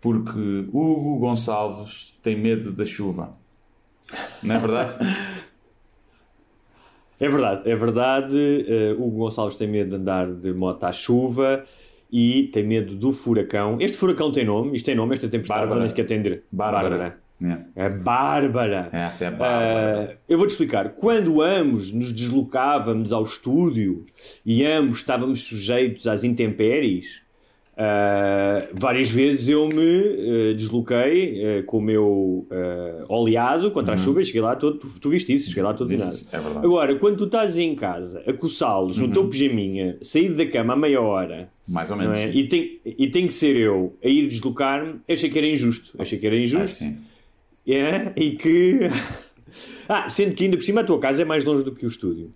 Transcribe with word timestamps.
porque 0.00 0.66
Hugo 0.72 1.18
Gonçalves 1.18 2.14
tem 2.22 2.36
medo 2.38 2.72
da 2.72 2.84
chuva. 2.86 3.36
Não 4.42 4.54
é 4.54 4.58
verdade? 4.58 4.94
É 7.20 7.28
verdade, 7.28 7.68
é 7.68 7.74
verdade. 7.74 8.64
Eh, 8.68 8.92
Hugo 8.92 9.18
Gonçalves 9.18 9.56
tem 9.56 9.66
medo 9.66 9.90
de 9.90 9.96
andar 9.96 10.30
de 10.30 10.52
moto 10.52 10.84
à 10.84 10.92
chuva 10.92 11.64
e 12.12 12.44
tem 12.52 12.64
medo 12.64 12.94
do 12.94 13.10
furacão. 13.12 13.76
Este 13.80 13.96
furacão 13.96 14.30
tem 14.30 14.44
nome, 14.44 14.76
isto 14.76 14.86
tem 14.86 14.94
nome, 14.94 15.14
esta 15.14 15.28
tempestade, 15.28 15.60
Bárbara. 15.62 15.80
nem 15.80 15.88
sequer 15.88 16.06
tem 16.06 16.22
dire- 16.22 16.44
Bárbara. 16.52 17.18
É. 17.42 17.84
É 17.86 17.88
Bárbara. 17.88 18.88
Essa 18.92 19.24
é 19.26 19.30
Bárbara. 19.32 20.02
Eh, 20.12 20.16
eu 20.28 20.38
vou-te 20.38 20.50
explicar. 20.50 20.90
Quando 20.90 21.42
ambos 21.42 21.90
nos 21.92 22.12
deslocávamos 22.12 23.10
ao 23.12 23.24
estúdio 23.24 24.06
e 24.46 24.64
ambos 24.64 24.98
estávamos 24.98 25.42
sujeitos 25.42 26.06
às 26.06 26.22
intempéries, 26.22 27.22
eh, 27.80 28.68
várias 28.74 29.08
vezes 29.08 29.48
eu 29.48 29.68
me 29.68 30.50
eh, 30.50 30.54
desloquei 30.54 31.40
eh, 31.44 31.62
com 31.62 31.78
o 31.78 31.80
meu 31.80 32.46
oleado 33.08 33.70
contra 33.70 33.94
a 33.94 33.96
chuva 33.96 34.20
cheguei 34.24 34.40
lá 34.40 34.56
todo. 34.56 34.78
Tu, 34.78 35.00
tu 35.00 35.10
viste 35.10 35.32
isso? 35.32 35.48
Cheguei 35.48 35.62
lá 35.62 35.72
todo. 35.72 35.90
Uhum. 35.92 36.08
isso, 36.08 36.26
é 36.32 36.40
verdade. 36.40 36.66
Agora, 36.66 36.96
quando 36.96 37.16
tu 37.18 37.24
estás 37.24 37.56
em 37.56 37.74
casa 37.76 38.22
a 38.26 38.32
coçá-los 38.32 38.98
no 38.98 39.08
teu 39.12 39.28
pijaminha, 39.28 39.96
saído 40.02 40.34
da 40.34 40.46
cama 40.46 40.72
a 40.72 40.76
meia 40.76 41.00
hora. 41.00 41.50
Mais 41.68 41.90
ou 41.90 41.96
menos. 41.96 42.18
é? 42.18 42.30
e, 42.30 42.48
tem, 42.48 42.80
e 42.84 43.08
tem 43.10 43.26
que 43.28 43.34
ser 43.34 43.54
eu 43.54 43.96
a 44.02 44.08
ir 44.08 44.26
deslocar-me, 44.26 45.00
achei 45.08 45.28
que 45.30 45.38
era 45.38 45.46
injusto. 45.46 45.92
Achei 45.98 46.18
que 46.18 46.26
era 46.26 46.34
Ah, 46.34 46.40
injusto. 46.40 46.78
sim. 46.78 46.96
É, 47.66 48.12
e 48.16 48.32
que. 48.32 48.80
ah, 49.88 50.08
sendo 50.08 50.34
que 50.34 50.44
ainda 50.44 50.56
por 50.56 50.62
cima 50.64 50.80
a 50.80 50.84
tua 50.84 50.98
casa 50.98 51.22
é 51.22 51.24
mais 51.24 51.44
longe 51.44 51.62
do 51.62 51.72
que 51.72 51.84
o 51.84 51.88
estúdio. 51.88 52.32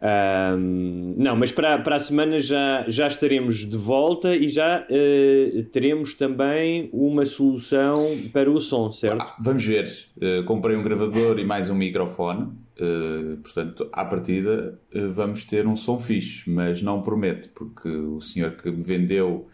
Ahm, 0.00 1.14
não, 1.16 1.34
mas 1.34 1.50
para, 1.50 1.76
para 1.78 1.96
a 1.96 2.00
semana 2.00 2.38
já, 2.38 2.84
já 2.86 3.08
estaremos 3.08 3.68
de 3.68 3.76
volta 3.76 4.34
e 4.34 4.48
já 4.48 4.86
eh, 4.88 5.64
teremos 5.72 6.14
também 6.14 6.88
uma 6.92 7.26
solução 7.26 8.16
para 8.32 8.48
o 8.48 8.60
som, 8.60 8.92
certo? 8.92 9.22
Ah, 9.22 9.36
vamos 9.40 9.64
ver. 9.64 9.90
Eh, 10.20 10.42
comprei 10.44 10.76
um 10.76 10.82
gravador 10.82 11.38
e 11.40 11.44
mais 11.44 11.68
um 11.68 11.74
microfone. 11.74 12.52
Eh, 12.78 13.36
portanto, 13.42 13.88
à 13.92 14.04
partida, 14.04 14.78
vamos 15.12 15.44
ter 15.44 15.66
um 15.66 15.74
som 15.74 15.98
fixe, 15.98 16.48
mas 16.48 16.80
não 16.80 17.02
prometo, 17.02 17.50
porque 17.52 17.88
o 17.88 18.20
senhor 18.20 18.52
que 18.52 18.70
me 18.70 18.82
vendeu, 18.82 19.48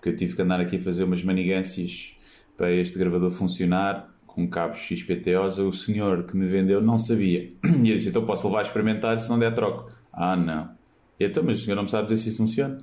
que 0.00 0.08
eu 0.08 0.16
tive 0.16 0.34
que 0.34 0.40
andar 0.40 0.60
aqui 0.60 0.76
a 0.76 0.80
fazer 0.80 1.04
umas 1.04 1.22
manigâncias 1.22 2.16
para 2.56 2.72
este 2.72 2.98
gravador 2.98 3.30
funcionar 3.30 4.09
com 4.34 4.48
cabos 4.48 4.78
XPTOs, 4.78 5.58
o 5.58 5.72
senhor 5.72 6.24
que 6.24 6.36
me 6.36 6.46
vendeu 6.46 6.80
não 6.80 6.98
sabia. 6.98 7.48
E 7.82 7.90
eu 7.90 7.96
disse: 7.96 8.08
então 8.08 8.24
posso 8.24 8.46
levar 8.46 8.60
a 8.60 8.62
experimentar 8.62 9.18
se 9.18 9.28
não 9.28 9.38
der 9.38 9.54
troco. 9.54 9.90
Ah, 10.12 10.36
não. 10.36 10.70
E 11.18 11.24
então, 11.24 11.42
mas 11.42 11.60
o 11.60 11.64
senhor 11.64 11.76
não 11.76 11.86
sabe 11.86 12.08
dizer 12.08 12.22
se 12.22 12.28
isso 12.30 12.38
funciona? 12.38 12.78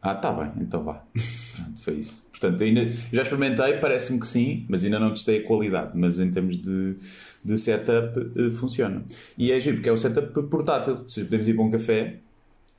Ah, 0.00 0.14
tá 0.14 0.32
bem, 0.32 0.52
então 0.60 0.84
vá. 0.84 1.02
Pronto, 1.56 1.82
foi 1.82 1.94
isso. 1.94 2.26
Portanto, 2.30 2.62
ainda, 2.62 2.88
já 3.12 3.22
experimentei, 3.22 3.78
parece-me 3.78 4.20
que 4.20 4.26
sim, 4.26 4.64
mas 4.68 4.84
ainda 4.84 4.98
não 4.98 5.10
testei 5.10 5.40
a 5.40 5.46
qualidade. 5.46 5.90
Mas 5.94 6.20
em 6.20 6.30
termos 6.30 6.56
de, 6.56 6.96
de 7.44 7.58
setup, 7.58 8.12
eh, 8.36 8.50
funciona. 8.52 9.04
E 9.36 9.50
é 9.50 9.58
giro, 9.58 9.76
porque 9.76 9.88
é 9.88 9.92
o 9.92 9.96
setup 9.96 10.32
portátil. 10.48 10.98
Ou 11.02 11.08
seja, 11.08 11.26
podemos 11.26 11.48
ir 11.48 11.54
para 11.54 11.64
um 11.64 11.70
café 11.70 12.16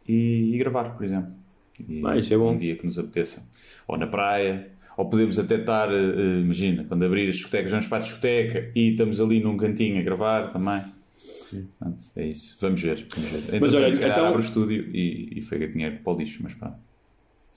e, 0.08 0.56
e 0.56 0.58
gravar, 0.58 0.96
por 0.96 1.06
exemplo. 1.06 1.34
E, 1.88 2.02
isso 2.18 2.34
é 2.34 2.38
bom. 2.38 2.54
Um 2.54 2.58
dia 2.58 2.76
que 2.76 2.86
nos 2.86 2.98
apeteça. 2.98 3.44
Ou 3.86 3.98
na 3.98 4.08
praia. 4.08 4.72
Ou 5.00 5.10
podemos 5.10 5.40
até 5.40 5.56
estar, 5.56 5.90
eh, 5.94 6.42
imagina, 6.42 6.84
quando 6.84 7.06
abrir 7.06 7.30
as 7.30 7.38
discotecas, 7.38 7.72
vamos 7.72 7.88
para 7.88 8.00
a 8.00 8.02
discoteca 8.02 8.70
e 8.76 8.90
estamos 8.90 9.22
ali 9.22 9.40
num 9.40 9.56
cantinho 9.56 9.98
a 9.98 10.02
gravar 10.02 10.52
também. 10.52 10.82
Portanto, 11.50 12.04
é 12.18 12.28
isso. 12.28 12.58
Vamos 12.60 12.82
ver. 12.82 13.08
Vamos 13.16 13.32
ver. 13.32 13.56
Então, 13.56 13.80
olha, 13.82 13.94
se 13.94 14.00
calhar 14.02 14.18
então- 14.18 14.28
abre 14.28 14.42
o 14.42 14.44
estúdio 14.44 14.90
e, 14.94 15.40
e 15.40 15.42
foi 15.42 15.66
dinheiro 15.70 16.00
para 16.04 16.14
o 16.14 16.18
lixo, 16.18 16.42
mas 16.44 16.54
pronto. 16.54 16.76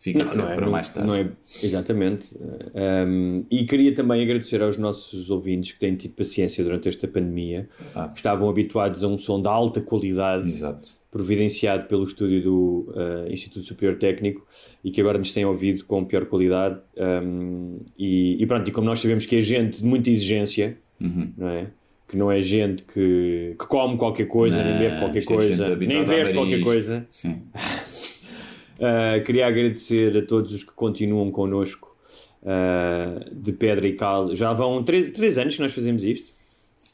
Fica 0.03 0.19
Não, 0.19 0.27
sempre 0.27 0.43
não 0.43 0.51
é, 0.51 0.55
para 0.57 0.65
não- 0.67 0.73
mais 0.73 0.91
tarde. 0.91 1.07
não 1.09 1.15
é- 1.15 1.31
exatamente. 1.63 2.29
Um, 2.75 3.45
e 3.49 3.65
queria 3.65 3.95
também 3.95 4.21
agradecer 4.21 4.61
aos 4.61 4.77
nossos 4.77 5.31
ouvintes 5.31 5.71
que 5.73 5.79
têm 5.79 5.95
tido 5.95 6.13
paciência 6.15 6.65
durante 6.65 6.89
esta 6.89 7.07
pandemia, 7.07 7.69
Ah. 7.95 8.09
que 8.09 8.17
estavam 8.17 8.49
habituados 8.49 9.05
a 9.05 9.07
um 9.07 9.17
som 9.17 9.41
de 9.41 9.47
alta 9.47 9.81
qualidade, 9.81 10.49
Exato. 10.49 10.89
providenciado 11.09 11.87
pelo 11.87 12.03
estúdio 12.03 12.43
do 12.43 12.93
uh, 12.97 13.31
Instituto 13.33 13.65
Superior 13.65 13.97
Técnico 13.97 14.45
e 14.83 14.91
que 14.91 15.01
agora 15.01 15.19
nos 15.19 15.31
têm 15.31 15.45
ouvido 15.45 15.85
com 15.85 16.05
pior 16.05 16.27
qualidade. 16.27 16.81
Um, 16.97 17.79
e, 17.97 18.43
e 18.43 18.47
pronto, 18.47 18.67
e 18.69 18.73
como 18.73 18.87
nós 18.89 18.99
sabemos 18.99 19.25
que 19.25 19.37
é 19.37 19.41
gente 19.41 19.79
de 19.79 19.85
muita 19.85 20.11
exigência, 20.11 20.79
Uhum. 21.01 21.33
não 21.37 21.49
é? 21.49 21.67
Que 22.09 22.17
não 22.17 22.31
é 22.31 22.41
gente 22.41 22.83
que, 22.83 23.55
que 23.59 23.67
come 23.69 23.97
qualquer 23.97 24.27
coisa, 24.27 24.63
nem 24.65 24.79
bebe 24.79 24.99
qualquer 24.99 25.23
é 25.23 25.25
coisa, 25.25 25.77
nem 25.77 26.05
veste 26.05 26.35
qualquer 26.35 26.61
coisa. 26.61 27.07
Sim. 27.09 27.43
Uh, 28.83 29.23
queria 29.25 29.47
agradecer 29.47 30.17
a 30.17 30.27
todos 30.27 30.53
os 30.53 30.65
que 30.65 30.73
continuam 30.73 31.31
connosco 31.31 31.97
uh, 32.43 33.33
de 33.33 33.53
Pedra 33.53 33.87
e 33.87 33.93
Cal. 33.93 34.35
Já 34.35 34.53
vão 34.53 34.83
três, 34.83 35.11
três 35.11 35.39
anos 35.39 35.55
que 35.55 35.63
nós 35.63 35.73
fazemos 35.73 36.03
isto. 36.03 36.33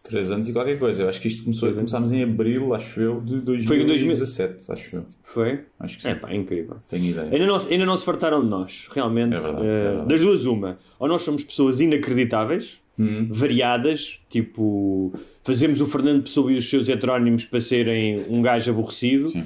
Três 0.02 0.30
anos 0.30 0.48
e 0.48 0.52
qualquer 0.52 0.78
coisa. 0.78 1.02
Eu 1.02 1.08
acho 1.08 1.20
que 1.20 1.28
isto 1.28 1.44
começou, 1.44 1.72
começámos 1.72 2.12
em 2.12 2.22
abril, 2.22 2.74
acho 2.74 3.00
eu, 3.00 3.20
de 3.20 3.66
Foi 3.66 3.80
em 3.82 3.86
2017, 3.86 4.70
acho 4.70 4.96
eu. 4.96 5.06
Foi? 5.22 5.60
Acho 5.80 5.96
que 5.96 6.02
sim. 6.02 6.08
É 6.08 6.14
pá, 6.14 6.34
incrível. 6.34 6.76
Tenho 6.88 7.04
ideia. 7.06 7.28
Ainda 7.30 7.46
não, 7.46 7.56
ainda 7.56 7.86
não 7.86 7.96
se 7.96 8.04
fartaram 8.04 8.42
de 8.42 8.48
nós, 8.48 8.88
realmente. 8.92 9.34
É 9.34 9.38
verdade, 9.38 9.66
Uh, 9.66 9.68
é 9.70 9.82
verdade. 9.88 10.08
Das 10.08 10.20
duas, 10.20 10.44
uma. 10.44 10.78
Ou 10.98 11.08
nós 11.08 11.22
somos 11.22 11.42
pessoas 11.42 11.80
inacreditáveis, 11.80 12.80
Hum. 13.00 13.28
variadas, 13.30 14.20
tipo, 14.28 15.12
fazemos 15.44 15.80
o 15.80 15.86
Fernando 15.86 16.22
Pessoa 16.24 16.50
e 16.52 16.56
os 16.56 16.68
seus 16.68 16.88
heterónimos 16.88 17.44
para 17.44 17.60
serem 17.60 18.24
um 18.28 18.42
gajo 18.42 18.72
aborrecido, 18.72 19.28
Sim. 19.28 19.44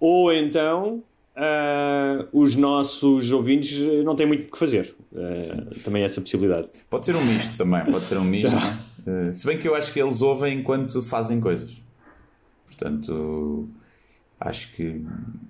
ou 0.00 0.32
então. 0.32 1.02
Uh, 1.36 2.28
os 2.32 2.54
nossos 2.54 3.30
ouvintes 3.30 3.78
uh, 3.78 4.02
não 4.02 4.16
têm 4.16 4.26
muito 4.26 4.48
o 4.48 4.52
que 4.52 4.58
fazer. 4.58 4.94
Uh, 5.12 5.78
também 5.80 6.02
há 6.02 6.06
essa 6.06 6.20
possibilidade. 6.20 6.68
Pode 6.88 7.06
ser 7.06 7.14
um 7.14 7.24
misto 7.24 7.56
também, 7.56 7.84
pode 7.84 8.04
ser 8.04 8.18
um 8.18 8.24
misto. 8.24 8.56
Eh, 9.06 9.32
se 9.34 9.46
bem 9.46 9.58
que 9.58 9.68
eu 9.68 9.74
acho 9.74 9.92
que 9.92 10.00
eles 10.00 10.22
ouvem 10.22 10.60
enquanto 10.60 11.02
fazem 11.02 11.40
coisas. 11.40 11.80
Portanto, 12.66 13.68
acho 14.40 14.72
que 14.74 15.02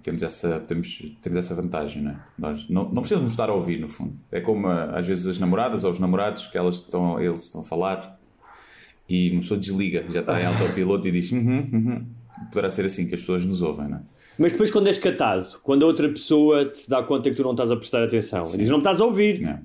temos 0.02 0.22
essa, 0.22 0.60
temos, 0.60 1.02
temos 1.22 1.38
essa 1.38 1.54
vantagem, 1.54 2.02
não 2.02 2.10
é? 2.12 2.16
Nós 2.38 2.68
não, 2.68 2.84
não 2.84 3.02
precisamos 3.02 3.32
estar 3.32 3.48
a 3.48 3.54
ouvir, 3.54 3.80
no 3.80 3.88
fundo. 3.88 4.14
É 4.30 4.40
como 4.40 4.68
às 4.68 5.06
vezes 5.06 5.26
as 5.26 5.38
namoradas 5.38 5.84
ou 5.84 5.90
os 5.90 5.98
namorados 5.98 6.46
que 6.46 6.58
elas 6.58 6.76
estão, 6.76 7.20
eles 7.20 7.44
estão 7.44 7.62
a 7.62 7.64
falar 7.64 8.16
e 9.08 9.30
uma 9.30 9.40
pessoa 9.40 9.58
desliga, 9.58 10.04
já 10.10 10.20
está 10.20 10.40
em 10.40 10.46
autopiloto 10.46 11.08
e 11.08 11.12
diz 11.12 11.32
uhum, 11.32 11.68
uhum. 11.72 12.06
Poderá 12.52 12.70
ser 12.70 12.84
assim 12.84 13.08
que 13.08 13.14
as 13.14 13.20
pessoas 13.20 13.44
nos 13.44 13.62
ouvem, 13.62 13.88
não 13.88 13.96
é? 13.98 14.00
Mas 14.38 14.52
depois, 14.52 14.70
quando 14.70 14.86
és 14.88 14.98
catado, 14.98 15.58
quando 15.62 15.84
a 15.84 15.86
outra 15.86 16.08
pessoa 16.08 16.66
te 16.66 16.88
dá 16.88 17.02
conta 17.02 17.30
que 17.30 17.36
tu 17.36 17.42
não 17.42 17.52
estás 17.52 17.70
a 17.70 17.76
prestar 17.76 18.02
atenção, 18.02 18.44
e 18.54 18.58
diz: 18.58 18.68
Não 18.68 18.76
me 18.76 18.82
estás 18.82 19.00
a 19.00 19.04
ouvir. 19.04 19.40
Não 19.40 19.50
é? 19.50 19.60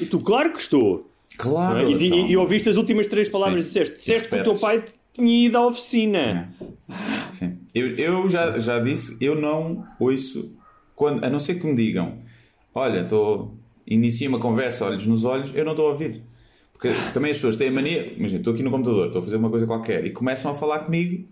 E 0.00 0.06
tu, 0.06 0.18
claro 0.18 0.52
que 0.52 0.60
estou. 0.60 1.08
Claro! 1.36 1.78
é? 1.78 1.84
E, 1.84 1.94
e- 1.94 2.06
então. 2.06 2.28
e 2.28 2.36
ouviste 2.36 2.68
as 2.68 2.76
últimas 2.76 3.06
três 3.06 3.28
palavras 3.28 3.60
Sim. 3.62 3.66
disseste. 3.68 3.96
Disseste 3.96 4.28
que 4.28 4.36
o 4.36 4.44
teu 4.44 4.56
pai 4.56 4.84
tinha 5.12 5.46
ido 5.46 5.56
à 5.56 5.66
oficina. 5.66 6.52
Sim. 7.32 7.58
Eu, 7.74 7.94
eu 7.96 8.28
já, 8.28 8.58
já 8.58 8.78
disse, 8.80 9.16
eu 9.20 9.34
não 9.34 9.84
ouço, 10.00 10.52
quando, 10.94 11.24
a 11.24 11.30
não 11.30 11.38
ser 11.38 11.56
que 11.56 11.66
me 11.66 11.74
digam, 11.74 12.18
olha, 12.74 13.02
estou 13.02 13.56
inicia 13.86 14.28
uma 14.28 14.38
conversa, 14.38 14.84
olhos 14.84 15.06
nos 15.06 15.24
olhos, 15.24 15.52
eu 15.54 15.64
não 15.64 15.72
estou 15.72 15.86
a 15.86 15.90
ouvir. 15.90 16.22
Porque 16.72 16.90
também 17.12 17.30
as 17.30 17.38
pessoas 17.38 17.56
têm 17.56 17.68
a 17.68 17.72
mania, 17.72 18.12
imagina, 18.16 18.40
estou 18.40 18.52
aqui 18.52 18.62
no 18.62 18.70
computador, 18.70 19.06
estou 19.06 19.20
a 19.20 19.24
fazer 19.24 19.36
uma 19.36 19.50
coisa 19.50 19.66
qualquer 19.66 20.04
e 20.04 20.10
começam 20.10 20.52
a 20.52 20.54
falar 20.54 20.80
comigo 20.80 21.26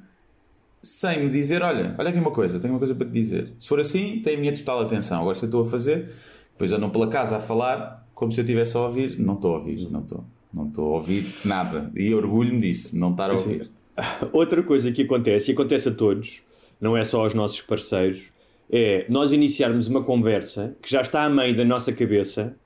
sem 0.87 1.25
me 1.25 1.31
dizer, 1.31 1.63
olha, 1.63 1.95
olha 1.99 2.11
aqui 2.11 2.19
uma 2.19 2.31
coisa, 2.31 2.61
tenho 2.61 2.73
uma 2.73 2.79
coisa 2.79 2.95
para 2.95 3.07
te 3.07 3.13
dizer. 3.13 3.53
Se 3.59 3.69
for 3.69 3.81
assim, 3.81 4.21
tem 4.21 4.37
a 4.37 4.39
minha 4.39 4.57
total 4.57 4.83
atenção. 4.83 5.21
Agora, 5.21 5.35
se 5.35 5.45
eu 5.45 5.49
estou 5.49 5.63
a 5.63 5.67
fazer, 5.67 6.13
depois 6.53 6.73
andam 6.73 6.89
pela 6.91 7.09
casa 7.09 7.39
a 7.39 7.41
falar, 7.41 8.09
como 8.15 8.31
se 8.31 8.41
eu 8.41 8.45
estivesse 8.45 8.77
a 8.77 8.81
ouvir, 8.81 9.19
não 9.19 9.35
estou 9.35 9.57
a 9.57 9.59
ouvir, 9.59 9.91
não 9.91 10.01
estou. 10.01 10.25
Não 10.55 10.69
estou 10.69 10.95
a 10.95 10.97
ouvir 10.97 11.25
nada. 11.45 11.91
E 11.95 12.15
orgulho-me 12.15 12.61
disso, 12.61 12.97
não 12.97 13.11
estar 13.11 13.31
a 13.31 13.35
ouvir. 13.35 13.69
Outra 14.33 14.63
coisa 14.63 14.93
que 14.93 15.03
acontece, 15.03 15.51
e 15.51 15.55
acontece 15.55 15.89
a 15.89 15.93
todos, 15.93 16.43
não 16.81 16.97
é 16.97 17.03
só 17.03 17.23
aos 17.23 17.35
nossos 17.35 17.61
parceiros, 17.61 18.33
é 18.71 19.07
nós 19.09 19.33
iniciarmos 19.33 19.89
uma 19.89 20.03
conversa 20.03 20.77
que 20.81 20.91
já 20.91 21.01
está 21.01 21.25
a 21.25 21.31
meio 21.31 21.57
da 21.57 21.65
nossa 21.65 21.93
cabeça 21.93 22.57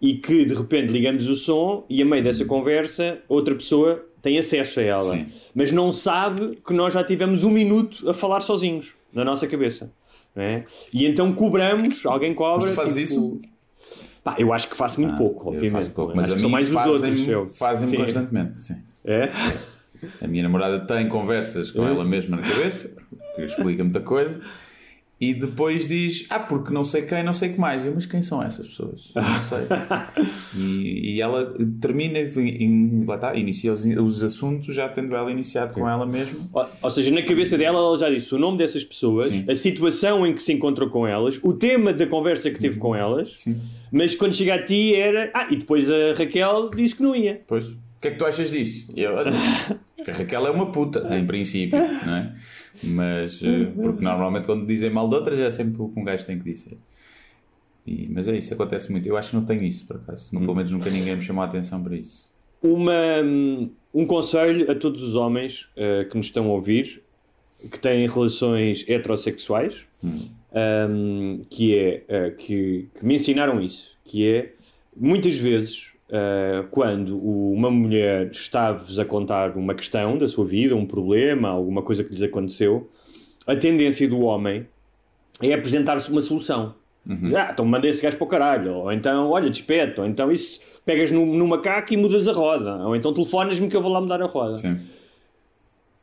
e 0.00 0.14
que 0.14 0.44
de 0.44 0.54
repente 0.54 0.92
ligamos 0.92 1.26
o 1.26 1.34
som 1.36 1.84
e 1.88 2.00
a 2.00 2.04
meio 2.04 2.22
dessa 2.22 2.44
conversa 2.44 3.18
outra 3.28 3.54
pessoa 3.54 4.04
tem 4.22 4.38
acesso 4.38 4.80
a 4.80 4.82
ela, 4.82 5.14
Sim. 5.16 5.26
mas 5.54 5.70
não 5.72 5.90
sabe 5.92 6.56
que 6.66 6.72
nós 6.74 6.92
já 6.94 7.02
tivemos 7.04 7.44
um 7.44 7.50
minuto 7.50 8.08
a 8.10 8.14
falar 8.14 8.40
sozinhos 8.40 8.94
na 9.12 9.24
nossa 9.24 9.46
cabeça. 9.46 9.90
É? 10.36 10.64
E 10.92 11.04
então 11.06 11.32
cobramos, 11.32 12.04
alguém 12.06 12.32
cobra. 12.34 12.66
Mas 12.66 12.76
fazes 12.76 13.08
tipo- 13.10 13.40
Pá, 14.22 14.36
eu 14.38 14.52
acho 14.52 14.68
que 14.68 14.76
faço 14.76 15.00
muito 15.00 15.16
pouco, 15.16 15.48
Ah, 15.48 15.52
Eu 15.52 15.54
obviamente. 15.54 15.90
pouco, 15.90 16.14
mas 16.14 16.26
acho 16.26 16.34
que 16.34 16.40
são 16.42 16.50
mais 16.50 16.68
os 16.68 16.76
outros. 16.76 17.26
eu. 17.28 17.50
fazem-me 17.54 17.92
fazem 17.96 18.04
constantemente. 18.04 18.62
Sim. 18.62 18.76
É? 19.04 19.30
A 20.22 20.28
minha 20.28 20.42
namorada 20.44 20.80
tem 20.80 21.08
conversas 21.08 21.70
com 21.70 21.86
ela 21.86 22.04
mesma 22.04 22.36
na 22.36 22.42
cabeça, 22.42 22.94
que 23.34 23.42
explica 23.42 23.82
muita 23.82 24.00
coisa, 24.00 24.38
e 25.20 25.34
depois 25.34 25.88
diz: 25.88 26.26
Ah, 26.30 26.38
porque 26.38 26.72
não 26.72 26.84
sei 26.84 27.02
quem, 27.02 27.24
não 27.24 27.32
sei 27.32 27.50
o 27.50 27.52
que 27.54 27.60
mais. 27.60 27.84
Eu, 27.84 27.92
mas 27.94 28.06
quem 28.06 28.22
são 28.22 28.42
essas 28.42 28.68
pessoas? 28.68 29.10
Eu 29.14 29.22
não 29.22 29.40
sei. 29.40 29.58
e, 30.56 31.14
e 31.16 31.20
ela 31.22 31.54
termina, 31.80 32.18
em, 32.20 33.04
lá 33.04 33.16
está, 33.16 33.34
inicia 33.34 33.72
os, 33.72 33.84
os 33.84 34.22
assuntos 34.22 34.74
já 34.74 34.88
tendo 34.88 35.16
ela 35.16 35.30
iniciado 35.30 35.74
com 35.74 35.88
ela 35.88 36.06
mesma. 36.06 36.38
Ou, 36.52 36.66
ou 36.82 36.90
seja, 36.90 37.10
na 37.10 37.22
cabeça 37.22 37.58
dela, 37.58 37.78
ela 37.78 37.98
já 37.98 38.08
disse 38.08 38.32
o 38.34 38.38
nome 38.38 38.58
dessas 38.58 38.84
pessoas, 38.84 39.28
Sim. 39.28 39.44
a 39.48 39.56
situação 39.56 40.26
em 40.26 40.32
que 40.32 40.42
se 40.42 40.52
encontrou 40.52 40.88
com 40.88 41.06
elas, 41.06 41.38
o 41.42 41.52
tema 41.52 41.92
da 41.92 42.06
conversa 42.06 42.50
que 42.50 42.58
teve 42.60 42.78
com 42.78 42.94
elas, 42.94 43.34
Sim. 43.38 43.60
mas 43.90 44.14
quando 44.14 44.34
chega 44.34 44.54
a 44.54 44.62
ti 44.62 44.94
era. 44.94 45.30
Ah, 45.34 45.48
e 45.50 45.56
depois 45.56 45.90
a 45.90 46.14
Raquel 46.16 46.70
disse 46.76 46.94
que 46.94 47.02
não 47.02 47.16
ia. 47.16 47.42
Pois, 47.46 47.66
o 47.68 47.76
que 48.00 48.08
é 48.08 48.10
que 48.12 48.18
tu 48.18 48.24
achas 48.24 48.50
disso? 48.52 48.92
Eu, 48.96 49.14
"Olha, 49.14 49.32
que 50.04 50.10
a 50.12 50.14
Raquel 50.14 50.46
é 50.46 50.50
uma 50.50 50.66
puta, 50.70 51.08
em 51.16 51.26
princípio, 51.26 51.76
não 52.06 52.14
é? 52.16 52.32
Mas, 52.84 53.42
eh, 53.42 53.72
porque 53.82 54.02
normalmente 54.02 54.46
quando 54.46 54.66
dizem 54.66 54.90
mal 54.90 55.08
de 55.08 55.14
outras 55.16 55.38
é 55.38 55.50
sempre 55.50 55.80
o 55.82 55.88
que 55.88 55.98
um 56.00 56.04
gajo 56.04 56.24
tem 56.26 56.38
que 56.38 56.44
dizer. 56.44 56.78
E, 57.86 58.08
mas 58.08 58.28
é 58.28 58.36
isso, 58.36 58.52
acontece 58.54 58.90
muito. 58.92 59.08
Eu 59.08 59.16
acho 59.16 59.30
que 59.30 59.36
não 59.36 59.44
tenho 59.44 59.62
isso, 59.62 59.86
por 59.86 59.96
acaso. 59.96 60.32
Não, 60.32 60.42
pelo 60.42 60.54
menos 60.54 60.70
nunca 60.70 60.90
ninguém 60.90 61.16
me 61.16 61.22
chamou 61.22 61.42
a 61.42 61.46
atenção 61.46 61.82
para 61.82 61.96
isso. 61.96 62.30
Uma, 62.62 63.22
um 63.94 64.04
conselho 64.06 64.70
a 64.70 64.74
todos 64.74 65.02
os 65.02 65.14
homens 65.14 65.70
eh, 65.76 66.04
que 66.04 66.16
nos 66.16 66.26
estão 66.26 66.46
a 66.46 66.48
ouvir, 66.48 67.02
que 67.70 67.78
têm 67.78 68.06
relações 68.06 68.84
heterossexuais, 68.88 69.86
um, 70.02 71.40
que 71.50 71.76
é 71.76 72.04
eh, 72.08 72.30
que, 72.30 72.88
que 72.94 73.04
me 73.04 73.14
ensinaram 73.14 73.60
isso, 73.60 73.96
que 74.04 74.26
é 74.26 74.52
muitas 74.96 75.36
vezes 75.36 75.94
eh, 76.10 76.64
quando 76.70 77.18
uma 77.18 77.70
mulher 77.70 78.30
está-vos 78.30 78.98
a 78.98 79.04
contar 79.04 79.56
uma 79.56 79.74
questão 79.74 80.16
da 80.16 80.26
sua 80.26 80.44
vida, 80.44 80.74
um 80.74 80.86
problema, 80.86 81.48
alguma 81.48 81.82
coisa 81.82 82.02
que 82.02 82.10
lhes 82.10 82.22
aconteceu, 82.22 82.90
a 83.46 83.54
tendência 83.54 84.08
do 84.08 84.20
homem 84.20 84.66
é 85.42 85.52
apresentar-se 85.52 86.10
uma 86.10 86.20
solução. 86.20 86.74
Ah, 87.34 87.50
então 87.52 87.64
manda 87.64 87.88
esse 87.88 88.02
gajo 88.02 88.18
para 88.18 88.24
o 88.24 88.28
caralho, 88.28 88.74
ou 88.74 88.92
então, 88.92 89.30
olha, 89.30 89.48
despete, 89.48 89.98
ou 89.98 90.06
então 90.06 90.30
isso, 90.30 90.60
pegas 90.84 91.10
no, 91.10 91.24
no 91.24 91.46
macaco 91.46 91.94
e 91.94 91.96
mudas 91.96 92.28
a 92.28 92.32
roda, 92.32 92.86
ou 92.86 92.94
então 92.94 93.14
telefonas-me 93.14 93.68
que 93.68 93.76
eu 93.76 93.80
vou 93.80 93.90
lá 93.90 94.00
mudar 94.00 94.20
a 94.20 94.26
roda. 94.26 94.56
Sim. 94.56 94.78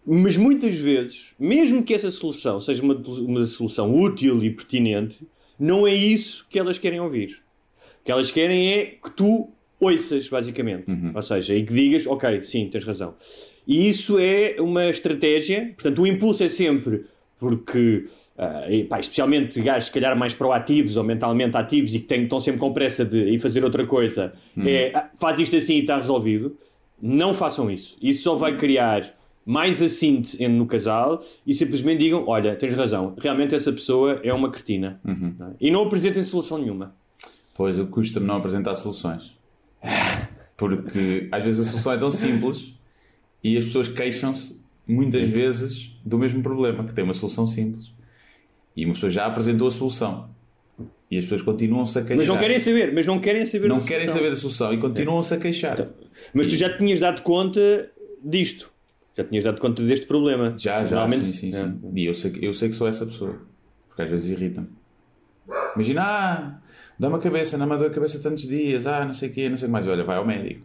Mas 0.05 0.37
muitas 0.37 0.75
vezes, 0.75 1.33
mesmo 1.39 1.83
que 1.83 1.93
essa 1.93 2.09
solução 2.09 2.59
seja 2.59 2.81
uma, 2.81 2.95
uma 2.95 3.45
solução 3.45 3.93
útil 3.93 4.43
e 4.43 4.49
pertinente, 4.49 5.27
não 5.59 5.87
é 5.87 5.93
isso 5.93 6.45
que 6.49 6.59
elas 6.59 6.77
querem 6.77 6.99
ouvir. 6.99 7.43
O 8.01 8.05
que 8.05 8.11
elas 8.11 8.29
querem 8.29 8.73
é 8.73 8.85
que 8.85 9.09
tu 9.11 9.49
ouças, 9.85 10.27
basicamente. 10.29 10.85
Ou 11.13 11.21
seja, 11.21 11.55
e 11.55 11.63
que 11.63 11.73
digas, 11.73 12.05
ok, 12.07 12.43
sim, 12.43 12.67
tens 12.69 12.83
razão. 12.83 13.13
E 13.67 13.87
isso 13.87 14.17
é 14.19 14.55
uma 14.59 14.89
estratégia, 14.89 15.73
portanto, 15.75 16.01
o 16.01 16.07
impulso 16.07 16.43
é 16.43 16.47
sempre 16.47 17.03
porque, 17.39 18.05
ah, 18.37 18.65
e, 18.69 18.85
pá, 18.85 18.99
especialmente 18.99 19.61
gajos, 19.61 19.87
se 19.87 19.91
calhar, 19.91 20.17
mais 20.17 20.33
proativos 20.33 20.95
ou 20.95 21.03
mentalmente 21.03 21.57
ativos 21.57 21.93
e 21.93 21.99
que 21.99 22.05
têm, 22.05 22.23
estão 22.23 22.39
sempre 22.39 22.59
com 22.59 22.71
pressa 22.71 23.03
de 23.03 23.17
ir 23.17 23.39
fazer 23.39 23.63
outra 23.63 23.85
coisa, 23.85 24.33
é 24.57 24.91
ah, 24.95 25.09
faz 25.19 25.39
isto 25.39 25.55
assim 25.55 25.75
e 25.75 25.81
está 25.81 25.97
resolvido. 25.97 26.55
Não 27.01 27.33
façam 27.33 27.69
isso. 27.69 27.97
Isso 28.01 28.23
só 28.23 28.35
vai 28.35 28.55
criar 28.55 29.13
mais 29.45 29.81
assinte 29.81 30.47
no 30.47 30.65
casal 30.65 31.19
e 31.45 31.53
simplesmente 31.53 31.99
digam: 31.99 32.23
Olha, 32.25 32.55
tens 32.55 32.73
razão, 32.73 33.13
realmente 33.17 33.53
essa 33.53 33.71
pessoa 33.71 34.19
é 34.23 34.33
uma 34.33 34.49
cretina. 34.49 34.99
Não 35.03 35.47
é? 35.47 35.51
E 35.59 35.69
não 35.69 35.83
apresentem 35.83 36.23
solução 36.23 36.57
nenhuma. 36.57 36.95
Pois, 37.53 37.77
eu 37.77 37.87
custa-me 37.87 38.25
não 38.25 38.37
apresentar 38.37 38.75
soluções. 38.75 39.35
Porque 40.57 41.27
às 41.31 41.43
vezes 41.43 41.67
a 41.67 41.69
solução 41.69 41.91
é 41.93 41.97
tão 41.97 42.11
simples 42.11 42.73
e 43.43 43.57
as 43.57 43.65
pessoas 43.65 43.87
queixam-se 43.89 44.61
muitas 44.87 45.27
vezes 45.27 45.99
do 46.05 46.17
mesmo 46.17 46.41
problema, 46.41 46.83
que 46.85 46.93
tem 46.93 47.03
uma 47.03 47.13
solução 47.13 47.47
simples. 47.47 47.91
E 48.75 48.85
uma 48.85 48.93
pessoa 48.93 49.09
já 49.11 49.25
apresentou 49.25 49.67
a 49.67 49.71
solução. 49.71 50.29
E 51.09 51.17
as 51.17 51.23
pessoas 51.25 51.41
continuam-se 51.43 51.97
a 51.97 52.01
queixar. 52.01 52.17
Mas 52.17 52.27
não 52.27 52.37
querem 52.37 52.59
saber, 52.59 52.93
mas 52.93 53.05
não 53.05 53.19
querem 53.19 53.45
saber 53.45 53.67
Não 53.67 53.79
querem 53.79 54.07
solução. 54.07 54.17
saber 54.17 54.29
da 54.31 54.35
solução 54.35 54.73
e 54.73 54.77
continuam-se 54.77 55.33
a 55.33 55.37
queixar. 55.37 55.77
Mas 56.33 56.47
tu 56.47 56.55
já 56.55 56.75
tinhas 56.77 56.99
dado 56.99 57.21
conta 57.21 57.89
disto. 58.23 58.71
Já 59.15 59.23
tinhas 59.23 59.43
dado 59.43 59.61
conta 59.61 59.81
deste 59.83 60.05
problema. 60.07 60.55
Já, 60.57 60.85
já, 60.85 61.09
sim, 61.09 61.21
sim, 61.21 61.51
sim. 61.51 61.79
É. 61.93 61.99
E 61.99 62.05
eu 62.05 62.13
sei, 62.13 62.31
que- 62.31 62.45
eu 62.45 62.53
sei 62.53 62.69
que 62.69 62.75
sou 62.75 62.87
essa 62.87 63.05
pessoa. 63.05 63.39
Porque 63.87 64.01
às 64.01 64.09
vezes 64.09 64.29
irritam-me. 64.31 64.69
Imagina, 65.75 66.01
ah, 66.03 66.59
dá-me 66.99 67.15
a 67.15 67.19
cabeça, 67.19 67.57
não 67.57 67.67
me 67.67 67.77
deu 67.77 67.87
a 67.87 67.91
cabeça 67.91 68.19
tantos 68.19 68.47
dias, 68.47 68.87
ah, 68.87 69.05
não 69.05 69.13
sei 69.13 69.29
o 69.29 69.33
quê, 69.33 69.49
não 69.49 69.57
sei 69.57 69.65
o 69.65 69.69
que 69.69 69.73
mais. 69.73 69.87
Olha, 69.87 70.03
vai 70.03 70.17
ao 70.17 70.25
médico. 70.25 70.61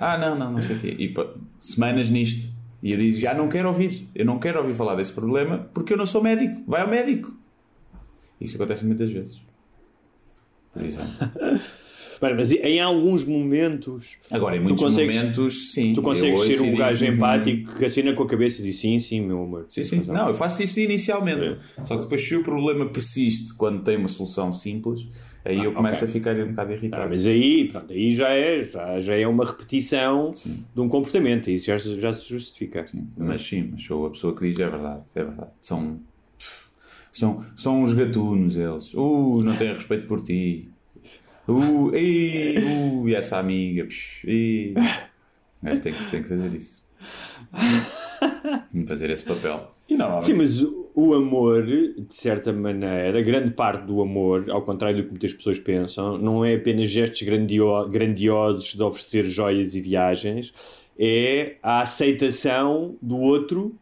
Ah, 0.00 0.18
não, 0.18 0.36
não, 0.36 0.52
não 0.52 0.62
sei 0.62 0.76
o 0.76 0.80
quê. 0.80 0.96
E 0.98 1.08
pá, 1.08 1.26
semanas 1.58 2.10
nisto. 2.10 2.52
E 2.82 2.92
eu 2.92 2.98
digo, 2.98 3.18
já 3.18 3.34
não 3.34 3.48
quero 3.48 3.68
ouvir. 3.68 4.08
Eu 4.14 4.24
não 4.24 4.38
quero 4.38 4.58
ouvir 4.58 4.74
falar 4.74 4.94
desse 4.94 5.12
problema 5.12 5.68
porque 5.72 5.92
eu 5.92 5.96
não 5.96 6.06
sou 6.06 6.22
médico. 6.22 6.62
Vai 6.66 6.82
ao 6.82 6.88
médico. 6.88 7.34
Isso 8.40 8.56
acontece 8.56 8.84
muitas 8.84 9.10
vezes. 9.10 9.42
Por 10.72 10.84
exemplo. 10.84 11.10
Mas 12.20 12.52
em 12.52 12.80
alguns 12.80 13.24
momentos 13.24 14.16
Agora, 14.30 14.56
em 14.56 14.60
muitos 14.60 14.82
momentos, 14.96 15.72
sim. 15.72 15.92
tu 15.92 16.02
consegues 16.02 16.40
ser 16.42 16.60
um 16.60 16.64
digo, 16.64 16.76
gajo 16.78 17.04
"Hum, 17.04 17.08
empático 17.08 17.74
que 17.76 17.84
assina 17.84 18.12
com 18.14 18.22
a 18.22 18.26
cabeça 18.26 18.60
e 18.60 18.64
diz 18.64 18.76
sim, 18.80 18.98
sim, 18.98 19.20
meu 19.20 19.42
amor. 19.42 19.66
Sim, 19.68 19.82
sim. 19.82 19.96
razão." 19.98 20.14
Não, 20.14 20.28
eu 20.28 20.34
faço 20.34 20.62
isso 20.62 20.80
inicialmente. 20.80 21.58
Só 21.84 21.96
que 21.96 22.02
depois, 22.02 22.26
se 22.26 22.34
o 22.36 22.42
problema 22.42 22.86
persiste 22.86 23.54
quando 23.54 23.82
tem 23.82 23.96
uma 23.96 24.08
solução 24.08 24.52
simples, 24.52 25.06
aí 25.44 25.62
eu 25.62 25.72
começo 25.72 26.04
ok. 26.04 26.08
a 26.08 26.12
ficar 26.12 26.36
um 26.36 26.48
bocado 26.48 26.72
irritado. 26.72 27.02
Ah, 27.02 27.06
mas 27.08 27.26
aí, 27.26 27.68
pronto, 27.70 27.92
aí 27.92 28.10
já 28.14 28.30
é, 28.30 28.62
já, 28.64 28.98
já 29.00 29.14
é 29.14 29.26
uma 29.26 29.44
repetição 29.44 30.34
de 30.74 30.80
um 30.80 30.88
comportamento, 30.88 31.50
isso 31.50 31.66
já, 31.66 31.78
se- 31.78 32.00
já 32.00 32.12
se 32.12 32.28
justifica. 32.28 32.86
Sim, 32.86 33.06
mas 33.16 33.42
sim, 33.46 33.68
mas 33.72 33.82
sou 33.84 34.06
a 34.06 34.10
pessoa 34.10 34.34
que 34.34 34.48
diz 34.48 34.58
é 34.58 34.68
verdade, 34.68 35.02
é 35.14 35.22
verdade. 35.22 35.50
São, 35.60 36.00
são, 37.12 37.44
são 37.56 37.82
uns 37.82 37.92
gatunos 37.94 38.56
eles. 38.56 38.92
Uh, 38.94 39.42
não 39.42 39.56
têm 39.56 39.72
respeito 39.72 40.06
por 40.06 40.22
ti. 40.22 40.70
Uh, 41.48 41.94
ei, 41.94 42.58
uh, 42.58 43.08
e 43.08 43.14
essa 43.14 43.38
amiga. 43.38 43.84
Psh, 43.86 44.24
ei. 44.26 44.74
O 45.62 45.66
gajo 45.66 45.80
tem 45.82 45.92
que, 45.92 46.10
tem 46.10 46.22
que 46.22 46.28
fazer 46.28 46.54
isso. 46.56 46.84
Fazer 48.86 49.10
esse 49.10 49.24
papel. 49.24 49.70
E 49.88 49.96
normalmente. 49.96 50.26
Sim, 50.26 50.34
mas 50.34 50.60
o- 50.62 50.90
o 50.94 51.14
amor, 51.14 51.64
de 51.64 51.94
certa 52.10 52.52
maneira, 52.52 53.20
grande 53.22 53.52
parte 53.52 53.84
do 53.86 54.00
amor, 54.00 54.48
ao 54.50 54.62
contrário 54.62 54.96
do 54.98 55.02
que 55.04 55.10
muitas 55.10 55.32
pessoas 55.32 55.58
pensam, 55.58 56.18
não 56.18 56.44
é 56.44 56.54
apenas 56.54 56.88
gestos 56.90 57.22
grandio- 57.22 57.88
grandiosos 57.88 58.74
de 58.74 58.82
oferecer 58.82 59.24
joias 59.24 59.74
e 59.74 59.80
viagens, 59.80 60.52
é 60.98 61.56
a 61.62 61.80
aceitação 61.82 62.96
do 63.02 63.16
outro 63.18 63.74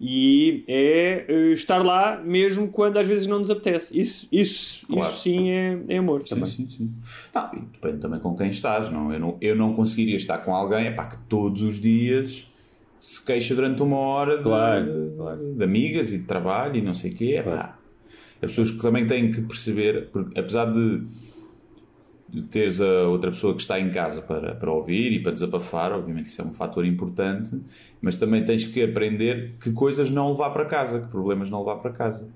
e 0.00 0.62
é 0.68 1.24
eh, 1.28 1.52
estar 1.52 1.78
lá 1.82 2.20
mesmo 2.22 2.68
quando 2.68 2.98
às 2.98 3.06
vezes 3.06 3.26
não 3.26 3.38
nos 3.38 3.50
apetece. 3.50 3.98
Isso, 3.98 4.28
isso, 4.30 4.86
Claro. 4.86 5.10
isso 5.12 5.22
sim 5.22 5.50
é, 5.50 5.78
é 5.88 5.96
amor 5.98 6.22
Sim, 6.26 6.34
também. 6.34 6.46
sim, 6.50 6.68
sim. 6.68 6.90
Não, 7.34 7.50
e 7.54 7.60
depende 7.72 7.98
também 7.98 8.20
com 8.20 8.36
quem 8.36 8.50
estás. 8.50 8.90
Não? 8.90 9.12
Eu, 9.12 9.18
não, 9.20 9.36
eu 9.40 9.56
não 9.56 9.72
conseguiria 9.74 10.16
estar 10.16 10.38
com 10.38 10.54
alguém 10.54 10.86
epá, 10.86 11.06
que 11.06 11.16
todos 11.28 11.62
os 11.62 11.80
dias 11.80 12.46
se 13.00 13.24
queixa 13.24 13.54
durante 13.54 13.82
uma 13.82 13.96
hora 13.98 14.36
de, 14.38 14.42
Claro, 14.42 15.14
claro. 15.16 15.54
de 15.56 15.64
amigas 15.64 16.12
e 16.12 16.18
de 16.18 16.24
trabalho 16.24 16.76
e 16.76 16.82
não 16.82 16.92
sei 16.94 17.10
o 17.12 17.14
quê. 17.14 17.36
Epá. 17.38 17.78
As 18.42 18.50
pessoas 18.50 18.70
que 18.70 18.78
também 18.82 19.06
têm 19.06 19.30
que 19.30 19.40
perceber, 19.40 20.08
porque 20.12 20.38
apesar 20.38 20.66
de 20.70 21.04
teres 22.50 22.80
a 22.80 23.08
outra 23.08 23.30
pessoa 23.30 23.54
que 23.54 23.60
está 23.62 23.78
em 23.80 23.90
casa 23.90 24.20
para, 24.20 24.54
para 24.54 24.70
ouvir 24.70 25.12
e 25.12 25.22
para 25.22 25.32
desabafar, 25.32 25.92
obviamente 25.92 26.26
isso 26.26 26.42
é 26.42 26.44
um 26.44 26.52
fator 26.52 26.84
importante, 26.84 27.58
mas 28.00 28.16
também 28.16 28.44
tens 28.44 28.64
que 28.64 28.82
aprender 28.82 29.54
que 29.60 29.72
coisas 29.72 30.10
não 30.10 30.32
levar 30.32 30.50
para 30.50 30.64
casa, 30.64 31.00
que 31.00 31.08
problemas 31.08 31.48
não 31.50 31.60
levar 31.60 31.76
para 31.76 31.92
casa. 31.92 32.28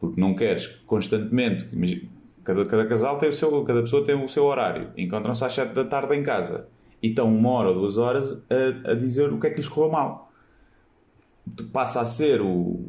Porque 0.00 0.20
não 0.20 0.34
queres 0.34 0.66
constantemente. 0.86 1.66
Cada, 2.42 2.64
cada 2.66 2.86
casal 2.86 3.18
tem 3.18 3.28
o 3.28 3.32
seu. 3.32 3.64
Cada 3.64 3.80
pessoa 3.82 4.04
tem 4.04 4.14
o 4.14 4.28
seu 4.28 4.44
horário. 4.44 4.90
Encontram-se 4.96 5.44
às 5.44 5.52
7 5.54 5.72
da 5.72 5.84
tarde 5.84 6.14
em 6.14 6.22
casa 6.22 6.68
e 7.02 7.08
estão 7.08 7.34
uma 7.34 7.50
hora 7.50 7.68
ou 7.70 7.74
duas 7.74 7.96
horas 7.96 8.32
a, 8.84 8.90
a 8.90 8.94
dizer 8.94 9.32
o 9.32 9.40
que 9.40 9.46
é 9.46 9.50
que 9.50 9.56
lhes 9.56 9.68
correu 9.68 9.90
mal. 9.90 10.30
Passa 11.72 12.00
a 12.00 12.04
ser 12.04 12.40
o- 12.40 12.80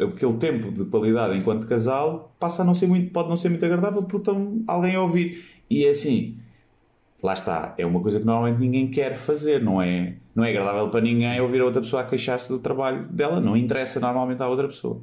aquele 0.00 0.34
tempo 0.34 0.70
de 0.70 0.84
qualidade 0.84 1.36
enquanto 1.36 1.66
casal, 1.66 2.34
passa 2.38 2.62
a 2.62 2.64
não 2.64 2.74
ser 2.74 2.86
muito, 2.86 3.10
pode 3.12 3.28
não 3.28 3.36
ser 3.36 3.48
muito 3.48 3.64
agradável 3.64 4.02
porque 4.02 4.16
estão 4.18 4.62
alguém 4.66 4.94
a 4.94 5.02
ouvir. 5.02 5.59
E 5.70 5.84
é 5.86 5.90
assim, 5.90 6.36
lá 7.22 7.34
está, 7.34 7.74
é 7.78 7.86
uma 7.86 8.00
coisa 8.00 8.18
que 8.18 8.26
normalmente 8.26 8.58
ninguém 8.58 8.88
quer 8.90 9.14
fazer, 9.16 9.62
não 9.62 9.80
é, 9.80 10.16
não 10.34 10.44
é 10.44 10.50
agradável 10.50 10.88
para 10.90 11.00
ninguém 11.00 11.40
ouvir 11.40 11.60
a 11.60 11.64
outra 11.64 11.80
pessoa 11.80 12.02
a 12.02 12.04
queixar-se 12.06 12.48
do 12.48 12.58
trabalho 12.58 13.06
dela, 13.08 13.40
não 13.40 13.56
interessa 13.56 14.00
normalmente 14.00 14.42
à 14.42 14.48
outra 14.48 14.66
pessoa, 14.66 15.00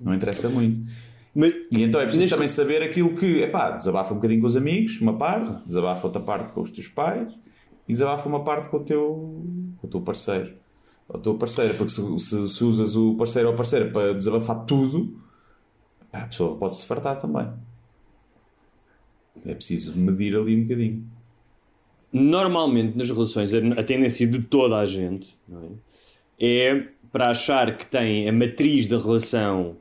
não 0.00 0.14
interessa 0.14 0.48
muito. 0.48 0.88
Mas, 1.34 1.52
E 1.72 1.82
então 1.82 2.00
é 2.00 2.04
preciso 2.04 2.22
Neste- 2.22 2.34
também 2.36 2.48
saber 2.48 2.80
aquilo 2.82 3.12
que, 3.16 3.40
epá, 3.42 3.72
desabafa 3.72 4.12
um 4.12 4.16
bocadinho 4.18 4.40
com 4.40 4.46
os 4.46 4.54
amigos, 4.56 5.00
uma 5.00 5.18
parte, 5.18 5.50
desabafa 5.66 6.06
outra 6.06 6.22
parte 6.22 6.52
com 6.52 6.60
os 6.60 6.70
teus 6.70 6.86
pais 6.86 7.32
e 7.88 7.92
desabafa 7.92 8.28
uma 8.28 8.44
parte 8.44 8.68
com 8.68 8.76
o 8.76 8.84
teu, 8.84 9.42
com 9.80 9.86
o 9.86 9.90
teu 9.90 10.00
parceiro. 10.00 10.54
Ou 11.08 11.16
a 11.18 11.20
tua 11.20 11.34
parceira, 11.34 11.74
porque 11.74 11.90
se, 11.92 12.20
se- 12.20 12.48
se 12.48 12.62
usas 12.64 12.94
o 12.94 13.16
parceiro 13.16 13.48
ou 13.48 13.54
a 13.54 13.56
parceira 13.56 13.90
para 13.90 14.14
desabafar 14.14 14.64
tudo, 14.64 15.18
pá, 16.12 16.20
a 16.22 16.26
pessoa 16.28 16.56
pode 16.56 16.76
se 16.76 16.86
fartar 16.86 17.18
também. 17.18 17.48
É 19.46 19.54
preciso 19.54 19.98
medir 19.98 20.36
ali 20.36 20.56
um 20.56 20.62
bocadinho. 20.62 21.04
normalmente 22.12 22.96
nas 22.96 23.10
relações 23.10 23.52
a 23.52 23.82
tendência 23.82 24.26
de 24.26 24.40
toda 24.40 24.78
a 24.78 24.86
gente 24.86 25.36
é? 26.38 26.68
é 26.68 26.88
para 27.12 27.30
achar 27.30 27.76
que 27.76 27.86
tem 27.86 28.28
a 28.28 28.32
matriz 28.32 28.86
da 28.86 28.98
relação 28.98 29.76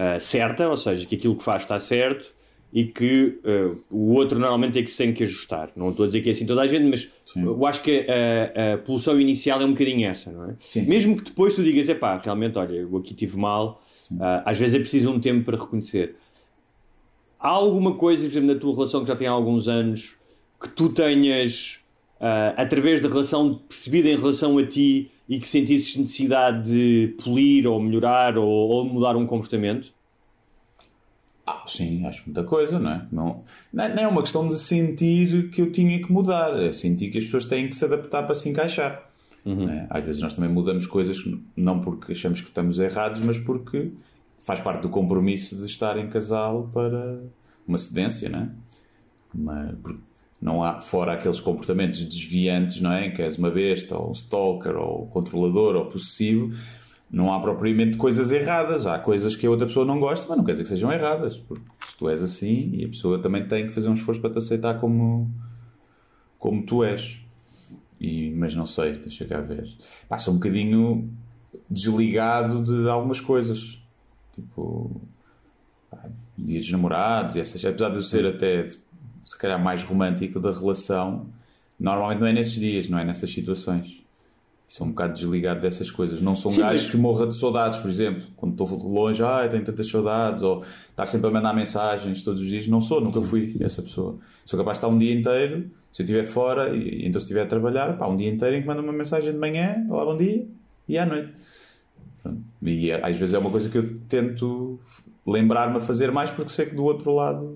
ah, 0.00 0.20
certa, 0.20 0.68
ou 0.68 0.76
seja, 0.76 1.04
que 1.04 1.16
aquilo 1.16 1.34
que 1.34 1.42
faz 1.42 1.62
está 1.62 1.76
certo 1.80 2.32
e 2.72 2.84
que 2.84 3.40
ah, 3.44 3.74
o 3.90 4.12
outro 4.14 4.38
normalmente 4.38 4.78
é 4.78 4.82
que 4.84 4.88
se 4.88 4.96
tem 4.96 5.12
que 5.12 5.24
ajustar. 5.24 5.72
Não 5.74 5.90
estou 5.90 6.04
a 6.04 6.06
dizer 6.06 6.20
que 6.20 6.28
é 6.28 6.32
assim 6.32 6.46
toda 6.46 6.60
a 6.60 6.66
gente, 6.68 6.84
mas 6.84 7.10
Sim. 7.26 7.42
eu 7.42 7.66
acho 7.66 7.82
que 7.82 8.06
a, 8.08 8.74
a 8.74 8.78
pulsão 8.78 9.20
inicial 9.20 9.60
é 9.60 9.64
um 9.64 9.72
bocadinho 9.72 10.08
essa, 10.08 10.30
não 10.30 10.50
é? 10.50 10.54
Sim. 10.60 10.82
Mesmo 10.82 11.16
que 11.16 11.24
depois 11.24 11.56
tu 11.56 11.64
digas, 11.64 11.88
epá, 11.88 12.16
realmente, 12.16 12.56
olha, 12.56 12.74
eu 12.74 12.96
aqui 12.96 13.12
tive 13.12 13.36
mal, 13.36 13.82
ah, 14.20 14.44
às 14.46 14.56
vezes 14.56 14.76
é 14.76 14.78
preciso 14.78 15.10
um 15.10 15.18
tempo 15.18 15.44
para 15.44 15.58
reconhecer. 15.58 16.14
Há 17.40 17.48
alguma 17.48 17.94
coisa, 17.94 18.22
por 18.24 18.30
exemplo, 18.32 18.52
na 18.54 18.60
tua 18.60 18.74
relação 18.74 19.02
que 19.02 19.08
já 19.08 19.16
tem 19.16 19.28
há 19.28 19.30
alguns 19.30 19.68
anos 19.68 20.16
que 20.60 20.68
tu 20.70 20.88
tenhas, 20.88 21.78
ah, 22.20 22.54
através 22.56 23.00
da 23.00 23.08
relação, 23.08 23.54
percebido 23.68 24.08
em 24.08 24.16
relação 24.16 24.58
a 24.58 24.66
ti 24.66 25.10
e 25.28 25.38
que 25.38 25.48
sentisses 25.48 25.96
necessidade 25.96 26.68
de 26.70 27.14
polir 27.22 27.66
ou 27.66 27.80
melhorar 27.80 28.36
ou, 28.38 28.48
ou 28.48 28.84
mudar 28.84 29.16
um 29.16 29.26
comportamento? 29.26 29.92
Ah, 31.46 31.64
sim, 31.66 32.04
acho 32.06 32.24
muita 32.26 32.44
coisa, 32.44 32.78
não 32.78 32.90
é? 32.90 33.06
Não, 33.10 33.42
não 33.72 33.84
é- 33.84 34.02
é 34.02 34.08
uma 34.08 34.20
questão 34.22 34.46
de 34.48 34.58
sentir 34.58 35.48
que 35.50 35.62
eu 35.62 35.72
tinha 35.72 35.98
que 36.02 36.12
mudar, 36.12 36.60
é 36.60 36.72
sentir 36.74 37.10
que 37.10 37.18
as 37.18 37.24
pessoas 37.24 37.46
têm 37.46 37.68
que 37.68 37.76
se 37.76 37.84
adaptar 37.84 38.24
para 38.24 38.34
se 38.34 38.48
encaixar. 38.48 39.04
não 39.44 39.70
é? 39.70 39.86
Às 39.88 40.04
vezes 40.04 40.20
nós 40.20 40.34
também 40.34 40.50
mudamos 40.50 40.86
coisas 40.86 41.16
não 41.56 41.80
porque 41.80 42.12
achamos 42.12 42.40
que 42.42 42.48
estamos 42.48 42.78
errados, 42.78 43.22
mas 43.22 43.38
porque 43.38 43.92
faz 44.38 44.60
parte 44.60 44.82
do 44.82 44.88
compromisso 44.88 45.56
de 45.56 45.66
estar 45.66 45.98
em 45.98 46.08
casal 46.08 46.70
para 46.72 47.22
uma 47.66 47.78
cedência, 47.78 48.28
não 48.28 48.40
é? 48.40 49.74
Não 50.40 50.62
há, 50.62 50.80
fora 50.80 51.14
aqueles 51.14 51.40
comportamentos 51.40 52.00
desviantes, 52.02 52.80
não 52.80 52.92
é? 52.92 53.06
Em 53.06 53.12
que 53.12 53.20
és 53.20 53.36
uma 53.36 53.50
besta, 53.50 53.98
ou 53.98 54.08
um 54.08 54.12
stalker, 54.12 54.76
ou 54.76 55.06
controlador, 55.08 55.74
ou 55.74 55.86
possessivo, 55.86 56.54
não 57.10 57.32
há 57.32 57.40
propriamente 57.40 57.96
coisas 57.96 58.30
erradas. 58.30 58.86
Há 58.86 58.98
coisas 58.98 59.34
que 59.34 59.46
a 59.46 59.50
outra 59.50 59.66
pessoa 59.66 59.84
não 59.84 59.98
gosta, 59.98 60.26
mas 60.28 60.38
não 60.38 60.44
quer 60.44 60.52
dizer 60.52 60.64
que 60.64 60.68
sejam 60.68 60.92
erradas. 60.92 61.38
Porque 61.38 61.64
se 61.86 61.96
tu 61.96 62.08
és 62.08 62.22
assim, 62.22 62.70
e 62.72 62.84
a 62.84 62.88
pessoa 62.88 63.18
também 63.18 63.46
tem 63.48 63.66
que 63.66 63.72
fazer 63.72 63.88
um 63.88 63.94
esforço 63.94 64.20
para 64.20 64.30
te 64.30 64.38
aceitar 64.38 64.78
como, 64.78 65.28
como 66.38 66.64
tu 66.64 66.84
és. 66.84 67.18
E, 68.00 68.30
mas 68.30 68.54
não 68.54 68.66
sei, 68.66 68.92
deixa 68.92 69.24
cá 69.24 69.40
ver. 69.40 69.68
Sou 70.18 70.34
um 70.34 70.36
bocadinho 70.36 71.10
desligado 71.68 72.62
de 72.62 72.88
algumas 72.88 73.20
coisas. 73.20 73.77
Tipo, 74.42 75.00
pá, 75.90 75.98
dia 76.36 76.60
dos 76.60 76.70
namorados 76.70 77.34
e 77.36 77.40
essas. 77.40 77.64
Apesar 77.64 77.90
de 77.90 77.96
eu 77.96 78.02
ser 78.04 78.24
até, 78.26 78.68
se 79.22 79.36
calhar, 79.38 79.62
mais 79.62 79.82
romântico 79.82 80.38
da 80.38 80.52
relação, 80.52 81.26
normalmente 81.78 82.20
não 82.20 82.26
é 82.26 82.32
nesses 82.32 82.54
dias, 82.54 82.88
não 82.88 82.98
é 82.98 83.04
nessas 83.04 83.30
situações. 83.32 84.02
Sou 84.68 84.86
um 84.86 84.90
bocado 84.90 85.14
desligado 85.14 85.60
dessas 85.62 85.90
coisas. 85.90 86.20
Não 86.20 86.36
sou 86.36 86.50
um 86.52 86.54
Sim, 86.54 86.60
gajo 86.60 86.82
mas- 86.82 86.90
que 86.90 86.96
morra 86.98 87.26
de 87.26 87.34
saudades, 87.34 87.78
por 87.78 87.90
exemplo. 87.90 88.24
Quando 88.36 88.52
estou 88.52 88.68
longe, 88.86 89.22
ai, 89.22 89.48
tenho 89.48 89.64
tantas 89.64 89.88
saudades. 89.88 90.42
Ou 90.42 90.62
estar 90.90 91.06
sempre 91.06 91.28
a 91.28 91.30
mandar 91.30 91.54
mensagens 91.54 92.22
todos 92.22 92.42
os 92.42 92.46
dias. 92.46 92.68
Não 92.68 92.82
sou, 92.82 93.00
nunca 93.00 93.20
fui 93.22 93.56
essa 93.60 93.80
pessoa. 93.82 94.18
Sou 94.44 94.58
capaz 94.58 94.76
de 94.78 94.84
estar 94.84 94.94
um 94.94 94.98
dia 94.98 95.14
inteiro, 95.14 95.70
se 95.90 96.02
eu 96.02 96.04
estiver 96.04 96.24
fora, 96.26 96.76
e, 96.76 96.80
e 97.02 97.06
então 97.08 97.18
se 97.18 97.24
estiver 97.24 97.42
a 97.42 97.46
trabalhar, 97.46 97.96
pá, 97.96 98.06
um 98.06 98.16
dia 98.16 98.28
inteiro 98.30 98.56
em 98.56 98.60
que 98.60 98.66
manda 98.66 98.82
uma 98.82 98.92
mensagem 98.92 99.32
de 99.32 99.38
manhã, 99.38 99.86
olá, 99.88 100.04
bom 100.04 100.18
dia, 100.18 100.46
e 100.86 100.98
à 100.98 101.06
noite. 101.06 101.32
E 102.62 102.90
eh, 102.90 103.00
às 103.02 103.16
vezes 103.18 103.34
é 103.34 103.38
uma 103.38 103.50
coisa 103.50 103.68
que 103.68 103.78
eu 103.78 103.98
tento 104.08 104.78
lembrar-me 105.26 105.76
a 105.76 105.80
fazer 105.80 106.10
mais, 106.10 106.30
porque 106.30 106.50
sei 106.50 106.66
que 106.66 106.74
do 106.74 106.84
outro 106.84 107.12
lado 107.14 107.54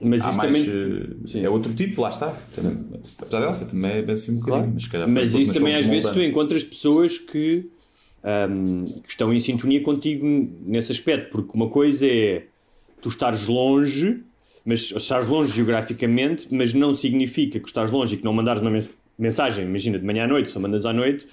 Mas 0.00 0.22
há 0.24 0.28
isso 0.30 0.38
mais. 0.38 0.64
também. 0.64 1.12
eh. 1.34 1.44
É 1.44 1.48
outro 1.48 1.72
tipo, 1.72 2.02
lá 2.02 2.10
está. 2.10 2.36
Apesar 3.18 3.40
dela 3.40 3.54
ser 3.54 3.66
também 3.66 3.90
é 3.90 4.10
assim 4.12 4.32
um 4.32 4.40
bocadinho. 4.40 4.76
Claro. 4.90 5.12
Mas, 5.12 5.32
Mas 5.32 5.34
isso 5.40 5.52
também 5.52 5.74
às 5.76 5.86
vezes 5.86 6.10
tu 6.10 6.20
encontras 6.20 6.64
pessoas 6.64 7.18
que, 7.18 7.70
ahm, 8.24 8.84
que 9.02 9.08
estão 9.10 9.32
em 9.32 9.38
sintonia 9.40 9.80
contigo 9.82 10.26
nesse 10.66 10.90
aspecto, 10.92 11.30
porque 11.30 11.50
uma 11.54 11.68
coisa 11.68 12.06
é 12.06 12.44
tu 13.00 13.08
estares 13.08 13.46
longe, 13.46 14.22
mas 14.64 14.92
estares 14.92 15.26
longe 15.28 15.52
geograficamente, 15.52 16.46
mas 16.50 16.72
não 16.74 16.92
significa 16.94 17.58
que 17.60 17.66
estás 17.68 17.90
longe 17.90 18.14
e 18.14 18.18
que 18.18 18.24
não 18.24 18.32
mandares 18.32 18.60
uma 18.62 18.70
mens- 18.70 18.90
mensagem, 19.18 19.64
imagina 19.64 19.98
de 19.98 20.04
manhã 20.04 20.24
à 20.24 20.26
noite, 20.28 20.50
só 20.50 20.58
mandas 20.60 20.84
à 20.86 20.92
noite, 20.92 21.26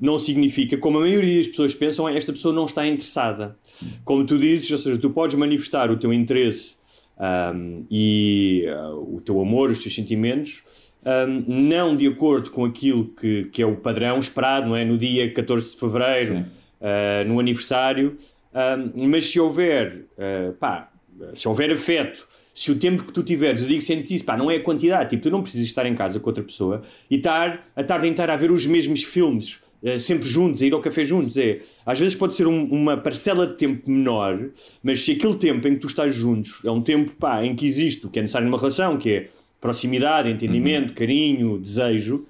não 0.00 0.18
significa, 0.18 0.78
como 0.78 0.98
a 0.98 1.00
maioria 1.02 1.36
das 1.38 1.48
pessoas 1.48 1.74
pensam, 1.74 2.08
é 2.08 2.16
esta 2.16 2.32
pessoa 2.32 2.54
não 2.54 2.64
está 2.64 2.86
interessada. 2.86 3.58
Como 4.04 4.24
tu 4.24 4.38
dizes, 4.38 4.70
ou 4.70 4.78
seja, 4.78 4.98
tu 4.98 5.10
podes 5.10 5.36
manifestar 5.36 5.90
o 5.90 5.96
teu 5.96 6.12
interesse 6.12 6.76
ahm, 7.18 7.84
e 7.90 8.64
ah, 8.68 8.94
o 8.94 9.20
teu 9.20 9.40
amor, 9.40 9.70
os 9.70 9.82
teus 9.82 9.94
sentimentos, 9.94 10.62
ahm, 11.04 11.44
não 11.46 11.94
de 11.94 12.06
acordo 12.06 12.50
com 12.50 12.64
aquilo 12.64 13.08
que, 13.08 13.44
que 13.52 13.62
é 13.62 13.66
o 13.66 13.76
padrão 13.76 14.18
esperado, 14.18 14.68
não 14.68 14.76
é? 14.76 14.84
No 14.84 14.96
dia 14.96 15.30
14 15.32 15.72
de 15.72 15.76
fevereiro, 15.76 16.46
ah, 16.80 17.22
no 17.26 17.38
aniversário, 17.38 18.16
ahm, 18.54 18.90
mas 19.06 19.26
se 19.26 19.38
houver, 19.38 20.06
ah, 20.18 20.54
pá, 20.58 20.90
se 21.34 21.46
houver 21.46 21.70
afeto, 21.70 22.26
se 22.54 22.70
o 22.70 22.78
tempo 22.78 23.04
que 23.04 23.12
tu 23.12 23.22
tiveres, 23.22 23.62
eu 23.62 23.68
digo 23.68 23.82
sempre 23.82 24.14
isso, 24.14 24.24
pá, 24.24 24.36
não 24.36 24.50
é 24.50 24.56
a 24.56 24.62
quantidade, 24.62 25.10
tipo, 25.10 25.22
tu 25.22 25.30
não 25.30 25.42
precisas 25.42 25.66
estar 25.66 25.86
em 25.86 25.94
casa 25.94 26.18
com 26.18 26.28
outra 26.28 26.42
pessoa 26.42 26.82
e 27.10 27.16
estar 27.16 27.66
a 27.76 27.82
tarde 27.82 28.08
inteira 28.08 28.32
a 28.32 28.36
ver 28.36 28.50
os 28.50 28.66
mesmos 28.66 29.02
filmes, 29.02 29.60
sempre 29.98 30.28
juntos, 30.28 30.60
a 30.62 30.66
ir 30.66 30.72
ao 30.72 30.80
café 30.80 31.02
juntos, 31.04 31.36
é, 31.36 31.60
às 31.86 31.98
vezes 31.98 32.14
pode 32.14 32.34
ser 32.34 32.46
um- 32.46 32.64
uma 32.66 32.96
parcela 32.96 33.46
de 33.46 33.54
tempo 33.56 33.90
menor, 33.90 34.50
mas 34.82 35.00
se 35.04 35.12
aquele 35.12 35.36
tempo 35.36 35.66
em 35.66 35.74
que 35.74 35.80
tu 35.80 35.86
estás 35.86 36.14
juntos 36.14 36.60
é 36.64 36.70
um 36.70 36.82
tempo, 36.82 37.12
pá, 37.18 37.44
em 37.44 37.54
que 37.54 37.64
existe 37.66 38.06
o 38.06 38.10
que 38.10 38.18
é 38.18 38.22
necessário 38.22 38.46
numa 38.46 38.58
relação, 38.58 38.96
que 38.98 39.10
é 39.10 39.26
proximidade, 39.60 40.28
entendimento, 40.30 40.92
carinho, 40.94 41.58
desejo, 41.58 42.26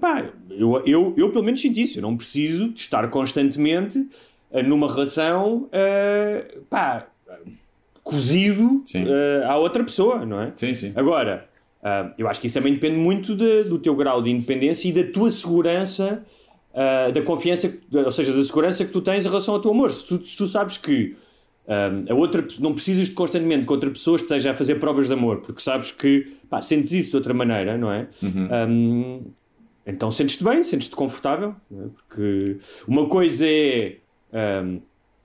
Pá, 0.00 0.30
eu, 0.50 0.80
eu, 0.86 1.14
eu 1.16 1.30
pelo 1.30 1.42
menos 1.42 1.60
sinto 1.60 1.80
isso. 1.80 1.98
Eu 1.98 2.02
não 2.02 2.16
preciso 2.16 2.68
de 2.68 2.78
estar 2.78 3.10
constantemente 3.10 4.06
eh, 4.52 4.62
numa 4.62 4.86
relação 4.86 5.68
eh, 5.72 6.58
pá, 6.70 7.08
cozido 8.02 8.82
eh, 9.06 9.44
à 9.46 9.56
outra 9.56 9.82
pessoa, 9.84 10.24
não 10.24 10.40
é? 10.40 10.52
Sim, 10.56 10.74
sim. 10.74 10.92
Agora, 10.94 11.48
ah, 11.82 12.12
eu 12.18 12.28
acho 12.28 12.40
que 12.40 12.46
isso 12.46 12.54
também 12.54 12.72
depende 12.74 12.96
muito 12.96 13.34
de- 13.34 13.64
do 13.64 13.78
teu 13.78 13.94
grau 13.96 14.22
de 14.22 14.30
independência 14.30 14.88
e 14.88 14.92
da 14.92 15.04
tua 15.10 15.30
segurança, 15.30 16.22
ah, 16.80 17.10
da 17.10 17.20
confiança, 17.20 17.70
ou 17.92 18.10
seja, 18.10 18.32
da 18.32 18.42
segurança 18.42 18.86
que 18.86 18.90
tu 18.90 19.02
tens 19.02 19.26
em 19.26 19.28
relação 19.28 19.52
ao 19.52 19.60
teu 19.60 19.70
amor. 19.70 19.92
Se 19.92 20.06
tu, 20.06 20.24
se 20.24 20.34
tu 20.34 20.46
sabes 20.46 20.78
que 20.78 21.14
ah, 21.68 21.90
a 22.08 22.14
outra 22.14 22.42
não 22.58 22.72
precisas 22.72 23.10
de 23.10 23.14
constantemente 23.14 23.66
que 23.66 23.72
outra 23.72 23.90
pessoa 23.90 24.16
esteja 24.16 24.52
a 24.52 24.54
fazer 24.54 24.76
provas 24.76 25.06
de 25.06 25.12
amor, 25.12 25.42
porque 25.42 25.60
sabes 25.60 25.92
que 25.92 26.32
pá, 26.48 26.62
sentes 26.62 26.92
isso 26.92 27.10
de 27.10 27.16
outra 27.16 27.34
maneira, 27.34 27.76
não 27.76 27.92
é? 27.92 28.08
Ah, 28.50 28.66
então 29.86 30.10
sentes-te 30.10 30.42
bem, 30.42 30.62
sentes-te 30.62 30.96
confortável, 30.96 31.54
é? 31.70 31.88
porque 31.88 32.56
uma 32.88 33.06
coisa 33.06 33.44
é 33.46 33.98
ah, 34.32 34.80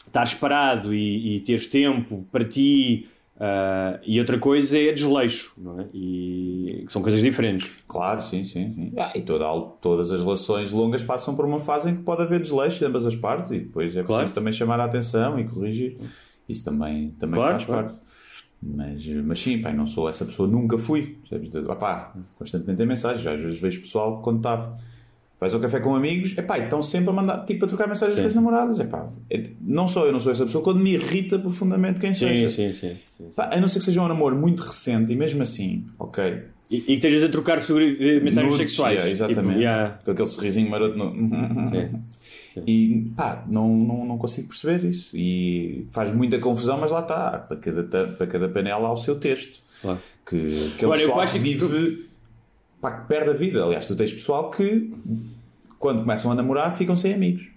estares 0.06 0.34
parado 0.34 0.94
e, 0.94 1.38
e 1.38 1.40
teres 1.40 1.68
tempo 1.68 2.28
para 2.34 2.44
ti. 2.44 3.08
Ah, 3.40 4.00
e 4.06 4.20
outra 4.20 4.38
coisa 4.40 4.78
é 4.78 4.92
desleixo, 4.92 5.54
não 5.58 5.80
é? 5.82 5.88
E 5.94 6.84
que 6.86 6.92
são 6.94 7.02
coisas 7.02 7.22
diferentes. 7.22 7.74
Claro, 7.88 8.22
sim, 8.22 8.44
sim. 8.46 8.74
sim. 8.74 8.94
Ah, 8.98 9.12
e 9.16 9.22
toda, 9.22 9.46
todas 9.82 10.12
as 10.12 10.22
relações 10.22 10.72
longas 10.72 11.04
passam 11.04 11.36
por 11.36 11.46
uma 11.46 11.60
fase 11.60 11.90
em 11.90 11.96
que 11.98 12.04
pode 12.04 12.22
haver 12.22 12.42
desleixo 12.42 12.80
de 12.80 12.86
ambas 12.86 13.06
as 13.06 13.16
partes 13.16 13.52
e 13.52 13.60
depois 13.60 13.88
é 13.96 14.04
preciso 14.04 14.08
Claro. 14.08 14.32
também 14.32 14.54
chamar 14.54 14.80
a 14.80 14.86
atenção 14.86 15.40
e 15.40 15.44
corrigir. 15.46 15.98
Isso 16.48 16.64
também, 16.64 17.10
também 17.20 17.36
Claro, 17.36 17.54
faz 17.54 17.66
claro. 17.66 17.86
parte. 17.88 18.00
Mas, 18.62 19.06
mas 19.08 19.40
sim, 19.40 19.62
pá, 19.62 19.72
não 19.74 19.86
sou 19.86 20.08
essa 20.10 20.26
pessoa, 20.26 20.48
nunca 20.48 20.78
fui. 20.78 21.18
Sabes? 21.30 21.50
De- 21.50 21.58
opá, 21.60 22.16
constantemente 22.38 22.82
em 22.82 22.86
mensagens. 22.86 23.26
Às 23.28 23.42
vezes 23.42 23.60
vejo 23.60 23.82
pessoal 23.82 24.18
que 24.18 24.24
quando 24.24 24.38
está. 24.38 24.76
Vais 25.40 25.54
ao 25.54 25.60
café 25.60 25.80
com 25.82 25.94
amigos, 25.94 26.38
epá, 26.38 26.58
e 26.58 26.64
estão 26.64 26.82
sempre 26.82 27.10
a 27.10 27.14
mandar, 27.14 27.46
tipo, 27.46 27.66
a 27.66 27.68
trocar 27.68 27.88
mensagens 27.88 28.16
Sim. 28.16 28.22
com 28.22 28.28
as 28.28 28.34
namoradas. 28.34 28.80
Epá, 28.80 29.10
é- 29.30 29.44
não 29.62 29.88
só 29.88 30.06
eu 30.06 30.12
não 30.14 30.20
sou 30.20 30.32
essa 30.32 30.46
pessoa, 30.46 30.64
quando 30.64 30.80
me 30.80 30.94
irrita 30.94 31.38
profundamente 31.38 32.00
quem 32.00 32.14
Sim, 32.14 32.28
seja. 32.28 32.50
sim, 32.50 32.72
sim. 32.74 32.96
sim. 33.18 33.26
Pá, 33.36 33.50
a 33.54 33.60
não 33.60 33.68
ser 33.68 33.80
que 33.80 33.86
seja 33.86 34.02
um 34.02 34.08
namoro 34.08 34.36
muito 34.36 34.62
recente 34.64 35.12
e 35.12 35.16
mesmo 35.16 35.42
assim, 35.44 35.86
ok, 36.00 36.44
E, 36.72 36.78
e 36.78 36.82
que 36.82 36.94
estejas 36.94 37.24
a 37.24 37.30
trocar 37.30 37.60
fotogra- 37.60 37.86
mensagens 38.24 38.52
Nudes, 38.54 38.58
sexuais. 38.70 38.96
yeah, 38.96 39.12
exatamente. 39.12 39.48
Tipo, 39.50 39.60
yeah. 39.60 40.00
Com 40.04 40.12
aquele 40.12 40.28
sorrisinho 40.30 40.70
maroto. 40.70 40.98
No... 40.98 41.12
Sim. 41.68 41.90
E 42.66 43.12
pá, 43.16 43.44
não, 43.48 43.68
não, 43.70 44.06
não 44.06 44.18
consigo 44.18 44.48
perceber 44.48 44.84
isso. 44.88 45.16
E 45.16 45.86
faz 45.92 46.14
muita 46.14 46.40
confusão, 46.40 46.78
mas 46.80 46.90
lá 46.90 47.02
está. 47.02 47.38
Para 47.40 47.58
cada, 47.58 47.84
para 48.08 48.28
cada 48.28 48.50
panela 48.50 48.88
há 48.88 48.94
o 48.94 48.98
seu 48.98 49.16
texto. 49.20 49.60
Claro. 49.82 50.00
Que 50.26 50.36
aquele 50.38 50.86
Agora, 50.86 51.02
eu 51.02 51.20
acho 51.20 51.34
que 51.34 51.40
que 51.40 51.54
vive 51.54 52.05
pá, 52.82 52.92
que 53.02 53.08
perde 53.08 53.30
a 53.30 53.34
vida. 53.34 53.64
Aliás, 53.64 53.88
tu 53.88 53.96
tens 53.96 54.14
pessoal 54.14 54.52
que, 54.52 54.94
quando 55.80 56.02
começam 56.02 56.32
a 56.32 56.36
namorar, 56.36 56.76
ficam 56.78 56.96
sem 56.98 57.14
amigos. 57.14 57.48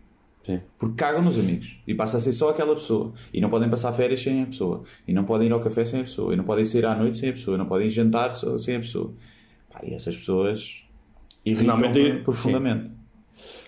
Sim. 0.43 0.61
Porque 0.79 0.95
cagam 0.97 1.21
nos 1.23 1.39
amigos. 1.39 1.79
E 1.87 1.95
passa 1.95 2.17
a 2.17 2.21
ser 2.21 2.33
só 2.33 2.51
aquela 2.51 2.75
pessoa. 2.75 3.13
E 3.35 3.41
não 3.41 3.51
podem 3.51 3.69
passar 3.69 3.93
férias 3.93 4.23
sem 4.23 4.43
a 4.43 4.47
pessoa. 4.47 4.83
E 5.07 5.13
não 5.13 5.25
podem 5.25 5.47
ir 5.49 5.53
ao 5.53 5.61
café 5.61 5.85
sem 5.85 6.01
a 6.01 6.05
pessoa. 6.05 6.33
E 6.33 6.37
não 6.37 6.45
podem 6.45 6.65
sair 6.65 6.87
à 6.87 6.95
noite 6.95 7.19
sem 7.19 7.29
a 7.29 7.33
pessoa. 7.33 7.55
E 7.57 7.59
não 7.59 7.67
podem 7.67 7.91
jantar 7.91 8.35
sem 8.35 8.77
a 8.77 8.81
pessoa. 8.81 9.13
Pá, 9.71 9.81
e 9.83 9.93
essas 9.93 10.17
pessoas 10.17 10.85
irritam-me 11.45 12.21
profundamente. 12.23 12.91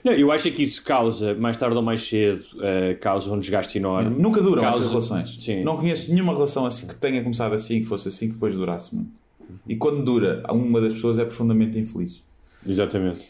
Não, 0.03 0.13
eu 0.13 0.33
acho 0.33 0.51
que 0.51 0.63
isso 0.63 0.83
causa, 0.83 1.35
mais 1.35 1.57
tarde 1.57 1.77
ou 1.77 1.83
mais 1.83 2.01
cedo, 2.01 2.45
eh, 2.63 2.95
causa 2.95 3.31
um 3.33 3.39
desgaste 3.39 3.77
enorme. 3.79 4.19
Nunca 4.19 4.41
duram 4.43 4.63
Causa- 4.63 4.79
essas 4.79 4.89
relações. 4.91 5.45
Sim. 5.45 5.63
Não 5.63 5.77
conheço 5.77 6.11
nenhuma 6.13 6.33
relação 6.33 6.65
assim 6.67 6.87
que 6.89 6.95
tenha 6.97 7.23
começado 7.23 7.53
assim, 7.55 7.81
que 7.81 7.85
fosse 7.87 8.09
assim, 8.09 8.29
que 8.29 8.35
depois 8.35 8.55
durasse 8.55 8.95
muito. 8.95 9.11
E 9.67 9.77
quando 9.77 10.05
dura, 10.05 10.43
uma 10.51 10.81
das 10.81 10.95
pessoas 10.95 11.19
é 11.19 11.25
profundamente 11.25 11.79
infeliz. 11.79 12.23
Exatamente. 12.67 13.21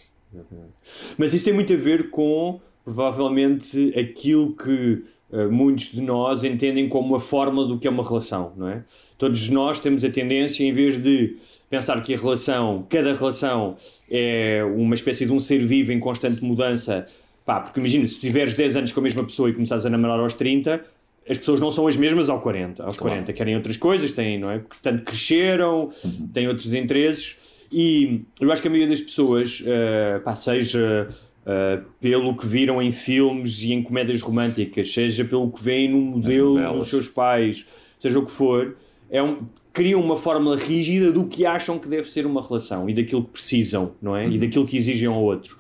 Mas 1.19 1.33
isso 1.33 1.45
tem 1.45 1.55
muito 1.55 1.73
a 1.73 1.77
ver 1.77 2.11
com, 2.11 2.61
provavelmente, 2.85 3.93
aquilo 3.99 4.55
que 4.55 5.03
eh, 5.33 5.47
muitos 5.47 5.93
de 5.93 6.01
nós 6.01 6.43
entendem 6.43 6.89
como 6.89 7.15
a 7.15 7.21
fórmula 7.21 7.67
do 7.67 7.79
que 7.79 7.87
é 7.87 7.91
uma 7.91 8.07
relação, 8.07 8.53
não 8.57 8.69
é? 8.69 8.85
Todos 9.17 9.49
nós 9.49 9.79
temos 9.79 10.05
a 10.05 10.11
tendência, 10.11 10.65
em 10.65 10.73
vez 10.73 11.01
de 11.01 11.37
pensar 11.69 12.01
que 12.03 12.13
a 12.13 12.19
relação, 12.19 12.85
cada 12.89 13.15
relação 13.15 13.77
é 14.11 14.65
uma 14.65 14.95
espécie 14.95 15.25
de 15.27 15.33
um 15.33 15.39
ser 15.39 15.65
vivo 15.65 15.93
em 15.93 16.01
constante 16.01 16.43
mudança, 16.43 17.07
pá, 17.45 17.61
porque 17.61 17.79
imagina, 17.79 18.07
se 18.09 18.19
tiveres 18.19 18.55
10 18.55 18.77
anos 18.77 18.93
com 18.93 19.01
a 19.01 19.03
mesma 19.05 19.23
pessoa 19.23 19.49
e 19.49 19.53
começares 19.53 19.87
a 19.87 19.91
namorar 19.91 20.19
aos 20.19 20.35
30, 20.35 20.85
as 21.29 21.39
pessoas 21.39 21.61
não 21.61 21.71
são 21.71 21.87
as 21.87 21.97
mesmas 21.97 22.29
aos 22.29 22.43
40. 22.43 22.83
Aos 22.83 22.97
40 22.97 23.33
querem 23.33 23.55
outras 23.57 23.77
coisas, 23.77 24.11
têm, 24.11 24.39
não 24.39 24.51
é? 24.51 24.59
Portanto, 24.59 25.03
cresceram, 25.05 25.89
têm 26.33 26.49
outros 26.49 26.73
interesses. 26.75 27.37
E 27.73 28.23
eu 28.41 28.51
acho 28.51 28.61
que 28.61 28.69
a 28.69 28.71
maioria 28.71 28.89
das 28.89 29.01
pessoas, 29.01 29.63
eh, 29.65 30.21
pá, 30.25 30.35
seja 30.35 31.09
eh, 31.47 31.81
pelo 32.01 32.37
que 32.37 32.47
viram 32.47 32.83
em 32.83 32.93
filmes 32.93 33.63
e 33.63 33.73
em 33.73 33.83
comédias 33.83 34.21
românticas, 34.23 34.93
seja 34.93 35.25
pelo 35.25 35.51
que 35.51 35.63
veem 35.63 35.89
no 35.89 35.99
modelo 35.99 36.77
dos 36.77 36.89
seus 36.89 37.09
pais, 37.09 37.65
seja 37.99 38.19
o 38.19 38.27
que 38.27 38.31
for, 38.31 38.77
é 39.09 39.23
um, 39.23 39.39
criam 39.73 40.01
uma 40.01 40.17
fórmula 40.17 40.57
rígida 40.57 41.11
do 41.11 41.25
que 41.27 41.47
acham 41.47 41.79
que 41.79 41.89
deve 41.89 42.09
ser 42.09 42.27
uma 42.27 42.43
relação 42.43 42.89
e 42.89 42.95
daquilo 42.95 43.25
que 43.25 43.31
precisam, 43.31 43.93
não 44.03 44.17
é? 44.17 44.29
E 44.29 44.39
daquilo 44.39 44.67
que 44.67 44.77
exigem 44.77 45.09
ao 45.09 45.21
outro. 45.21 45.57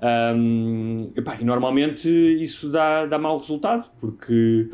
Ahm, 0.00 1.10
epá, 1.16 1.36
e 1.40 1.44
normalmente 1.44 2.08
isso 2.08 2.68
dá, 2.68 3.06
dá 3.06 3.18
mau 3.18 3.38
resultado, 3.38 3.90
porque 3.98 4.68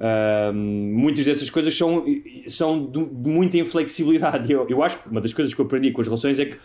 ahm, 0.00 0.92
muitas 0.92 1.24
dessas 1.24 1.50
coisas 1.50 1.76
são, 1.76 2.04
são 2.48 2.86
de, 2.86 2.98
muita 2.98 3.58
inflexibilidade. 3.58 4.52
Eu, 4.52 4.66
eu 4.68 4.82
acho 4.82 5.02
que 5.02 5.08
uma 5.08 5.20
das 5.20 5.32
coisas 5.32 5.52
que 5.54 5.60
eu 5.60 5.64
aprendi 5.66 5.90
com 5.90 6.00
as 6.00 6.06
relações 6.06 6.38
é 6.38 6.46
que 6.46 6.56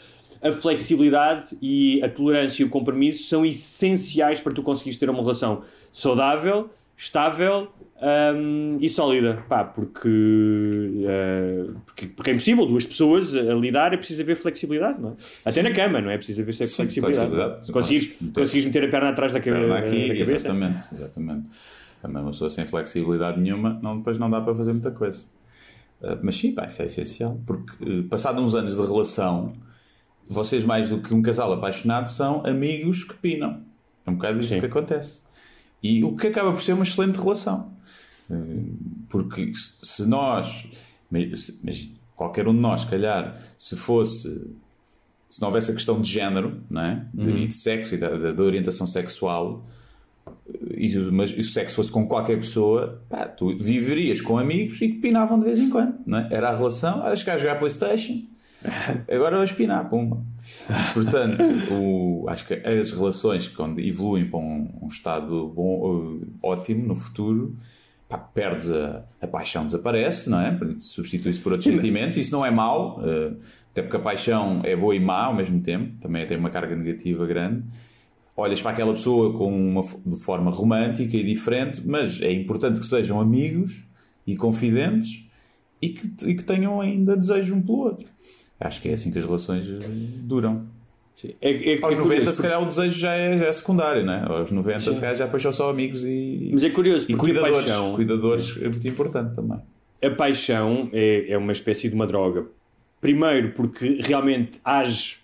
a 0.42 0.52
flexibilidade 0.52 1.56
e 1.62 2.02
a 2.04 2.10
tolerância 2.10 2.64
e 2.64 2.66
o 2.66 2.70
compromisso 2.70 3.24
são 3.24 3.46
essenciais 3.46 4.42
para 4.42 4.54
tu 4.54 4.64
conseguires 4.64 4.98
ter 4.98 5.10
uma 5.10 5.22
relação 5.22 5.62
saudável, 5.92 6.70
estável 6.98 7.68
hum, 8.36 8.78
e 8.82 8.90
sólida. 8.90 9.44
Pá, 9.48 9.64
porque, 9.64 10.10
eh, 11.06 11.66
porque, 11.86 12.08
porque 12.08 12.32
é 12.32 12.34
impossível, 12.34 12.66
duas 12.66 12.86
pessoas 12.86 13.36
a 13.36 13.54
lidar 13.54 13.94
é 13.94 13.98
preciso 13.98 14.24
haver 14.24 14.36
flexibilidade, 14.36 15.00
não 15.00 15.12
é? 15.12 15.14
Até 15.46 15.62
na 15.62 15.72
cama, 15.72 16.02
não 16.02 16.10
é? 16.10 16.18
Preciso 16.18 16.42
haver 16.42 16.54
flexibilidade. 16.54 17.00
flexibilidade. 17.00 17.66
Se 17.66 17.72
conseguires, 17.72 18.18
conseguires 18.34 18.66
meter 18.66 18.84
a 18.86 18.88
perna 18.88 19.10
atrás 19.10 19.32
da, 19.34 19.40
Perna 19.40 19.78
aqui, 19.78 20.08
da 20.08 20.14
cabeça. 20.16 20.32
exatamente, 20.32 20.86
exatamente. 20.92 21.50
Também 22.02 22.22
uma 22.22 22.32
pessoa 22.32 22.50
sem 22.50 22.66
flexibilidade 22.66 23.40
nenhuma, 23.40 23.80
não, 23.82 23.98
depois 23.98 24.18
não 24.18 24.30
dá 24.30 24.42
para 24.42 24.56
fazer 24.56 24.72
muita 24.74 24.92
coisa. 24.92 25.24
Uh, 26.02 26.18
mas 26.24 26.36
sim, 26.36 26.52
pá, 26.54 26.66
isso 26.66 26.82
é 26.82 26.86
essencial, 26.86 27.40
porque 27.46 27.84
uh, 28.00 28.04
passado 28.06 28.42
uns 28.42 28.56
anos 28.56 28.76
de 28.76 28.82
relação, 28.82 29.54
vocês 30.28 30.66
mais 30.66 30.90
do 30.90 31.00
que 31.00 31.14
um 31.14 31.22
casal 31.22 31.54
apaixonado 31.54 32.08
são 32.10 32.44
amigos 32.46 33.04
que 33.04 33.14
pinam. 33.16 33.62
É 34.06 34.10
um 34.10 34.16
bocado 34.16 34.40
isso 34.40 34.60
que 34.60 34.66
acontece. 34.66 35.22
E 35.84 36.04
o 36.04 36.16
que 36.16 36.28
acaba 36.28 36.52
por 36.52 36.62
ser 36.62 36.74
uma 36.74 36.84
excelente 36.84 37.18
relação. 37.20 37.72
Uh, 38.30 38.74
Porque 39.10 39.52
se 39.56 40.04
nós, 40.08 40.68
mas 41.12 41.90
qualquer 42.16 42.48
um 42.48 42.54
de 42.54 42.60
nós, 42.62 42.82
se 42.82 42.88
calhar, 42.88 43.40
se 43.58 43.76
fosse 43.76 44.56
se 45.30 45.40
não 45.40 45.48
houvesse 45.48 45.72
a 45.72 45.74
questão 45.74 46.02
de 46.02 46.12
género, 46.12 46.62
não 46.70 46.82
é? 46.82 47.06
De, 47.14 47.28
Uhum. 47.30 47.38
e 47.38 47.48
de 47.48 47.54
sexo 47.54 47.96
e 47.96 47.98
da, 47.98 48.10
da- 48.10 48.32
da 48.34 48.44
orientação 48.44 48.86
sexual, 48.86 49.66
se- 50.90 50.98
mas 51.12 51.30
se 51.32 51.40
o 51.40 51.44
sexo 51.44 51.76
fosse 51.76 51.92
com 51.92 52.08
qualquer 52.08 52.38
pessoa, 52.38 53.02
pá, 53.10 53.26
tu 53.28 53.58
viverias 53.58 54.22
com 54.22 54.38
amigos 54.38 54.82
e 54.82 54.90
que 54.90 54.96
pinavam 55.00 55.40
de 55.40 55.46
vez 55.46 55.60
em 55.60 55.70
quando, 55.70 55.96
não 56.06 56.20
é? 56.20 56.28
Era 56.32 56.50
a 56.50 56.56
relação, 56.56 57.04
acho 57.04 57.24
que 57.24 57.30
a 57.32 57.38
jogar 57.38 57.60
Playstation, 57.60 58.22
agora 59.12 59.36
vou 59.36 59.44
espinar, 59.44 59.90
pumba. 59.90 60.24
Portanto, 60.94 61.42
o- 61.74 62.26
acho 62.30 62.46
que 62.48 62.54
as 62.54 62.92
relações 62.92 63.48
quando 63.48 63.80
evoluem 63.80 64.26
para 64.26 64.40
um, 64.40 64.70
um 64.84 64.88
estado 64.88 65.48
bom, 65.50 66.20
eh, 66.22 66.28
ótimo 66.44 66.88
no 66.88 66.96
futuro, 66.96 67.56
pá, 68.08 68.18
perdes 68.18 68.70
a, 68.72 69.04
a 69.22 69.28
paixão, 69.28 69.66
desaparece, 69.66 70.30
não 70.30 70.40
é? 70.42 70.58
Substitui-se 70.78 71.40
por 71.40 71.54
outros 71.54 71.72
sentimentos, 71.74 72.18
isso 72.18 72.32
não 72.32 72.46
é 72.46 72.52
mau, 72.52 73.02
eh, 73.04 73.32
até 73.72 73.82
porque 73.82 73.96
a 73.98 74.00
paixão 74.02 74.62
é 74.64 74.76
boa 74.76 74.94
e 74.96 75.00
má 75.00 75.26
ao 75.26 75.34
mesmo 75.36 75.62
tempo, 75.62 75.96
também 76.02 76.26
tem 76.28 76.38
uma 76.38 76.50
carga 76.50 76.76
negativa 76.76 77.26
grande. 77.26 77.64
Olhas 78.36 78.62
para 78.62 78.72
aquela 78.72 78.94
pessoa 78.94 79.34
com 79.38 79.52
uma, 79.54 79.82
de 80.06 80.20
forma 80.24 80.52
romântica 80.52 81.16
e 81.18 81.24
diferente, 81.24 81.82
mas 81.86 82.22
é 82.22 82.32
importante 82.32 82.80
que 82.80 82.86
sejam 82.86 83.20
amigos 83.20 83.84
e 84.26 84.36
confidentes 84.36 85.26
e 85.82 85.90
que, 85.90 86.08
e 86.30 86.36
que 86.36 86.44
tenham 86.44 86.80
ainda 86.80 87.16
desejo 87.18 87.54
um 87.56 87.62
pelo 87.62 87.80
outro. 87.80 88.08
Acho 88.60 88.82
que 88.82 88.90
é 88.90 88.94
assim 88.94 89.12
que 89.12 89.20
as 89.20 89.26
relações 89.26 89.68
eh, 89.68 89.80
duram. 90.24 90.66
Sim. 91.16 91.30
É, 91.42 91.74
é, 91.74 91.82
Aos 91.84 91.94
é 91.94 91.98
90, 91.98 92.04
curioso, 92.04 92.34
se 92.34 92.42
calhar, 92.42 92.62
o 92.64 92.66
desejo 92.68 92.98
já 93.00 93.14
é, 93.14 93.38
já 93.38 93.46
é 93.48 93.52
secundário, 93.52 94.06
não 94.06 94.14
é? 94.14 94.24
Aos 94.40 94.52
90, 94.52 94.80
Sim. 94.80 94.94
se 94.94 95.02
calhar, 95.02 95.16
já 95.16 95.26
depois 95.26 95.44
são 95.44 95.52
só 95.52 95.70
amigos 95.70 96.06
e, 96.06 96.50
Mas 96.54 96.64
é 96.64 96.70
curioso, 96.70 97.06
e 97.10 97.16
cuidadores. 97.16 97.58
paixão- 97.58 97.94
Cuidadores 97.96 98.58
é 98.62 98.70
muito 98.70 98.88
importante 98.88 99.36
também. 99.36 99.60
a 100.04 100.10
paixão 100.12 100.90
é, 100.94 101.32
é 101.34 101.38
uma 101.38 101.52
espécie 101.52 101.90
de 101.90 101.96
uma 101.96 102.08
droga. 102.08 102.46
Primeiro, 103.02 103.52
porque 103.54 104.00
realmente 104.04 104.60
age 104.64 105.18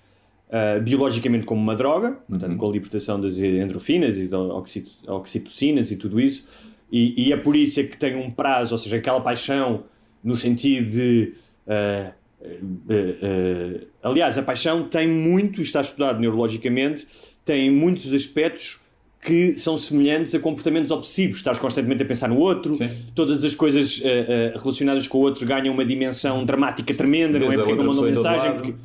ah, 0.50 0.80
biologicamente 0.80 1.46
como 1.46 1.62
uma 1.62 1.76
droga, 1.76 2.18
portanto, 2.28 2.56
com 2.56 2.70
a 2.70 2.72
libertação 2.72 3.20
das 3.20 3.38
endorfinas 3.38 4.18
e 4.18 4.30
oxito- 4.34 5.12
oxitocinas 5.12 5.92
e 5.92 5.96
tudo 5.96 6.20
isso, 6.20 6.44
e, 6.92 7.28
e 7.28 7.34
é 7.34 7.38
por 7.38 7.56
isso 7.56 7.80
é 7.82 7.84
que 7.84 7.98
tem 7.98 8.16
um 8.16 8.32
prazo, 8.32 8.74
ou 8.74 8.78
seja, 8.78 8.98
aquela 8.98 9.20
paixão 9.20 9.84
no 10.24 10.36
sentido 10.36 10.90
de. 10.92 11.34
ah, 11.68 12.14
ah, 12.44 14.10
aliás, 14.10 14.38
a 14.38 14.44
paixão 14.44 14.88
tem 14.88 15.08
muito, 15.08 15.62
está 15.62 15.82
estudado 15.82 16.20
neurologicamente, 16.20 17.06
tem 17.44 17.70
muitos 17.72 18.14
aspectos 18.14 18.80
que 19.20 19.58
são 19.58 19.76
semelhantes 19.78 20.34
a 20.36 20.40
comportamentos 20.40 20.92
obsessivos. 20.92 21.38
Estás 21.38 21.58
constantemente 21.58 22.04
a 22.04 22.06
pensar 22.06 22.30
no 22.30 22.38
outro, 22.38 22.76
Sim. 22.76 22.88
todas 23.14 23.44
as 23.44 23.54
coisas 23.54 24.02
ah, 24.06 24.56
ah, 24.56 24.60
relacionadas 24.60 25.08
com 25.08 25.18
o 25.18 25.22
outro 25.22 25.46
ganham 25.46 25.74
uma 25.74 25.84
dimensão 25.84 26.46
dramática 26.46 26.94
tremenda, 26.94 27.38
não 27.40 27.48
Vês 27.48 27.60
é? 27.60 27.64
a 27.64 27.66
Porque 27.66 27.84
não 27.84 27.88
mandou 27.88 28.06
mensagem. 28.06 28.54
Porque... 28.54 28.76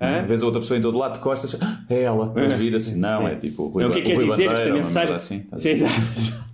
Hã? 0.00 0.22
Vês 0.24 0.42
a 0.42 0.46
outra 0.46 0.60
pessoa 0.60 0.76
em 0.78 0.82
todo 0.82 0.98
lado 0.98 1.14
de 1.14 1.20
costas, 1.20 1.56
"Ah, 1.60 1.80
é 1.88 2.02
ela, 2.02 2.30
mas 2.34 2.52
vira-se, 2.54 2.96
não, 2.96 3.26
é 3.26 3.34
tipo 3.36 3.62
o 3.64 3.68
Rui, 3.68 3.82
Não, 3.82 3.88
o 3.90 3.92
que 3.92 4.00
é 4.00 4.02
que 4.02 4.14
quer 4.14 4.22
dizer 4.24 4.50
esta 4.50 4.70
mensagem? 4.72 5.16
Assim, 5.16 5.44
Sim, 5.56 5.68
exato. 5.70 5.92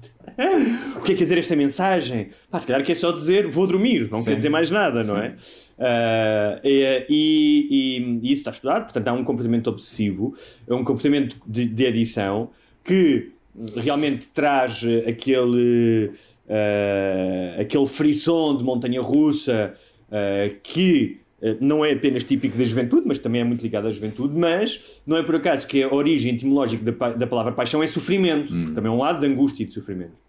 O 0.96 1.00
que 1.04 1.12
é 1.12 1.14
que 1.14 1.18
quer 1.18 1.24
dizer 1.24 1.38
esta 1.38 1.54
mensagem? 1.54 2.28
Pá, 2.50 2.58
se 2.58 2.66
calhar 2.66 2.82
quer 2.82 2.94
só 2.96 3.12
dizer 3.12 3.46
vou 3.48 3.66
dormir, 3.66 4.08
não 4.10 4.20
Sim. 4.20 4.30
quer 4.30 4.36
dizer 4.36 4.48
mais 4.48 4.70
nada, 4.70 5.02
não 5.04 5.18
é? 5.18 5.34
Ah, 5.78 6.58
e, 6.64 7.04
e- 7.08 8.18
e- 8.22 8.32
isso 8.32 8.40
está 8.40 8.50
estudado, 8.50 8.84
portanto 8.84 9.08
há 9.08 9.12
um 9.12 9.24
comportamento 9.24 9.66
obsessivo, 9.68 10.32
é 10.66 10.74
um 10.74 10.82
comportamento 10.84 11.36
de, 11.46 11.66
de 11.66 11.86
adição 11.86 12.50
que 12.82 13.30
realmente 13.76 14.28
traz 14.28 14.82
aquele, 15.06 16.12
ah, 16.48 17.60
aquele 17.60 17.86
frisson 17.86 18.56
de 18.56 18.64
montanha-russa 18.64 19.74
ah, 20.10 20.48
que 20.62 21.20
não 21.60 21.84
é 21.84 21.92
apenas 21.92 22.22
típico 22.24 22.56
da 22.56 22.64
juventude, 22.64 23.06
mas 23.06 23.18
também 23.18 23.40
é 23.40 23.44
muito 23.44 23.62
ligado 23.62 23.86
à 23.86 23.90
juventude, 23.90 24.38
mas 24.38 25.00
não 25.06 25.16
é 25.16 25.22
por 25.22 25.34
acaso 25.34 25.66
que 25.66 25.82
a 25.82 25.92
origem 25.92 26.34
etimológica 26.34 26.90
da, 26.90 27.10
da 27.10 27.26
palavra 27.26 27.52
paixão 27.52 27.82
é 27.82 27.86
sofrimento, 27.86 28.54
porque 28.54 28.72
também 28.72 28.90
é 28.90 28.94
um 28.94 28.98
lado 28.98 29.20
de 29.20 29.26
angústia 29.26 29.64
e 29.64 29.66
de 29.66 29.72
sofrimento. 29.72 30.22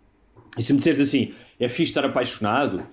E 0.57 0.63
se 0.63 0.73
me 0.73 0.77
disseres 0.77 0.99
assim, 0.99 1.31
é 1.59 1.67
fixe 1.67 1.91
estar 1.91 2.05
apaixonado, 2.05 2.83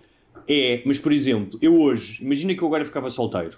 é, 0.49 0.83
mas 0.85 0.99
por 0.99 1.13
exemplo, 1.13 1.59
eu 1.63 1.81
hoje, 1.81 2.23
imagina 2.23 2.55
que 2.55 2.63
eu 2.63 2.67
agora 2.67 2.85
ficava 2.85 3.09
solteiro. 3.09 3.57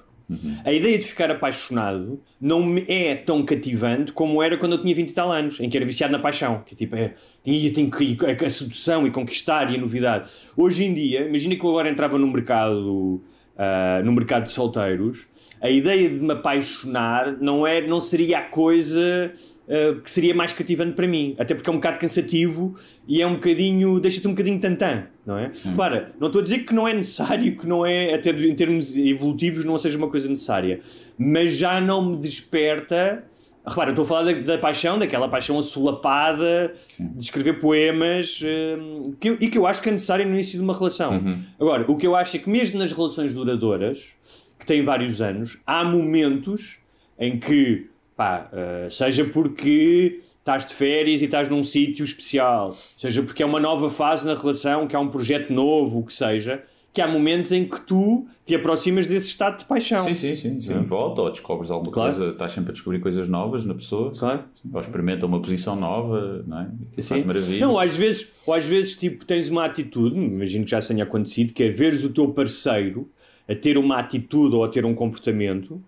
A 0.65 0.73
ideia 0.73 0.99
de 0.99 1.05
ficar 1.05 1.31
apaixonado 1.31 2.21
não 2.41 2.65
me 2.65 2.85
é 2.89 3.17
tão 3.17 3.45
cativante 3.45 4.13
como 4.13 4.43
era 4.43 4.57
quando 4.57 4.73
eu 4.73 4.83
tinha 4.83 4.95
20 4.95 5.11
e 5.11 5.13
tal 5.13 5.31
anos, 5.31 5.61
em 5.61 5.69
que 5.69 5.77
era 5.77 5.85
viciado 5.85 6.13
na 6.13 6.19
paixão, 6.19 6.63
que 6.65 6.75
tipo, 6.75 6.97
é, 6.97 7.13
tinha, 7.45 7.71
que 7.71 8.17
a, 8.25 8.47
a 8.47 8.51
sedução 8.51 9.07
e 9.07 9.11
conquistar 9.11 9.71
e 9.71 9.77
a 9.77 9.79
novidade. 9.79 10.31
Hoje 10.57 10.85
em 10.85 10.95
dia, 10.95 11.29
imagina 11.29 11.55
que 11.57 11.65
eu 11.65 11.71
agora 11.71 11.91
entrava 11.91 12.19
no 12.19 12.27
mercado 12.27 13.23
uh, 13.57 14.05
no 14.05 14.13
mercado 14.13 14.45
de 14.45 14.51
solteiros, 14.51 15.27
a 15.61 15.71
ideia 15.71 16.09
de 16.09 16.21
me 16.21 16.33
apaixonar 16.33 17.37
não, 17.41 17.67
é, 17.67 17.87
não 17.87 18.01
seria 18.01 18.39
a 18.39 18.43
coisa 18.43 19.33
uh, 19.67 20.01
que 20.01 20.11
seria 20.11 20.35
mais 20.35 20.53
cativante 20.53 20.93
para 20.93 21.07
mim. 21.07 21.35
Até 21.39 21.55
porque 21.55 21.69
é 21.69 21.73
um 21.73 21.77
bocado 21.77 21.99
cansativo 21.99 22.75
e 23.07 23.23
é 23.23 23.27
um 23.27 23.35
bocadinho. 23.35 24.01
deixa-te 24.01 24.27
um 24.27 24.33
bocadinho 24.33 24.61
tantã, 24.61 25.07
não 25.25 25.39
é? 25.39 25.51
Repara, 25.65 26.13
não 26.19 26.29
estou 26.29 26.41
a 26.41 26.45
dizer 26.45 26.61
que 26.61 26.75
não 26.75 26.87
é 26.87 26.95
necessário, 26.95 27.57
que 27.57 27.67
não 27.67 27.85
é, 27.85 28.15
até 28.15 28.31
em 28.31 28.55
termos 28.55 28.97
evolutivos, 28.97 29.65
não 29.65 29.79
seja 29.79 29.97
uma 29.99 30.09
coisa 30.09 30.29
necessária, 30.29 30.81
mas 31.19 31.53
já 31.53 31.81
não 31.81 32.11
me 32.11 32.17
desperta. 32.17 33.25
Repara, 33.65 33.91
eu 33.91 33.93
estou 33.93 34.05
a 34.05 34.09
falar 34.09 34.25
da, 34.25 34.33
da 34.41 34.59
paixão, 34.59 34.99
daquela 34.99 35.29
paixão 35.29 35.57
assolapada, 35.59 36.73
de 36.99 37.23
escrever 37.25 37.61
poemas, 37.61 38.41
hum, 38.43 39.15
que 39.21 39.31
eu- 39.31 39.37
e 39.41 39.49
que 39.49 39.57
eu 39.57 39.67
acho 39.67 39.81
que 39.81 39.89
é 39.89 39.93
necessário 39.93 40.27
no 40.27 40.33
início 40.35 40.59
de 40.59 40.65
uma 40.65 40.77
relação. 40.77 41.13
Uhum. 41.13 41.39
Agora, 41.61 41.85
o 41.91 41.97
que 41.97 42.07
eu 42.07 42.17
acho 42.17 42.37
é 42.37 42.41
que 42.41 42.51
mesmo 42.51 42.79
nas 42.79 42.91
relações 42.93 43.33
duradouras, 43.33 44.15
que 44.59 44.67
têm 44.67 44.83
vários 44.85 45.21
anos, 45.21 45.59
há 45.67 45.85
momentos 45.85 46.79
em 47.19 47.39
que, 47.39 47.87
pá, 48.17 48.49
eh, 48.53 48.89
seja 48.91 49.25
porque 49.25 50.19
estás 50.39 50.67
de 50.67 50.75
férias 50.75 51.23
e 51.23 51.27
estás 51.27 51.49
num 51.49 51.63
sítio 51.63 52.05
especial, 52.05 52.77
seja 52.97 53.23
porque 53.23 53.43
é 53.45 53.47
uma 53.47 53.61
nova 53.61 53.89
fase 53.89 54.27
na 54.27 54.35
relação, 54.35 54.89
que 54.89 54.97
há 54.97 55.01
um 55.01 55.09
projeto 55.09 55.53
novo, 55.53 56.01
o 56.01 56.05
que 56.05 56.13
seja, 56.13 56.63
que 56.93 57.01
há 57.01 57.09
momentos 57.09 57.51
em 57.53 57.65
que 57.65 57.81
tu 57.87 58.27
te 58.45 58.55
aproximas 58.55 59.07
desse 59.07 59.29
estado 59.29 59.61
de 59.61 59.65
paixão. 59.65 60.05
Sim, 60.05 60.15
sim, 60.15 60.35
sim. 60.37 60.61
sim. 60.61 60.83
Volta 60.83 61.23
ou 61.23 61.31
descobres 61.31 61.71
alguma 61.71 61.91
Claro. 61.91 62.15
coisa, 62.15 62.33
estás 62.33 62.53
sempre 62.53 62.71
a 62.71 62.73
descobrir 62.75 63.01
coisas 63.01 63.29
novas 63.29 63.65
na 63.65 63.73
pessoa. 63.75 64.13
Claro. 64.13 64.45
Ou 64.73 64.81
experimenta 64.81 65.25
uma 65.25 65.41
posição 65.41 65.75
nova, 65.75 66.45
não 66.47 66.61
é? 66.61 66.69
Sim. 66.99 67.09
Faz 67.09 67.25
maravilha. 67.25 67.61
Não, 67.67 67.79
às 67.79 67.97
vezes, 67.97 68.29
ou 68.47 68.53
às 68.53 68.67
vezes 68.67 68.97
tipo, 68.97 69.25
tens 69.25 69.49
uma 69.49 69.65
atitude, 69.65 70.17
imagino 70.17 70.65
que 70.65 70.71
já 70.71 70.83
tenha 70.83 71.05
acontecido, 71.05 71.53
que 71.55 71.63
é 71.63 71.71
veres 71.71 72.05
o 72.05 72.11
teu 72.11 72.29
parceiro 72.29 73.09
a 73.49 73.55
ter 73.55 73.79
uma 73.79 73.99
atitude 73.99 74.55
ou 74.55 74.63
a 74.63 74.69
ter 74.69 74.85
um 74.85 74.95
comportamento 74.95 75.83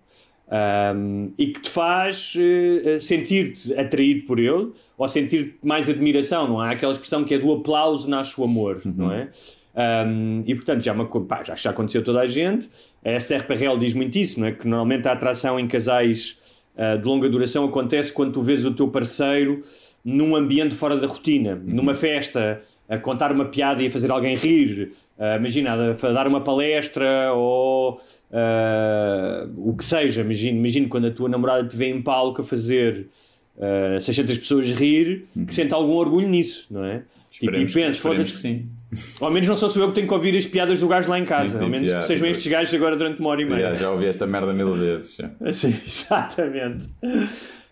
ahm, 0.49 1.29
e 1.37 1.47
que 1.47 1.61
te 1.61 1.69
faz 1.69 2.33
eh, 2.37 2.99
sentir-te 2.99 3.73
atraído 3.73 4.25
por 4.25 4.39
ele 4.39 4.71
ou 4.97 5.07
sentir 5.07 5.55
mais 5.63 5.87
admiração, 5.89 6.47
não 6.47 6.59
há 6.59 6.71
aquela 6.71 6.91
expressão 6.91 7.23
que 7.23 7.33
é 7.33 7.39
do 7.39 7.51
aplauso 7.51 8.09
nasce 8.09 8.39
o 8.39 8.43
amor, 8.43 8.81
não 8.85 9.11
é? 9.11 9.29
Ahm, 9.75 10.43
e 10.45 10.55
portanto 10.55 10.83
já, 10.83 10.91
é 10.91 10.95
uma 10.95 11.05
pá, 11.05 11.43
já, 11.43 11.55
já 11.55 11.69
aconteceu 11.71 12.03
toda 12.03 12.21
a 12.21 12.25
gente. 12.25 12.69
A 13.03 13.43
Perel 13.43 13.77
diz 13.77 13.93
muito 13.93 14.17
isso, 14.17 14.39
não 14.39 14.47
é? 14.47 14.51
que 14.51 14.67
normalmente 14.67 15.07
a 15.07 15.11
atração 15.11 15.59
em 15.59 15.67
casais 15.67 16.37
ah, 16.77 16.95
de 16.95 17.05
longa 17.05 17.29
duração 17.29 17.65
acontece 17.65 18.11
quando 18.11 18.33
tu 18.33 18.41
vês 18.41 18.63
o 18.65 18.71
teu 18.71 18.87
parceiro 18.87 19.61
num 20.03 20.35
ambiente 20.35 20.75
fora 20.75 20.95
da 20.95 21.07
rotina, 21.07 21.59
numa 21.65 21.95
festa, 21.95 22.61
a 22.87 22.95
contar 22.95 23.31
uma 23.31 23.45
piada 23.45 23.81
e 23.81 23.87
a 23.87 23.89
fazer 23.89 24.11
alguém 24.11 24.35
rir, 24.35 24.91
ah, 25.17 25.35
imagina, 25.35 25.73
a, 25.73 26.11
dar 26.11 26.27
uma 26.27 26.41
palestra 26.41 27.33
ou 27.33 27.99
ah, 28.31 29.47
o 29.57 29.75
que 29.75 29.83
seja, 29.83 30.21
imagina, 30.21 30.57
imagina 30.57 30.87
quando 30.87 31.07
a 31.07 31.11
tua 31.11 31.27
namorada 31.27 31.67
te 31.67 31.75
vê 31.75 31.89
em 31.89 32.01
palco 32.01 32.41
a 32.41 32.45
fazer 32.45 33.07
ah, 33.59 33.99
600 33.99 34.37
pessoas 34.37 34.71
rir, 34.73 35.25
que 35.47 35.53
sente 35.53 35.73
algum 35.73 35.93
orgulho 35.93 36.29
nisso, 36.29 36.67
não 36.69 36.85
é? 36.85 37.03
Tipo, 37.31 37.55
e 37.55 37.65
penso, 37.65 37.89
esperemos 37.89 37.97
foda-se. 37.97 38.65
Ao 39.21 39.31
menos 39.31 39.47
não 39.47 39.55
sou 39.55 39.69
só 39.69 39.79
eu 39.79 39.87
que 39.89 39.95
tenho 39.95 40.07
que 40.07 40.13
ouvir 40.13 40.35
as 40.37 40.45
piadas 40.45 40.79
do 40.79 40.87
gajo 40.87 41.09
lá 41.09 41.19
em 41.19 41.25
casa, 41.25 41.57
Sim, 41.57 41.63
ao 41.63 41.69
menos 41.69 41.89
já, 41.89 41.99
que 41.99 42.05
sejam 42.05 42.27
estes 42.27 42.47
gajos 42.47 42.73
agora 42.73 42.95
durante 42.95 43.19
uma 43.19 43.29
hora 43.29 43.41
e 43.41 43.45
meia. 43.45 43.69
Já, 43.69 43.75
já 43.75 43.91
ouvi 43.91 44.05
esta 44.05 44.25
merda 44.27 44.53
mil 44.53 44.73
vezes. 44.73 45.17
Sim, 45.53 45.75
exatamente. 45.85 46.87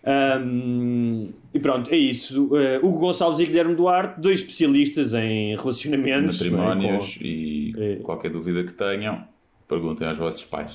Ahm, 0.06 1.30
e 1.54 1.60
pronto, 1.60 1.90
é 1.92 1.96
isso. 1.98 2.46
Uh, 2.46 2.86
Hugo 2.86 3.00
Gonçalves 3.00 3.40
e 3.40 3.46
Guilherme 3.46 3.76
Duarte, 3.76 4.20
dois 4.20 4.40
especialistas 4.40 5.14
em 5.14 5.56
relacionamentos. 5.56 6.40
Matrimónios 6.42 7.18
não 7.18 7.26
é? 7.26 7.28
e 7.28 7.74
É. 7.78 7.96
qualquer 7.98 8.30
dúvida 8.32 8.64
que 8.64 8.74
tenham, 8.74 9.24
perguntem 9.68 10.08
aos 10.08 10.18
vossos 10.18 10.44
pais. 10.44 10.72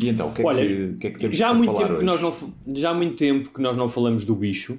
E 0.00 0.08
então, 0.08 0.28
o 0.28 0.32
que 0.32 0.42
é, 0.42 0.44
Olha, 0.44 0.64
que, 0.66 0.94
que, 1.00 1.06
é 1.06 1.10
que 1.10 1.18
temos 1.18 1.36
já 1.36 1.48
há 1.48 1.54
muito 1.54 1.72
tempo 1.74 1.86
que 1.86 1.94
hoje? 1.94 2.04
nós 2.04 2.20
não 2.20 2.54
já 2.74 2.90
há 2.90 2.94
muito 2.94 3.16
tempo 3.16 3.50
que 3.50 3.60
nós 3.62 3.76
não 3.76 3.88
falamos 3.88 4.24
do 4.24 4.34
bicho 4.34 4.78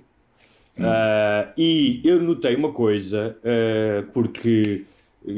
Ah, 0.80 1.48
e 1.58 2.02
eu 2.04 2.22
notei 2.22 2.56
uma 2.56 2.72
coisa 2.72 3.38
ah, 3.44 4.04
porque 4.14 4.84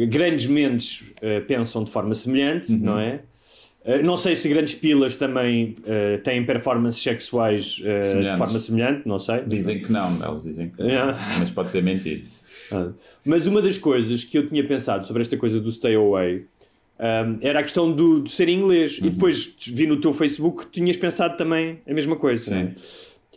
grandes 0.10 0.46
mentes 0.48 1.04
ah, 1.22 1.42
pensam 1.48 1.84
de 1.84 1.92
forma 1.92 2.14
semelhante 2.16 2.72
Uhum. 2.72 2.80
não 2.80 3.00
é 3.00 3.22
não 4.04 4.18
sei 4.18 4.36
se 4.36 4.50
grandes 4.50 4.76
pilas 4.76 5.16
também 5.16 5.74
têm 6.26 6.46
performances 6.46 7.02
sexuais 7.02 7.64
de 7.76 8.38
forma 8.38 8.60
semelhante 8.60 9.08
não 9.08 9.18
sei 9.18 9.44
Dizem 9.48 9.82
que 9.82 9.90
não, 9.92 10.10
eles 10.30 10.44
dizem 10.44 10.68
que 10.70 10.84
não, 10.84 10.90
É. 11.12 11.16
mas 11.40 11.50
pode 11.52 11.70
ser 11.70 11.82
mentira. 11.82 12.22
Mas 13.24 13.48
uma 13.48 13.62
das 13.62 13.78
coisas 13.78 14.26
que 14.26 14.38
eu 14.38 14.46
tinha 14.50 14.62
pensado 14.68 15.08
sobre 15.08 15.22
esta 15.22 15.38
coisa 15.38 15.62
do 15.62 15.72
stay 15.72 15.96
away 15.96 16.44
era 17.40 17.60
a 17.60 17.64
questão 17.64 17.90
do, 17.90 18.20
de 18.24 18.30
ser 18.30 18.50
inglês. 18.50 19.00
Uhum. 19.00 19.08
E 19.08 19.10
depois 19.12 19.56
vi 19.68 19.88
no 19.88 19.96
teu 20.02 20.12
Facebook 20.12 20.66
que 20.66 20.72
tinhas 20.74 20.98
pensado 20.98 21.38
também 21.38 21.80
a 21.88 21.94
mesma 21.94 22.18
coisa. 22.18 22.44
Sim. 22.44 22.52
não 22.52 22.60
é? 22.62 22.74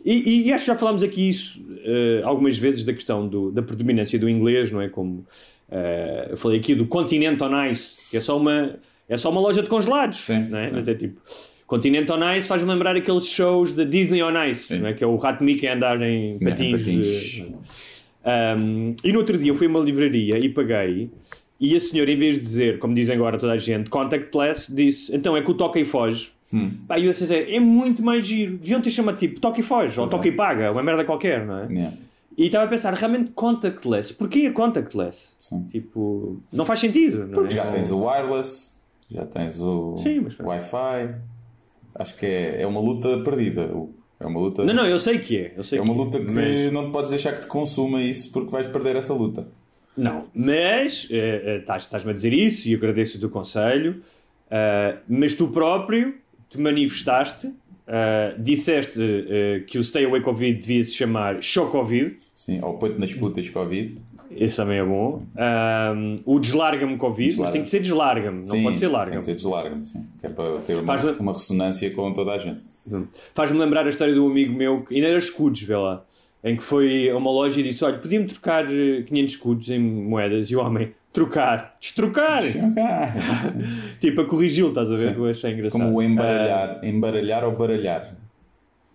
E, 0.05 0.13
e- 0.29 0.47
e 0.47 0.53
acho 0.53 0.65
que 0.65 0.71
já 0.71 0.77
falámos 0.77 1.03
aqui 1.03 1.29
isso 1.29 1.63
eh, 1.83 2.21
algumas 2.23 2.57
vezes 2.57 2.83
da 2.83 2.93
questão 2.93 3.27
do- 3.27 3.51
da 3.51 3.61
predominância 3.61 4.17
do 4.17 4.27
inglês, 4.29 4.71
não 4.71 4.81
é? 4.81 4.89
Como 4.89 5.25
eh, 5.69 6.27
eu 6.31 6.37
falei 6.37 6.59
aqui 6.59 6.73
do 6.75 6.85
Continent 6.85 7.39
on 7.41 7.65
Ice, 7.65 7.95
que 8.09 8.17
é 8.17 8.19
só 8.21 8.37
uma, 8.37 8.75
é 9.07 9.17
só 9.17 9.29
uma 9.29 9.39
loja 9.41 9.61
de 9.61 9.69
congelados, 9.69 10.19
Sim, 10.19 10.47
não 10.49 10.57
é? 10.59 10.67
sim. 10.67 10.75
Mas 10.75 10.87
é 10.87 10.95
tipo. 10.95 11.21
Continent 11.67 12.09
on 12.09 12.33
Ice 12.33 12.47
faz-me 12.49 12.69
lembrar 12.69 12.95
aqueles 12.97 13.25
shows 13.27 13.71
da 13.71 13.85
Disney 13.85 14.21
on 14.21 14.33
Ice, 14.45 14.75
não 14.77 14.87
é? 14.87 14.93
que 14.93 15.03
é 15.03 15.07
o 15.07 15.15
rato 15.15 15.41
Mickey 15.43 15.67
a 15.67 15.75
andar 15.75 16.01
em 16.01 16.37
patins. 16.39 16.71
patins. 16.81 18.05
eh, 18.25 18.55
um, 18.59 18.95
e 19.03 19.11
no 19.13 19.19
outro 19.19 19.37
dia 19.37 19.51
eu 19.51 19.55
fui 19.55 19.67
a 19.67 19.69
uma 19.69 19.79
livraria 19.79 20.37
e 20.37 20.49
paguei, 20.49 21.09
e 21.59 21.75
a 21.75 21.79
senhora, 21.79 22.11
em 22.11 22.17
vez 22.17 22.35
de 22.35 22.41
dizer, 22.41 22.79
como 22.79 22.93
dizem 22.93 23.15
agora 23.15 23.37
toda 23.37 23.53
a 23.53 23.57
gente, 23.57 23.89
contactless, 23.89 24.73
disse: 24.73 25.15
então 25.15 25.37
é 25.37 25.41
que 25.41 25.49
o 25.49 25.53
toca 25.53 25.79
e 25.79 25.85
foge. 25.85 26.31
Hum. 26.53 26.71
Pá, 26.87 26.97
e 26.99 27.05
eu 27.05 27.13
pensei, 27.13 27.55
é 27.55 27.59
muito 27.59 28.03
mais 28.03 28.25
giro. 28.27 28.57
Deviam 28.57 28.81
ter 28.81 28.91
chamado 28.91 29.17
tipo 29.17 29.39
toca 29.39 29.59
e 29.59 29.63
foge, 29.63 29.99
ou 29.99 30.07
toca 30.07 30.27
e 30.27 30.31
paga, 30.31 30.71
uma 30.71 30.83
merda 30.83 31.03
qualquer, 31.05 31.45
não 31.45 31.57
é? 31.59 31.67
Yeah. 31.71 31.97
E 32.37 32.45
estava 32.45 32.65
a 32.65 32.67
pensar, 32.67 32.93
realmente 32.93 33.31
contactless. 33.31 34.13
Porquê 34.13 34.51
contactless? 34.51 35.35
Sim. 35.39 35.63
Tipo, 35.69 36.41
não 36.51 36.65
faz 36.65 36.79
sentido, 36.79 37.27
não 37.27 37.45
é? 37.45 37.49
Já 37.49 37.67
tens 37.67 37.91
o 37.91 38.03
wireless, 38.05 38.75
já 39.09 39.25
tens 39.25 39.59
o 39.59 39.95
Sim, 39.97 40.21
mas- 40.21 40.39
Wi-Fi. 40.39 41.15
Acho 41.95 42.15
que 42.15 42.25
é, 42.25 42.61
é 42.61 42.67
uma 42.67 42.79
luta 42.79 43.17
perdida. 43.19 43.65
o- 43.67 43.93
É 44.19 44.25
uma 44.25 44.39
luta. 44.39 44.63
Não, 44.63 44.73
não, 44.73 44.85
eu 44.85 44.99
sei 44.99 45.17
que 45.19 45.35
é. 45.37 45.55
É 45.73 45.81
uma 45.81 45.93
que 45.93 45.99
luta 45.99 46.19
que 46.19 46.31
mas- 46.31 46.71
não 46.71 46.85
te 46.85 46.91
podes 46.91 47.09
deixar 47.09 47.33
que 47.33 47.41
te 47.41 47.47
consuma 47.47 48.01
isso 48.03 48.31
porque 48.31 48.51
vais 48.51 48.67
perder 48.67 48.95
essa 48.95 49.13
luta. 49.13 49.47
Não, 49.97 50.25
mas 50.33 51.07
estás- 51.09 51.83
estás-me 51.83 52.11
a 52.11 52.13
dizer 52.13 52.31
isso 52.31 52.69
e 52.69 52.75
agradeço 52.75 53.17
o 53.17 53.19
teu 53.19 53.29
conselho, 53.29 53.99
ah, 54.49 54.95
mas 55.09 55.33
tu 55.33 55.47
próprio 55.49 56.13
te 56.51 56.59
manifestaste, 56.59 57.49
ah, 57.87 58.33
disseste 58.37 58.99
eh, 58.99 59.63
que 59.65 59.77
o 59.79 59.83
Stay 59.83 60.05
Away 60.05 60.21
Covid 60.21 60.59
devia 60.59 60.83
se 60.83 60.93
chamar 60.93 61.41
Show 61.41 61.67
Covid, 61.67 62.15
Sim, 62.35 62.59
ou 62.61 62.73
põe-te 62.77 62.99
nas 62.99 63.13
putas 63.13 63.49
Covid. 63.49 63.97
esse 64.29 64.55
também 64.55 64.77
é 64.77 64.83
bom. 64.85 65.23
Ah, 65.35 65.93
o 66.25 66.39
Deslarga-me 66.39 66.97
Covid, 66.97 67.25
mas 67.27 67.33
Deslarga. 67.35 67.51
tem 67.53 67.61
que 67.63 67.67
ser 67.67 67.79
Deslarga-me, 67.79 68.47
não 68.47 68.63
pode 68.63 68.77
ser 68.77 68.85
Tem 68.87 68.93
Larga-me. 68.95 69.19
que 69.19 69.25
ser 69.25 69.35
deslarga-me, 69.35 69.85
sim. 69.85 70.05
Que 70.19 70.27
é 70.27 70.29
para 70.29 70.59
ter 70.59 70.75
uma, 70.75 70.95
uma 71.19 71.33
ressonância 71.33 71.89
com 71.91 72.13
toda 72.13 72.31
a 72.33 72.37
gente. 72.37 72.59
Faz-me 73.33 73.57
lembrar 73.59 73.85
a 73.85 73.89
história 73.89 74.13
de 74.13 74.19
um 74.19 74.27
amigo 74.27 74.53
meu 74.53 74.81
que 74.83 74.95
ainda 74.95 75.07
era 75.07 75.17
escudos, 75.17 75.61
vê 75.61 75.75
lá, 75.75 76.03
em 76.43 76.55
que 76.55 76.63
foi 76.63 77.09
a 77.09 77.15
uma 77.17 77.29
loja 77.31 77.59
e 77.59 77.63
disse: 77.63 77.83
Olha, 77.85 77.97
podia-me 77.99 78.25
trocar 78.25 78.65
eh, 78.65 79.03
500 79.03 79.33
escudos 79.33 79.69
em 79.69 79.79
moedas? 79.79 80.49
E 80.49 80.55
o 80.55 80.59
homem, 80.61 80.91
trocar, 81.13 81.77
destrocar! 81.79 82.41
tipo, 83.99 84.21
a 84.21 84.25
corrigi-lo, 84.25 84.69
estás 84.69 84.87
a 84.91 84.95
ver? 84.95 85.13
Sim. 85.13 85.19
Eu 85.19 85.25
achei 85.25 85.51
engraçado. 85.53 85.81
Como 85.81 85.97
o 85.97 85.99
Ah, 85.99 86.05
embaralhar. 86.05 86.85
Embaralhar 86.85 87.43
ou 87.43 87.51
baralhar. 87.55 88.15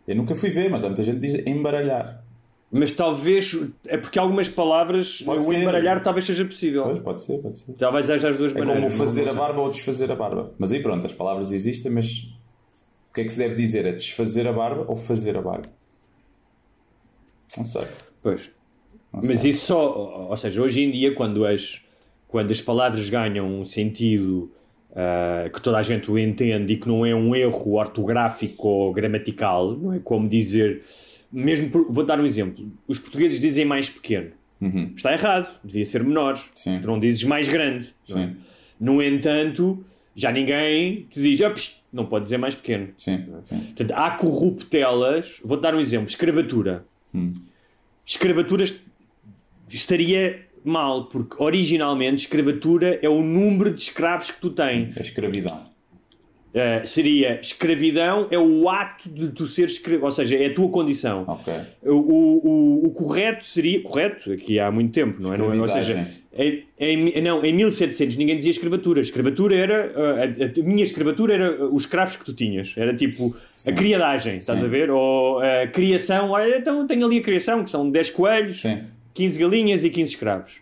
Eu 0.06 0.16
nunca 0.16 0.34
fui 0.34 0.50
ver, 0.50 0.70
mas 0.70 0.84
há 0.84 0.88
muita 0.88 1.02
gente 1.02 1.20
que 1.20 1.26
diz 1.26 1.46
embaralhar. 1.46 2.22
mas 2.70 2.90
talvez, 2.92 3.58
é 3.86 3.96
porque 3.96 4.18
algumas 4.18 4.48
palavras, 4.48 5.20
Pode 5.22 5.44
o 5.44 5.48
ser. 5.48 5.56
embaralhar 5.62 6.02
talvez 6.02 6.24
seja 6.24 6.44
possível. 6.44 6.84
Pois, 6.84 7.02
pode 7.02 7.22
ser, 7.22 7.38
pode 7.38 7.58
ser. 7.58 7.74
Já 7.78 7.90
vais 7.90 8.08
às 8.10 8.36
duas 8.36 8.54
É 8.54 8.58
maneiras. 8.58 8.84
como 8.84 8.96
fazer 8.96 9.28
a 9.28 9.32
barba 9.34 9.60
ou 9.60 9.70
desfazer 9.70 10.10
a 10.12 10.14
barba. 10.14 10.52
Mas 10.58 10.72
aí 10.72 10.80
pronto, 10.82 11.04
as 11.06 11.14
palavras 11.14 11.50
existem, 11.52 11.90
mas 11.90 12.28
o 13.10 13.14
que 13.14 13.20
é 13.22 13.24
que 13.24 13.30
se 13.30 13.38
deve 13.38 13.54
dizer? 13.56 13.84
É 13.86 13.92
desfazer 13.92 14.46
a 14.46 14.52
barba 14.52 14.84
ou 14.88 14.96
fazer 14.96 15.36
a 15.36 15.42
barba? 15.42 15.68
Não 17.56 17.64
sei. 17.64 17.82
Pois. 18.22 18.50
Não 19.12 19.20
Mas 19.24 19.40
sei. 19.40 19.50
isso 19.50 19.66
só, 19.66 20.26
ou 20.28 20.36
seja, 20.36 20.60
hoje 20.60 20.82
em 20.82 20.90
dia, 20.90 21.14
quando 21.14 21.46
as, 21.46 21.80
quando 22.28 22.50
as 22.50 22.60
palavras 22.60 23.08
ganham 23.08 23.48
um 23.60 23.64
sentido 23.64 24.50
ah, 24.94 25.48
que 25.52 25.60
toda 25.60 25.78
a 25.78 25.82
gente 25.82 26.10
o 26.10 26.18
entende 26.18 26.72
e 26.72 26.76
que 26.76 26.88
não 26.88 27.04
é 27.06 27.14
um 27.14 27.34
erro 27.34 27.74
ortográfico 27.74 28.66
ou 28.68 28.92
gramatical, 28.92 29.72
não 29.76 29.92
é 29.92 29.98
como 29.98 30.28
dizer. 30.28 30.82
Mesmo 31.32 31.68
por- 31.70 31.92
vou 31.92 32.04
dar 32.04 32.20
um 32.20 32.24
exemplo: 32.26 32.70
os 32.88 32.98
portugueses 32.98 33.38
dizem 33.40 33.64
mais 33.64 33.90
pequeno. 33.90 34.30
Uhum. 34.60 34.92
Está 34.96 35.12
errado, 35.12 35.50
devia 35.62 35.84
ser 35.84 36.02
menor. 36.02 36.38
Sim. 36.54 36.78
Tu 36.80 36.86
não 36.86 36.98
dizes 36.98 37.22
mais 37.24 37.46
grande. 37.48 37.94
é? 38.10 38.30
No 38.80 39.02
entanto, 39.02 39.84
já 40.14 40.32
ninguém 40.32 41.06
te 41.10 41.20
diz, 41.20 41.40
"Ah, 41.42 41.50
psh, 41.50 41.82
não 41.92 42.06
pode 42.06 42.24
dizer 42.24 42.38
mais 42.38 42.54
pequeno. 42.54 42.88
Sim, 42.96 43.24
sim. 43.46 43.58
Portanto, 43.58 43.90
há 43.92 44.10
corruptelas. 44.12 45.40
Vou-te 45.44 45.60
dar 45.60 45.74
um 45.74 45.80
exemplo: 45.80 46.08
escravatura. 46.08 46.86
Hum. 47.14 47.32
Escravatura 48.04 48.64
est- 48.64 48.80
estaria 49.68 50.45
mal, 50.68 51.06
porque 51.06 51.36
originalmente 51.38 52.22
escravatura 52.22 52.98
é 53.02 53.08
o 53.08 53.22
número 53.22 53.70
de 53.70 53.80
escravos 53.80 54.30
que 54.30 54.40
tu 54.40 54.50
tens. 54.50 54.96
A 54.98 55.00
escravidão. 55.00 55.76
Uh, 56.56 56.86
seria 56.86 57.38
escravidão 57.38 58.28
é 58.30 58.38
o 58.38 58.66
ato 58.70 59.10
de 59.10 59.28
tu 59.28 59.44
ser 59.44 59.66
escravo, 59.66 60.06
ou 60.06 60.10
seja, 60.10 60.36
é 60.36 60.46
a 60.46 60.54
tua 60.54 60.70
condição. 60.70 61.24
Ok. 61.28 61.52
O, 61.82 61.92
o, 61.92 62.86
o, 62.86 62.90
correto 62.92 63.44
seria. 63.44 63.82
Correto, 63.82 64.32
aqui 64.32 64.58
há 64.58 64.70
muito 64.70 64.90
tempo, 64.90 65.20
não 65.20 65.34
é? 65.34 65.36
Não 65.36 65.52
é? 65.52 65.60
Ou 65.60 65.68
seja, 65.68 66.06
em, 66.32 66.64
em, 66.78 67.20
não, 67.20 67.44
em 67.44 67.52
1700 67.52 68.16
ninguém 68.16 68.38
dizia 68.38 68.52
escravatura. 68.52 69.02
Escravatura 69.02 69.54
era. 69.54 69.92
A, 69.94 70.24
a, 70.24 70.64
minha 70.64 70.82
escravatura 70.82 71.34
era 71.34 71.66
os 71.66 71.82
escravos 71.82 72.16
que 72.16 72.24
tu 72.24 72.32
tinhas. 72.32 72.72
Era 72.74 72.96
tipo 72.96 73.36
Sim. 73.54 73.70
a 73.70 73.74
criadagem, 73.74 74.38
estás 74.38 74.58
Sim. 74.58 74.64
a 74.64 74.68
ver? 74.68 74.90
Ou 74.90 75.40
a 75.40 75.66
criação. 75.66 76.30
Olha, 76.30 76.56
então 76.56 76.86
tenho 76.86 77.04
ali 77.04 77.18
a 77.18 77.22
criação, 77.22 77.64
que 77.64 77.70
são 77.70 77.90
10 77.90 78.08
coelhos, 78.10 78.62
Sim. 78.62 78.80
15 79.16 79.38
galinhas 79.38 79.82
e 79.82 79.90
15 79.90 80.12
escravos. 80.12 80.60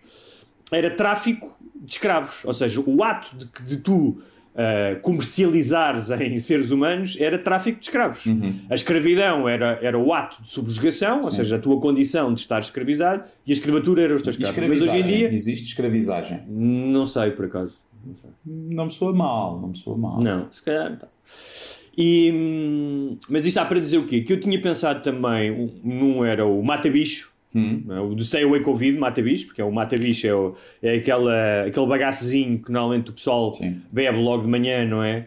Era 0.71 0.91
tráfico 0.91 1.57
de 1.75 1.93
escravos. 1.93 2.45
Ou 2.45 2.55
seja, 2.55 2.81
o 2.81 3.03
ato 3.03 3.37
de, 3.37 3.47
de 3.67 3.77
tu 3.79 4.11
uh, 4.55 5.01
comercializares 5.03 6.11
em 6.11 6.39
seres 6.39 6.71
humanos 6.71 7.17
era 7.19 7.37
tráfico 7.37 7.81
de 7.81 7.87
escravos. 7.87 8.25
Uhum. 8.27 8.55
A 8.71 8.75
escravidão 8.75 9.49
era, 9.49 9.79
era 9.83 9.99
o 9.99 10.13
ato 10.15 10.41
de 10.41 10.49
subjugação, 10.49 11.19
Sim. 11.19 11.25
ou 11.25 11.33
seja, 11.33 11.57
a 11.57 11.59
tua 11.59 11.81
condição 11.81 12.33
de 12.33 12.41
estar 12.41 12.61
escravizado, 12.61 13.29
e 13.45 13.51
a 13.51 13.55
escravatura 13.55 14.03
era 14.03 14.15
os 14.15 14.23
teus 14.23 14.39
escravos. 14.39 14.79
Mas 14.79 14.83
hoje 14.83 14.99
em 14.99 15.03
dia. 15.03 15.35
Existe 15.35 15.67
escravizagem? 15.67 16.43
Não 16.49 17.05
sei, 17.07 17.33
por 17.33 17.47
acaso. 17.47 17.77
Não, 18.07 18.15
sei. 18.15 18.31
não 18.45 18.85
me 18.85 18.91
soa 18.93 19.13
mal, 19.13 19.61
não 19.61 19.69
me 19.71 19.77
soa 19.77 19.99
mal. 19.99 20.21
Não, 20.23 20.47
se 20.53 20.63
calhar 20.63 20.91
não. 20.91 21.09
E, 21.97 22.31
hum, 22.33 23.17
mas 23.29 23.47
isto 23.47 23.57
está 23.57 23.65
para 23.65 23.81
dizer 23.81 23.99
o 23.99 24.05
quê? 24.05 24.21
Que 24.21 24.33
eu 24.33 24.41
tinha 24.41 24.61
pensado 24.61 25.03
também, 25.03 25.73
num 25.83 26.25
era 26.25 26.45
o 26.45 26.63
mata-bicho, 26.63 27.34
Hum. 27.55 27.85
O 28.11 28.15
do 28.15 28.25
Stay 28.25 28.43
Away 28.43 28.61
Covid 28.63 28.99
mata 28.99 29.23
bicho, 29.23 29.47
porque 29.47 29.61
é 29.61 29.65
o 29.65 29.71
mata 29.71 29.97
bicho, 29.97 30.27
é, 30.27 30.35
o, 30.35 30.55
é 30.83 30.97
aquela, 30.97 31.63
aquele 31.67 31.87
bagaçozinho 31.87 32.59
que 32.59 32.73
normalmente 32.73 33.11
o 33.11 33.13
pessoal 33.13 33.55
Sim. 33.55 33.81
bebe 33.93 34.19
logo 34.19 34.43
de 34.43 34.49
manhã, 34.49 34.85
não 34.85 35.05
é? 35.05 35.27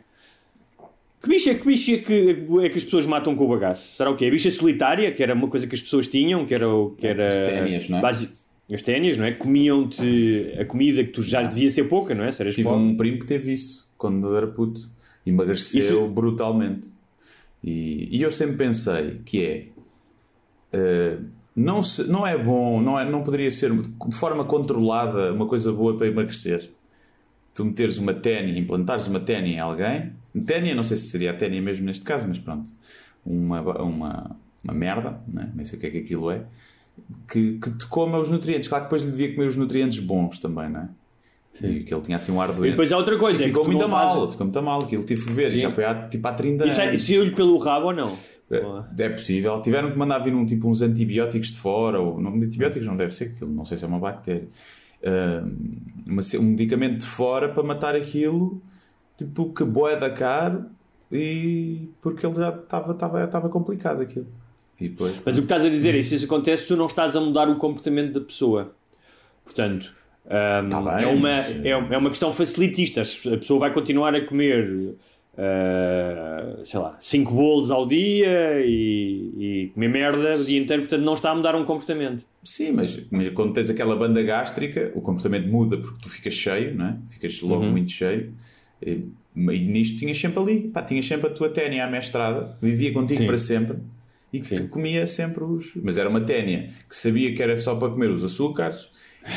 Que 1.22 1.30
bicho 1.30 1.50
é 1.50 1.56
que, 1.56 1.66
bicho 1.66 1.92
é 1.92 1.98
que, 1.98 2.46
é 2.63 2.70
que 2.70 2.78
as 2.78 2.84
pessoas 2.84 3.06
matam 3.06 3.36
com 3.36 3.46
o 3.46 3.48
bagaço? 3.48 3.96
Será 3.96 4.10
o 4.12 4.16
quê? 4.16 4.26
A 4.26 4.32
bicha 4.32 4.52
solitária, 4.52 5.12
que 5.12 5.24
era 5.24 5.34
uma 5.34 5.48
coisa 5.48 5.66
que 5.66 5.74
as 5.74 5.82
pessoas 5.82 6.08
tinham, 6.08 6.46
que 6.46 6.54
era. 6.54 6.68
o 6.68 6.92
Que 6.92 7.08
era 7.08 7.28
as 7.28 7.50
ténias, 7.50 7.90
não 7.90 7.98
é? 7.98 8.02
Base, 8.02 8.30
as 8.72 8.82
ténias, 8.82 9.18
não 9.18 9.26
é? 9.26 9.32
Comiam-te 9.32 10.54
a 10.60 10.66
comida 10.66 11.04
que 11.04 11.12
tu 11.12 11.22
já 11.22 11.42
devia 11.42 11.72
ser 11.72 11.86
pouca, 11.86 12.13
não 12.13 12.24
é? 12.24 12.32
Tive 12.32 12.63
pobre. 12.63 12.84
um 12.84 12.98
primo 12.98 13.20
que 13.20 13.26
teve 13.26 13.54
isso 13.54 13.90
quando 13.98 14.36
era 14.36 14.48
puto. 14.48 14.90
Emagreceu 15.26 15.80
isso... 15.80 16.08
brutalmente. 16.08 16.90
E, 17.63 18.08
e 18.12 18.22
eu 18.22 18.32
sempre 18.32 18.58
pensei 18.58 19.20
que 19.26 19.46
é. 19.46 19.66
Uh, 20.78 21.37
não, 21.58 21.82
se, 21.82 22.04
não 22.04 22.26
é 22.26 22.38
bom, 22.38 22.80
não, 22.80 23.00
é, 23.00 23.10
não 23.10 23.24
poderia 23.24 23.50
ser 23.50 23.72
de 23.72 24.15
forma 24.15 24.46
controlada 24.46 25.34
uma 25.34 25.48
coisa 25.48 25.72
boa 25.72 25.98
para 25.98 26.06
emagrecer. 26.06 26.70
Tu 27.56 27.65
meteres 27.65 27.98
uma 27.98 28.13
ténia, 28.13 28.56
implantares 28.60 29.08
uma 29.08 29.20
ténia 29.20 29.56
em 29.56 29.60
alguém, 29.60 30.13
ténia, 30.46 30.76
não 30.76 30.84
sei 30.84 30.98
se 30.98 31.08
seria 31.08 31.32
a 31.32 31.34
ténia 31.34 31.60
mesmo 31.60 31.84
neste 31.88 32.04
caso, 32.04 32.28
mas 32.28 32.38
pronto, 32.38 32.70
uma, 33.26 33.62
uma, 33.82 34.36
uma 34.63 34.74
merda, 34.76 35.20
né? 35.28 35.52
nem 35.56 35.65
sei 35.65 35.80
o 35.80 35.82
que 35.82 35.88
é 35.88 35.89
que 35.89 35.98
aquilo 35.98 36.30
é, 36.30 36.43
que, 37.28 37.58
que 37.58 37.72
te 37.72 37.88
coma 37.88 38.20
os 38.20 38.30
nutrientes. 38.30 38.70
Claro 38.70 38.84
que 38.84 38.89
depois 38.89 39.02
lhe 39.02 39.10
devia 39.10 39.34
comer 39.34 39.48
os 39.48 39.58
nutrientes 39.58 39.98
bons 39.98 40.38
também, 40.38 40.70
não 40.70 40.82
é? 40.82 40.89
Sim. 41.54 41.70
E 41.70 41.84
que 41.84 41.91
ele 41.91 42.02
tinha 42.02 42.17
assim 42.17 42.32
um 42.32 42.39
ar 42.39 42.50
doente. 42.50 42.67
E 42.67 42.70
depois 42.72 42.91
há 42.91 42.98
outra 42.98 43.17
coisa. 43.17 43.41
E 43.41 43.48
ficou 43.48 43.65
muito 43.65 43.89
mal, 43.89 44.30
ficou 44.30 44.46
muito 44.46 44.62
mal, 44.62 44.84
aquilo 44.84 45.04
tive 45.04 45.26
que 45.26 45.32
ver, 45.32 45.50
já 45.50 45.72
foi 45.72 45.86
há, 45.86 46.08
tipo 46.08 46.28
há 46.28 46.34
30 46.34 46.65
anos. 46.65 46.78
E 46.78 47.00
saiu-lhe 47.00 47.32
pelo 47.32 47.58
rabo 47.58 47.88
ou 47.88 47.96
não? 47.96 48.15
É, 48.50 49.04
é 49.04 49.10
possível. 49.10 49.62
Tiveram 49.62 49.92
que 49.92 49.98
mandar 49.98 50.20
vir 50.20 50.34
um, 50.34 50.46
tipo, 50.46 50.70
uns 50.70 50.82
antibióticos 50.82 51.52
de 51.52 51.58
fora, 51.58 52.00
ou 52.00 52.20
não, 52.20 52.34
antibióticos 52.34 52.88
não 52.88 52.96
deve 52.96 53.14
ser 53.14 53.26
aquilo, 53.26 53.52
não 53.52 53.66
sei 53.66 53.78
se 53.78 53.84
é 53.84 53.88
uma 53.88 54.00
bactéria. 54.00 54.48
Uh, 55.04 56.40
um 56.40 56.44
medicamento 56.44 57.00
de 57.00 57.06
fora 57.06 57.50
para 57.50 57.62
matar 57.62 57.96
aquilo, 57.96 58.62
tipo, 59.18 59.54
que 59.54 59.64
boeda 59.64 60.10
caro, 60.10 60.66
e 61.12 61.90
porque 62.02 62.26
ele 62.26 62.36
já 62.36 62.50
estava 62.50 62.94
estava 62.94 63.24
estava 63.24 63.50
complicado 63.50 64.02
aquilo. 64.02 64.28
Depois, 64.80 65.22
Mas 65.26 65.38
o 65.38 65.42
que 65.42 65.46
estás 65.46 65.66
a 65.66 65.70
dizer 65.70 65.96
é 65.96 66.02
se 66.02 66.16
isso 66.16 66.26
acontece, 66.26 66.68
tu 66.68 66.78
não 66.78 66.86
estás 66.86 67.16
a 67.16 67.22
mudar 67.22 67.50
o 67.50 67.58
comportamento 67.58 68.14
da 68.14 68.22
pessoa. 68.22 68.76
Portanto, 69.44 69.94
um, 70.26 70.70
tá 70.70 70.82
bem, 70.82 71.04
é, 71.04 71.08
uma, 71.08 71.30
é, 71.30 71.70
é 71.70 71.98
uma 71.98 72.10
questão 72.10 72.32
facilitista. 72.32 73.02
A 73.02 73.38
pessoa 73.38 73.60
vai 73.60 73.74
continuar 73.74 74.14
a 74.14 74.26
comer 74.26 74.96
uh, 75.38 76.63
sei 76.65 76.80
lá, 76.80 76.97
5 77.00 77.34
bolos 77.34 77.71
ao 77.71 77.88
dia 77.88 78.60
e, 78.65 79.32
e, 79.38 79.71
comer 79.73 79.88
merda 79.88 80.36
o 80.36 80.43
dia 80.43 80.60
inteiro, 80.60 80.84
portanto 80.84 81.04
não 81.04 81.13
está 81.13 81.32
a 81.32 81.36
mudar 81.36 81.56
um 81.56 81.63
comportamento. 81.63 82.26
Sim, 82.43 82.71
mas, 82.71 83.00
mas, 83.12 83.34
quando 83.34 83.54
tens 83.54 83.69
aquela 83.69 83.95
banda 83.95 84.21
gástrica, 84.23 84.91
o 84.95 85.02
comportamento 85.02 85.47
muda 85.47 85.78
porque 85.78 85.97
tu 86.02 86.10
ficas 86.10 86.34
cheio, 86.34 86.76
não 86.76 86.88
é? 86.88 86.97
ficas 87.08 87.41
logo 87.41 87.63
uhum. 87.63 87.71
muito 87.71 87.91
cheio. 87.91 88.34
E, 88.82 89.06
e 89.36 89.67
nisto 89.67 90.00
tinhas 90.00 90.17
sempre 90.17 90.39
ali, 90.39 90.62
pá, 90.69 90.82
tinhas 90.82 91.06
sempre 91.06 91.28
a 91.28 91.30
tua 91.30 91.50
ténia 91.50 91.86
à 91.86 91.89
mestrada, 91.89 92.58
vivia 92.62 92.91
contigo 92.91 93.21
Sim. 93.21 93.28
para 93.28 93.38
sempre 93.38 93.78
e 94.32 94.39
que 94.39 94.56
te 94.56 94.67
comia 94.67 95.08
sempre 95.08 95.43
os. 95.43 95.73
Mas 95.76 95.97
era 95.97 96.10
uma 96.10 96.21
ténia 96.21 96.69
que 96.89 96.95
sabia 96.95 97.34
que 97.34 97.41
era 97.41 97.60
só 97.60 97.76
para 97.76 97.89
comer 97.89 98.10
os 98.10 98.23
açúcares 98.23 98.89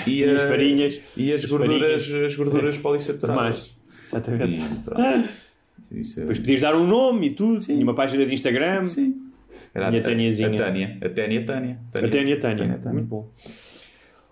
e, 0.06 0.20
e 0.20 0.24
as 0.24 0.42
farinhas 0.42 1.00
e 1.16 1.32
as, 1.32 1.44
as 1.44 1.50
gorduras, 1.50 2.06
farinhas. 2.06 2.32
as 2.32 2.36
gorduras 2.36 2.78
polissaturadas. 2.78 3.76
Exatamente. 4.08 4.52
E, 4.52 5.49
isso 5.92 6.18
é... 6.18 6.22
Depois 6.22 6.38
podias 6.38 6.60
dar 6.60 6.74
um 6.74 6.86
nome 6.86 7.28
e 7.28 7.30
tudo, 7.30 7.60
sim. 7.60 7.82
uma 7.82 7.94
página 7.94 8.24
de 8.24 8.32
Instagram. 8.32 8.86
Sim. 8.86 8.94
sim. 8.94 9.30
Era 9.74 9.86
a, 9.86 9.90
a, 9.90 9.96
a 9.96 10.00
Tânia. 10.00 10.28
A 10.28 11.08
Tânia 11.08 11.44
Tânia. 11.44 11.80
A 11.94 12.08
Tânia 12.08 12.36
Tânia. 12.38 12.80
Muito 12.92 13.06
bom. 13.06 13.30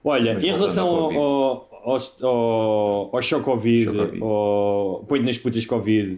Olha, 0.03 0.35
Mas 0.35 0.45
em 0.45 0.53
relação 0.53 0.89
ao, 0.89 1.69
ao, 1.85 1.99
ao, 2.23 3.17
ao 3.17 3.23
choque 3.23 3.45
Covid, 3.45 3.91
ao 4.21 5.05
ponho 5.09 5.23
nas 5.23 5.39
putas 5.39 5.65
Covid, 5.67 6.15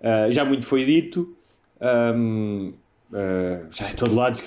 uh, 0.00 0.30
já 0.30 0.44
muito 0.44 0.66
foi 0.66 0.84
dito. 0.84 1.36
Um, 1.80 2.72
uh, 3.10 3.68
já 3.70 3.88
é 3.88 3.92
todo 3.92 4.14
lado, 4.14 4.40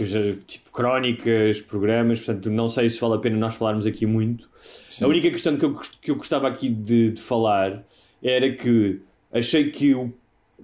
tipo 0.45 0.71
crónicas, 0.71 1.61
programas, 1.61 2.21
portanto 2.21 2.49
não 2.49 2.69
sei 2.69 2.89
se 2.89 2.99
vale 2.99 3.15
a 3.15 3.17
pena 3.19 3.37
nós 3.37 3.55
falarmos 3.55 3.85
aqui 3.85 4.05
muito. 4.05 4.49
Sim. 4.89 5.05
A 5.05 5.07
única 5.07 5.29
questão 5.29 5.57
que 5.57 5.65
eu, 5.65 5.73
que 6.01 6.11
eu 6.11 6.15
gostava 6.15 6.47
aqui 6.47 6.69
de, 6.69 7.11
de 7.11 7.21
falar 7.21 7.83
era 8.23 8.51
que 8.51 9.01
achei 9.31 9.69
que 9.69 9.93
o 9.93 10.13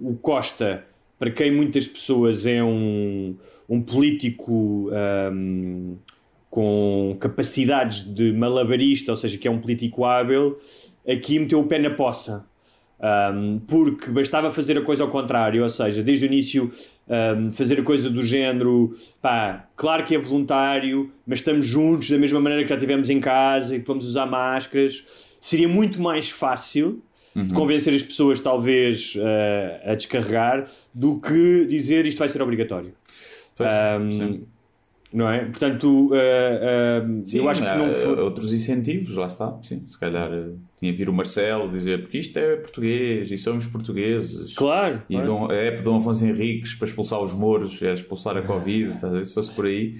o 0.00 0.14
Costa, 0.14 0.84
para 1.18 1.30
quem 1.30 1.50
muitas 1.50 1.86
pessoas 1.86 2.46
é 2.46 2.62
um, 2.62 3.34
um 3.68 3.80
político 3.80 4.90
um, 5.32 5.96
com 6.50 7.16
capacidades 7.20 8.02
de 8.02 8.32
malabarista, 8.32 9.12
ou 9.12 9.16
seja, 9.16 9.38
que 9.38 9.48
é 9.48 9.50
um 9.50 9.58
político 9.58 10.04
hábil, 10.04 10.58
aqui 11.08 11.38
meteu 11.38 11.60
o 11.60 11.64
pé 11.64 11.78
na 11.78 11.90
poça. 11.90 12.44
Um, 12.98 13.58
porque 13.58 14.10
bastava 14.10 14.50
fazer 14.50 14.78
a 14.78 14.80
coisa 14.80 15.02
ao 15.02 15.10
contrário, 15.10 15.62
ou 15.62 15.68
seja, 15.68 16.02
desde 16.02 16.24
o 16.24 16.26
início 16.26 16.70
um, 17.06 17.50
fazer 17.50 17.80
a 17.80 17.82
coisa 17.82 18.08
do 18.08 18.22
género, 18.22 18.96
pá, 19.20 19.68
claro 19.76 20.02
que 20.02 20.14
é 20.14 20.18
voluntário, 20.18 21.12
mas 21.26 21.40
estamos 21.40 21.66
juntos 21.66 22.08
da 22.08 22.16
mesma 22.16 22.40
maneira 22.40 22.62
que 22.62 22.70
já 22.70 22.76
tivemos 22.78 23.10
em 23.10 23.20
casa 23.20 23.76
e 23.76 23.80
que 23.80 23.86
vamos 23.86 24.06
usar 24.06 24.24
máscaras. 24.24 25.04
Seria 25.38 25.68
muito 25.68 26.00
mais 26.00 26.30
fácil 26.30 27.02
uhum. 27.36 27.46
de 27.46 27.54
convencer 27.54 27.94
as 27.94 28.02
pessoas, 28.02 28.40
talvez, 28.40 29.14
uh, 29.16 29.90
a 29.90 29.94
descarregar, 29.94 30.68
do 30.92 31.20
que 31.20 31.66
dizer 31.66 32.06
isto 32.06 32.18
vai 32.18 32.28
ser 32.28 32.40
obrigatório. 32.40 32.92
Pois, 33.54 33.70
um, 34.20 34.40
não 35.12 35.30
é? 35.30 35.44
Portanto, 35.44 36.08
uh, 36.08 36.12
uh, 36.12 37.26
sim, 37.26 37.38
eu 37.38 37.48
acho 37.48 37.62
que 37.62 37.68
não 37.68 37.90
foi... 37.90 38.20
outros 38.20 38.52
incentivos, 38.52 39.16
lá 39.16 39.26
está. 39.26 39.56
Sim, 39.62 39.84
se 39.86 39.98
calhar 39.98 40.30
tinha 40.78 40.92
vir 40.92 41.08
o 41.08 41.12
Marcelo 41.12 41.70
dizer 41.70 42.02
porque 42.02 42.18
isto 42.18 42.36
é 42.38 42.56
português 42.56 43.30
e 43.30 43.38
somos 43.38 43.66
portugueses. 43.66 44.54
Claro. 44.54 45.02
E 45.08 45.14
claro. 45.14 45.26
Dom, 45.26 45.52
é 45.52 45.70
Dom 45.70 45.98
Afonso 45.98 46.26
Henriques 46.26 46.74
para 46.74 46.88
expulsar 46.88 47.22
os 47.22 47.32
mouros, 47.32 47.80
é 47.82 47.94
expulsar 47.94 48.36
a 48.36 48.42
Covid, 48.42 48.94
se 49.26 49.32
fosse 49.32 49.54
por 49.54 49.66
aí, 49.66 49.96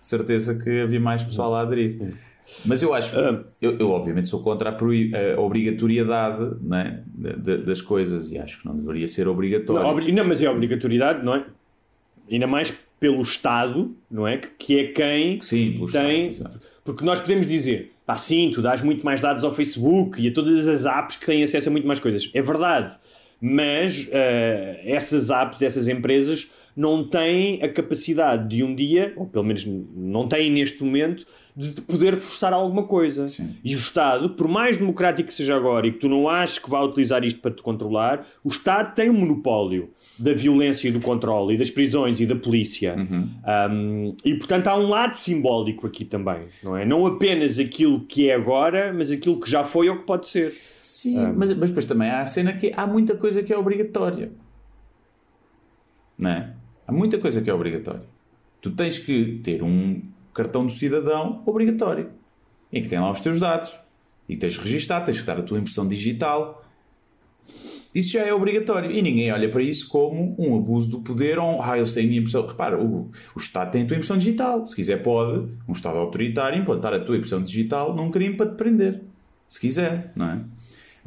certeza 0.00 0.54
que 0.54 0.82
havia 0.82 1.00
mais 1.00 1.22
pessoal 1.22 1.54
a 1.54 1.60
aderir. 1.60 2.18
Mas 2.64 2.82
eu 2.82 2.92
acho, 2.92 3.16
uh, 3.18 3.44
eu, 3.60 3.78
eu, 3.78 3.90
obviamente 3.90 4.28
sou 4.28 4.42
contra 4.42 4.70
a, 4.70 5.40
obrigatoriedade 5.40 6.56
né, 6.60 7.02
das 7.14 7.80
coisas 7.80 8.30
e 8.30 8.38
acho 8.38 8.60
que 8.60 8.66
não 8.66 8.76
deveria 8.76 9.06
ser 9.08 9.28
obrigatório. 9.28 9.82
Não, 9.82 10.14
não, 10.14 10.24
mas 10.24 10.42
é 10.42 10.50
obrigatoriedade, 10.50 11.24
não 11.24 11.34
é? 11.34 11.44
Ainda 12.30 12.46
mais 12.46 12.72
pelo 12.98 13.20
Estado, 13.22 13.94
não 14.10 14.26
é? 14.26 14.38
Que, 14.38 14.48
que 14.48 14.78
é 14.78 14.84
quem 14.88 15.40
sim, 15.40 15.72
pelo 15.72 15.86
tem. 15.90 16.30
Estado, 16.30 16.60
porque 16.84 17.04
nós 17.04 17.20
podemos 17.20 17.46
dizer, 17.46 17.92
pá, 18.04 18.18
sim, 18.18 18.50
tu 18.52 18.60
dás 18.62 18.82
muito 18.82 19.04
mais 19.04 19.20
dados 19.20 19.44
ao 19.44 19.52
Facebook 19.52 20.20
e 20.20 20.28
a 20.28 20.32
todas 20.32 20.66
as 20.66 20.84
apps 20.84 21.16
que 21.16 21.26
têm 21.26 21.42
acesso 21.42 21.68
a 21.68 21.72
muito 21.72 21.86
mais 21.86 22.00
coisas. 22.00 22.30
É 22.34 22.42
verdade. 22.42 22.96
Mas 23.40 24.04
uh, 24.04 24.80
essas 24.84 25.30
apps, 25.30 25.62
essas 25.62 25.86
empresas 25.86 26.50
não 26.78 27.02
têm 27.02 27.60
a 27.60 27.68
capacidade 27.68 28.48
de 28.48 28.62
um 28.62 28.72
dia, 28.72 29.12
ou 29.16 29.26
pelo 29.26 29.44
menos 29.44 29.66
não 29.66 30.28
têm 30.28 30.48
neste 30.48 30.82
momento, 30.84 31.24
de 31.56 31.82
poder 31.82 32.16
forçar 32.16 32.52
alguma 32.52 32.84
coisa. 32.84 33.26
Sim. 33.26 33.56
E 33.64 33.74
o 33.74 33.78
Estado, 33.78 34.30
por 34.30 34.46
mais 34.46 34.76
democrático 34.76 35.26
que 35.26 35.34
seja 35.34 35.56
agora 35.56 35.88
e 35.88 35.92
que 35.92 35.98
tu 35.98 36.08
não 36.08 36.28
aches 36.28 36.58
que 36.58 36.70
vá 36.70 36.80
utilizar 36.80 37.24
isto 37.24 37.40
para 37.40 37.50
te 37.50 37.62
controlar, 37.62 38.24
o 38.44 38.48
Estado 38.48 38.94
tem 38.94 39.10
um 39.10 39.14
monopólio. 39.14 39.90
da 40.18 40.34
violência 40.34 40.88
e 40.88 40.90
do 40.90 41.00
controle, 41.00 41.54
e 41.54 41.58
das 41.58 41.70
prisões 41.70 42.18
e 42.20 42.26
da 42.26 42.34
polícia. 42.34 42.96
Uhum. 42.96 43.28
Um, 43.70 44.16
e 44.24 44.34
portanto 44.34 44.66
há 44.66 44.76
um 44.76 44.88
lado 44.88 45.12
simbólico 45.12 45.86
aqui 45.86 46.04
também, 46.04 46.40
não 46.62 46.76
é? 46.76 46.84
Não 46.84 47.06
apenas 47.06 47.58
aquilo 47.58 48.00
que 48.00 48.28
é 48.28 48.34
agora, 48.34 48.92
mas 48.92 49.10
aquilo 49.10 49.38
que 49.38 49.48
já 49.48 49.62
foi 49.62 49.88
ou 49.88 49.96
que 49.98 50.04
pode 50.04 50.26
ser. 50.26 50.52
Sim, 50.80 51.32
mas, 51.36 51.54
mas 51.54 51.70
depois 51.70 51.86
também 51.86 52.10
há 52.10 52.22
a 52.22 52.26
cena 52.26 52.52
que 52.52 52.72
há 52.76 52.86
muita 52.86 53.16
coisa 53.16 53.42
que 53.42 53.52
é 53.52 53.56
obrigatória. 53.56 54.32
Não 56.18 56.30
é? 56.30 56.52
Há 56.88 56.92
muita 56.92 57.18
coisa 57.18 57.42
que 57.42 57.50
é 57.50 57.52
obrigatória. 57.52 58.00
Tu 58.62 58.70
tens 58.70 58.98
que 58.98 59.40
ter 59.44 59.62
um 59.62 60.00
cartão 60.32 60.64
do 60.64 60.72
cidadão 60.72 61.42
obrigatório, 61.44 62.08
em 62.72 62.82
que 62.82 62.88
tem 62.88 62.98
lá 62.98 63.10
os 63.10 63.20
teus 63.20 63.38
dados, 63.38 63.78
e 64.26 64.38
tens 64.38 64.54
de 64.54 64.60
registar, 64.60 65.04
tens 65.04 65.18
de 65.18 65.22
dar 65.22 65.38
a 65.38 65.42
tua 65.42 65.58
impressão 65.58 65.86
digital. 65.86 66.64
Isso 67.94 68.12
já 68.12 68.22
é 68.22 68.32
obrigatório. 68.32 68.90
E 68.90 69.02
ninguém 69.02 69.30
olha 69.30 69.50
para 69.50 69.62
isso 69.62 69.86
como 69.88 70.34
um 70.38 70.56
abuso 70.56 70.90
do 70.90 71.00
poder 71.00 71.38
ou 71.38 71.58
um, 71.58 71.62
ah, 71.62 71.74
têm 71.92 72.04
a 72.04 72.08
minha 72.08 72.20
impressão. 72.20 72.46
Repara, 72.46 72.80
o, 72.80 73.10
o 73.34 73.38
Estado 73.38 73.70
tem 73.72 73.82
a 73.82 73.86
tua 73.86 73.96
impressão 73.96 74.16
digital. 74.16 74.66
Se 74.66 74.74
quiser, 74.74 75.02
pode, 75.02 75.46
um 75.68 75.72
Estado 75.72 75.98
autoritário, 75.98 76.58
implantar 76.58 76.94
a 76.94 77.00
tua 77.00 77.16
impressão 77.18 77.42
digital 77.42 77.94
num 77.94 78.10
crime 78.10 78.34
para 78.34 78.50
te 78.50 78.56
prender. 78.56 79.02
Se 79.46 79.60
quiser, 79.60 80.10
não 80.16 80.30
é? 80.30 80.40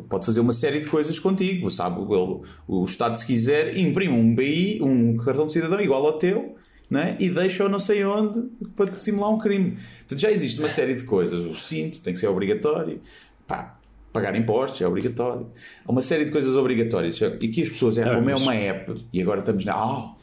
Pode 0.10 0.26
fazer 0.26 0.40
uma 0.40 0.54
série 0.54 0.80
de 0.80 0.88
coisas 0.88 1.20
contigo, 1.20 1.70
sabe? 1.70 2.00
O, 2.00 2.42
o 2.68 2.86
Estado, 2.86 3.18
se 3.18 3.26
quiser, 3.26 3.78
imprime 3.78 4.14
um 4.14 4.34
BI, 4.34 4.80
um 4.82 5.18
cartão 5.18 5.48
de 5.48 5.54
cidadão 5.54 5.80
igual 5.80 6.06
ao 6.06 6.18
teu, 6.18 6.56
não 6.90 7.00
é? 7.00 7.16
e 7.20 7.30
deixa-o 7.30 7.70
não 7.70 7.80
sei 7.80 8.04
onde 8.04 8.50
para 8.76 8.94
simular 8.96 9.30
um 9.30 9.38
crime. 9.38 9.78
Portanto, 10.00 10.20
já 10.20 10.32
existe 10.32 10.60
uma 10.60 10.68
série 10.68 10.96
de 10.96 11.06
coisas. 11.06 11.46
O 11.46 11.56
cinto 11.56 12.02
tem 12.02 12.14
que 12.14 12.20
ser 12.20 12.28
obrigatório. 12.28 13.00
Pá, 13.48 13.80
pagar 14.12 14.36
impostos 14.36 14.82
é 14.82 14.88
obrigatório. 14.88 15.48
Há 15.86 15.92
uma 15.92 16.02
série 16.02 16.26
de 16.26 16.32
coisas 16.32 16.56
obrigatórias. 16.56 17.20
E 17.22 17.48
que 17.48 17.62
as 17.62 17.70
pessoas, 17.70 17.98
é, 17.98 18.04
como 18.04 18.30
é 18.30 18.36
uma 18.36 18.56
app, 18.56 18.94
e 19.14 19.22
agora 19.22 19.40
estamos 19.40 19.64
na. 19.64 19.88
Oh, 19.88 20.16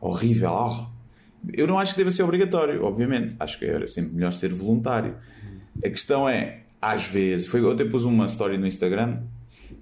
horrível, 0.00 0.50
oh. 0.52 0.94
Eu 1.52 1.66
não 1.66 1.78
acho 1.78 1.92
que 1.92 1.98
deva 1.98 2.10
ser 2.10 2.22
obrigatório, 2.22 2.84
obviamente. 2.84 3.34
Acho 3.38 3.58
que 3.58 3.64
era 3.64 3.86
sempre 3.86 4.14
melhor 4.14 4.32
ser 4.32 4.52
voluntário. 4.52 5.16
A 5.84 5.88
questão 5.88 6.28
é, 6.28 6.63
às 6.84 7.06
vezes, 7.06 7.46
foi, 7.46 7.60
eu 7.60 7.74
pus 7.88 8.04
uma 8.04 8.26
story 8.26 8.58
no 8.58 8.66
Instagram. 8.66 9.22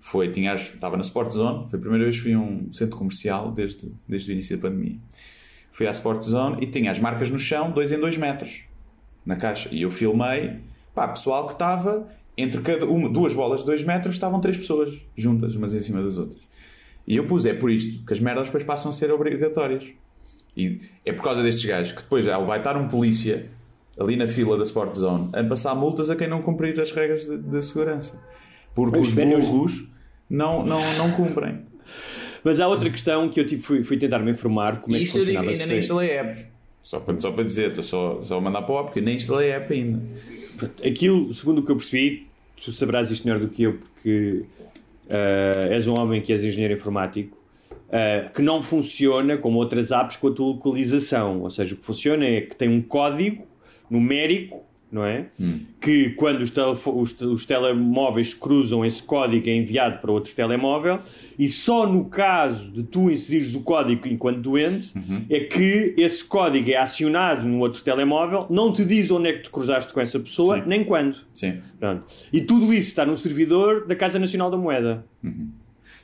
Foi, 0.01 0.29
tinha, 0.31 0.55
estava 0.55 0.97
na 0.97 1.03
Sport 1.03 1.33
Zone, 1.33 1.69
foi 1.69 1.79
a 1.79 1.83
primeira 1.83 2.05
vez 2.05 2.17
que 2.17 2.23
fui 2.23 2.33
a 2.33 2.39
um 2.39 2.73
centro 2.73 2.97
comercial 2.97 3.51
desde, 3.51 3.93
desde 4.07 4.31
o 4.31 4.33
início 4.33 4.57
da 4.57 4.69
pandemia. 4.69 4.97
Fui 5.73 5.87
à 5.89 5.91
Sport 5.91 6.23
Zone 6.23 6.63
e 6.63 6.67
tinha 6.67 6.93
as 6.93 7.01
marcas 7.01 7.29
no 7.29 7.41
chão, 7.41 7.73
2 7.73 7.93
em 7.93 7.99
2 7.99 8.17
metros, 8.19 8.65
na 9.27 9.35
caixa. 9.35 9.69
E 9.73 9.83
eu 9.83 9.91
filmei, 9.91 10.61
pá, 10.95 11.09
pessoal 11.09 11.49
que 11.49 11.55
estava 11.55 12.09
entre 12.37 12.63
cada 12.63 12.87
uma, 12.87 13.09
duas 13.09 13.35
bolas 13.35 13.61
de 13.61 13.67
2 13.67 13.83
metros, 13.83 14.15
estavam 14.15 14.41
três 14.41 14.57
pessoas 14.57 15.01
juntas, 15.17 15.57
umas 15.57 15.75
em 15.75 15.81
cima 15.81 16.03
das 16.03 16.17
outras. 16.17 16.41
E 17.07 17.17
eu 17.17 17.27
pus, 17.27 17.45
é 17.47 17.53
por 17.53 17.71
isto 17.71 18.05
que 18.07 18.13
as 18.13 18.21
merdas 18.21 18.47
depois 18.47 18.63
passam 18.63 18.91
a 18.93 18.95
ser 18.95 19.11
obrigatórias. 19.11 19.85
E 20.57 20.81
é 21.05 21.13
por 21.13 21.25
causa 21.25 21.43
destes 21.43 21.65
gajos 21.65 21.93
que 21.93 22.03
depois 22.03 22.25
já 22.25 22.39
vai 22.39 22.59
estar 22.59 22.77
um 22.77 22.87
polícia 22.87 23.51
ali 23.99 24.17
na 24.17 24.27
fila 24.27 24.57
da 24.57 24.65
Sport 24.65 24.95
Zone 24.97 25.31
a 25.33 25.45
passar 25.45 25.75
multas 25.75 26.11
a 26.11 26.17
quem 26.17 26.29
não 26.29 26.43
cumprir 26.43 26.79
as 26.81 26.93
regras 26.93 27.27
de, 27.27 27.39
de 27.39 27.63
segurança. 27.63 28.19
Porque 28.75 28.99
os 28.99 29.11
burros 29.11 29.85
não, 30.29 30.65
não, 30.65 30.81
não 30.97 31.13
cumprem. 31.13 31.61
Mas 32.43 32.59
há 32.59 32.67
outra 32.67 32.91
questão 32.91 33.29
que 33.29 33.39
eu 33.39 33.47
tipo, 33.47 33.63
fui, 33.63 33.85
fui 33.85 33.97
tentar 33.97 34.19
me 34.19 34.31
informar 34.31 34.81
como 34.81 34.97
e 34.97 34.97
é 34.97 34.99
que 35.01 35.05
isto 35.05 35.19
eu 35.19 35.25
digo, 35.25 35.41
ainda 35.41 35.67
nem 35.67 35.79
instalei 35.79 36.19
a 36.19 36.23
app. 36.23 36.47
Só 36.83 36.99
para, 36.99 37.21
só 37.21 37.31
para 37.31 37.45
dizer, 37.45 37.69
estou 37.69 37.85
só, 37.85 38.23
só 38.23 38.39
a 38.39 38.41
mandar 38.41 38.63
para 38.63 38.75
o 38.75 38.79
app, 38.79 38.87
porque 38.87 39.01
nem 39.01 39.17
instalei 39.17 39.53
a 39.53 39.57
app 39.57 39.73
ainda. 39.73 40.03
Aquilo, 40.85 41.33
segundo 41.33 41.59
o 41.59 41.63
que 41.63 41.71
eu 41.71 41.77
percebi, 41.77 42.27
tu 42.63 42.73
saberás 42.73 43.11
isto 43.11 43.27
melhor 43.27 43.41
do 43.41 43.49
que 43.49 43.63
eu, 43.63 43.75
porque 43.75 44.45
uh, 45.07 45.73
és 45.73 45.87
um 45.87 45.95
homem 45.95 46.21
que 46.21 46.33
és 46.33 46.43
engenheiro 46.43 46.75
informático, 46.75 47.37
uh, 47.71 48.33
que 48.33 48.43
não 48.43 48.63
funciona 48.63 49.37
como 49.37 49.59
outras 49.59 49.93
apps 49.93 50.17
com 50.17 50.29
a 50.29 50.33
tua 50.33 50.47
localização. 50.47 51.43
Ou 51.43 51.51
seja, 51.51 51.75
o 51.75 51.79
que 51.79 51.85
funciona 51.85 52.25
é 52.25 52.41
que 52.41 52.57
tem 52.57 52.69
um 52.69 52.83
código 52.83 53.47
numérico, 53.93 54.63
não 54.91 55.07
é? 55.07 55.27
Hum. 55.41 55.61
Que 55.81 56.11
quando 56.11 56.43
os, 56.43 56.53
os, 56.87 57.21
os 57.23 57.45
telemóveis 57.47 58.35
cruzam 58.35 58.85
esse 58.85 59.03
código 59.03 59.49
é 59.49 59.55
enviado 59.55 60.01
para 60.01 60.13
outro 60.13 60.35
telemóvel 60.35 60.99
e 61.39 61.49
só 61.49 61.87
no 61.87 62.05
caso 62.07 62.71
de 62.71 62.83
tu 62.83 63.11
inserires 63.11 63.55
o 63.55 63.63
código 63.63 64.07
enquanto 64.07 64.41
doente 64.41 64.93
Uhum. 64.95 65.25
é 65.31 65.41
que 65.41 65.95
esse 65.97 66.23
código 66.23 66.71
é 66.71 66.77
acionado 66.77 67.47
no 67.49 67.59
outro 67.61 67.83
telemóvel, 67.83 68.47
não 68.51 68.71
te 68.71 68.85
diz 68.85 69.11
onde 69.11 69.29
é 69.29 69.33
que 69.33 69.45
te 69.45 69.51
cruzaste 69.51 69.95
com 69.95 70.01
essa 70.01 70.21
pessoa, 70.21 70.57
Sim. 70.57 70.65
nem 70.67 70.85
quando. 70.85 71.17
Sim. 71.35 71.61
Pronto. 71.81 72.05
E 72.31 72.43
tudo 72.43 72.67
isso 72.75 72.89
está 72.89 73.07
no 73.07 73.17
servidor 73.17 73.87
da 73.87 73.97
Casa 73.97 74.19
Nacional 74.19 74.51
da 74.51 74.59
Moeda. 74.59 75.07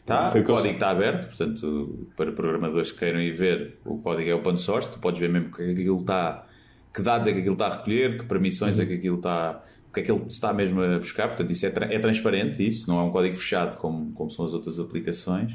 Tá, 0.07 0.31
Foi 0.31 0.41
o 0.41 0.45
código 0.45 0.73
está 0.73 0.89
aberto, 0.89 1.27
portanto, 1.29 2.07
para 2.17 2.33
programadores 2.33 2.91
que 2.91 2.99
queiram 3.01 3.21
ir 3.21 3.33
ver, 3.33 3.77
o 3.85 3.99
código 3.99 4.31
é 4.31 4.35
open 4.35 4.57
source, 4.57 4.91
tu 4.91 4.99
podes 4.99 5.21
ver 5.21 5.29
mesmo 5.29 5.53
que 5.53 5.63
aquilo 5.63 6.01
está, 6.01 6.47
que 6.93 7.03
dados 7.03 7.27
é 7.29 7.33
que 7.33 7.39
aquilo 7.41 7.55
está 7.55 7.67
a 7.67 7.77
recolher, 7.77 8.19
que 8.19 8.25
permissões 8.25 8.79
é 8.79 8.87
que 8.87 8.95
aquilo 8.95 9.17
está, 9.17 9.63
o 9.91 9.93
que 9.93 10.01
é 10.01 10.03
que 10.03 10.11
ele 10.13 10.25
está 10.25 10.53
mesmo 10.53 10.81
a 10.83 10.99
buscar, 10.99 11.29
portanto, 11.29 11.51
isso 11.51 11.65
é, 11.67 11.71
tra- 11.71 11.93
é 11.93 11.99
transparente, 11.99 12.67
isso, 12.67 12.89
não 12.89 12.99
é 12.99 13.03
um 13.05 13.11
código 13.11 13.35
fechado 13.37 13.77
como, 13.79 14.13
como 14.13 14.31
são 14.31 14.45
as 14.47 14.53
outras 14.53 14.79
aplicações. 14.79 15.53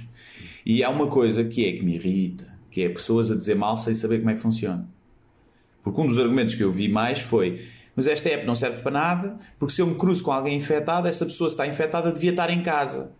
E 0.66 0.84
há 0.84 0.90
uma 0.90 1.08
coisa 1.08 1.44
que 1.44 1.68
é 1.68 1.74
que 1.74 1.84
me 1.84 1.96
irrita, 1.96 2.48
que 2.72 2.84
é 2.84 2.90
pessoas 2.90 3.32
a 3.32 3.36
dizer 3.36 3.56
mal 3.56 3.76
sem 3.78 3.94
saber 3.94 4.20
como 4.20 4.30
é 4.32 4.36
que 4.36 4.42
funciona. 4.42 4.88
Porque 5.84 6.00
um 6.00 6.06
dos 6.08 6.18
argumentos 6.20 6.56
que 6.56 6.64
eu 6.64 6.72
vi 6.72 6.88
mais 6.88 7.20
foi 7.20 7.60
mas 7.96 8.08
esta 8.08 8.28
app 8.30 8.44
não 8.44 8.56
serve 8.56 8.82
para 8.82 8.92
nada, 8.92 9.38
porque 9.60 9.76
se 9.76 9.80
eu 9.80 9.86
me 9.86 9.94
cruzo 9.94 10.24
com 10.24 10.32
alguém 10.32 10.58
infectado, 10.58 11.08
essa 11.08 11.26
pessoa 11.28 11.48
se 11.48 11.54
está 11.54 11.68
infectada 11.68 12.12
devia 12.12 12.32
estar 12.32 12.50
em 12.50 12.64
casa. 12.64 13.12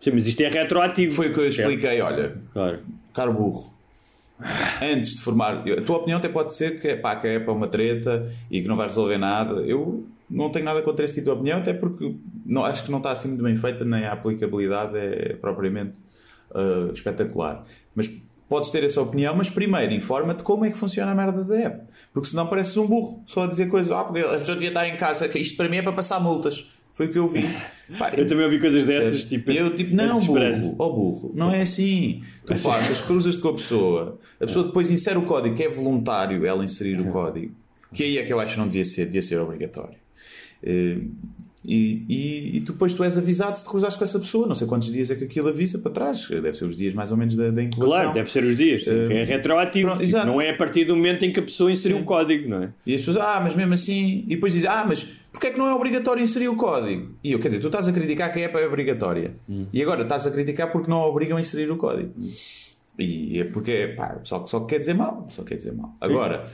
Sim, 0.00 0.10
mas 0.14 0.26
isto 0.26 0.40
é 0.40 0.48
retroativo. 0.48 1.14
Foi 1.14 1.30
o 1.30 1.32
que 1.34 1.38
eu 1.38 1.46
expliquei, 1.46 2.00
olha, 2.00 2.36
Claro. 2.52 2.80
caro 3.14 3.32
burro. 3.32 3.72
Antes 4.80 5.14
de 5.14 5.20
formar, 5.20 5.64
a 5.68 5.82
tua 5.82 5.98
opinião 5.98 6.18
até 6.18 6.28
pode 6.28 6.54
ser 6.54 6.80
que, 6.80 6.96
pá, 6.96 7.16
que 7.16 7.26
é 7.26 7.38
uma 7.38 7.68
treta 7.68 8.30
e 8.50 8.62
que 8.62 8.68
não 8.68 8.76
vai 8.76 8.86
resolver 8.86 9.18
nada. 9.18 9.60
Eu 9.62 10.06
não 10.28 10.50
tenho 10.50 10.64
nada 10.64 10.82
contra 10.82 11.04
esse 11.04 11.16
tipo 11.16 11.26
de 11.26 11.30
opinião, 11.32 11.58
até 11.58 11.72
porque 11.72 12.14
não, 12.44 12.64
acho 12.64 12.84
que 12.84 12.90
não 12.90 12.98
está 12.98 13.12
assim 13.12 13.28
muito 13.28 13.44
bem 13.44 13.56
feita, 13.56 13.84
nem 13.84 14.04
a 14.04 14.12
aplicabilidade 14.12 14.96
é 14.96 15.36
propriamente 15.40 16.02
ah, 16.54 16.90
espetacular. 16.92 17.64
Mas 17.94 18.10
podes 18.48 18.70
ter 18.70 18.84
essa 18.84 19.00
opinião, 19.00 19.34
mas 19.34 19.48
primeiro 19.48 19.92
informa-te 19.92 20.42
como 20.42 20.64
é 20.64 20.70
que 20.70 20.76
funciona 20.76 21.12
a 21.12 21.14
merda 21.14 21.44
da 21.44 21.56
app. 21.56 21.84
Porque 22.12 22.28
senão 22.28 22.46
pareces 22.46 22.76
um 22.76 22.86
burro, 22.86 23.22
só 23.26 23.44
a 23.44 23.46
dizer 23.46 23.68
coisas, 23.68 23.92
ah, 23.92 24.04
porque 24.04 24.20
a 24.20 24.38
pessoa 24.38 24.56
devia 24.56 24.68
estar 24.68 24.88
em 24.88 24.96
casa, 24.96 25.26
isto 25.38 25.56
para 25.56 25.68
mim 25.68 25.78
é 25.78 25.82
para 25.82 25.92
passar 25.92 26.20
multas. 26.20 26.66
Foi 26.92 27.06
o 27.06 27.10
que 27.12 27.18
eu 27.18 27.28
vi. 27.28 27.42
Pá, 27.98 28.10
Eu 28.16 28.26
também 28.26 28.44
ouvi 28.44 28.58
coisas 28.58 28.84
dessas, 28.84 29.24
tipo. 29.24 29.50
eu 29.50 29.74
tipo, 29.74 29.92
é 29.92 29.94
não, 30.06 30.14
desesperante. 30.14 30.60
burro, 30.60 30.76
ó 30.78 30.90
burro, 30.90 31.32
não 31.34 31.50
é 31.50 31.62
assim. 31.62 32.22
Tu 32.46 32.52
Assim. 32.54 32.64
passas, 32.68 33.00
cruzas-te 33.02 33.40
com 33.40 33.48
a 33.48 33.52
pessoa, 33.54 34.18
a 34.40 34.46
pessoa 34.46 34.66
depois 34.66 34.90
insere 34.90 35.18
o 35.18 35.22
código, 35.22 35.54
que 35.56 35.62
é 35.62 35.68
voluntário 35.68 36.46
ela 36.46 36.64
inserir 36.64 36.98
o 37.00 37.10
código, 37.12 37.52
que 37.92 38.02
aí 38.02 38.18
é 38.18 38.24
que 38.24 38.32
eu 38.32 38.40
acho 38.40 38.54
que 38.54 38.58
não 38.60 38.66
devia 38.66 38.84
ser, 38.84 39.06
devia 39.06 39.20
ser 39.22 39.38
obrigatório. 39.40 39.96
E, 41.64 42.04
e, 42.08 42.56
e 42.56 42.60
depois 42.60 42.92
tu 42.92 43.04
és 43.04 43.16
avisado 43.16 43.56
se 43.56 43.62
te 43.62 43.70
cruzares 43.70 43.96
com 43.96 44.02
essa 44.02 44.18
pessoa, 44.18 44.48
não 44.48 44.54
sei 44.54 44.66
quantos 44.66 44.92
dias 44.92 45.10
é 45.10 45.14
que 45.14 45.24
aquilo 45.24 45.48
avisa 45.48 45.78
para 45.78 45.92
trás, 45.92 46.26
deve 46.28 46.54
ser 46.54 46.64
os 46.64 46.76
dias 46.76 46.92
mais 46.92 47.12
ou 47.12 47.16
menos 47.16 47.36
da, 47.36 47.50
da 47.50 47.62
incubação. 47.62 47.88
Claro, 47.94 48.12
deve 48.12 48.30
ser 48.30 48.42
os 48.42 48.56
dias. 48.56 48.82
sim, 48.82 48.90
que 48.90 49.12
é 49.12 49.24
retroativo. 49.24 49.88
pronto, 49.90 50.04
Tipo, 50.04 50.26
não 50.26 50.40
é 50.40 50.50
a 50.50 50.56
partir 50.56 50.84
do 50.84 50.96
momento 50.96 51.24
em 51.24 51.30
que 51.30 51.38
a 51.38 51.42
pessoa 51.42 51.70
inseriu 51.70 51.98
Sim. 51.98 52.02
o 52.02 52.06
código, 52.06 52.48
não 52.48 52.64
é? 52.64 52.70
E 52.84 52.94
as 52.94 53.00
pessoas, 53.02 53.16
ah, 53.18 53.40
mas 53.42 53.54
mesmo 53.54 53.74
assim. 53.74 54.24
E 54.26 54.34
depois 54.34 54.52
dizem, 54.52 54.68
ah, 54.68 54.84
mas 54.86 55.04
porquê 55.30 55.46
é 55.48 55.50
que 55.50 55.58
não 55.58 55.68
é 55.68 55.74
obrigatório 55.74 56.22
inserir 56.22 56.48
o 56.48 56.56
código? 56.56 57.12
E 57.22 57.32
eu, 57.32 57.38
quer 57.38 57.48
dizer, 57.48 57.60
tu 57.60 57.66
estás 57.68 57.86
a 57.86 57.92
criticar 57.92 58.32
que 58.32 58.40
a 58.40 58.46
app 58.46 58.56
é 58.58 58.66
obrigatória. 58.66 59.34
E 59.72 59.82
agora 59.82 60.02
estás 60.02 60.26
a 60.26 60.30
criticar 60.30 60.72
porque 60.72 60.90
não 60.90 60.98
a 60.98 61.06
obrigam 61.06 61.38
a 61.38 61.40
inserir 61.40 61.70
o 61.70 61.76
código. 61.76 62.12
E 62.98 63.40
é 63.40 63.44
porque, 63.44 63.94
pá, 63.96 64.20
só, 64.24 64.46
só 64.46 64.60
quer 64.60 64.78
dizer 64.78 64.94
mal. 64.94 65.26
Só 65.30 65.42
quer 65.42 65.54
dizer 65.56 65.72
mal. 65.72 65.96
Agora. 66.00 66.44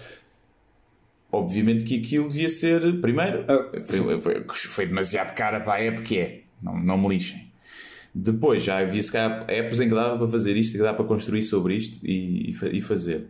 Obviamente 1.30 1.84
que 1.84 1.98
aquilo 1.98 2.28
devia 2.28 2.48
ser, 2.48 3.00
primeiro, 3.00 3.44
Ah, 3.48 3.70
foi, 3.84 4.20
foi, 4.20 4.44
foi 4.48 4.86
demasiado 4.86 5.34
cara 5.34 5.60
para 5.60 5.74
a 5.74 5.82
app 5.84 6.02
que 6.02 6.18
é, 6.18 6.40
não, 6.62 6.78
não 6.82 6.96
me 6.98 7.08
lixem. 7.08 7.48
Depois 8.14 8.64
já 8.64 8.78
havia 8.78 9.02
se 9.02 9.12
calhar 9.12 9.44
apps 9.48 9.78
em 9.80 9.88
que 9.88 9.94
dava 9.94 10.16
para 10.16 10.26
fazer 10.28 10.56
isto, 10.56 10.72
que 10.72 10.82
dá 10.82 10.94
para 10.94 11.04
construir 11.04 11.42
sobre 11.42 11.76
isto 11.76 12.04
e, 12.04 12.50
e 12.50 12.54
fa- 12.54 12.68
e 12.68 12.80
fazer. 12.80 13.26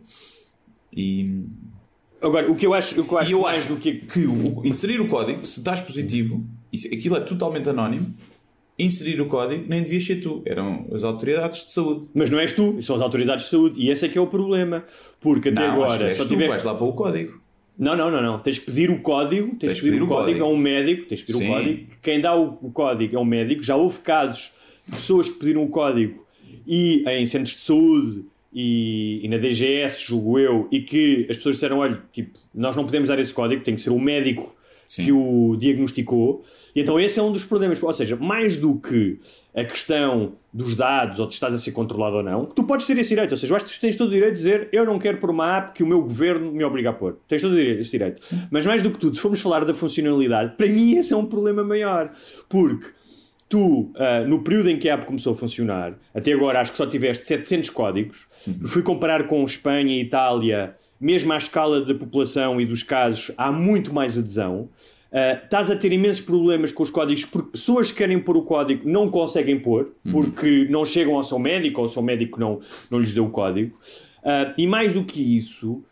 E, 0.95 1.43
Agora, 2.21 2.49
o 2.51 2.55
que 2.55 2.65
eu 2.65 2.73
acho, 2.73 2.99
o 2.99 3.05
que 3.05 3.13
eu 3.13 3.17
acho 3.17 3.31
eu 3.31 3.41
mais 3.41 3.59
acho 3.59 3.67
do 3.69 3.77
que. 3.77 3.93
que 3.95 4.25
o- 4.25 4.65
inserir 4.65 4.99
o 4.99 5.07
código, 5.07 5.45
se 5.45 5.59
estás 5.59 5.81
positivo, 5.81 6.45
isso- 6.71 6.87
aquilo 6.87 7.15
é 7.17 7.19
totalmente 7.21 7.69
anónimo. 7.69 8.13
Inserir 8.77 9.19
o 9.21 9.25
código 9.27 9.65
nem 9.67 9.81
devias 9.83 10.05
ser 10.05 10.21
tu, 10.21 10.41
eram 10.45 10.87
as 10.93 11.03
autoridades 11.03 11.65
de 11.65 11.71
saúde. 11.71 12.09
Mas 12.13 12.29
não 12.29 12.39
és 12.39 12.51
tu, 12.53 12.81
são 12.81 12.95
as 12.95 13.01
autoridades 13.01 13.45
de 13.45 13.51
saúde. 13.51 13.79
E 13.79 13.89
esse 13.91 14.05
é 14.05 14.09
que 14.09 14.17
é 14.17 14.21
o 14.21 14.27
problema. 14.27 14.85
Porque 15.19 15.49
até 15.49 15.67
não, 15.67 15.67
acho 15.67 15.75
que 15.75 15.83
agora 15.83 16.07
és 16.07 16.15
só 16.15 16.23
tu, 16.23 16.29
tiveste. 16.29 16.49
vais 16.49 16.63
lá 16.63 16.73
para 16.75 16.85
o 16.85 16.93
código. 16.93 17.41
Não, 17.79 17.95
não, 17.95 18.11
não, 18.11 18.21
não. 18.21 18.39
Tens 18.39 18.57
que 18.57 18.65
pedir 18.65 18.91
o 18.91 18.99
código, 18.99 19.55
tens, 19.55 19.75
que 19.75 19.81
pedir, 19.81 20.03
o 20.03 20.07
código, 20.07 20.43
a 20.43 20.47
um 20.49 20.57
médico, 20.57 21.05
tens 21.07 21.21
que 21.21 21.27
pedir 21.27 21.39
Sim. 21.39 21.49
o 21.49 21.53
código. 21.53 21.91
Quem 22.01 22.19
dá 22.19 22.35
o, 22.35 22.59
o 22.61 22.71
código 22.71 23.15
é 23.15 23.19
um 23.19 23.23
médico. 23.23 23.63
Já 23.63 23.77
houve 23.77 23.99
casos 23.99 24.51
de 24.85 24.91
pessoas 24.91 25.29
que 25.29 25.39
pediram 25.39 25.63
o 25.63 25.69
código 25.69 26.27
e 26.67 27.03
em 27.07 27.25
centros 27.25 27.55
de 27.55 27.61
saúde 27.61 28.25
e, 28.53 29.21
e 29.23 29.27
na 29.29 29.37
DGS, 29.37 30.03
julgo 30.05 30.37
eu, 30.37 30.67
e 30.69 30.81
que 30.81 31.25
as 31.29 31.37
pessoas 31.37 31.55
disseram: 31.55 31.77
olha, 31.77 32.01
tipo, 32.11 32.37
nós 32.53 32.75
não 32.75 32.83
podemos 32.83 33.07
dar 33.07 33.17
esse 33.17 33.33
código, 33.33 33.63
tem 33.63 33.75
que 33.75 33.81
ser 33.81 33.91
o 33.91 33.99
médico 33.99 34.53
que 34.95 35.11
o 35.11 35.55
diagnosticou. 35.55 36.41
E 36.75 36.81
então 36.81 36.99
esse 36.99 37.19
é 37.19 37.23
um 37.23 37.31
dos 37.31 37.43
problemas. 37.43 37.81
Ou 37.81 37.93
seja, 37.93 38.15
mais 38.15 38.57
do 38.57 38.75
que 38.75 39.19
a 39.55 39.63
questão 39.63 40.33
dos 40.51 40.73
dados 40.73 41.19
ou 41.19 41.27
de 41.27 41.33
estás 41.33 41.53
a 41.53 41.57
ser 41.57 41.71
controlado 41.71 42.17
ou 42.17 42.23
não, 42.23 42.45
tu 42.45 42.63
podes 42.63 42.87
ter 42.87 42.97
esse 42.97 43.09
direito. 43.09 43.31
Ou 43.31 43.37
seja, 43.37 43.53
eu 43.53 43.55
acho 43.55 43.65
que 43.65 43.71
tu 43.71 43.79
tens 43.79 43.95
todo 43.95 44.07
o 44.07 44.11
direito 44.11 44.33
de 44.33 44.37
dizer 44.39 44.69
eu 44.71 44.85
não 44.85 44.97
quero 44.97 45.19
pôr 45.19 45.29
uma 45.29 45.57
app 45.57 45.73
que 45.73 45.83
o 45.83 45.87
meu 45.87 46.01
governo 46.01 46.51
me 46.51 46.63
obriga 46.63 46.89
a 46.89 46.93
pôr. 46.93 47.17
Tens 47.27 47.41
todo 47.41 47.57
esse 47.59 47.91
direito. 47.91 48.21
Mas 48.49 48.65
mais 48.65 48.81
do 48.81 48.89
que 48.89 48.97
tudo, 48.97 49.15
se 49.15 49.21
formos 49.21 49.39
falar 49.39 49.63
da 49.63 49.73
funcionalidade, 49.73 50.55
para 50.57 50.67
mim 50.67 50.95
esse 50.95 51.13
é 51.13 51.17
um 51.17 51.25
problema 51.25 51.63
maior. 51.63 52.09
Porque 52.47 52.87
tu, 53.49 53.91
uh, 53.95 54.27
no 54.27 54.43
período 54.43 54.69
em 54.69 54.77
que 54.77 54.87
a 54.87 54.93
app 54.93 55.07
começou 55.07 55.33
a 55.33 55.35
funcionar, 55.35 55.97
até 56.13 56.31
agora 56.31 56.61
acho 56.61 56.71
que 56.71 56.77
só 56.77 56.85
tiveste 56.85 57.25
700 57.25 57.71
códigos, 57.71 58.27
uhum. 58.47 58.67
fui 58.67 58.83
comparar 58.83 59.27
com 59.27 59.43
Espanha 59.43 59.91
e 59.91 60.01
Itália, 60.01 60.75
mesmo 61.01 61.33
à 61.33 61.37
escala 61.37 61.81
da 61.81 61.95
população 61.95 62.61
e 62.61 62.65
dos 62.65 62.83
casos, 62.83 63.31
há 63.35 63.51
muito 63.51 63.91
mais 63.91 64.17
adesão. 64.17 64.69
Uh, 65.11 65.43
estás 65.43 65.71
a 65.71 65.75
ter 65.75 65.91
imensos 65.91 66.21
problemas 66.21 66.71
com 66.71 66.83
os 66.83 66.91
códigos 66.91 67.25
porque 67.25 67.53
pessoas 67.53 67.91
que 67.91 67.97
querem 67.97 68.19
pôr 68.19 68.37
o 68.37 68.43
código 68.43 68.87
não 68.87 69.09
conseguem 69.09 69.59
pôr 69.59 69.93
uhum. 70.05 70.11
porque 70.11 70.67
não 70.69 70.85
chegam 70.85 71.15
ao 71.15 71.23
seu 71.23 71.39
médico 71.39 71.81
ou 71.81 71.87
o 71.87 71.89
seu 71.89 72.03
médico 72.03 72.39
não, 72.39 72.59
não 72.91 72.99
lhes 72.99 73.11
deu 73.11 73.25
o 73.25 73.29
código. 73.31 73.75
Uh, 74.19 74.53
e 74.55 74.67
mais 74.67 74.93
do 74.93 75.03
que 75.03 75.19
isso, 75.37 75.83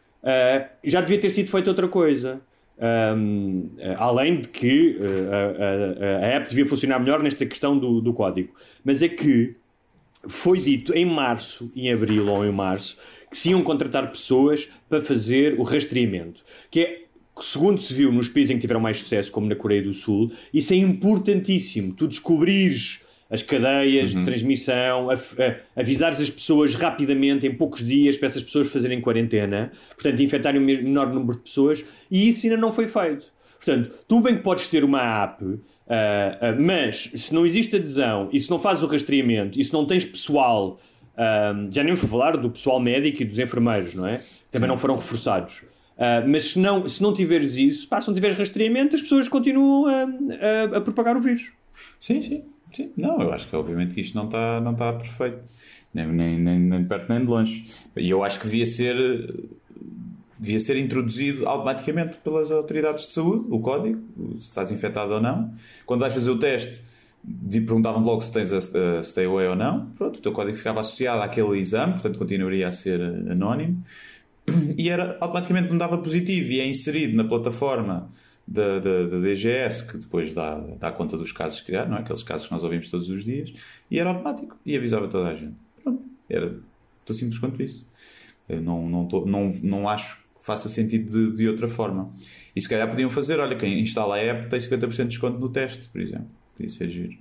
já 0.84 1.00
devia 1.00 1.18
ter 1.18 1.30
sido 1.30 1.50
feita 1.50 1.70
outra 1.70 1.88
coisa. 1.88 2.42
Um, 2.80 3.72
além 3.98 4.42
de 4.42 4.50
que 4.50 5.00
a, 5.02 6.26
a, 6.26 6.26
a, 6.26 6.28
app 6.36 6.48
devia 6.48 6.68
funcionar 6.68 7.00
melhor 7.00 7.24
nesta 7.24 7.44
questão 7.46 7.78
do, 7.78 8.02
do 8.02 8.14
código. 8.14 8.54
Mas 8.86 9.02
é 9.02 9.08
que 9.08 9.56
foi 10.28 10.60
dito 10.60 10.94
em 10.94 11.06
março, 11.06 11.72
em 11.76 11.92
abril 11.92 12.28
ou 12.28 12.46
em 12.46 12.52
março, 12.52 12.98
que 13.32 13.38
se 13.38 13.50
iam 13.50 13.64
contratar 13.64 14.12
pessoas 14.12 14.70
para 14.88 15.02
fazer 15.02 15.60
o 15.60 15.64
rastreamento. 15.64 16.44
Que 16.70 16.80
é 16.82 17.02
segundo 17.40 17.80
se 17.80 17.94
viu 17.94 18.12
nos 18.12 18.30
países 18.30 18.52
em 18.52 18.56
que 18.56 18.62
tiveram 18.62 18.80
mais 18.80 19.00
sucesso, 19.00 19.32
como 19.32 19.48
na 19.48 19.56
Coreia 19.56 19.82
do 19.82 19.94
Sul, 19.94 20.32
isso 20.54 20.74
é 20.74 20.78
importantíssimo. 20.78 21.94
Tu 21.94 22.08
descobrires 22.08 23.02
as 23.30 23.42
cadeias 23.42 24.14
uhum. 24.14 24.20
de 24.20 24.26
transmissão, 24.26 25.10
a, 25.10 25.16
a, 25.16 25.80
avisares 25.82 26.20
as 26.20 26.30
pessoas 26.30 26.74
rapidamente, 26.76 27.46
em 27.46 27.54
poucos 27.54 27.84
dias, 27.86 28.18
para 28.18 28.28
essas 28.28 28.44
pessoas 28.44 28.72
fazerem 28.72 29.02
quarentena, 29.02 29.72
portanto, 29.96 30.22
infectarem 30.22 30.60
o 30.60 30.64
um 30.64 30.66
menor 30.66 31.14
número 31.14 31.38
de 31.38 31.44
pessoas, 31.44 31.84
e 32.10 32.28
isso 32.28 32.46
ainda 32.46 32.58
não 32.58 32.72
foi 32.72 32.88
feito. 32.88 33.32
Portanto, 33.58 33.92
tu 34.08 34.22
bem 34.22 34.38
que 34.38 34.44
podes 34.44 34.68
ter 34.68 34.84
uma 34.84 35.24
app, 35.24 35.44
uh, 35.44 35.56
uh, 35.56 35.60
mas 36.60 37.10
se 37.14 37.34
não 37.34 37.46
existe 37.46 37.76
adesão 37.76 38.30
e 38.32 38.40
se 38.40 38.50
não 38.50 38.60
fazes 38.60 38.84
o 38.84 38.88
rastreamento 38.88 39.60
e 39.60 39.64
se 39.64 39.74
não 39.74 39.86
tens 39.86 40.06
pessoal, 40.06 40.80
uh, 41.14 41.72
já 41.72 41.84
nem 41.84 41.94
vou 41.94 42.10
falar 42.10 42.38
do 42.38 42.50
pessoal 42.50 42.80
médico 42.80 43.24
e 43.24 43.26
dos 43.26 43.40
enfermeiros, 43.40 43.94
não 43.94 44.06
é? 44.06 44.22
Também 44.52 44.68
Sim. 44.68 44.72
não 44.72 44.78
foram 44.78 44.96
reforçados. 44.96 45.64
Uh, 45.98 46.28
mas 46.28 46.52
se 46.52 46.60
não, 46.60 46.88
se 46.88 47.02
não 47.02 47.12
tiveres 47.12 47.58
isso, 47.58 47.88
pá, 47.88 48.00
se 48.00 48.08
não 48.08 48.14
tiveres 48.14 48.38
rastreamento, 48.38 48.96
as 48.96 49.02
pessoas 49.02 49.28
continuam 49.28 49.88
a, 49.88 50.04
a, 50.04 50.78
a, 50.78 50.82
propagar 50.82 51.18
o 51.18 51.20
vírus. 51.20 51.52
Sim, 52.00 52.22
sim, 52.22 52.44
sim. 52.74 52.92
Não, 52.98 53.22
eu 53.22 53.32
acho 53.34 53.48
que 53.50 53.56
obviamente 53.56 53.96
que 53.96 54.02
isto 54.02 54.16
não 54.16 54.26
está 54.26 54.60
não 54.62 54.76
tá 54.76 54.94
perfeito. 54.94 55.40
Nem, 55.94 56.08
nem, 56.08 56.38
nem, 56.38 56.82
de 56.82 56.88
perto 56.88 57.10
nem 57.10 57.22
de 57.22 57.26
longe. 57.26 57.66
E 57.96 58.10
eu 58.10 58.24
acho 58.24 58.40
que 58.40 58.46
devia 58.46 58.66
ser 58.66 58.96
devia 60.40 60.60
ser 60.60 60.78
introduzido 60.78 61.48
automaticamente 61.48 62.18
pelas 62.18 62.52
autoridades 62.52 63.06
de 63.06 63.12
saúde, 63.12 63.48
o 63.50 63.60
código, 63.60 64.00
se 64.40 64.48
estás 64.48 64.72
infectado 64.72 65.14
ou 65.14 65.22
não. 65.22 65.52
Quando 65.84 66.02
vais 66.02 66.14
fazer 66.14 66.30
o 66.30 66.38
teste, 66.38 66.84
perguntavam 67.52 68.04
logo 68.04 68.22
se 68.22 68.32
tens 68.32 68.54
a, 68.54 69.00
a 69.00 69.04
stay 69.04 69.26
away 69.26 69.48
ou 69.48 69.56
não. 69.56 69.88
Pronto, 69.98 70.18
o 70.18 70.22
teu 70.22 70.32
código 70.32 70.56
ficava 70.56 70.82
associado 70.82 71.24
àquele 71.24 71.58
exame, 71.58 71.94
portanto 71.94 72.20
continuaria 72.20 72.68
a 72.68 72.72
ser 72.72 73.02
anónimo 73.02 73.84
e 74.78 74.90
era, 74.90 75.18
automaticamente 75.20 75.72
me 75.72 75.78
dava 75.78 75.98
positivo 75.98 76.52
e 76.52 76.60
é 76.60 76.68
inserido 76.68 77.16
na 77.16 77.24
plataforma 77.24 78.10
da, 78.48 78.80
da, 78.80 79.08
da 79.08 79.20
DGS, 79.20 79.92
que 79.92 79.98
depois 79.98 80.34
dá, 80.34 80.58
dá 80.80 80.92
conta 80.92 81.18
dos 81.18 81.32
casos 81.32 81.60
que 81.60 81.76
há, 81.76 81.86
não 81.86 81.98
é? 81.98 82.00
aqueles 82.00 82.24
casos 82.24 82.48
que 82.48 82.54
nós 82.54 82.64
ouvimos 82.64 82.90
todos 82.90 83.10
os 83.10 83.26
dias, 83.26 83.54
e 83.92 84.00
era 84.00 84.10
automático 84.10 84.58
e 84.66 84.78
avisava 84.78 85.08
toda 85.08 85.28
a 85.28 85.36
gente. 85.36 85.56
Pronto, 85.84 86.02
era 86.30 86.58
tão 87.06 87.16
simples 87.16 87.40
quanto 87.40 87.62
isso. 87.62 87.88
Eu 88.48 88.62
não, 88.62 88.88
não, 88.88 89.06
tô, 89.06 89.26
não, 89.26 89.52
não 89.62 89.90
acho 89.90 90.18
que 90.18 90.24
faça 90.40 90.70
sentido 90.70 91.12
de, 91.12 91.36
de 91.36 91.48
outra 91.50 91.68
forma. 91.68 92.14
E 92.56 92.62
se 92.62 92.70
calhar 92.70 92.90
podiam 92.90 93.10
fazer, 93.10 93.40
olha, 93.40 93.58
quem 93.58 93.82
instala 93.82 94.16
a 94.16 94.20
app 94.20 94.50
tem 94.50 94.60
50% 94.60 94.90
de 94.90 95.08
desconto 95.08 95.38
no 95.40 95.50
teste, 95.50 95.90
por 95.90 96.00
exemplo. 96.00 96.28
Podia 96.56 96.70
ser 96.70 96.90
giro. 96.90 97.18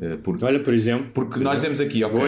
Eh, 0.00 0.16
porque, 0.16 0.44
Olha, 0.44 0.60
por 0.60 0.72
exemplo. 0.72 1.10
Porque 1.12 1.34
por 1.34 1.42
nós 1.42 1.56
dizemos 1.56 1.80
aqui, 1.80 2.02
ok, 2.02 2.18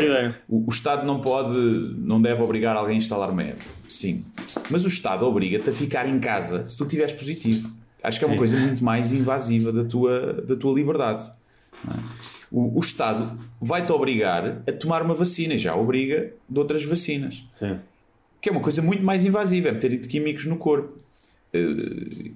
o, 0.46 0.68
o, 0.68 0.70
Estado 0.70 1.06
não 1.06 1.20
pode, 1.20 1.58
não 1.98 2.20
deve 2.20 2.42
obrigar 2.42 2.76
alguém 2.76 2.96
a 2.96 2.98
instalar 2.98 3.30
uma 3.30 3.42
app. 3.42 3.62
Sim. 3.88 4.24
Mas 4.68 4.84
o 4.84 4.88
Estado 4.88 5.24
obriga-te 5.24 5.70
a 5.70 5.72
ficar 5.72 6.06
em 6.06 6.20
casa 6.20 6.66
se 6.66 6.76
tu 6.76 6.84
estiveres 6.84 7.14
positivo. 7.14 7.81
Acho 8.02 8.18
que 8.18 8.24
é 8.24 8.28
uma 8.28 8.36
coisa 8.36 8.56
muito 8.56 8.82
mais 8.82 9.12
invasiva 9.12 9.72
da 9.72 9.84
tua, 9.84 10.32
da 10.42 10.56
tua 10.56 10.74
liberdade. 10.74 11.30
É? 11.88 11.92
O, 12.50 12.78
o, 12.78 12.80
Estado 12.80 13.38
vai-te 13.60 13.90
obrigar 13.92 14.62
a 14.68 14.72
tomar 14.72 15.02
uma 15.02 15.14
vacina, 15.14 15.56
já 15.56 15.74
obriga 15.74 16.32
de 16.48 16.58
outras 16.58 16.84
vacinas. 16.84 17.44
Sim. 17.56 17.78
Que 18.40 18.48
é 18.48 18.52
uma 18.52 18.60
coisa 18.60 18.82
muito 18.82 19.02
mais 19.02 19.24
invasiva, 19.24 19.68
é 19.68 19.72
meter 19.72 19.98
químicos 20.06 20.44
no 20.46 20.56
corpo. 20.56 20.98
Eh, 21.52 22.32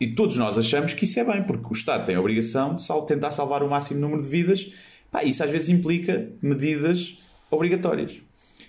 e 0.00 0.08
todos 0.08 0.36
nós 0.36 0.58
achamos 0.58 0.92
que 0.92 1.04
isso 1.04 1.18
é 1.20 1.24
bem, 1.24 1.42
porque 1.44 1.66
o 1.66 1.72
Estado 1.72 2.04
tem 2.04 2.16
a 2.16 2.20
obrigação 2.20 2.74
de 2.74 2.84
tentar 3.06 3.32
salvar 3.32 3.62
o 3.62 3.70
máximo 3.70 4.00
número 4.00 4.20
de 4.20 4.28
vidas. 4.28 4.72
Pá, 5.10 5.22
isso 5.22 5.42
às 5.42 5.50
vezes 5.50 5.68
implica 5.68 6.28
medidas 6.42 7.18
obrigatórias. 7.50 8.20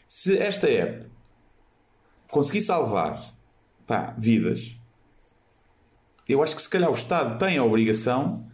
Se 0.08 0.38
esta 0.38 0.70
app 0.70 1.08
conseguir 2.30 2.62
salvar 2.62 3.34
pá, 3.88 4.16
vidas, 4.18 4.75
eu 6.28 6.42
acho 6.42 6.56
que 6.56 6.62
se 6.62 6.70
calhar 6.70 6.90
o 6.90 6.94
Estado 6.94 7.38
tem 7.40 7.58
a 7.58 7.64
obrigação 7.64 8.46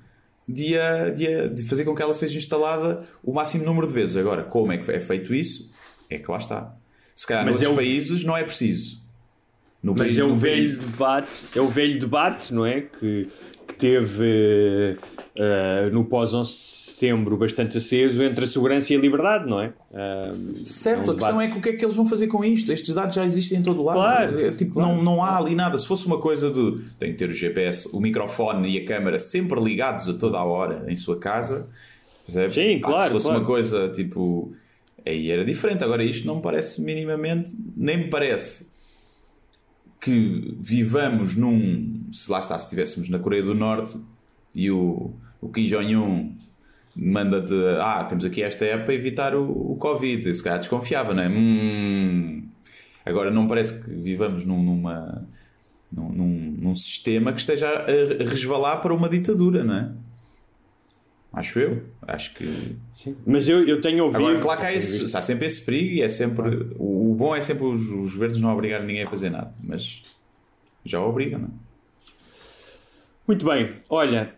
de, 0.47 0.77
a, 0.77 1.09
de, 1.09 1.27
a, 1.27 1.47
de, 1.47 1.63
fazer 1.65 1.85
com 1.85 1.95
que 1.95 2.01
ela 2.01 2.13
seja 2.13 2.37
instalada 2.37 3.05
o 3.23 3.33
máximo 3.33 3.63
número 3.63 3.87
de 3.87 3.93
vezes. 3.93 4.17
Agora, 4.17 4.43
como 4.43 4.71
é 4.71 4.77
que 4.77 4.91
é 4.91 4.99
feito 4.99 5.33
isso? 5.33 5.71
É 6.09 6.17
que 6.17 6.29
lá 6.29 6.37
está. 6.37 6.75
Se 7.15 7.25
calhar 7.25 7.45
Mas 7.45 7.61
noutros 7.61 7.71
é 7.71 7.73
o... 7.73 7.75
países 7.75 8.23
não 8.23 8.35
é 8.35 8.43
preciso. 8.43 9.01
No 9.81 9.95
Mas 9.97 10.15
é 10.15 10.23
o 10.23 10.35
velho 10.35 10.77
debate, 10.77 11.47
é 11.55 11.61
o 11.61 11.67
velho 11.67 11.99
debate, 11.99 12.53
não 12.53 12.65
é? 12.65 12.81
Que 12.81 13.27
teve 13.81 14.95
uh, 15.35 15.91
no 15.91 16.05
pós-11 16.05 16.43
de 16.43 16.91
setembro 16.91 17.35
bastante 17.35 17.79
aceso 17.79 18.21
entre 18.21 18.43
a 18.43 18.47
segurança 18.47 18.93
e 18.93 18.95
a 18.95 18.99
liberdade, 18.99 19.49
não 19.49 19.59
é? 19.59 19.73
Uh, 19.89 20.55
certo, 20.55 21.09
é 21.09 21.13
um 21.13 21.15
a 21.15 21.17
questão 21.17 21.41
é 21.41 21.49
que 21.49 21.57
o 21.57 21.61
que 21.61 21.69
é 21.69 21.73
que 21.73 21.83
eles 21.83 21.95
vão 21.95 22.05
fazer 22.05 22.27
com 22.27 22.45
isto? 22.45 22.71
Estes 22.71 22.93
dados 22.93 23.15
já 23.15 23.25
existem 23.25 23.57
em 23.57 23.63
todo 23.63 23.81
o 23.81 23.83
lado. 23.83 23.95
Claro, 23.95 24.39
é, 24.39 24.51
tipo, 24.51 24.75
claro. 24.75 24.95
Não, 24.95 25.03
não 25.03 25.23
há 25.23 25.35
ali 25.35 25.55
nada. 25.55 25.79
Se 25.79 25.87
fosse 25.87 26.05
uma 26.05 26.19
coisa 26.19 26.51
de 26.51 26.83
tem 26.99 27.11
que 27.11 27.17
ter 27.17 27.29
o 27.29 27.33
GPS, 27.33 27.89
o 27.91 27.99
microfone 27.99 28.69
e 28.69 28.77
a 28.77 28.85
câmera 28.85 29.17
sempre 29.17 29.59
ligados 29.59 30.07
a 30.07 30.13
toda 30.13 30.37
a 30.37 30.43
hora 30.43 30.85
em 30.87 30.95
sua 30.95 31.17
casa, 31.17 31.67
percebe? 32.27 32.53
Sim, 32.53 32.79
claro. 32.79 33.05
Se 33.05 33.11
fosse 33.13 33.25
claro. 33.25 33.39
uma 33.39 33.45
coisa 33.47 33.89
tipo. 33.89 34.53
Aí 35.03 35.31
era 35.31 35.43
diferente. 35.43 35.83
Agora, 35.83 36.03
isto 36.03 36.27
não 36.27 36.35
me 36.35 36.41
parece 36.43 36.79
minimamente, 36.83 37.51
nem 37.75 37.97
me 37.97 38.07
parece 38.09 38.69
que 40.01 40.55
vivamos 40.59 41.35
num. 41.35 42.00
Se 42.11 42.29
lá 42.29 42.39
está, 42.39 42.57
se 42.59 42.65
estivéssemos 42.65 43.09
na 43.09 43.19
Coreia 43.19 43.43
do 43.43 43.55
Norte 43.55 43.99
e 44.53 44.69
o, 44.69 45.13
o 45.39 45.49
Kim 45.49 45.67
Jong-un 45.67 46.35
manda-te. 46.95 47.53
Ah, 47.79 48.03
temos 48.03 48.25
aqui 48.25 48.43
esta 48.43 48.65
época 48.65 48.85
para 48.85 48.93
evitar 48.93 49.35
o, 49.35 49.71
o 49.73 49.75
Covid. 49.77 50.29
Esse 50.29 50.43
cara 50.43 50.57
desconfiava, 50.57 51.13
não 51.13 51.23
é? 51.23 51.29
Hum, 51.29 52.47
agora, 53.05 53.31
não 53.31 53.47
parece 53.47 53.81
que 53.81 53.89
vivamos 53.91 54.45
num, 54.45 54.61
numa. 54.61 55.27
Num, 55.91 56.09
num, 56.09 56.55
num, 56.57 56.75
sistema 56.75 57.33
que 57.33 57.41
esteja 57.41 57.67
a 57.67 58.29
resvalar 58.29 58.77
para 58.77 58.93
uma 58.93 59.09
ditadura, 59.09 59.61
não 59.61 59.75
é? 59.75 59.91
Acho 61.33 61.59
eu. 61.59 61.65
Sim. 61.65 61.81
Acho 62.07 62.33
que. 62.33 62.77
Sim. 62.93 63.17
Mas 63.25 63.49
eu, 63.49 63.67
eu 63.67 63.81
tenho 63.81 64.05
ouvido. 64.05 64.25
Agora, 64.25 64.39
claro 64.39 64.59
que 64.61 64.65
há, 64.67 64.73
esse, 64.73 65.17
há 65.17 65.21
sempre 65.21 65.47
esse 65.47 65.65
perigo 65.65 65.95
e 65.95 66.01
é 66.01 66.07
sempre. 66.07 66.69
O, 66.77 67.11
o 67.11 67.15
bom 67.15 67.35
é 67.35 67.41
sempre 67.41 67.65
os, 67.65 67.89
os 67.89 68.17
verdes 68.17 68.39
não 68.39 68.53
obrigar 68.53 68.81
ninguém 68.83 69.03
a 69.03 69.07
fazer 69.07 69.29
nada, 69.29 69.53
mas 69.61 70.01
já 70.85 71.01
obrigam, 71.01 71.39
não 71.39 71.47
é? 71.47 71.70
Muito 73.27 73.45
bem, 73.45 73.75
olha, 73.89 74.33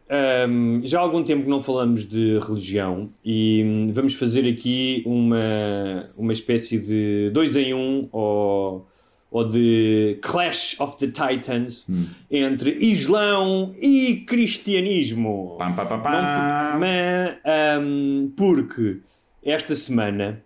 um, 0.48 0.82
já 0.84 1.00
há 1.00 1.02
algum 1.02 1.24
tempo 1.24 1.44
que 1.44 1.50
não 1.50 1.62
falamos 1.62 2.06
de 2.06 2.38
religião 2.40 3.10
e 3.24 3.64
um, 3.66 3.94
vamos 3.94 4.14
fazer 4.14 4.48
aqui 4.48 5.02
uma, 5.06 6.10
uma 6.18 6.34
espécie 6.34 6.78
de 6.78 7.32
dois 7.32 7.56
em 7.56 7.74
um 7.74 8.08
ou 8.12 8.88
ou 9.34 9.50
de 9.50 10.20
Clash 10.22 10.80
of 10.80 10.96
the 10.98 11.08
Titans 11.08 11.86
hum. 11.90 12.06
entre 12.30 12.70
Islão 12.70 13.74
e 13.82 14.24
cristianismo. 14.28 15.56
Pam, 15.58 15.74
pam, 15.74 15.88
pam, 15.88 16.00
pam. 16.02 16.78
Mas, 16.80 17.38
um, 17.82 18.32
porque 18.38 19.00
esta 19.44 19.76
semana, 19.76 20.44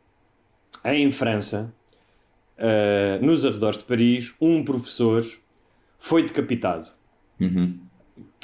em 0.85 1.11
França, 1.11 1.69
uh, 2.57 3.25
nos 3.25 3.45
arredores 3.45 3.77
de 3.77 3.83
Paris, 3.83 4.33
um 4.39 4.63
professor 4.63 5.25
foi 5.99 6.23
decapitado. 6.23 6.87
Uhum. 7.41 7.77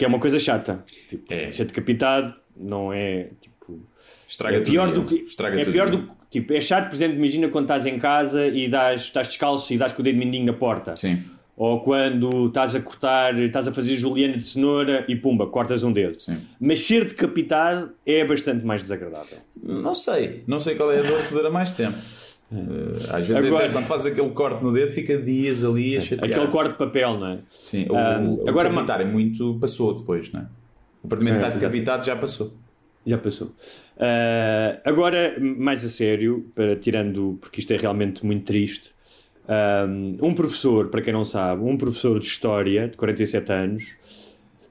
Que 0.03 0.05
é 0.05 0.09
uma 0.09 0.19
coisa 0.19 0.37
chata. 0.37 0.83
Tipo, 1.07 1.33
é. 1.33 1.49
Ser 1.49 1.63
decapitado 1.63 2.33
não 2.57 2.91
é. 2.91 3.29
Tipo, 3.39 3.79
Estraga 4.27 4.57
é 4.57 4.59
pior 4.59 4.89
tudo, 4.89 5.01
do 5.01 5.07
que. 5.07 5.15
Estraga 5.15 5.61
é 5.61 5.63
pior 5.63 5.89
do 5.89 5.99
que 5.99 6.13
Tipo, 6.29 6.51
é 6.51 6.59
chato, 6.59 6.89
por 6.89 6.95
exemplo, 6.95 7.15
imagina 7.15 7.47
quando 7.47 7.63
estás 7.65 7.85
em 7.85 7.97
casa 7.97 8.45
e 8.47 8.67
dás, 8.67 9.03
estás 9.03 9.29
descalço 9.29 9.73
e 9.73 9.77
dás 9.77 9.93
com 9.93 10.01
o 10.01 10.03
dedo 10.03 10.17
mindinho 10.17 10.45
na 10.45 10.51
porta. 10.51 10.97
Sim. 10.97 11.23
ou 11.55 11.79
quando 11.79 12.47
estás 12.47 12.75
a 12.75 12.81
cortar, 12.81 13.39
estás 13.39 13.65
a 13.65 13.71
fazer 13.71 13.95
juliana 13.95 14.35
de 14.35 14.43
cenoura 14.43 15.05
e 15.07 15.15
pumba, 15.15 15.47
cortas 15.47 15.83
um 15.83 15.93
dedo. 15.93 16.19
Sim. 16.19 16.35
Mas 16.59 16.81
ser 16.81 17.05
decapitado 17.05 17.93
é 18.05 18.25
bastante 18.25 18.65
mais 18.65 18.81
desagradável. 18.81 19.37
Não 19.55 19.95
sei, 19.95 20.43
não 20.47 20.59
sei 20.59 20.75
qual 20.75 20.91
é 20.91 20.99
a 20.99 21.03
dor 21.03 21.25
que 21.25 21.33
dura 21.33 21.49
mais 21.49 21.71
tempo. 21.71 21.97
Uh, 22.51 22.91
às 23.11 23.27
vezes, 23.27 23.43
Agora- 23.45 23.65
até 23.65 23.73
quando 23.73 23.85
fazes 23.85 24.05
aquele 24.05 24.29
corte 24.29 24.63
no 24.63 24.71
dedo, 24.71 24.91
fica 24.91 25.17
dias 25.17 25.63
ali 25.63 25.97
a 25.97 26.01
chatear. 26.01 26.29
Aquele 26.31 26.47
corte 26.51 26.71
de 26.73 26.77
papel, 26.77 27.17
não 27.17 27.27
é? 27.27 27.37
Sim, 27.49 27.87
o, 27.89 27.95
Ah, 27.95 28.19
o 28.21 28.47
agora, 28.49 28.69
decapitar 28.69 29.01
é 29.01 29.05
muito. 29.05 29.57
passou 29.59 29.95
depois, 29.97 30.31
não 30.31 30.41
é? 30.41 30.45
O 31.03 31.07
momento 31.07 31.23
que 31.25 31.31
É, 31.31 31.35
estás 31.37 31.53
decapitado 31.55 32.05
já 32.05 32.15
passou. 32.15 32.53
Já 33.05 33.17
passou. 33.17 33.51
Ah, 33.99 34.79
agora, 34.85 35.35
mais 35.39 35.83
a 35.83 35.89
sério, 35.89 36.45
para, 36.53 36.75
tirando, 36.75 37.37
porque 37.41 37.59
isto 37.59 37.73
é 37.73 37.77
realmente 37.77 38.25
muito 38.25 38.45
triste. 38.45 38.91
ah, 39.47 39.85
Um 40.21 40.33
professor, 40.35 40.87
para 40.89 41.01
quem 41.01 41.11
não 41.11 41.25
sabe, 41.25 41.63
um 41.63 41.75
professor 41.75 42.19
de 42.19 42.25
História, 42.25 42.87
de 42.87 42.95
47 42.97 43.51
anos, 43.51 43.83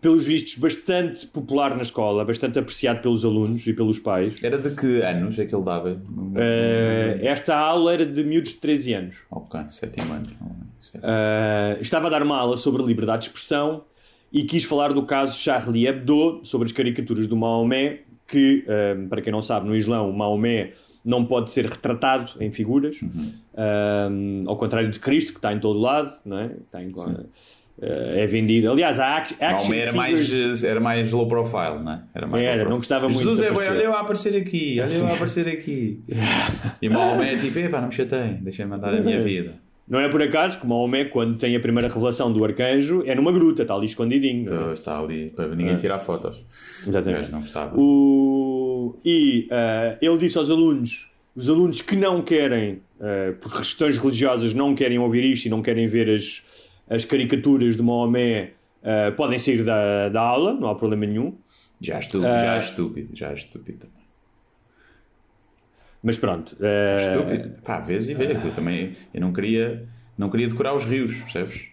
pelos 0.03 0.27
vistos 0.27 0.57
bastante 0.57 1.29
popular 1.29 1.77
na 1.77 1.83
escola, 1.83 2.25
bastante 2.25 2.59
apreciado 2.59 3.01
pelos 3.01 3.25
alunos 3.25 3.65
e 3.69 3.73
pelos 3.73 4.01
pais. 4.01 4.43
Era 4.43 4.59
de 4.59 4.75
que 4.75 5.01
anos 5.01 5.39
é 5.39 5.47
que 5.47 5.55
ele 5.55 5.65
dava? 5.65 6.03
Ah, 6.35 7.19
esta 7.23 7.57
aula 7.57 7.95
era 7.95 8.05
de 8.05 8.25
miúdos 8.25 8.53
de 8.53 8.59
13 8.59 8.95
anos. 8.95 9.19
Ok, 9.31 9.61
sétimo 9.71 10.13
ano. 10.13 10.25
não 10.41 10.49
é? 10.49 10.53
Sétimo. 10.83 11.09
Uh, 11.09 11.81
estava 11.81 12.09
a 12.09 12.11
dar 12.11 12.23
uma 12.25 12.37
aula 12.37 12.57
sobre 12.57 12.83
liberdade 12.83 13.23
de 13.23 13.29
expressão 13.29 13.85
e 14.33 14.43
quis 14.43 14.65
falar 14.65 14.93
do 14.93 15.05
caso 15.05 15.39
Charlie 15.39 15.87
Hebdo, 15.87 16.41
sobre 16.43 16.67
as 16.67 16.73
caricaturas 16.73 17.29
do 17.29 17.37
Maomé, 17.37 18.01
que, 18.27 18.65
uh, 18.67 19.09
para 19.09 19.23
quem 19.23 19.33
não 19.33 19.41
sabe, 19.41 19.69
no 19.69 19.77
Islão, 19.77 20.11
o 20.11 20.13
Maomé 20.13 20.73
não 21.05 21.25
pode 21.25 21.53
ser 21.53 21.67
retratado 21.67 22.33
em 22.41 22.51
figuras, 22.51 23.01
uh, 23.03 24.49
ao 24.49 24.57
contrário 24.57 24.91
de 24.91 24.99
Cristo, 24.99 25.33
que 25.33 25.39
está 25.39 25.53
em 25.53 25.61
todo 25.61 25.79
lado, 25.79 26.13
não 26.25 26.39
é? 26.39 26.47
Está 26.47 26.83
em, 26.83 26.89
uh, 26.89 27.29
é 27.81 28.27
vendido. 28.27 28.71
Aliás, 28.71 28.99
a 28.99 29.17
act- 29.17 29.37
action 29.41 29.73
era 29.75 29.93
figures- 29.93 30.31
mais, 30.33 30.65
era 30.65 30.81
mais 30.81 31.11
low 31.13 31.27
profile, 31.27 31.83
não 31.83 31.93
é? 31.93 32.03
Era, 32.15 32.27
mais 32.27 32.45
Era, 32.45 32.65
não 32.69 32.77
gostava 32.77 33.09
muito 33.09 33.19
Jesus 33.21 33.41
é 33.41 33.45
bem, 33.45 33.53
aparecer. 33.53 33.73
olha 33.77 33.83
eu 33.85 33.93
a 33.95 34.01
aparecer 34.01 34.37
aqui, 34.37 34.81
olha 34.81 34.93
eu 34.95 35.07
a 35.07 35.13
aparecer 35.15 35.49
aqui. 35.49 36.01
E 36.83 36.89
Maomé 36.89 37.35
é 37.35 37.37
tipo, 37.39 37.59
epá, 37.59 37.81
não 37.81 37.89
me 37.89 37.95
chateiem, 37.95 38.35
deixem-me 38.43 38.71
mandar 38.73 38.95
a 38.95 39.01
minha 39.01 39.21
vida. 39.21 39.55
Não 39.89 39.99
é 40.01 40.09
por 40.09 40.23
acaso 40.23 40.61
que 40.61 40.67
Maomé, 40.67 41.05
quando 41.07 41.37
tem 41.37 41.55
a 41.57 41.61
primeira 41.61 41.89
revelação 41.89 42.33
do 42.33 42.45
arcanjo, 42.45 43.03
é 43.05 43.15
numa 43.15 43.33
gruta, 43.33 43.63
está 43.63 43.75
ali 43.75 43.87
escondidinho. 43.87 44.71
é? 44.71 44.75
Está 44.75 44.99
ali 44.99 45.31
para 45.31 45.49
ninguém 45.55 45.77
tirar 45.77 45.99
fotos. 45.99 46.45
Exatamente. 46.87 47.31
Não 47.33 47.41
gostava. 47.41 47.75
O... 47.79 48.97
E 49.05 49.47
ah, 49.51 49.97
ele 50.01 50.17
disse 50.19 50.39
aos 50.39 50.51
alunos, 50.51 51.11
os 51.35 51.49
alunos 51.49 51.81
que 51.81 51.97
não 51.97 52.23
querem, 52.23 52.81
ah, 53.01 53.33
por 53.41 53.53
questões 53.59 53.99
religiosas, 53.99 54.55
não 54.55 54.75
querem 54.75 54.99
ouvir 54.99 55.25
isto 55.25 55.47
e 55.47 55.51
não 55.51 55.61
querem 55.63 55.87
ver 55.87 56.09
as, 56.11 56.43
as 56.95 57.05
caricaturas 57.05 57.77
de 57.77 57.83
Maomé, 57.83 58.53
ah, 58.83 59.13
podem 59.17 59.39
sair 59.39 59.65
da, 59.65 60.09
da 60.09 60.21
aula, 60.21 60.53
não 60.53 60.69
há 60.69 60.75
problema 60.75 61.07
nenhum. 61.07 61.37
Já 61.81 61.99
estúpido, 61.99 62.27
Ah. 62.33 62.39
já 62.39 62.57
é 62.57 62.59
estúpido, 62.61 63.09
já 63.17 63.31
é 63.31 63.35
estúpido. 63.35 63.87
Mas 66.03 66.17
pronto. 66.17 66.57
ah, 66.61 67.01
Estúpido. 67.13 67.63
Pá, 67.63 67.79
vês 67.81 68.09
e 68.09 68.15
vê. 68.15 68.33
Eu 68.33 68.53
também 68.53 68.97
eu 69.15 69.21
não 69.21 69.33
queria, 69.33 69.87
não 70.19 70.29
queria 70.29 70.49
decorar 70.49 70.75
os 70.75 70.85
rios, 70.85 71.17
percebes? 71.17 71.69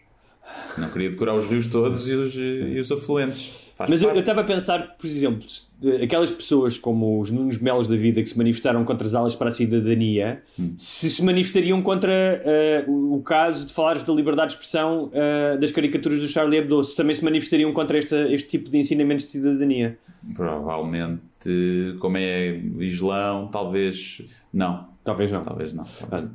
Não 0.78 0.89
queria 0.89 1.09
decorar 1.09 1.34
os 1.36 1.45
rios 1.45 1.67
todos 1.67 2.07
e 2.07 2.13
os, 2.13 2.36
e 2.36 2.80
os 2.80 2.91
afluentes. 2.91 3.68
Faz 3.80 3.89
Mas 3.89 4.01
eu 4.01 4.09
eu 4.09 4.15
parte. 4.15 4.19
estava 4.27 4.41
a 4.41 4.43
pensar, 4.43 4.97
por 4.97 5.07
exemplo, 5.07 5.47
eh, 5.82 6.03
aquelas 6.03 6.30
pessoas 6.30 6.77
como 6.77 7.21
os 7.21 7.32
Nunos 7.32 7.57
Melos 7.59 7.88
da 7.88 7.95
vida 7.95 8.21
que 8.21 8.27
se 8.27 8.38
manifestaram 8.38 8.84
contra 8.84 9.07
as 9.07 9.13
aulas 9.15 9.36
para 9.38 9.47
a 9.47 9.51
cidadania, 9.53 10.41
Hum. 10.59 10.73
se 10.75 11.09
se 11.09 11.23
manifestariam 11.23 11.82
contra 11.82 12.11
eh, 12.11 12.84
o, 12.89 13.21
caso 13.23 13.65
de 13.65 13.73
falares 13.73 14.03
da 14.03 14.11
liberdade 14.11 14.49
de 14.49 14.53
expressão 14.55 15.09
eh, 15.13 15.55
das 15.57 15.71
caricaturas 15.71 16.19
do 16.19 16.27
Charlie 16.27 16.57
Hebdo, 16.59 16.84
se 16.84 16.93
também 16.93 17.15
se 17.15 17.23
manifestariam 17.23 17.71
contra 17.71 17.97
esta, 17.97 18.17
este 18.30 18.49
tipo 18.49 18.69
de 18.69 18.77
ensinamentos 18.80 19.23
de 19.27 19.32
cidadania. 19.32 19.97
Provavelmente, 20.36 21.95
como 21.99 22.17
é 22.17 22.59
Islão, 22.80 23.47
talvez 23.47 24.21
não. 24.53 24.88
Talvez 25.05 25.32
não. 25.32 25.41
Talvez 25.41 25.73
não. 25.73 25.86
talvez 25.86 26.23
não. 26.23 26.32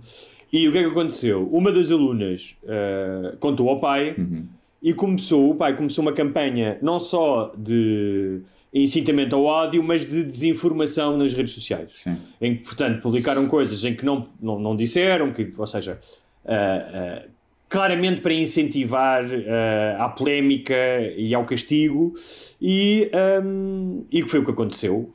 E 0.52 0.68
o 0.68 0.72
que 0.72 0.78
é 0.78 0.82
que 0.82 0.88
aconteceu? 0.88 1.46
Uma 1.48 1.70
das 1.72 1.90
alunas 1.90 2.56
eh, 2.66 3.34
contou 3.40 3.68
ao 3.68 3.80
pai 3.80 4.14
Uhum. 4.16 4.44
E 4.84 4.92
começou, 4.92 5.50
o 5.50 5.54
pai 5.54 5.74
começou 5.74 6.02
uma 6.02 6.12
campanha 6.12 6.78
não 6.82 7.00
só 7.00 7.54
de 7.56 8.42
incitamento 8.70 9.34
ao 9.34 9.42
ódio, 9.42 9.82
mas 9.82 10.04
de 10.04 10.22
desinformação 10.22 11.16
nas 11.16 11.32
redes 11.32 11.54
sociais. 11.54 11.90
Sim. 11.94 12.18
Em 12.38 12.56
que, 12.56 12.64
portanto, 12.64 13.00
publicaram 13.00 13.48
coisas 13.48 13.82
em 13.82 13.94
que 13.94 14.04
não, 14.04 14.28
não, 14.38 14.58
não 14.58 14.76
disseram, 14.76 15.32
que, 15.32 15.50
ou 15.56 15.66
seja, 15.66 15.98
ah, 16.44 16.52
ah, 16.52 17.22
claramente 17.66 18.20
para 18.20 18.34
incentivar 18.34 19.24
ah, 19.24 20.04
à 20.04 20.08
polémica 20.10 20.74
e 21.16 21.34
ao 21.34 21.46
castigo, 21.46 22.12
e, 22.60 23.10
ahm, 23.14 24.02
e 24.12 24.22
que 24.22 24.28
foi 24.28 24.40
o 24.40 24.44
que 24.44 24.50
aconteceu. 24.50 25.10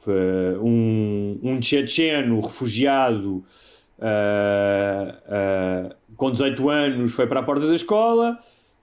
Um, 0.63 1.37
um 1.43 1.61
checheno 1.61 2.41
refugiado 2.41 3.43
com 6.15 6.31
18 6.31 6.69
anos 6.69 7.11
foi 7.11 7.27
para 7.27 7.41
a 7.41 7.43
porta 7.43 7.67
da 7.67 7.75
escola, 7.75 8.39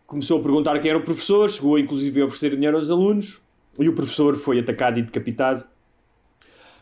começou 0.07 0.39
a 0.39 0.43
perguntar 0.43 0.79
quem 0.79 0.91
era 0.91 0.99
o 0.99 1.03
professor, 1.03 1.51
chegou 1.51 1.79
inclusive 1.79 2.21
a 2.21 2.25
oferecer 2.25 2.55
dinheiro 2.55 2.77
aos 2.77 2.91
alunos, 2.91 3.41
e 3.79 3.89
o 3.89 3.93
professor 3.93 4.37
foi 4.37 4.59
atacado 4.59 4.99
e 4.99 5.03
decapitado. 5.03 5.65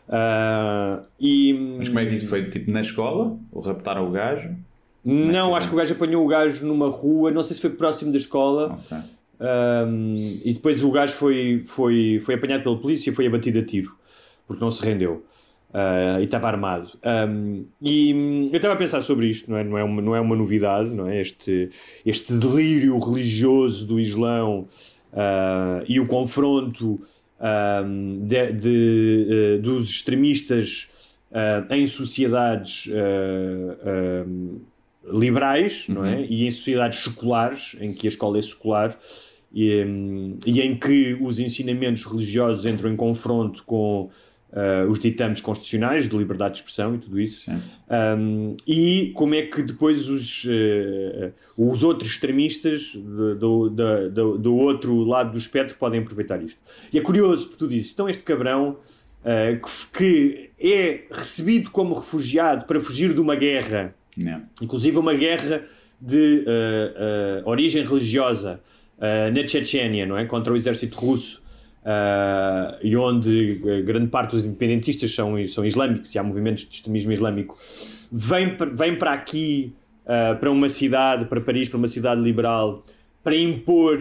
Ah, 0.07 1.01
e, 1.19 1.53
Mas 1.77 1.87
como 1.87 1.99
é 1.99 2.05
que 2.05 2.15
isso 2.15 2.27
foi? 2.27 2.49
Tipo 2.49 2.71
na 2.71 2.81
escola? 2.81 3.37
Ou 3.51 3.61
raptaram 3.61 4.07
o 4.07 4.11
gajo? 4.11 4.55
Não, 5.03 5.51
que 5.51 5.57
acho 5.57 5.67
que 5.67 5.73
o 5.73 5.77
gajo 5.77 5.93
apanhou 5.93 6.25
o 6.25 6.27
gajo 6.27 6.65
numa 6.65 6.89
rua, 6.89 7.31
não 7.31 7.43
sei 7.43 7.55
se 7.55 7.61
foi 7.61 7.69
próximo 7.71 8.11
da 8.11 8.17
escola. 8.17 8.73
Ok. 8.73 8.97
Um, 9.37 10.15
e 10.43 10.53
depois 10.53 10.81
o 10.81 10.89
gajo 10.89 11.13
foi, 11.13 11.59
foi, 11.59 12.19
foi 12.21 12.35
apanhado 12.35 12.63
pela 12.63 12.79
polícia 12.79 13.09
e 13.09 13.13
foi 13.13 13.27
abatido 13.27 13.59
a 13.59 13.63
tiro, 13.63 13.95
porque 14.47 14.63
não 14.63 14.71
se 14.71 14.83
rendeu. 14.83 15.25
Uh, 15.75 16.21
e 16.21 16.23
estava 16.23 16.47
armado. 16.47 16.87
Um, 17.03 17.65
e 17.81 18.13
hum, 18.13 18.47
eu 18.49 18.55
estava 18.55 18.75
a 18.75 18.77
pensar 18.77 19.01
sobre 19.01 19.27
isto, 19.27 19.51
não 19.51 19.57
é, 19.57 19.63
não 19.65 19.77
é, 19.77 19.83
uma, 19.83 20.01
não 20.01 20.15
é 20.15 20.21
uma 20.21 20.33
novidade, 20.33 20.93
não 20.93 21.05
é? 21.05 21.19
Este, 21.19 21.69
este 22.05 22.31
delírio 22.31 22.97
religioso 22.97 23.85
do 23.85 23.99
Islão 23.99 24.69
uh, 25.11 25.83
e 25.85 25.99
o 25.99 26.07
confronto 26.07 26.97
um, 27.41 28.25
de, 28.25 28.53
de, 28.53 29.57
uh, 29.57 29.61
dos 29.61 29.89
extremistas 29.89 30.87
uh, 31.31 31.73
em 31.73 31.85
sociedades 31.85 32.87
liberais 35.11 35.87
não 35.89 36.05
é? 36.05 36.21
e 36.21 36.47
em 36.47 36.51
sociedades 36.51 36.99
seculares, 36.99 37.75
em 37.81 37.93
que 37.93 38.07
a 38.07 38.09
escola 38.09 38.37
é 38.39 38.41
secular 38.41 38.97
e, 39.53 39.83
hum, 39.83 40.37
e 40.45 40.61
em 40.61 40.77
que 40.77 41.17
os 41.21 41.37
ensinamentos 41.39 42.05
religiosos 42.05 42.65
entram 42.65 42.91
em 42.91 42.95
confronto 42.95 43.63
com 43.65 44.09
uh, 44.51 44.89
os 44.89 44.99
ditames 44.99 45.41
constitucionais 45.41 46.07
de 46.07 46.17
liberdade 46.17 46.53
de 46.53 46.59
expressão 46.59 46.95
e 46.95 46.97
tudo 46.97 47.19
isso. 47.19 47.49
Um, 47.89 48.55
e 48.67 49.11
como 49.15 49.35
é 49.35 49.43
que 49.43 49.61
depois 49.61 50.09
os, 50.09 50.45
uh, 50.45 51.33
os 51.57 51.83
outros 51.83 52.11
extremistas 52.11 52.95
do, 52.95 53.35
do, 53.35 53.69
do, 54.09 54.37
do, 54.37 54.55
outro 54.55 55.03
lado 55.03 55.31
do 55.31 55.37
espectro 55.37 55.77
podem 55.77 55.99
aproveitar 55.99 56.41
isto. 56.41 56.59
E 56.91 56.97
é 56.97 57.01
curioso 57.01 57.49
por 57.49 57.57
tudo 57.57 57.73
isso. 57.73 57.93
Então 57.93 58.07
este 58.07 58.23
cabrão 58.23 58.77
uh, 59.21 59.91
que, 59.93 60.49
que 60.59 60.71
é 60.73 61.03
recebido 61.11 61.69
como 61.71 61.95
refugiado 61.95 62.65
para 62.65 62.79
fugir 62.79 63.13
de 63.13 63.19
uma 63.19 63.35
guerra 63.35 63.93
Yeah. 64.17 64.45
inclusive 64.61 64.97
uma 64.97 65.13
guerra 65.13 65.61
de 65.99 66.45
uh, 66.47 67.43
uh, 67.43 67.49
origem 67.49 67.83
religiosa 67.85 68.61
na 68.97 69.45
Chechênia, 69.45 70.05
não 70.05 70.17
é? 70.17 70.23
Contra 70.23 70.53
o 70.53 70.55
exército 70.55 70.97
russo, 70.97 71.41
e 72.81 72.95
onde 72.95 73.61
grande 73.85 74.07
parte 74.07 74.31
dos 74.31 74.43
independentistas 74.43 75.13
são, 75.13 75.45
são 75.47 75.65
islâmicos 75.65 76.13
e 76.15 76.19
há 76.19 76.23
movimentos 76.23 76.65
de 76.65 76.75
extremismo 76.75 77.11
islâmico, 77.11 77.57
vem, 78.11 78.55
vem 78.73 78.97
para 78.97 79.13
aqui, 79.13 79.73
para 80.39 80.49
uma 80.49 80.69
cidade, 80.69 81.25
para 81.25 81.39
Paris, 81.41 81.69
para 81.69 81.77
uma 81.77 81.87
cidade 81.87 82.21
liberal, 82.21 82.83
para 83.23 83.35
impor 83.35 83.99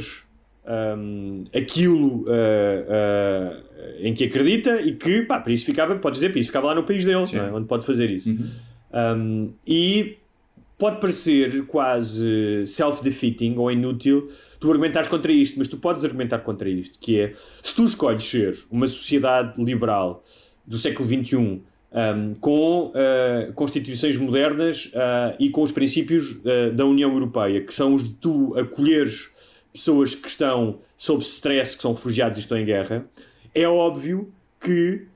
um, 0.97 1.45
aquilo 1.55 2.25
em 4.01 4.15
que 4.15 4.25
acredita 4.25 4.81
e 4.81 4.93
que, 4.93 5.23
pá, 5.23 5.41
para 5.41 5.53
isso 5.53 5.65
ficava, 5.65 5.95
pode 5.97 6.15
dizer, 6.15 6.31
para 6.31 6.41
isso 6.41 6.49
ficava 6.49 6.69
lá 6.69 6.75
no 6.75 6.85
país 6.85 7.05
dele, 7.05 7.25
é? 7.35 7.53
onde 7.53 7.67
pode 7.67 7.85
fazer 7.85 8.11
isso. 8.11 8.31
Uhum. 8.31 8.47
Um, 8.95 9.53
e 9.67 10.17
pode 10.85 11.01
parecer 11.01 11.65
quase 11.65 12.67
self-defeating 12.67 13.57
ou 13.57 13.73
inútil 13.73 14.27
tu 14.61 14.71
argumentares 14.71 15.09
contra 15.09 15.33
isto, 15.33 15.59
mas 15.59 15.67
tu 15.67 15.79
podes 15.79 16.05
argumentar 16.05 16.41
contra 16.41 16.69
isto, 16.69 16.99
que 16.99 17.19
é, 17.19 17.33
se 17.33 17.75
tu 17.75 17.87
escolhes 17.87 18.23
ser 18.23 18.55
uma 18.71 18.87
sociedade 18.87 19.65
liberal 19.65 20.23
do 20.67 20.77
século 20.77 21.09
XXI 21.09 21.37
um, 21.39 22.35
com 22.39 22.89
uh, 22.89 23.51
constituições 23.55 24.19
modernas 24.19 24.93
uh, 24.93 25.35
e 25.41 25.49
com 25.49 25.63
os 25.63 25.73
princípios 25.73 26.33
uh, 26.33 26.71
da 26.75 26.85
União 26.85 27.11
Europeia, 27.11 27.63
que 27.63 27.73
são 27.73 27.95
os 27.95 28.05
de 28.05 28.13
tu 28.17 28.55
acolheres 28.55 29.31
pessoas 29.73 30.15
que 30.15 30.29
estão 30.29 30.81
sob 30.99 31.23
stress, 31.23 31.75
que 31.75 31.81
são 31.81 31.95
refugiados 31.95 32.37
e 32.37 32.43
estão 32.43 32.59
em 32.59 32.65
guerra, 32.67 33.07
é 33.55 33.67
óbvio 33.67 34.31
que 34.61 35.07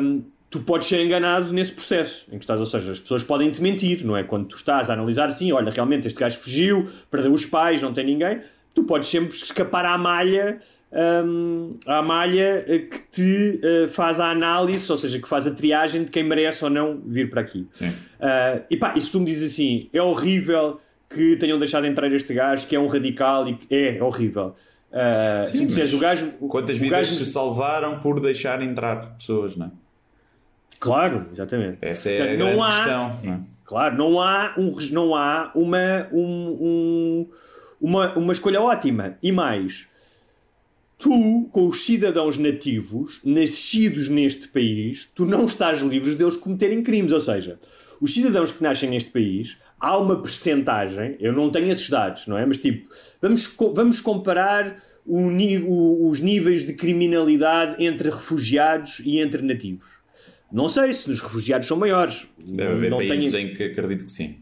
um, 0.00 0.22
tu 0.50 0.60
podes 0.60 0.88
ser 0.88 1.00
enganado 1.04 1.52
nesse 1.52 1.72
processo 1.72 2.26
em 2.28 2.36
que 2.36 2.42
estás, 2.44 2.58
ou 2.58 2.66
seja, 2.66 2.90
as 2.92 2.98
pessoas 3.00 3.22
podem 3.24 3.50
te 3.50 3.62
mentir, 3.62 4.04
não 4.04 4.16
é? 4.16 4.24
Quando 4.24 4.46
tu 4.48 4.56
estás 4.56 4.90
a 4.90 4.94
analisar 4.94 5.28
assim, 5.28 5.52
olha, 5.52 5.70
realmente 5.70 6.06
este 6.08 6.18
gajo 6.18 6.40
fugiu, 6.40 6.86
perdeu 7.10 7.32
os 7.32 7.46
pais, 7.46 7.80
não 7.80 7.92
tem 7.92 8.04
ninguém, 8.04 8.40
tu 8.74 8.82
podes 8.84 9.08
sempre 9.08 9.34
escapar 9.36 9.84
à 9.84 9.96
malha, 9.96 10.58
hum, 11.24 11.76
à 11.86 12.02
malha 12.02 12.64
eh, 12.66 12.78
que 12.80 12.98
te 13.10 13.60
eh, 13.62 13.88
faz 13.88 14.18
a 14.20 14.30
análise, 14.30 14.90
ou 14.90 14.98
seja, 14.98 15.20
que 15.20 15.28
faz 15.28 15.46
a 15.46 15.50
triagem 15.52 16.04
de 16.04 16.10
quem 16.10 16.24
merece 16.24 16.64
ou 16.64 16.70
não 16.70 17.00
vir 17.06 17.30
para 17.30 17.40
aqui. 17.42 17.66
Sim. 17.72 17.92
Ah, 18.20 18.60
e 18.68 18.76
pá, 18.76 18.94
e 18.96 19.00
se 19.00 19.10
tu 19.12 19.20
me 19.20 19.26
dizes 19.26 19.52
assim, 19.52 19.88
é 19.92 20.02
horrível 20.02 20.80
que 21.08 21.36
tenham 21.36 21.58
deixado 21.58 21.86
entrar 21.86 22.12
este 22.12 22.32
gajo, 22.34 22.66
que 22.66 22.74
é 22.76 22.80
um 22.80 22.86
radical 22.86 23.46
e 23.48 23.54
que 23.54 23.74
é 23.74 24.02
horrível. 24.02 24.54
Ah, 24.92 25.46
se 25.50 25.60
me 25.60 25.66
disseres, 25.66 25.92
o 25.92 25.98
gajo. 25.98 26.26
Quantas 26.48 26.76
o 26.76 26.80
vidas 26.80 27.08
gajo- 27.08 27.18
se 27.24 27.30
salvaram 27.30 28.00
por 28.00 28.20
deixar 28.20 28.60
entrar 28.62 29.14
pessoas, 29.16 29.56
não 29.56 29.66
é? 29.66 29.70
Claro, 30.80 31.26
exatamente. 31.32 31.78
Essa 31.82 32.10
é 32.10 32.16
Portanto, 32.16 32.34
a 32.34 32.38
não 32.38 32.46
grande 32.46 32.62
há- 32.62 32.76
questão. 32.84 33.20
Não 33.22 33.32
é? 33.34 33.40
Claro, 33.64 33.96
não 33.96 34.20
há, 34.20 34.54
um, 34.58 34.76
não 34.90 35.14
há 35.14 35.52
uma, 35.54 36.08
um- 36.12 36.56
um- 36.60 37.26
uma, 37.80 38.12
uma 38.18 38.32
escolha 38.32 38.60
ótima. 38.60 39.16
E 39.22 39.30
mais, 39.30 39.86
tu, 40.98 41.48
com 41.52 41.68
os 41.68 41.84
cidadãos 41.84 42.36
nativos, 42.36 43.20
nascidos 43.24 44.08
neste 44.08 44.48
país, 44.48 45.08
tu 45.14 45.24
não 45.24 45.44
estás 45.44 45.80
livre 45.82 46.14
deles 46.14 46.36
cometerem 46.36 46.82
crimes. 46.82 47.12
Ou 47.12 47.20
seja, 47.20 47.58
os 48.00 48.12
cidadãos 48.12 48.50
que 48.50 48.62
nascem 48.62 48.90
neste 48.90 49.10
país, 49.10 49.58
há 49.78 49.96
uma 49.96 50.20
percentagem, 50.20 51.16
eu 51.20 51.32
não 51.32 51.50
tenho 51.50 51.70
esses 51.70 51.88
dados, 51.88 52.26
não 52.26 52.36
é? 52.36 52.44
Mas 52.44 52.56
tipo, 52.56 52.88
vamos, 53.22 53.54
vamos 53.74 54.00
comparar 54.00 54.74
o 55.06 55.28
o- 55.28 56.08
os 56.08 56.20
níveis 56.20 56.64
de 56.64 56.72
criminalidade 56.74 57.82
entre 57.84 58.10
refugiados 58.10 59.00
e 59.04 59.18
entre 59.20 59.42
nativos. 59.42 59.99
Não 60.52 60.68
sei 60.68 60.92
se 60.94 61.10
os 61.10 61.20
refugiados 61.20 61.66
são 61.68 61.76
maiores. 61.76 62.26
Deve 62.38 62.72
haver 62.72 62.90
não 62.90 62.98
países 62.98 63.32
tenho... 63.32 63.50
em 63.50 63.54
que 63.54 63.62
acredito 63.64 64.04
que 64.04 64.10
sim. 64.12 64.38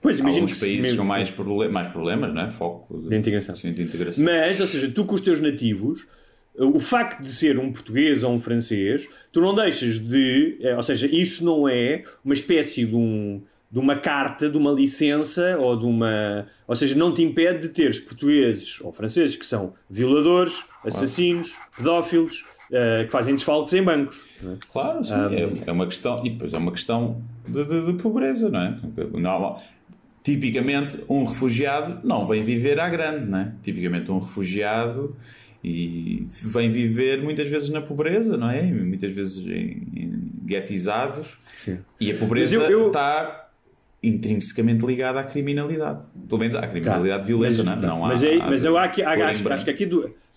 Pois, 0.00 0.18
imagino 0.18 0.42
Alguns 0.42 0.58
que 0.58 0.64
países 0.66 0.82
mesmo- 0.82 0.98
com 0.98 1.04
mais, 1.04 1.30
proble- 1.30 1.68
mais 1.68 1.88
problemas, 1.88 2.34
não 2.34 2.42
é? 2.42 2.50
Foco 2.50 3.08
De 3.08 3.16
integração. 3.16 3.56
Sim, 3.56 3.72
de 3.72 3.82
integração. 3.82 4.22
Mas, 4.22 4.60
ou 4.60 4.66
seja, 4.66 4.90
tu 4.90 5.04
com 5.06 5.14
os 5.14 5.20
teus 5.22 5.40
nativos, 5.40 6.06
o 6.56 6.78
facto 6.78 7.22
de 7.22 7.30
ser 7.30 7.58
um 7.58 7.72
português 7.72 8.22
ou 8.22 8.32
um 8.34 8.38
francês, 8.38 9.08
tu 9.32 9.40
não 9.40 9.54
deixas 9.54 9.98
de. 9.98 10.58
eh, 10.60 10.76
Ou 10.76 10.82
seja, 10.82 11.06
isso 11.06 11.42
não 11.44 11.66
é 11.66 12.02
uma 12.22 12.34
espécie 12.34 12.84
de, 12.84 12.94
um, 12.94 13.40
de 13.70 13.78
uma 13.78 13.96
carta, 13.96 14.48
de 14.50 14.58
uma 14.58 14.70
licença 14.72 15.56
ou 15.58 15.74
de 15.74 15.86
uma. 15.86 16.46
Ou 16.68 16.76
seja, 16.76 16.94
não 16.94 17.12
te 17.14 17.22
impede 17.22 17.60
de 17.62 17.68
teres 17.70 17.98
portugueses 17.98 18.80
ou 18.82 18.92
franceses 18.92 19.34
que 19.36 19.46
são 19.46 19.72
violadores, 19.88 20.64
assassinos, 20.84 21.56
pedófilos, 21.76 22.44
eh, 22.74 23.04
que 23.04 23.10
fazem 23.12 23.34
desfalques 23.34 23.72
em 23.74 23.82
bancos. 23.82 24.20
é? 24.44 24.56
Claro, 24.70 25.04
sim. 25.04 25.12
É, 25.14 25.68
é 25.68 25.72
uma 25.72 25.86
questão, 25.86 26.20
e 26.26 26.30
depois 26.30 26.52
é 26.52 26.58
uma 26.58 26.72
questão 26.72 27.22
de, 27.48 27.64
de- 27.64 27.92
de 27.92 28.02
pobreza, 28.02 28.48
não 28.50 28.60
é? 28.60 28.78
Tipicamente, 30.22 31.04
um 31.08 31.24
refugiado 31.24 32.00
não 32.02 32.26
vem 32.26 32.42
viver 32.42 32.80
à 32.80 32.88
grande, 32.88 33.26
não 33.30 33.38
é? 33.38 33.52
Tipicamente, 33.62 34.10
um 34.10 34.18
refugiado 34.18 35.14
e 35.62 36.26
vem 36.42 36.70
viver 36.70 37.22
muitas 37.22 37.48
vezes 37.48 37.68
na 37.68 37.82
pobreza, 37.82 38.34
não 38.36 38.50
é? 38.50 38.62
Muitas 38.62 39.12
vezes 39.12 39.46
em, 39.46 39.82
em 39.94 40.30
guetizados. 40.46 41.36
Sim. 41.54 41.78
E 42.00 42.10
a 42.10 42.14
pobreza 42.14 42.54
eu- 42.56 42.62
eu- 42.70 42.86
está 42.86 43.48
intrinsecamente 44.02 44.84
ligada 44.84 45.20
à 45.20 45.24
criminalidade. 45.24 46.04
Pelo 46.28 46.40
menos 46.40 46.54
à 46.56 46.66
criminalidade 46.66 47.26
violenta, 47.26 47.62
Tá. 47.62 47.70
mas, 47.70 47.82
não 47.82 47.88
é? 47.88 47.92
Não 47.92 48.04
há- 48.04 48.08
mas, 48.08 48.22
é- 48.22 48.34
há- 48.36 48.46
mas 48.46 48.64
eu 48.64 48.76
há 48.78 48.84
aqui, 48.84 49.02
acho, 49.02 49.48
acho 49.52 49.64
que 49.64 49.70
aqui, 49.70 49.86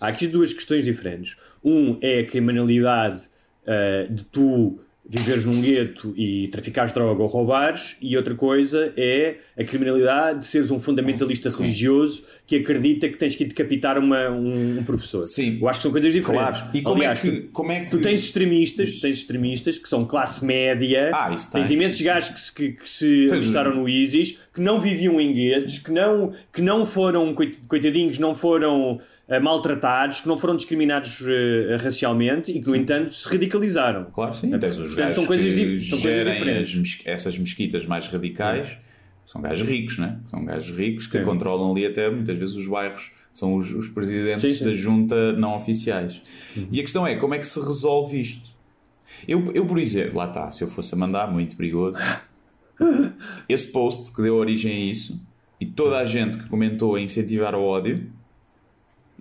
há 0.00 0.08
aqui 0.08 0.26
duas 0.26 0.52
questões 0.52 0.84
diferentes. 0.84 1.36
Um 1.64 1.98
é 2.00 2.20
a 2.20 2.24
criminalidade 2.26 3.22
ah, 3.66 4.06
de 4.10 4.24
tu 4.24 4.78
viveres 5.10 5.46
num 5.46 5.62
gueto 5.62 6.12
e 6.18 6.48
traficares 6.48 6.92
droga 6.92 7.22
ou 7.22 7.28
roubares, 7.30 7.96
e 7.98 8.14
outra 8.14 8.34
coisa 8.34 8.92
é 8.94 9.38
a 9.58 9.64
criminalidade 9.64 10.40
de 10.40 10.46
seres 10.46 10.70
um 10.70 10.78
fundamentalista 10.78 11.48
religioso 11.48 12.22
que 12.46 12.56
acredita 12.56 13.08
que 13.08 13.16
tens 13.16 13.34
que 13.34 13.46
decapitar 13.46 13.98
uma, 13.98 14.28
um, 14.28 14.78
um 14.80 14.84
professor. 14.84 15.24
Sim. 15.24 15.56
Eu 15.62 15.66
acho 15.66 15.78
que 15.78 15.82
são 15.84 15.92
coisas 15.92 16.12
diferentes. 16.12 16.58
Claro. 16.60 16.76
E 16.76 16.82
como 16.82 16.96
Aliás, 16.96 17.20
é 17.20 17.22
que, 17.22 17.40
tu- 17.40 17.48
como 17.52 17.72
é 17.72 17.80
que 17.86 17.90
Tu 17.90 18.02
tens 18.02 18.20
extremistas, 18.22 18.92
tu 18.92 19.00
tens 19.00 19.16
extremistas 19.16 19.78
que 19.78 19.88
são 19.88 20.04
classe 20.04 20.44
média, 20.44 21.10
Ah, 21.14 21.34
tens 21.52 21.70
imensos 21.70 22.02
gajos 22.02 22.28
que 22.28 22.40
se, 22.40 22.52
que, 22.52 22.72
que 22.72 22.86
se 22.88 23.28
alistaram 23.32 23.74
no 23.74 23.88
ISIS, 23.88 24.38
que 24.52 24.60
não 24.60 24.78
viviam 24.78 25.18
em 25.18 25.32
guetos, 25.32 25.78
que 25.78 25.90
não, 25.90 26.34
que 26.52 26.60
não 26.60 26.84
foram, 26.84 27.32
coit- 27.32 27.56
coitadinhos, 27.66 28.18
não 28.18 28.34
foram 28.34 29.00
maltratados, 29.42 30.20
que 30.22 30.28
não 30.28 30.38
foram 30.38 30.56
discriminados 30.56 31.22
eh, 31.26 31.76
racialmente 31.76 32.50
e 32.50 32.60
que, 32.62 32.68
no 32.68 32.74
entanto, 32.74 33.12
se 33.12 33.28
radicalizaram. 33.28 34.06
Claro, 34.12 34.34
sim. 34.34 34.50
Tens 34.58 34.78
os 34.78 34.94
Portanto, 34.94 35.14
são 35.14 35.26
coisas 35.26 35.52
são 35.52 36.00
coisas 36.00 36.34
diferentes. 36.34 37.02
essas 37.04 37.38
mesquitas 37.38 37.84
mais 37.84 38.06
radicais 38.08 38.78
são 39.28 39.42
gajos 39.42 39.68
ricos, 39.68 39.98
né? 39.98 40.18
São 40.24 40.42
gajos 40.42 40.74
ricos 40.74 41.06
que 41.06 41.18
Sim. 41.18 41.24
controlam 41.24 41.72
ali 41.72 41.84
até 41.84 42.08
muitas 42.08 42.38
vezes 42.38 42.56
os 42.56 42.66
bairros. 42.66 43.10
São 43.30 43.56
os, 43.56 43.70
os 43.70 43.86
presidentes 43.86 44.40
Sim, 44.40 44.58
sim. 44.58 44.64
da 44.64 44.74
junta 44.74 45.32
não 45.34 45.54
oficiais. 45.54 46.22
E 46.72 46.80
a 46.80 46.82
questão 46.82 47.06
é, 47.06 47.14
como 47.14 47.34
é 47.34 47.38
que 47.38 47.46
se 47.46 47.60
resolve 47.60 48.18
isto? 48.18 48.50
Eu, 49.28 49.52
eu, 49.52 49.66
por 49.66 49.78
exemplo, 49.78 50.16
lá 50.16 50.28
está, 50.28 50.50
se 50.50 50.64
eu 50.64 50.68
fosse 50.68 50.94
a 50.94 50.96
mandar, 50.96 51.30
muito 51.30 51.54
perigoso. 51.54 52.00
Esse 53.46 53.70
post 53.70 54.12
que 54.12 54.22
deu 54.22 54.34
origem 54.34 54.72
a 54.72 54.80
isso 54.92 55.20
e 55.60 55.66
toda 55.66 55.98
a 55.98 56.06
gente 56.06 56.38
que 56.38 56.48
comentou 56.48 56.94
a 56.94 57.00
incentivar 57.00 57.54
o 57.54 57.62
ódio 57.62 58.10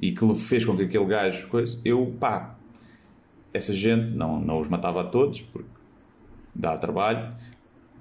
e 0.01 0.11
que 0.11 0.33
fez 0.35 0.63
com 0.65 0.75
que 0.75 0.83
aquele 0.83 1.05
gajo 1.05 1.47
coisa, 1.47 1.79
eu 1.83 2.13
pá, 2.19 2.55
essa 3.53 3.73
gente 3.73 4.07
não, 4.15 4.39
não 4.39 4.59
os 4.59 4.67
matava 4.69 5.01
a 5.01 5.03
todos 5.05 5.41
porque 5.41 5.67
dá 6.53 6.77
trabalho, 6.77 7.33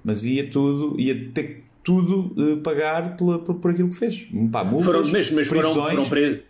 mas 0.03 0.23
ia 0.25 0.49
tudo, 0.49 0.99
ia 0.99 1.29
ter 1.31 1.63
tudo 1.83 2.33
eh, 2.37 2.55
pagar 2.61 3.15
pela, 3.17 3.39
por, 3.39 3.55
por 3.55 3.71
aquilo 3.71 3.89
que 3.89 3.95
fez. 3.95 4.27
Pá, 4.51 4.63
multas, 4.63 4.85
Foram, 4.85 5.07
mas 5.11 5.31
mas 5.31 5.47
foram, 5.47 5.61
prisões, 5.73 5.91
foram, 5.93 6.09
pre- 6.09 6.43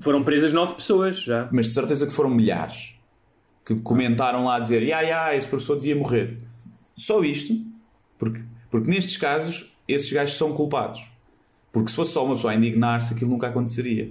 foram 0.00 0.24
presas 0.24 0.52
nove 0.52 0.74
pessoas 0.74 1.20
já. 1.22 1.48
mas 1.52 1.66
de 1.66 1.72
certeza 1.74 2.06
que 2.06 2.12
foram 2.12 2.30
milhares 2.30 2.94
que 3.64 3.74
comentaram 3.76 4.44
lá 4.46 4.56
a 4.56 4.58
dizer 4.58 4.82
ya, 4.82 5.00
ya, 5.02 5.36
esse 5.36 5.46
professor 5.46 5.76
devia 5.76 5.94
morrer. 5.94 6.38
Só 6.96 7.22
isto, 7.22 7.54
porque, 8.18 8.42
porque 8.70 8.90
nestes 8.90 9.16
casos 9.16 9.76
esses 9.86 10.10
gajos 10.12 10.36
são 10.36 10.52
culpados. 10.54 11.02
Porque 11.72 11.88
se 11.90 11.94
fosse 11.96 12.12
só 12.12 12.24
uma 12.24 12.34
pessoa 12.34 12.52
a 12.52 12.56
indignar-se, 12.56 13.14
aquilo 13.14 13.30
nunca 13.30 13.46
aconteceria. 13.46 14.10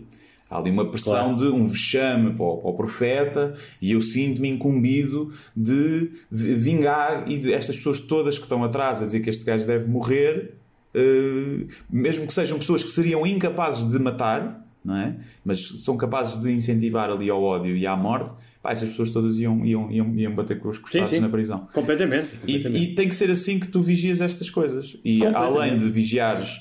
Há 0.50 0.58
ali 0.58 0.72
uma 0.72 0.86
pressão 0.90 1.14
Claro. 1.14 1.36
de 1.36 1.44
um 1.48 1.66
vexame 1.66 2.34
para 2.34 2.44
o, 2.46 2.58
para 2.58 2.70
o 2.72 2.74
profeta 2.74 3.54
e 3.82 3.92
eu 3.92 4.02
sinto-me 4.02 4.50
incumbido 4.50 5.30
de 5.56 6.10
vi- 6.32 6.56
vingar 6.56 7.30
e 7.30 7.38
de 7.38 7.54
estas 7.54 7.76
pessoas 7.78 8.00
todas 8.00 8.38
que 8.38 8.44
estão 8.46 8.64
atrás 8.64 9.02
a 9.02 9.06
dizer 9.06 9.20
que 9.20 9.30
este 9.30 9.46
gajo 9.46 9.68
deve 9.68 9.88
morrer, 9.88 10.56
eh, 10.96 11.66
mesmo 11.90 12.26
que 12.26 12.34
sejam 12.34 12.58
pessoas 12.58 12.84
que 12.84 12.90
seriam 12.90 13.28
incapazes 13.28 13.88
de 13.88 14.00
matar, 14.00 14.66
não 14.84 14.96
é? 14.96 15.18
Mas 15.46 15.84
são 15.84 15.96
capazes 15.96 16.40
de 16.42 16.52
incentivar 16.52 17.12
ali 17.12 17.30
ao 17.30 17.44
ódio 17.44 17.76
e 17.78 17.86
à 17.86 17.96
morte, 17.96 18.34
pá, 18.64 18.72
essas 18.72 18.90
pessoas 18.90 19.12
todas 19.12 19.38
iam, 19.40 19.64
iam, 19.64 19.92
iam, 19.92 20.16
iam 20.16 20.34
bater 20.34 20.58
com 20.60 20.70
os 20.70 20.80
costados 20.80 21.12
sim. 21.12 21.20
na 21.20 21.30
prisão. 21.30 21.68
Completamente. 21.74 22.30
E, 22.48 22.54
completamente. 22.58 22.84
e 22.92 22.96
tem 22.96 23.08
que 23.08 23.14
ser 23.16 23.30
assim 23.30 23.60
que 23.60 23.68
tu 23.68 23.82
vigias 23.82 24.20
estas 24.20 24.50
coisas. 24.50 24.98
E 25.06 25.24
além 25.26 25.78
de 25.78 25.88
vigiares 25.90 26.60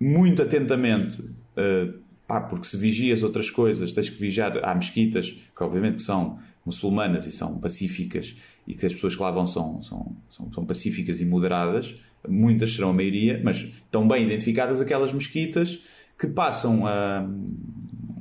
muito 0.00 0.42
atentamente, 0.42 1.22
uh, 1.22 2.01
pá, 2.32 2.40
porque 2.40 2.66
se 2.66 2.78
vigias 2.78 3.22
outras 3.22 3.50
coisas, 3.50 3.92
tens 3.92 4.08
que 4.08 4.16
vigiar. 4.18 4.58
Há 4.64 4.74
mesquitas 4.74 5.30
que, 5.30 5.62
obviamente, 5.62 5.96
que 5.96 6.02
são 6.02 6.38
muçulmanas 6.64 7.26
e 7.26 7.32
são 7.32 7.58
pacíficas 7.58 8.34
e 8.66 8.74
que 8.74 8.86
as 8.86 8.94
pessoas 8.94 9.14
que 9.14 9.22
lá 9.22 9.30
vão 9.30 9.46
são, 9.46 9.82
são, 9.82 10.16
são, 10.30 10.50
são 10.52 10.64
pacíficas 10.64 11.20
e 11.20 11.26
moderadas. 11.26 11.94
Muitas 12.26 12.72
serão 12.74 12.90
a 12.90 12.92
maioria, 12.94 13.38
mas 13.44 13.58
estão 13.58 14.08
bem 14.08 14.24
identificadas 14.24 14.80
aquelas 14.80 15.12
mesquitas 15.12 15.80
que 16.18 16.26
passam 16.26 16.86
a 16.86 17.28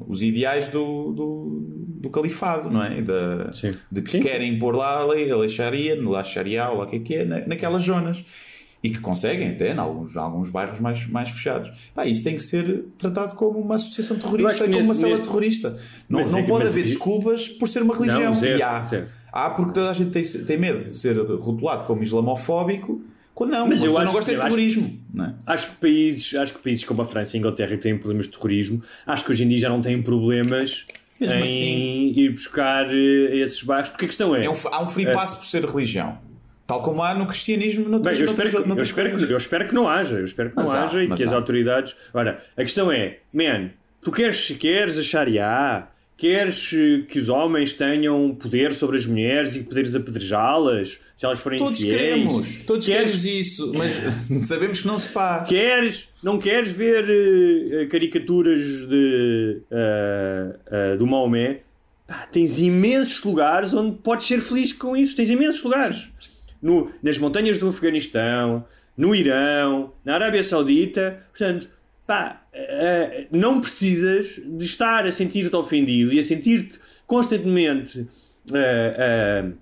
os 0.07 0.21
ideais 0.21 0.67
do, 0.67 1.13
do, 1.13 1.65
do 2.01 2.09
califado, 2.09 2.69
não 2.69 2.83
é? 2.83 3.01
Da. 3.01 3.51
De 3.89 4.01
que 4.01 4.09
Sim. 4.11 4.19
querem 4.19 4.59
pôr 4.59 4.75
lá 4.75 4.97
a 4.97 5.05
lei, 5.05 5.31
a 5.31 5.37
lei 5.37 5.47
Sharia, 5.49 5.97
lá 6.03 6.21
Sharia, 6.21 6.67
ou 6.69 6.79
lá 6.79 6.83
o 6.83 6.89
que 6.89 6.97
é 6.97 6.99
que 6.99 7.15
é, 7.15 7.23
na- 7.23 7.47
naquelas 7.47 7.83
zonas. 7.85 8.25
E 8.83 8.89
que 8.89 8.99
conseguem 8.99 9.49
até, 9.51 9.73
em 9.73 9.77
alguns, 9.77 10.17
alguns 10.17 10.49
bairros 10.49 10.79
mais, 10.79 11.05
mais 11.07 11.29
fechados. 11.29 11.71
Pá, 11.93 12.05
isso 12.07 12.23
tem 12.23 12.35
que 12.35 12.41
ser 12.43 12.85
tratado 12.97 13.35
como 13.35 13.59
uma 13.59 13.75
associação 13.75 14.17
acho 14.17 14.25
terrorista, 14.25 14.63
como 14.65 14.75
nesse- 14.75 14.89
uma 15.03 15.07
nesse- 15.09 15.21
terrorista. 15.23 15.69
Não, 16.09 16.19
Mas 16.19 16.31
não 16.31 16.39
é 16.39 16.43
pode 16.43 16.63
mas 16.63 16.71
haver 16.71 16.83
desculpas 16.85 17.47
por 17.47 17.67
ser 17.69 17.83
uma 17.83 17.93
religião. 17.95 18.21
Não, 18.23 18.33
zero, 18.33 18.57
e 18.57 18.63
há. 18.63 18.81
zero. 18.81 19.07
Há 19.31 19.49
porque 19.51 19.73
toda 19.73 19.89
a 19.91 19.93
gente 19.93 20.09
tem, 20.09 20.23
tem 20.23 20.57
medo 20.57 20.83
de 20.85 20.95
ser 20.95 21.15
rotulado 21.15 21.85
como 21.85 22.01
islamofóbico, 22.03 23.01
quando 23.35 23.51
não, 23.51 23.67
Mas 23.67 23.83
eu 23.83 23.95
acho 23.97 24.05
não 24.07 24.13
gosta 24.13 24.31
de 24.31 24.37
acho- 24.37 24.45
terrorismo. 24.47 24.99
Não 25.13 25.25
é? 25.25 25.35
Acho 25.45 25.67
que 25.69 25.75
países, 25.77 26.33
acho 26.35 26.53
que 26.53 26.61
países 26.63 26.83
como 26.83 27.01
a 27.03 27.05
França 27.05 27.35
e 27.35 27.37
a 27.37 27.39
Inglaterra 27.39 27.69
que 27.77 27.83
têm 27.83 27.95
problemas 27.97 28.25
de 28.25 28.31
terrorismo, 28.31 28.81
acho 29.05 29.23
que 29.23 29.31
hoje 29.31 29.43
em 29.43 29.47
dia 29.47 29.57
já 29.59 29.69
não 29.69 29.79
têm 29.81 30.01
problemas 30.01 30.85
Mesmo 31.19 31.35
em 31.35 31.41
assim. 31.43 32.19
ir 32.19 32.29
buscar 32.31 32.87
eh, 32.91 33.37
esses 33.37 33.61
bairros, 33.61 33.89
porque 33.91 34.05
a 34.05 34.07
questão 34.07 34.35
é. 34.35 34.45
É 34.45 34.49
um- 34.49 34.55
há 34.71 34.81
um 34.83 34.87
free 34.87 35.05
pass 35.05 35.35
por 35.35 35.45
ser 35.45 35.63
religião. 35.65 36.17
Tal 36.71 36.81
como 36.83 37.03
há 37.03 37.13
no 37.13 37.25
cristianismo. 37.27 37.87
noutras- 37.89 38.17
Bem, 38.17 38.25
eu 38.25 38.31
espero, 38.31 38.49
que, 38.49 38.55
eu, 38.71 38.81
espero 38.83 39.17
que, 39.17 39.33
eu 39.33 39.37
espero 39.37 39.67
que 39.67 39.73
não 39.75 39.87
haja, 39.87 40.15
eu 40.15 40.25
espero 40.25 40.49
que 40.51 40.55
não 40.57 40.63
Mas 40.65 40.73
há, 40.73 40.83
haja 40.83 41.03
e 41.03 41.09
que 41.09 41.23
as 41.23 41.31
há. 41.33 41.35
autoridades. 41.35 41.95
Ora, 42.13 42.41
a 42.55 42.61
questão 42.61 42.91
é, 42.91 43.17
man, 43.33 43.69
tu 44.01 44.11
queres, 44.11 44.51
queres 44.59 44.97
a 44.97 45.03
Sharia, 45.03 45.87
Queres 46.17 46.71
eh, 46.71 47.01
que 47.07 47.17
os 47.17 47.29
homens 47.29 47.73
tenham 47.73 48.35
poder 48.35 48.73
sobre 48.73 48.95
as 48.95 49.07
mulheres 49.07 49.55
e 49.55 49.63
poderes 49.63 49.95
apedrejá-las 49.95 50.99
se 51.17 51.25
elas 51.25 51.39
forem 51.39 51.57
Todos 51.57 51.81
infiéis? 51.81 51.99
queremos, 51.99 52.63
todos 52.63 52.85
Queres- 52.85 53.15
queremos 53.15 53.25
isso, 53.25 53.71
mas 53.75 53.91
sabemos 54.47 54.81
que 54.81 54.87
não 54.87 54.99
se 54.99 55.09
faz. 55.09 55.49
Queres, 55.49 56.09
não 56.21 56.37
queres 56.37 56.71
ver 56.73 57.05
eh, 57.09 57.85
caricaturas 57.87 58.85
de, 58.87 59.61
eh, 59.71 60.55
eh, 60.71 60.95
do 60.97 61.07
Maomé? 61.07 61.61
Pá, 62.05 62.27
tens 62.31 62.59
imensos 62.59 63.23
lugares 63.23 63.73
onde 63.73 63.97
podes 63.97 64.27
ser 64.27 64.41
feliz 64.41 64.71
com 64.73 64.95
isso. 64.95 65.15
Tens 65.15 65.29
imensos 65.31 65.63
lugares. 65.63 66.11
No, 66.61 66.91
nas 67.01 67.17
montanhas 67.17 67.57
do 67.57 67.67
Afeganistão, 67.67 68.65
no 68.95 69.15
Irão, 69.15 69.93
na 70.05 70.13
Arábia 70.15 70.43
Saudita. 70.43 71.19
Portanto, 71.31 71.69
pá, 72.05 72.41
eh, 72.53 73.27
não 73.31 73.61
precisas 73.61 74.39
de 74.45 74.65
estar 74.65 75.05
a 75.05 75.11
sentir-te 75.11 75.55
ofendido 75.55 76.11
e 76.11 76.19
a 76.19 76.23
sentir-te 76.23 76.77
constantemente 77.07 78.05
eh, 78.53 79.53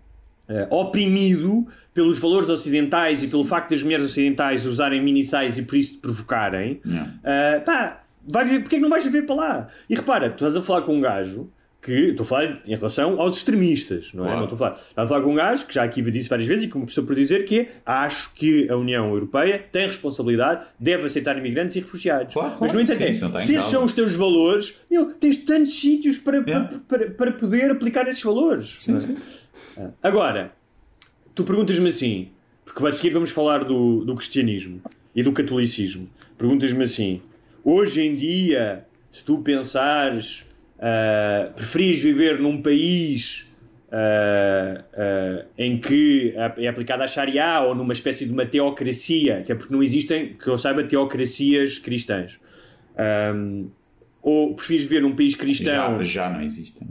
eh, 0.48 0.68
oprimido 0.72 1.68
pelos 1.94 2.18
valores 2.18 2.50
ocidentais 2.50 3.22
e 3.22 3.28
pelo 3.28 3.46
facto 3.46 3.70
das 3.70 3.84
mulheres 3.84 4.06
ocidentais 4.06 4.66
usarem 4.66 5.02
minissais 5.02 5.58
e 5.58 5.62
por 5.62 5.76
isso 5.76 5.94
te 5.94 5.98
provocarem, 6.00 6.82
pá, 7.66 8.02
vai 8.28 8.46
viver, 8.46 8.62
porque 8.62 8.78
é 8.78 8.80
que 8.80 8.84
não 8.84 8.90
vais 8.90 9.04
viver 9.04 9.28
para 9.28 9.36
lá? 9.36 9.68
E 9.88 9.96
repara, 9.96 10.30
tu 10.30 10.44
estás 10.44 10.58
a 10.58 10.62
falar 10.62 10.82
com 10.82 10.96
um 10.96 11.02
gajo 11.02 11.52
que, 11.82 11.92
estou 11.92 12.24
a 12.24 12.28
falar 12.28 12.62
em 12.68 12.76
relação 12.76 13.20
aos 13.20 13.38
extremistas, 13.38 14.12
não 14.14 14.24
é? 14.24 14.28
Claro. 14.28 14.38
Não 14.40 14.44
estou 14.46 14.56
a 14.56 14.60
falar, 14.60 14.72
estás 14.74 15.06
a 15.06 15.08
falar 15.08 15.22
com 15.24 15.32
um 15.32 15.36
gajo 15.36 15.66
que 15.66 15.74
já 15.74 15.84
aqui 15.84 16.02
disse 16.12 16.30
várias 16.30 16.48
vezes 16.48 16.66
e 16.66 16.68
que 16.68 16.74
começou 16.74 17.06
por 17.06 17.16
dizer 17.16 17.46
que 17.46 17.60
é, 17.62 17.70
acho 17.86 18.34
que 18.34 18.70
a 18.70 18.76
União 18.76 19.10
Europeia 19.10 19.64
tem 19.72 19.88
responsabilidade, 19.88 20.66
deve 20.80 21.06
aceitar 21.06 21.38
imigrantes 21.38 21.76
e 21.76 21.80
refugiados. 21.80 22.34
Claro, 22.34 22.54
Mas 22.60 22.74
no 22.74 22.82
entanto, 22.82 22.98
sim, 22.98 23.04
é, 23.04 23.28
não 23.30 23.40
se 23.40 23.56
estes 23.56 23.72
são 23.72 23.86
os 23.86 23.94
teus 23.94 24.14
valores, 24.16 24.76
meu, 24.92 25.06
tens 25.14 25.38
tantos 25.40 25.80
sítios 25.80 26.18
para, 26.18 26.40
Yeah. 26.40 26.68
para, 26.68 26.80
para, 27.00 27.12
para 27.12 27.32
poder 27.34 27.70
aplicar 27.72 28.08
esses 28.08 28.24
valores. 28.24 28.88
não 28.88 29.00
é? 29.00 29.90
Agora, 30.02 30.54
tu 31.36 31.44
perguntas-me 31.44 31.90
assim, 31.90 32.30
porque 32.66 32.86
a 32.86 32.92
seguir 32.92 33.12
vamos 33.12 33.32
falar 33.32 33.64
do, 33.64 34.04
do 34.04 34.16
cristianismo 34.16 34.82
e 35.16 35.24
do 35.24 35.32
catolicismo. 35.32 36.10
Perguntas-me 36.38 36.84
assim: 36.84 37.22
hoje 37.64 38.02
em 38.02 38.16
dia, 38.16 38.86
se 39.12 39.24
tu 39.24 39.40
pensares, 39.40 40.46
ah, 40.80 41.52
preferis 41.56 42.02
viver 42.02 42.40
num 42.40 42.62
país 42.62 43.48
ah, 43.92 44.84
ah, 44.94 45.46
em 45.58 45.78
que 45.80 46.34
é 46.58 46.68
aplicada 46.68 47.04
a 47.04 47.08
Sharia 47.08 47.62
ou 47.62 47.76
numa 47.76 47.94
espécie 47.94 48.26
de 48.26 48.32
uma 48.32 48.46
teocracia, 48.46 49.40
até 49.40 49.56
porque 49.56 49.74
não 49.74 49.84
existem, 49.84 50.34
que 50.34 50.48
eu 50.48 50.58
saiba, 50.58 50.84
teocracias 50.84 51.80
cristãs. 51.80 52.40
Ahm, 52.98 53.68
ou 54.22 54.54
preferes 54.56 54.84
viver 54.84 55.02
num 55.02 55.16
país 55.16 55.34
cristão 55.34 55.98
Já, 56.00 56.04
já 56.04 56.30
não 56.30 56.42
existem. 56.42 56.88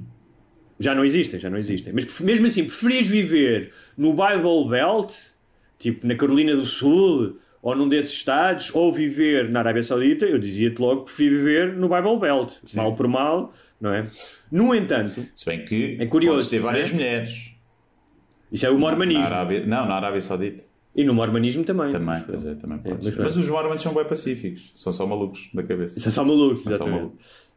já 0.80 0.94
não 0.94 1.04
existem, 1.04 1.38
já 1.38 1.50
não 1.50 1.58
existem. 1.58 1.92
Mas 1.92 2.20
mesmo 2.20 2.46
assim, 2.46 2.64
preferias 2.64 3.06
viver 3.06 3.72
no 3.96 4.12
Bible 4.12 4.68
Belt, 4.70 5.12
tipo 5.78 6.06
na 6.06 6.14
Carolina 6.14 6.56
do 6.56 6.64
Sul, 6.64 7.36
ou 7.68 7.76
num 7.76 7.88
desses 7.88 8.12
estados, 8.12 8.70
ou 8.74 8.92
viver 8.92 9.48
na 9.50 9.58
Arábia 9.60 9.82
Saudita, 9.82 10.24
eu 10.26 10.38
dizia-te 10.38 10.80
logo 10.80 11.00
que 11.02 11.04
preferia 11.06 11.38
viver 11.38 11.72
no 11.74 11.88
Bible 11.88 12.18
Belt. 12.18 12.54
Mal 12.74 12.94
por 12.94 13.06
mal, 13.08 13.52
não 13.80 13.92
é? 13.92 14.06
No 14.50 14.74
entanto, 14.74 15.26
Se 15.34 15.44
bem 15.46 15.64
que 15.64 15.96
É 16.00 16.06
curioso, 16.06 16.48
ter 16.50 16.58
várias 16.60 16.90
né? 16.90 16.96
mulheres. 16.96 17.50
isso 18.50 18.66
é 18.66 18.70
o 18.70 18.78
mormonismo. 18.78 19.22
Na 19.22 19.26
Arábia, 19.28 19.66
não, 19.66 19.86
na 19.86 19.94
Arábia 19.96 20.20
Saudita. 20.20 20.64
E 20.96 21.04
no 21.04 21.14
mormonismo 21.14 21.62
também. 21.64 21.92
Também, 21.92 22.20
pois 22.26 22.44
é, 22.44 22.54
também 22.54 22.78
podes. 22.78 23.04
mas 23.04 23.16
mas, 23.16 23.36
os 23.36 23.48
mormons 23.48 23.80
são 23.82 23.94
bem 23.94 24.04
pacíficos. 24.04 24.72
São 24.74 24.92
só 24.92 25.06
malucos 25.06 25.48
da 25.54 25.62
cabeça. 25.62 26.00
São 26.00 26.10
só 26.10 26.24
malucos, 26.24 26.62
São 26.62 26.72
só 26.72 26.76
exatamente. 26.76 27.00
malucos. 27.02 27.48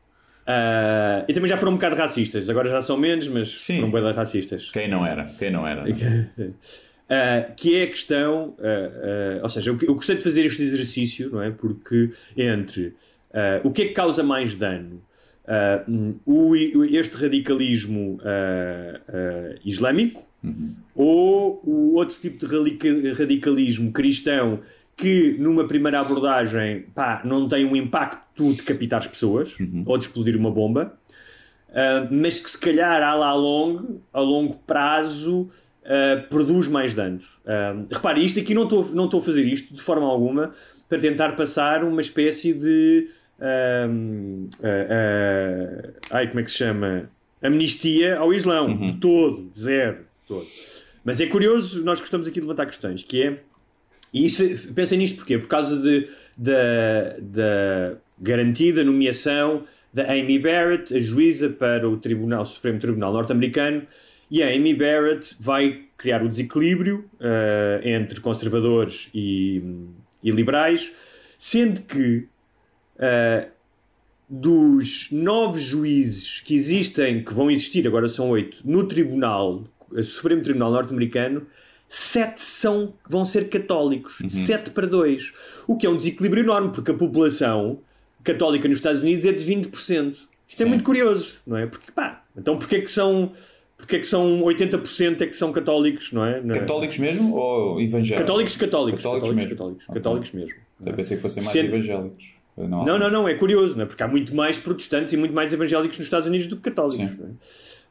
Ah, 0.46 1.24
e 1.28 1.34
também 1.34 1.48
já 1.48 1.56
foram 1.58 1.72
um 1.72 1.76
bocado 1.76 1.96
racistas, 1.96 2.50
agora 2.50 2.70
já 2.70 2.82
são 2.82 2.98
menos, 2.98 3.28
mas 3.28 3.62
Sim. 3.62 3.78
foram 3.80 3.92
bem 3.92 4.14
racistas. 4.14 4.70
Quem 4.72 4.88
não 4.90 5.06
era? 5.06 5.24
Quem 5.26 5.50
não 5.52 5.66
era? 5.66 5.86
Uh, 7.12 7.54
que 7.58 7.76
é 7.76 7.84
a 7.84 7.88
questão, 7.88 8.56
uh, 8.58 9.40
uh, 9.40 9.44
ou 9.44 9.50
seja, 9.50 9.70
eu, 9.70 9.78
eu 9.82 9.96
gostei 9.96 10.16
de 10.16 10.24
fazer 10.24 10.46
este 10.46 10.64
exercício, 10.64 11.30
não 11.30 11.44
é? 11.44 11.52
Porque 11.52 12.10
entre 12.38 12.94
o 13.66 13.72
que 13.72 13.82
é 13.82 13.86
que 13.88 13.94
causa 13.94 14.24
mais 14.24 14.54
dano? 14.54 15.02
O, 16.26 16.56
este 16.56 17.16
radicalismo 17.16 18.20
islâmico 19.64 20.26
ou 20.94 21.62
o 21.66 21.96
outro 21.96 22.20
tipo 22.20 22.46
de 22.46 22.54
radica- 22.54 23.14
radicalismo 23.18 23.92
cristão 23.94 24.60
que 24.98 25.38
numa 25.40 25.66
primeira 25.66 26.02
abordagem 26.02 26.86
pá, 26.94 27.22
não 27.24 27.48
tem 27.48 27.66
um 27.66 27.74
impacto 27.76 28.54
de 28.54 28.64
capitar 28.64 29.00
as 29.00 29.08
pessoas 29.08 29.56
ou 29.86 29.98
de 29.98 30.06
explodir 30.06 30.36
uma 30.36 30.52
bomba, 30.52 30.98
mas 32.12 32.40
que 32.42 32.52
se 32.52 32.60
calhar 32.60 33.02
a 33.02 33.16
lá 33.16 33.34
longo, 33.34 34.02
a 34.12 34.20
longo 34.20 34.58
prazo 34.68 35.50
uh, 35.84 36.28
produz 36.30 36.68
mais 36.68 36.94
danos. 36.94 37.40
Uh, 37.46 37.86
repare, 37.92 38.24
isto 38.24 38.40
aqui 38.40 38.54
não 38.54 38.64
estou 38.64 38.90
não 38.94 39.06
a 39.06 39.22
fazer 39.22 39.44
isto 39.44 39.74
de 39.74 39.82
forma 39.82 40.06
alguma 40.08 40.52
para 40.88 41.00
tentar 41.00 41.36
passar 41.36 41.84
uma 41.84 42.02
espécie 42.02 42.54
de 42.54 43.08
uh, 43.40 44.50
ai, 46.12 46.28
como 46.28 46.40
é 46.40 46.44
que 46.44 46.52
se 46.52 46.58
chama? 46.58 47.10
Amnistia 47.42 48.18
ao 48.18 48.34
Islão, 48.34 48.78
de 48.78 48.94
todo, 48.94 49.50
de 49.52 49.60
zero, 49.60 49.98
de 49.98 50.28
todo. 50.28 50.48
Mas 51.04 51.20
é 51.20 51.26
curioso, 51.26 51.84
nós 51.84 52.00
gostamos 52.00 52.28
aqui 52.28 52.36
de 52.36 52.42
levantar 52.42 52.68
questões, 52.68 53.04
que 53.04 53.24
é 53.24 53.40
e 54.14 54.26
isso, 54.26 54.44
pensem 54.74 54.98
nisto 54.98 55.18
porquê? 55.18 55.38
Por 55.38 55.48
causa 55.48 55.78
de, 55.78 56.08
da, 56.38 57.16
da 57.22 57.94
garantida 58.20 58.84
nomeação 58.84 59.64
da 59.94 60.12
Amy 60.12 60.38
Barrett, 60.38 60.94
a 60.94 61.00
juíza 61.00 61.50
para 61.50 61.88
o 61.88 61.98
Tribunal, 61.98 62.46
Supremo 62.46 62.80
Tribunal 62.80 63.14
Norte-Americano, 63.14 63.84
e 64.32 64.42
a 64.42 64.48
Amy 64.48 64.74
Barrett 64.74 65.36
vai 65.38 65.84
criar 65.98 66.24
o 66.24 66.30
desequilíbrio 66.30 67.06
eh, 67.20 67.82
entre 67.84 68.22
conservadores 68.22 69.10
e, 69.14 69.62
e 70.24 70.32
liberais, 70.32 70.90
sendo 71.38 71.82
que 71.82 72.28
eh, 72.98 73.50
dos 74.30 75.10
nove 75.12 75.60
juízes 75.60 76.40
que 76.40 76.56
existem, 76.56 77.22
que 77.22 77.34
vão 77.34 77.52
existir, 77.52 77.86
agora 77.86 78.08
são 78.08 78.30
oito, 78.30 78.60
no 78.64 78.88
Tribunal, 78.88 79.66
o 79.92 80.02
Supremo 80.02 80.42
Tribunal 80.42 80.72
Norte-Americano, 80.72 81.46
sete 81.90 82.42
são, 82.42 82.94
vão 83.10 83.26
ser 83.26 83.50
católicos. 83.50 84.20
Sete 84.30 84.72
para 84.72 84.88
dois. 84.88 85.34
O 85.68 85.76
que 85.76 85.86
é 85.86 85.90
um 85.90 85.98
desequilíbrio 85.98 86.44
enorme, 86.44 86.72
porque 86.74 86.92
a 86.92 86.94
população 86.94 87.80
católica 88.24 88.66
nos 88.70 88.78
Estados 88.78 89.02
Unidos 89.02 89.26
é 89.26 89.34
de 89.34 89.46
20%. 89.46 90.18
Isto 90.48 90.64
é 90.64 90.66
muito 90.66 90.86
curioso, 90.86 91.36
não 91.46 91.58
é? 91.58 91.66
Porque, 91.66 91.92
pá, 91.92 92.24
então 92.38 92.58
porquê 92.58 92.78
é 92.78 92.82
que 92.82 92.90
são... 92.90 93.34
Porque 93.82 93.96
é 93.96 94.00
que 94.00 94.06
são 94.08 94.42
80% 94.44 95.22
é 95.22 95.26
que 95.28 95.36
são 95.36 95.52
católicos, 95.52 96.12
não 96.14 96.24
é? 96.26 96.40
Católicos 96.54 96.98
mesmo 97.00 97.36
ou 97.36 97.82
evangélicos? 97.82 98.20
Católicos, 98.22 98.56
católicos. 98.56 99.04
Católicos 99.04 99.28
Católicos, 99.30 99.36
mesmo. 99.36 99.50
católicos, 99.58 99.84
Ok. 99.90 99.94
católicos 99.96 100.32
mesmo. 100.32 100.56
Eu 100.86 100.94
pensei 100.94 101.18
que 101.18 101.22
fossem 101.24 101.44
mais 101.44 101.54
Sendo- 101.54 101.74
evangélicos. 101.76 102.26
Não, 102.58 102.86
Não, 102.86 103.00
não, 103.00 103.10
não, 103.10 103.28
é 103.28 103.34
curioso, 103.34 103.76
não 103.76 103.84
é? 103.84 103.86
porque 103.88 104.04
há 104.04 104.08
muito 104.08 104.36
mais 104.36 104.58
protestantes 104.58 105.14
e 105.14 105.18
muito 105.18 105.34
mais 105.34 105.52
evangélicos 105.54 105.98
nos 105.98 106.06
Estados 106.06 106.28
Unidos 106.28 106.48
do 106.48 106.58
que 106.58 106.64
católicos. 106.64 107.10
Sim. 107.10 107.38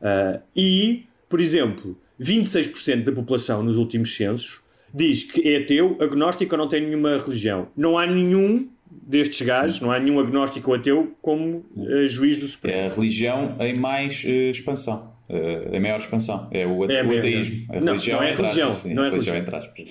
é? 0.01 0.07
Ah, 0.07 0.41
e, 0.55 1.05
por 1.29 1.41
exemplo, 1.41 1.97
26% 2.21 3.05
da 3.05 3.13
população 3.13 3.63
nos 3.63 3.77
últimos 3.77 4.15
censos 4.15 4.61
diz 4.95 5.25
que 5.25 5.47
é 5.49 5.57
ateu, 5.59 5.97
agnóstico 6.01 6.55
ou 6.55 6.59
não 6.59 6.69
tem 6.69 6.83
nenhuma 6.83 7.19
religião. 7.19 7.69
Não 7.77 7.99
há 7.99 8.07
nenhum 8.07 8.69
destes 8.91 9.41
gajos, 9.47 9.81
não 9.81 9.91
há 9.91 9.99
nenhum 9.99 10.19
agnóstico 10.21 10.71
ou 10.71 10.77
ateu 10.77 11.13
como 11.23 11.65
eh, 11.89 12.07
juiz 12.07 12.39
do 12.39 12.47
Supremo. 12.47 12.77
É 12.77 12.87
a 12.87 12.91
religião 12.91 13.57
em 13.61 13.77
mais 13.79 14.23
eh, 14.27 14.51
expansão. 14.51 15.10
Eh, 15.33 15.77
em 15.77 15.81
maior 15.81 16.01
expansão. 16.01 16.49
É 16.51 16.67
o, 16.67 16.85
É 16.91 17.05
o 17.05 17.19
ateísmo. 17.19 17.67
A 17.73 17.81
Não, 17.81 17.93
religião 17.93 18.19
não 18.19 18.27
é 18.27 18.31
aspas, 18.33 18.47
religião, 18.47 18.81
sim, 18.83 18.95
não 18.95 19.05
é 19.05 19.09
a 19.09 19.11
religião 19.13 19.37
entre 19.37 19.57
aspas. 19.57 19.87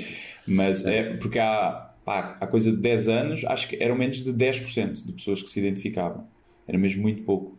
Mas 0.48 0.86
é 0.86 1.14
porque 1.16 1.40
há, 1.40 1.92
pá, 2.04 2.38
há 2.42 2.46
coisa 2.48 2.72
de 2.72 2.78
10 2.78 3.08
anos, 3.08 3.46
acho 3.46 3.68
que 3.70 3.82
eram 3.82 3.96
menos 3.96 4.22
de 4.24 4.34
10% 4.34 5.06
de 5.06 5.14
pessoas 5.14 5.42
que 5.42 5.50
se 5.50 5.60
identificavam. 5.60 6.28
Era 6.68 6.78
mesmo 6.78 7.02
muito 7.02 7.24
pouco. 7.24 7.58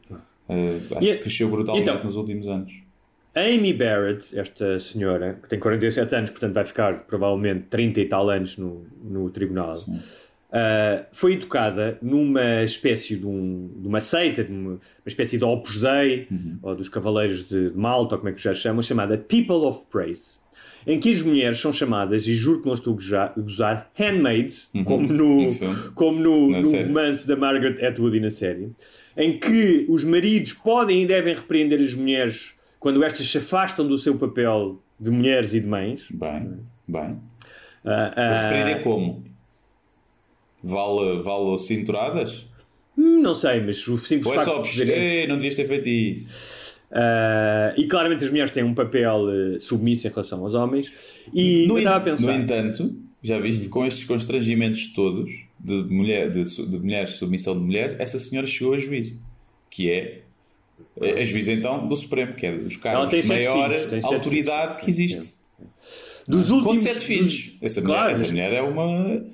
Eh, 0.48 0.76
acho 0.96 1.08
E- 1.08 1.14
que 1.16 1.22
cresceu 1.22 1.48
brutalmente 1.48 1.88
então- 1.88 2.04
nos 2.04 2.16
últimos 2.16 2.46
anos. 2.48 2.72
A 3.34 3.42
Amy 3.42 3.72
Barrett, 3.72 4.36
esta 4.36 4.78
senhora, 4.80 5.38
que 5.40 5.48
tem 5.48 5.58
47 5.60 6.14
anos, 6.16 6.30
portanto 6.30 6.52
vai 6.52 6.64
ficar 6.64 7.04
provavelmente 7.06 7.66
30 7.70 8.00
e 8.00 8.04
tal 8.04 8.28
anos 8.28 8.58
no, 8.58 8.84
no 9.04 9.30
tribunal, 9.30 9.82
ah, 10.52 11.04
foi 11.12 11.34
educada 11.34 11.98
numa 12.02 12.62
espécie 12.64 13.16
de, 13.16 13.26
um- 13.26 13.70
de 13.80 13.86
uma 13.88 14.00
seita, 14.00 14.42
de 14.44 14.50
uma, 14.52 14.70
uma 14.72 14.78
espécie 15.06 15.38
de 15.38 15.44
Opus 15.44 15.80
Dei, 15.80 16.26
ou 16.62 16.74
dos 16.74 16.88
Cavaleiros 16.88 17.48
de, 17.48 17.70
de 17.70 17.76
Malta, 17.76 18.14
ou 18.14 18.18
como 18.18 18.30
é 18.30 18.32
que 18.32 18.42
já 18.42 18.52
chamam, 18.54 18.82
chamada 18.82 19.16
People 19.16 19.66
of 19.66 19.80
Praise, 19.90 20.38
em 20.86 20.98
que 20.98 21.10
as 21.10 21.22
mulheres 21.22 21.58
são 21.60 21.72
chamadas, 21.72 22.26
e 22.26 22.34
juro 22.34 22.60
que 22.60 22.66
não 22.66 22.74
estou 22.74 22.96
a 23.12 23.40
gozar, 23.40 23.90
handmaids, 23.94 24.70
como 24.84 25.06
no, 25.12 25.54
como 25.94 26.18
no, 26.20 26.50
no 26.62 26.70
romance 26.86 27.26
da 27.26 27.36
Margaret 27.36 27.84
Atwood 27.86 28.16
e 28.16 28.20
na 28.20 28.30
série, 28.30 28.72
em 29.16 29.38
que 29.38 29.86
os 29.88 30.04
maridos 30.04 30.52
podem 30.54 31.02
e 31.02 31.06
devem 31.06 31.34
repreender 31.34 31.80
as 31.80 31.94
mulheres 31.94 32.54
quando 32.78 33.04
estas 33.04 33.30
se 33.30 33.36
afastam 33.38 33.86
do 33.86 33.98
seu 33.98 34.16
papel 34.16 34.82
de 34.98 35.10
mulheres 35.10 35.52
e 35.54 35.60
de 35.60 35.66
mães. 35.66 36.08
Bem, 36.10 36.60
bem. 36.88 37.18
Mas 37.84 38.08
ah, 38.16 38.42
repreender 38.42 38.82
como? 38.82 39.22
Vale, 40.62 41.22
vale 41.22 41.58
cinturadas? 41.58 42.46
Hum, 42.98 43.22
não 43.22 43.34
sei, 43.34 43.60
mas 43.60 43.86
o 43.88 43.96
simples 43.96 44.26
Ou 44.26 44.34
é 44.34 44.44
facto 44.44 44.56
só, 44.56 44.62
de 44.62 44.68
dizerem- 44.70 44.94
"Ei, 45.20 45.26
não 45.26 45.36
devias 45.36 45.54
ter 45.54 45.66
feito 45.66 45.88
isso. 45.88 46.76
Ah, 46.92 47.72
e 47.76 47.86
claramente 47.86 48.24
as 48.24 48.30
mulheres 48.30 48.50
têm 48.50 48.64
um 48.64 48.74
papel 48.74 49.26
eh, 49.54 49.58
submisso 49.60 50.06
em 50.06 50.10
relação 50.10 50.42
aos 50.42 50.54
homens. 50.54 50.92
E 51.32 51.66
No, 51.66 51.78
estava 51.78 51.96
a 51.96 52.00
pensar. 52.00 52.26
no 52.26 52.42
entanto, 52.42 52.94
já 53.22 53.38
viste, 53.38 53.68
com 53.68 53.86
estes 53.86 54.04
constrangimentos 54.04 54.92
todos 54.92 55.30
de, 55.58 55.74
mulher, 55.84 56.30
de, 56.30 56.42
de 56.44 56.78
mulheres, 56.78 57.10
submissão 57.10 57.54
de 57.54 57.60
mulheres, 57.64 57.94
essa 57.98 58.18
senhora 58.18 58.46
chegou 58.46 58.74
a 58.74 58.78
juízo, 58.78 59.22
que 59.70 59.88
é 59.90 60.22
a, 61.00 61.20
a 61.20 61.24
juíza 61.24 61.52
então 61.52 61.86
do 61.86 61.96
Supremo, 61.96 62.34
que 62.34 62.44
é 62.46 62.58
dos 62.58 62.76
cargos 62.76 63.10
sete 63.10 63.28
maior 63.28 63.70
filhos, 63.70 63.82
sete 64.02 64.14
autoridade 64.14 64.80
que 64.82 64.90
existe. 64.90 65.34
dos 66.26 66.48
Com 66.48 66.54
últimos. 66.56 66.78
sete 66.78 66.94
dos- 66.94 67.02
filhos. 67.04 67.52
Essa, 67.62 67.80
mulher, 67.80 67.94
Claro, 67.94 68.10
essa 68.12 68.20
mas- 68.22 68.30
mulher 68.30 68.52
é 68.52 68.62
uma. 68.62 69.24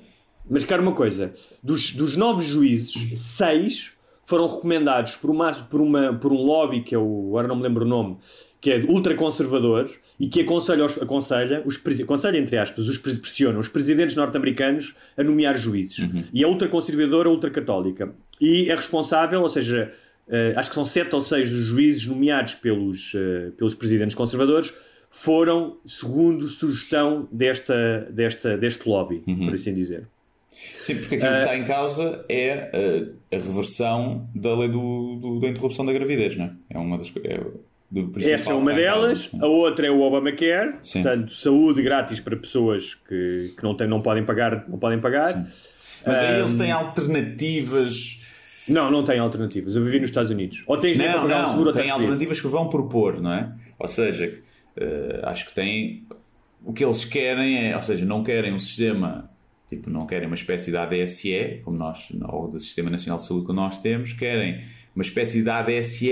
Mas, 0.49 0.64
cara, 0.64 0.80
uma 0.82 0.92
coisa: 0.92 1.32
dos, 1.62 1.90
dos 1.92 2.16
nove 2.16 2.44
juízes, 2.44 3.18
seis 3.18 3.92
foram 4.22 4.47
recomendados 4.49 5.14
por, 5.16 5.30
uma, 5.30 5.53
por, 5.53 5.80
uma, 5.80 6.12
por 6.14 6.32
um 6.32 6.36
lobby 6.42 6.80
que 6.82 6.94
é 6.94 6.99
o. 6.99 7.28
Agora 7.28 7.49
não 7.49 7.57
me 7.57 7.62
lembro 7.62 7.84
o 7.84 7.88
nome. 7.88 8.16
Que 8.61 8.72
é 8.72 8.78
ultraconservador 8.88 9.88
e 10.18 10.28
que 10.28 10.40
aconselha, 10.40 10.84
aconselha, 10.86 11.62
os, 11.64 11.78
aconselha, 12.03 12.36
entre 12.38 12.57
aspas, 12.59 12.88
os 12.88 12.99
pres- 12.99 13.18
pressiona 13.18 13.59
os 13.59 13.68
presidentes 13.68 14.16
norte-americanos 14.16 14.94
a 15.16 15.22
nomear 15.22 15.57
juízes. 15.57 15.99
E 16.32 16.42
é 16.42 16.47
ultraconservadora, 16.49 17.28
ultracatólica. 17.30 18.12
E 18.40 18.68
é 18.68 18.74
responsável, 18.74 19.42
ou 19.42 19.49
seja, 19.49 19.92
eh, 20.28 20.55
acho 20.57 20.70
que 20.70 20.74
são 20.74 20.84
sete 20.84 21.14
ou 21.14 21.20
seis 21.20 21.51
dos 21.51 21.61
juízes 21.61 22.07
nomeados 22.07 22.55
pelos, 22.57 23.12
eh, 23.14 23.51
pelos 23.57 23.74
presidentes 23.74 24.16
conservadores 24.16 24.72
foram 25.11 25.76
segundo 25.84 26.49
sugestão 26.49 27.28
desta, 27.30 28.09
desta, 28.11 28.57
deste 28.57 28.88
lobby, 28.88 29.22
por 29.47 29.55
assim 29.55 29.72
dizer. 29.72 30.09
Sim, 30.82 30.96
porque 30.96 31.16
aquilo 31.16 31.30
que 31.30 31.38
está 31.38 31.57
em 31.57 31.64
causa 31.64 32.24
é 32.28 32.52
a, 33.32 33.36
a 33.36 33.38
reversão 33.38 34.28
da 34.34 34.54
lei 34.57 34.68
do, 34.68 35.16
do- 35.20 35.40
da 35.40 35.48
interrupção 35.48 35.84
da 35.84 35.92
gravidez, 35.92 36.36
não 36.36 36.46
é? 36.46 36.52
É 36.70 36.78
uma 36.78 36.96
das. 36.98 37.12
É 37.24 38.30
Essa 38.32 38.50
é 38.52 38.54
uma 38.54 38.72
delas, 38.72 39.26
causa. 39.28 39.46
a 39.46 39.48
outra 39.48 39.86
é 39.86 39.90
o 39.90 40.00
Obamacare, 40.00 40.74
Sim. 40.82 41.02
portanto, 41.02 41.32
saúde 41.32 41.82
grátis 41.82 42.18
para 42.20 42.36
pessoas 42.36 42.94
que, 42.94 43.54
que 43.57 43.62
não, 43.62 43.76
têm, 43.76 43.86
não 43.86 44.00
podem 44.02 44.24
pagar. 44.24 44.68
Não, 44.68 44.78
podem 44.78 44.98
pagar. 45.00 45.34
Mas 46.07 46.18
aí 46.18 46.40
eles 46.40 46.54
têm 46.57 46.72
alternativas. 46.72 48.20
não, 48.68 48.90
não 48.90 49.04
tem 49.04 49.18
alternativas. 49.18 49.76
Eu 49.76 49.84
vivi 49.84 50.00
nos 50.00 50.11
Estados 50.11 50.30
Unidos. 50.30 50.62
Ou 50.66 50.76
tens 50.76 50.96
Não, 50.96 51.04
pagar 51.22 51.24
um 51.24 51.28
não, 51.42 51.48
seguro 51.50 51.72
tem 51.72 51.90
alternativas 51.90 52.40
que 52.40 52.46
vão 52.48 52.68
propor, 52.68 53.20
não 53.20 53.32
é? 53.32 53.52
Ou 53.78 53.88
seja, 53.88 54.36
eh, 54.76 55.20
acho 55.24 55.46
que 55.46 55.54
tem. 55.54 56.04
O 56.64 56.72
que 56.72 56.84
eles 56.84 57.04
querem 57.04 57.68
é, 57.70 57.76
ou 57.76 57.82
seja, 57.82 58.04
não 58.04 58.24
querem 58.24 58.52
um 58.52 58.59
sistema, 58.59 59.30
tipo, 59.68 59.90
não 59.90 60.06
querem 60.06 60.26
uma 60.26 60.34
espécie 60.36 60.70
de 60.70 60.76
ADSE, 60.76 61.60
como 61.64 61.76
nós, 61.76 62.08
ou 62.28 62.48
do 62.48 62.58
Sistema 62.60 62.90
Nacional 62.90 63.18
de 63.18 63.26
Saúde 63.26 63.46
que 63.46 63.52
nós 63.52 63.78
temos, 63.80 64.12
querem 64.12 64.60
uma 64.94 65.02
espécie 65.02 65.42
de 65.42 65.50
ADSE 65.50 66.10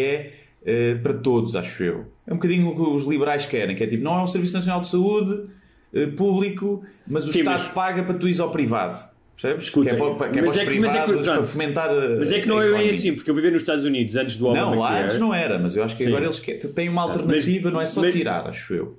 eh, 0.67 0.95
para 1.03 1.15
todos, 1.15 1.55
acho 1.57 1.83
eu. 1.85 2.07
É 2.27 2.33
um 2.33 2.37
bocadinho 2.37 2.69
o 2.69 2.75
que 2.75 2.81
os 2.83 3.05
liberais 3.05 3.47
querem, 3.47 3.77
que 3.77 3.85
é 3.85 3.87
tipo, 3.87 4.03
não 4.03 4.19
é 4.19 4.23
um 4.23 4.27
Serviço 4.27 4.55
Nacional 4.55 4.81
de 4.81 4.89
Saúde 4.89 5.47
eh, 5.93 6.07
público, 6.09 6.85
mas 7.07 7.27
o 7.27 7.31
Sim, 7.31 7.41
Estado 7.41 7.59
mas- 7.59 7.69
paga 7.69 8.03
para 8.03 8.15
tu 8.15 8.27
ires 8.27 8.41
ao 8.41 8.51
privado. 8.51 9.13
Percebes? 9.37 9.65
Escuta, 9.67 9.91
que 9.91 9.97
é 9.97 9.99
para, 9.99 10.29
que 10.31 10.39
é 10.39 10.43
mas 10.43 10.57
é 10.57 10.65
que- 10.65 10.79
mas 10.79 10.95
é 10.95 11.05
que- 11.07 11.23
para 11.25 11.43
fomentar 11.43 11.91
a, 11.91 11.95
Mas 12.21 12.31
é 12.31 12.41
que 12.41 12.47
não 12.47 12.63
é 12.63 12.73
bem 12.73 12.89
assim, 12.89 13.15
porque 13.15 13.29
eu 13.29 13.35
vivi 13.35 13.51
nos 13.51 13.63
Estados 13.63 13.85
Unidos 13.85 14.15
antes 14.15 14.37
do 14.37 14.47
Obamacare. 14.47 14.71
Não, 14.77 14.79
lá 14.81 15.03
antes 15.03 15.19
não 15.19 15.35
era, 15.35 15.59
mas 15.59 15.75
eu 15.77 15.83
acho 15.83 15.97
que 15.97 16.05
Sim. 16.05 16.11
agora 16.11 16.25
eles 16.27 16.39
têm 16.75 16.89
uma 16.89 17.03
alternativa, 17.03 17.69
não 17.71 17.81
é 17.81 17.87
só 17.87 18.01
mas- 18.01 18.15
tirar, 18.15 18.47
acho 18.49 18.75
eu. 18.75 18.97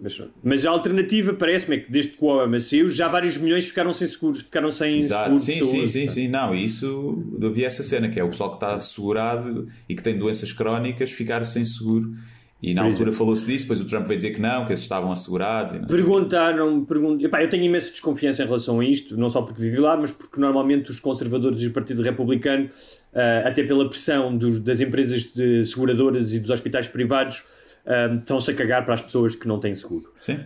Mas, 0.00 0.22
mas 0.44 0.64
a 0.66 0.70
alternativa 0.70 1.34
parece-me 1.34 1.76
é 1.76 1.78
que 1.80 1.90
desde 1.90 2.12
que 2.12 2.24
o 2.24 2.28
Obama 2.28 2.58
saiu, 2.60 2.88
já 2.88 3.08
vários 3.08 3.36
milhões 3.36 3.64
ficaram 3.66 3.92
sem 3.92 4.06
seguros, 4.06 4.42
ficaram 4.42 4.70
sem 4.70 4.98
Exato, 4.98 5.36
seguro 5.36 5.44
de 5.44 5.52
sim, 5.52 5.58
saúde. 5.58 5.88
sim, 5.88 5.88
sim, 5.88 6.08
sim, 6.08 6.28
não, 6.28 6.54
isso 6.54 7.24
vi 7.52 7.64
essa 7.64 7.82
cena 7.82 8.08
que 8.08 8.18
é 8.20 8.22
o 8.24 8.28
pessoal 8.28 8.50
que 8.50 8.56
está 8.64 8.74
assegurado 8.76 9.66
e 9.88 9.94
que 9.96 10.02
tem 10.02 10.16
doenças 10.16 10.52
crónicas 10.52 11.10
ficar 11.10 11.44
sem 11.44 11.64
seguro. 11.64 12.12
E 12.60 12.74
na 12.74 12.82
Por 12.82 12.90
altura 12.90 13.12
falou-se 13.12 13.46
disso, 13.46 13.66
depois 13.66 13.80
o 13.80 13.84
Trump 13.84 14.08
veio 14.08 14.18
dizer 14.18 14.34
que 14.34 14.40
não, 14.40 14.66
que 14.66 14.72
esses 14.72 14.84
estavam 14.84 15.12
assegurados. 15.12 15.78
Perguntaram, 15.86 16.84
pergun 16.84 17.16
Epá, 17.20 17.40
eu 17.40 17.48
tenho 17.48 17.62
imensa 17.62 17.88
desconfiança 17.90 18.42
em 18.42 18.46
relação 18.46 18.80
a 18.80 18.84
isto, 18.84 19.16
não 19.16 19.30
só 19.30 19.42
porque 19.42 19.62
vivi 19.62 19.76
lá, 19.78 19.96
mas 19.96 20.10
porque 20.10 20.40
normalmente 20.40 20.90
os 20.90 20.98
conservadores 20.98 21.60
e 21.62 21.68
o 21.68 21.70
Partido 21.72 22.02
Republicano, 22.02 22.68
ah, 23.14 23.42
até 23.46 23.62
pela 23.62 23.88
pressão 23.88 24.36
dos- 24.36 24.58
das 24.58 24.80
empresas 24.80 25.22
de 25.32 25.64
seguradoras 25.66 26.32
e 26.32 26.40
dos 26.40 26.50
hospitais 26.50 26.88
privados, 26.88 27.44
ah, 27.88 28.14
estão-se 28.14 28.50
a 28.50 28.54
cagar 28.54 28.84
para 28.84 28.92
as 28.94 29.00
pessoas 29.00 29.34
que 29.34 29.48
não 29.48 29.58
têm 29.58 29.74
seguro. 29.74 30.12
Sim. 30.18 30.38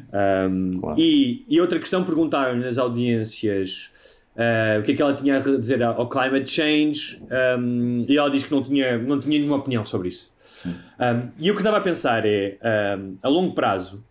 Um, 0.48 0.78
Claro. 0.78 1.00
e, 1.00 1.44
e 1.48 1.60
outra 1.60 1.78
questão, 1.80 2.04
perguntaram 2.04 2.56
nas 2.56 2.78
audiências 2.78 3.90
uh, 4.36 4.78
o 4.80 4.82
que 4.82 4.92
é 4.92 4.94
que 4.94 5.02
ela 5.02 5.12
tinha 5.12 5.36
a 5.36 5.40
dizer 5.40 5.82
ao 5.82 6.08
climate 6.08 6.48
change 6.48 7.20
um, 7.58 8.02
e 8.08 8.16
ela 8.16 8.30
diz 8.30 8.44
que 8.44 8.52
não 8.52 8.62
tinha, 8.62 8.96
não 8.96 9.18
tinha 9.18 9.38
nenhuma 9.38 9.56
opinião 9.56 9.84
sobre 9.84 10.08
isso. 10.08 10.30
Um, 10.64 11.28
e 11.40 11.50
o 11.50 11.56
que 11.56 11.62
dava 11.62 11.78
a 11.78 11.80
pensar 11.80 12.24
é, 12.24 12.56
um, 12.96 13.16
a 13.20 13.28
longo 13.28 13.52
prazo, 13.54 14.04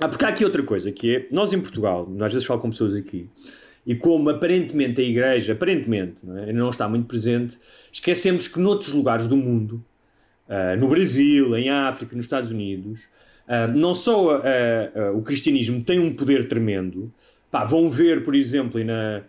ah, 0.00 0.08
porque 0.08 0.24
há 0.24 0.28
aqui 0.28 0.44
outra 0.44 0.62
coisa, 0.62 0.90
que 0.90 1.16
é, 1.16 1.28
nós 1.30 1.52
em 1.52 1.60
Portugal, 1.60 2.08
nós 2.10 2.26
às 2.26 2.32
vezes 2.32 2.46
falo 2.46 2.60
com 2.60 2.70
pessoas 2.70 2.94
aqui, 2.94 3.30
e 3.86 3.94
como 3.94 4.28
aparentemente 4.28 5.00
a 5.00 5.04
Igreja, 5.04 5.52
aparentemente, 5.52 6.16
não, 6.24 6.36
é, 6.36 6.52
não 6.52 6.70
está 6.70 6.88
muito 6.88 7.06
presente, 7.06 7.56
esquecemos 7.92 8.48
que 8.48 8.58
noutros 8.58 8.92
lugares 8.92 9.28
do 9.28 9.36
mundo, 9.36 9.84
Uh, 10.48 10.78
no 10.78 10.88
Brasil, 10.88 11.56
em 11.56 11.70
África, 11.70 12.14
nos 12.14 12.24
Estados 12.24 12.50
Unidos, 12.50 13.02
uh, 13.48 13.70
não 13.76 13.94
só 13.94 14.38
uh, 14.38 14.42
o 15.16 15.22
cristianismo 15.22 15.82
tem 15.82 15.98
um 15.98 16.12
poder 16.12 16.46
tremendo. 16.46 17.12
Pá, 17.50 17.64
vão 17.64 17.88
ver, 17.88 18.22
por 18.22 18.34
exemplo, 18.34 18.78
e 18.80 18.84
na, 18.84 19.22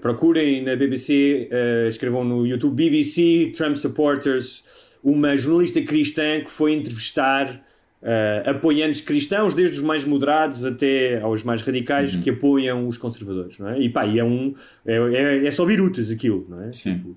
procurem 0.00 0.62
na 0.62 0.74
BBC, 0.74 1.48
escrevam 1.88 2.24
no 2.24 2.44
YouTube 2.44 2.74
BBC 2.74 3.52
Trump 3.56 3.76
Supporters, 3.76 4.90
uma 5.02 5.36
jornalista 5.36 5.80
cristã 5.80 6.40
que 6.40 6.50
foi 6.50 6.72
entrevistar 6.72 7.62
uh, 8.02 8.50
apoiantes 8.50 9.00
cristãos, 9.00 9.54
desde 9.54 9.78
os 9.78 9.82
mais 9.82 10.04
moderados 10.04 10.64
até 10.64 11.20
aos 11.20 11.42
mais 11.42 11.62
radicais, 11.62 12.16
que 12.16 12.30
apoiam 12.30 12.86
os 12.88 12.98
conservadores. 12.98 13.58
Não 13.58 13.70
é? 13.70 13.80
E 13.80 13.88
pá, 13.88 14.04
e 14.06 14.18
é, 14.18 14.24
um, 14.24 14.52
é, 14.84 14.96
é, 14.96 15.46
é 15.46 15.50
só 15.50 15.64
birutas 15.64 16.10
aquilo, 16.10 16.46
não 16.48 16.62
é? 16.62 16.72
Sim. 16.72 16.94
Tipo, 16.94 17.16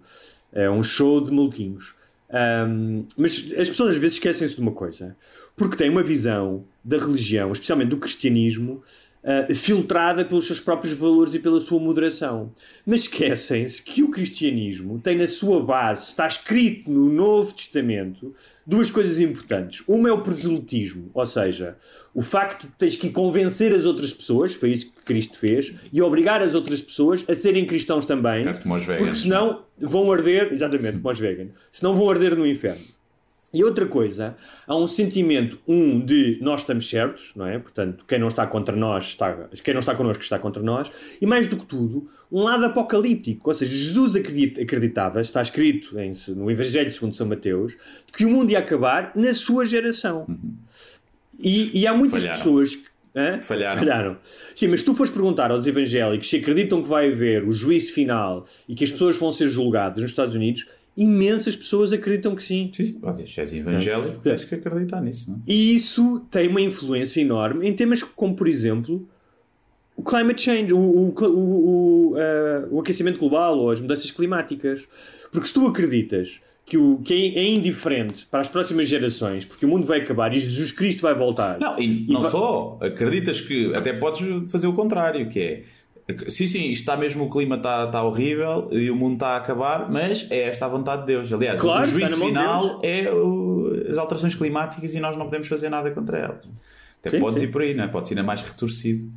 é 0.53 0.69
um 0.69 0.83
show 0.83 1.21
de 1.21 1.31
maluquinhos. 1.31 1.95
Um, 2.35 3.05
mas 3.15 3.53
as 3.57 3.69
pessoas 3.69 3.91
às 3.91 3.97
vezes 3.97 4.17
esquecem-se 4.17 4.55
de 4.55 4.61
uma 4.61 4.73
coisa, 4.73 5.15
porque 5.55 5.77
têm 5.77 5.89
uma 5.89 6.03
visão 6.03 6.65
da 6.83 6.97
religião, 6.97 7.53
especialmente 7.53 7.89
do 7.89 7.97
cristianismo, 7.97 8.83
uh, 9.23 9.55
filtrada 9.55 10.25
pelos 10.25 10.45
seus 10.45 10.59
próprios 10.59 10.93
valores 10.97 11.33
e 11.33 11.39
pela 11.39 11.61
sua 11.61 11.79
moderação. 11.79 12.51
Mas 12.85 13.01
esquecem-se 13.01 13.81
que 13.81 14.03
o 14.03 14.11
cristianismo 14.11 14.99
tem 14.99 15.17
na 15.17 15.29
sua 15.29 15.63
base, 15.63 16.07
está 16.07 16.27
escrito 16.27 16.91
no 16.91 17.09
Novo 17.09 17.53
Testamento, 17.53 18.33
duas 18.67 18.91
coisas 18.91 19.21
importantes. 19.21 19.81
Uma 19.87 20.09
é 20.09 20.11
o 20.11 20.21
proselitismo, 20.21 21.09
ou 21.13 21.25
seja, 21.25 21.77
o 22.13 22.21
facto 22.21 22.67
de 22.67 22.73
tens 22.73 22.97
que 22.97 23.11
convencer 23.11 23.73
as 23.73 23.85
outras 23.85 24.13
pessoas, 24.13 24.53
foi 24.53 24.71
isso 24.71 24.91
Cristo 25.05 25.37
fez, 25.37 25.73
e 25.93 26.01
obrigar 26.01 26.41
as 26.41 26.53
outras 26.55 26.81
pessoas 26.81 27.23
a 27.29 27.35
serem 27.35 27.65
cristãos 27.65 28.05
também, 28.05 28.43
porque 28.97 29.15
senão 29.15 29.63
vão 29.79 30.11
arder, 30.11 30.51
exatamente, 30.51 30.97
como 30.97 31.09
os 31.09 31.19
veganos, 31.19 31.53
senão 31.71 31.93
vão 31.93 32.09
arder 32.09 32.35
no 32.35 32.45
inferno. 32.45 32.83
E 33.53 33.63
outra 33.63 33.85
coisa, 33.85 34.35
há 34.67 34.75
um 34.75 34.85
sentimento, 34.85 35.57
um, 35.65 36.03
de 36.03 36.37
nós 36.41 36.61
estamos 36.61 36.89
certos, 36.89 37.31
não 37.37 37.47
é? 37.47 37.57
Portanto, 37.57 38.03
quem 38.05 38.19
não 38.19 38.27
está 38.27 38.45
contra 38.45 38.75
nós, 38.75 39.05
está, 39.05 39.47
quem 39.63 39.73
não 39.73 39.79
está 39.79 39.95
connosco 39.95 40.21
está 40.21 40.37
contra 40.37 40.61
nós, 40.61 40.91
e 41.21 41.25
mais 41.25 41.47
do 41.47 41.55
que 41.55 41.65
tudo, 41.65 42.09
um 42.29 42.43
lado 42.43 42.65
apocalíptico, 42.65 43.49
ou 43.49 43.53
seja, 43.53 43.71
Jesus 43.71 44.17
acredita, 44.17 44.61
acreditava, 44.61 45.21
está 45.21 45.41
escrito 45.41 45.97
em, 45.97 46.11
no 46.35 46.51
Evangelho 46.51 46.91
segundo 46.91 47.15
São 47.15 47.27
Mateus, 47.27 47.77
que 48.11 48.25
o 48.25 48.29
mundo 48.29 48.51
ia 48.51 48.59
acabar 48.59 49.13
na 49.15 49.33
sua 49.33 49.65
geração. 49.65 50.27
E, 51.39 51.79
e 51.79 51.87
há 51.87 51.93
muitas 51.93 52.23
Falharam. 52.23 52.37
pessoas 52.37 52.75
que 52.75 52.89
Hã? 53.15 53.39
Falharam. 53.39 53.79
Falharam. 53.79 54.17
Sim, 54.53 54.67
mas 54.67 54.81
se 54.81 54.85
tu 54.85 54.93
fores 54.93 55.11
perguntar 55.11 55.49
aos 55.49 55.65
evangélicos 55.65 56.29
se 56.29 56.37
acreditam 56.37 56.81
que 56.83 56.89
vai 56.89 57.11
haver 57.11 57.47
o 57.47 57.53
juízo 57.53 57.93
final 57.93 58.45
e 58.67 58.75
que 58.75 58.83
as 58.83 58.91
pessoas 58.91 59.17
vão 59.17 59.31
ser 59.31 59.49
julgadas 59.49 60.01
nos 60.01 60.11
Estados 60.11 60.35
Unidos, 60.35 60.67
imensas 60.97 61.55
pessoas 61.55 61.93
acreditam 61.93 62.35
que 62.35 62.43
sim. 62.43 62.69
Sim. 62.73 62.97
Olha, 63.01 63.25
se 63.25 63.39
és 63.39 63.53
evangélico, 63.53 64.19
tens 64.19 64.43
que 64.43 64.55
acreditar 64.55 65.01
nisso, 65.01 65.31
não 65.31 65.37
é? 65.37 65.41
E 65.47 65.75
isso 65.75 66.19
tem 66.29 66.47
uma 66.47 66.61
influência 66.61 67.21
enorme 67.21 67.67
em 67.67 67.73
temas 67.73 68.03
como, 68.03 68.35
por 68.35 68.47
exemplo, 68.47 69.07
o 69.95 70.03
climate 70.03 70.41
change, 70.41 70.73
o, 70.73 70.77
o, 70.77 71.13
o, 71.17 72.11
o, 72.11 72.17
eh, 72.17 72.67
o 72.69 72.79
aquecimento 72.81 73.17
global 73.17 73.57
ou 73.57 73.71
as 73.71 73.79
mudanças 73.79 74.11
climáticas. 74.11 74.87
Porque 75.31 75.47
se 75.47 75.53
tu 75.53 75.65
acreditas 75.65 76.41
que, 76.65 76.77
o, 76.77 76.97
que 76.99 77.13
é, 77.13 77.39
é 77.41 77.49
indiferente 77.49 78.25
para 78.25 78.39
as 78.41 78.47
próximas 78.47 78.87
gerações, 78.87 79.45
porque 79.45 79.65
o 79.65 79.69
mundo 79.69 79.85
vai 79.85 79.99
acabar 80.01 80.35
e 80.35 80.39
Jesus 80.39 80.71
Cristo 80.71 81.01
vai 81.03 81.13
voltar. 81.13 81.59
Não, 81.59 81.77
e, 81.79 82.05
E 82.09 82.11
não 82.13 82.21
va- 82.21 82.29
só. 82.29 82.77
Acreditas 82.81 83.39
que 83.39 83.73
até 83.75 83.93
podes 83.93 84.49
fazer 84.51 84.67
o 84.67 84.73
contrário, 84.73 85.29
que 85.29 85.39
é. 85.39 85.63
Sim, 86.29 86.47
sim, 86.47 86.69
está 86.69 86.95
mesmo, 86.95 87.23
o 87.25 87.29
clima 87.31 87.55
está, 87.55 87.85
está 87.85 88.03
horrível 88.03 88.67
e 88.71 88.91
o 88.91 88.95
mundo 88.95 89.15
está 89.15 89.29
a 89.29 89.37
acabar, 89.37 89.91
mas 89.91 90.27
é 90.29 90.41
esta 90.49 90.65
a 90.65 90.69
vontade 90.69 91.01
de 91.01 91.07
Deus. 91.07 91.33
Aliás, 91.33 91.59
Claro, 91.59 91.81
o 91.81 91.85
juízo 91.85 92.11
na 92.11 92.17
mão 92.17 92.27
de 92.27 92.33
final 92.37 92.79
é 92.83 93.11
o- 93.11 93.87
as 93.89 93.97
alterações 93.97 94.35
climáticas 94.35 94.93
e 94.93 94.99
nós 94.99 95.17
não 95.17 95.25
podemos 95.25 95.47
fazer 95.47 95.69
nada 95.69 95.89
contra 95.91 96.17
elas. 96.19 96.45
Até 96.99 97.09
Sim, 97.09 97.19
podes 97.19 97.39
sim. 97.39 97.45
ir 97.45 97.51
por 97.51 97.61
aí, 97.63 97.73
não 97.73 97.83
é? 97.83 97.87
Podes 97.87 98.11
ir 98.11 98.13
ainda 98.15 98.23
mais 98.25 98.41
retorcido. 98.43 99.11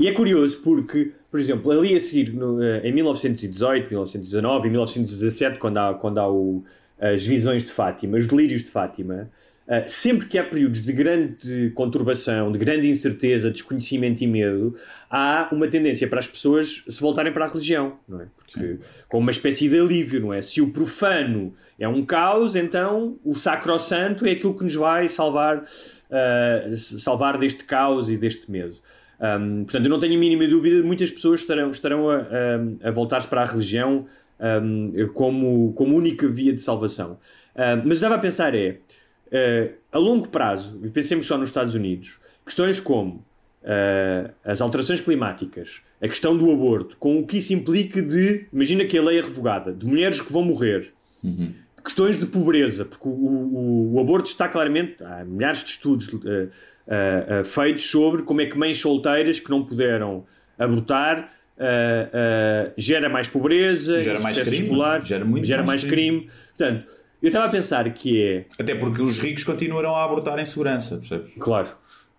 E 0.00 0.08
é 0.08 0.12
curioso 0.12 0.62
porque, 0.64 1.12
por 1.30 1.38
exemplo, 1.38 1.70
ali 1.70 1.94
a 1.94 2.00
seguir, 2.00 2.32
no, 2.32 2.62
eh, 2.62 2.80
em 2.84 2.90
1918, 2.90 3.90
1919 3.90 4.66
e 4.66 4.70
1917, 4.70 5.58
quando 5.58 5.76
há, 5.76 5.92
quando 5.92 6.16
há 6.16 6.26
o, 6.26 6.64
as 6.98 7.22
visões 7.26 7.62
de 7.62 7.70
Fátima, 7.70 8.16
os 8.16 8.26
delírios 8.26 8.62
de 8.62 8.70
Fátima, 8.70 9.30
Uh, 9.70 9.86
sempre 9.86 10.26
que 10.26 10.36
há 10.36 10.42
períodos 10.42 10.82
de 10.82 10.92
grande 10.92 11.70
conturbação, 11.76 12.50
de 12.50 12.58
grande 12.58 12.90
incerteza, 12.90 13.52
desconhecimento 13.52 14.20
e 14.20 14.26
medo, 14.26 14.74
há 15.08 15.48
uma 15.52 15.68
tendência 15.68 16.08
para 16.08 16.18
as 16.18 16.26
pessoas 16.26 16.82
se 16.88 17.00
voltarem 17.00 17.32
para 17.32 17.44
a 17.44 17.48
religião, 17.48 17.96
não 18.08 18.20
é? 18.20 18.26
Porque, 18.36 18.78
uma 19.12 19.30
espécie 19.30 19.68
de 19.68 19.78
alívio, 19.78 20.22
não 20.22 20.34
é? 20.34 20.42
Se 20.42 20.60
o 20.60 20.72
profano 20.72 21.54
é 21.78 21.86
um 21.86 22.04
caos, 22.04 22.56
então 22.56 23.16
o 23.24 23.32
sacrosanto 23.32 24.26
é 24.26 24.32
aquilo 24.32 24.56
que 24.56 24.64
nos 24.64 24.74
vai 24.74 25.08
salvar, 25.08 25.58
uh, 25.58 26.76
salvar 26.76 27.38
deste 27.38 27.62
caos 27.62 28.10
e 28.10 28.16
deste 28.16 28.50
medo. 28.50 28.76
Um, 29.20 29.64
portanto, 29.64 29.84
eu 29.84 29.90
não 29.90 30.00
tenho 30.00 30.14
a 30.14 30.18
mínima 30.18 30.46
dúvida, 30.48 30.82
muitas 30.82 31.12
pessoas 31.12 31.40
estarão, 31.40 31.70
estarão 31.70 32.08
a, 32.08 32.16
a, 32.16 32.88
a 32.88 32.90
voltar-se 32.90 33.28
para 33.28 33.42
a 33.42 33.46
religião 33.46 34.06
um, 34.40 35.08
como, 35.12 35.72
como 35.74 35.96
única 35.96 36.26
via 36.26 36.52
de 36.52 36.60
salvação. 36.60 37.18
Um, 37.54 37.88
mas 37.88 38.00
dava 38.00 38.14
a 38.14 38.18
pensar 38.18 38.54
é, 38.54 38.78
uh, 39.26 39.74
a 39.92 39.98
longo 39.98 40.28
prazo, 40.28 40.78
pensemos 40.92 41.26
só 41.26 41.36
nos 41.36 41.50
Estados 41.50 41.74
Unidos, 41.74 42.18
questões 42.44 42.80
como 42.80 43.24
uh, 43.62 44.32
as 44.44 44.60
alterações 44.60 45.00
climáticas, 45.00 45.82
a 46.00 46.08
questão 46.08 46.36
do 46.36 46.50
aborto, 46.50 46.96
com 46.96 47.18
o 47.18 47.26
que 47.26 47.38
isso 47.38 47.52
implica 47.52 48.00
de, 48.00 48.46
imagina 48.52 48.84
que 48.84 48.96
a 48.96 49.02
lei 49.02 49.18
é 49.18 49.22
revogada, 49.22 49.72
de 49.72 49.84
mulheres 49.86 50.20
que 50.20 50.32
vão 50.32 50.42
morrer, 50.42 50.92
uhum. 51.22 51.52
Questões 51.84 52.16
de 52.16 52.26
pobreza, 52.26 52.84
porque 52.84 53.08
o, 53.08 53.12
o, 53.12 53.94
o, 53.94 54.00
aborto 54.00 54.28
está 54.28 54.48
claramente, 54.48 55.02
há 55.02 55.24
milhares 55.24 55.64
de 55.64 55.70
estudos 55.70 56.08
uh, 56.08 56.18
uh, 56.18 57.44
feitos 57.44 57.88
sobre 57.88 58.22
como 58.22 58.40
é 58.40 58.46
que 58.46 58.56
mães 58.56 58.78
solteiras 58.78 59.40
que 59.40 59.50
não 59.50 59.64
puderam 59.64 60.24
abortar 60.58 61.28
Uh, 61.60 62.72
uh, 62.72 62.72
gera 62.78 63.10
mais 63.10 63.28
pobreza, 63.28 64.02
gera 64.02 64.18
mais 64.18 64.38
crime, 64.38 64.62
escolar, 64.62 65.04
gera, 65.04 65.26
muito 65.26 65.46
gera 65.46 65.62
mais, 65.62 65.84
mais 65.84 65.92
crime. 65.92 66.20
crime. 66.20 66.32
Portanto, 66.56 66.90
eu 67.22 67.26
estava 67.26 67.44
a 67.44 67.48
pensar 67.50 67.92
que 67.92 68.22
é. 68.22 68.46
Até 68.58 68.74
porque 68.74 69.02
os 69.02 69.20
ricos 69.20 69.44
continuarão 69.44 69.94
a 69.94 70.02
abortar 70.02 70.38
em 70.38 70.46
segurança, 70.46 70.96
percebes? 70.96 71.34
Claro. 71.38 71.68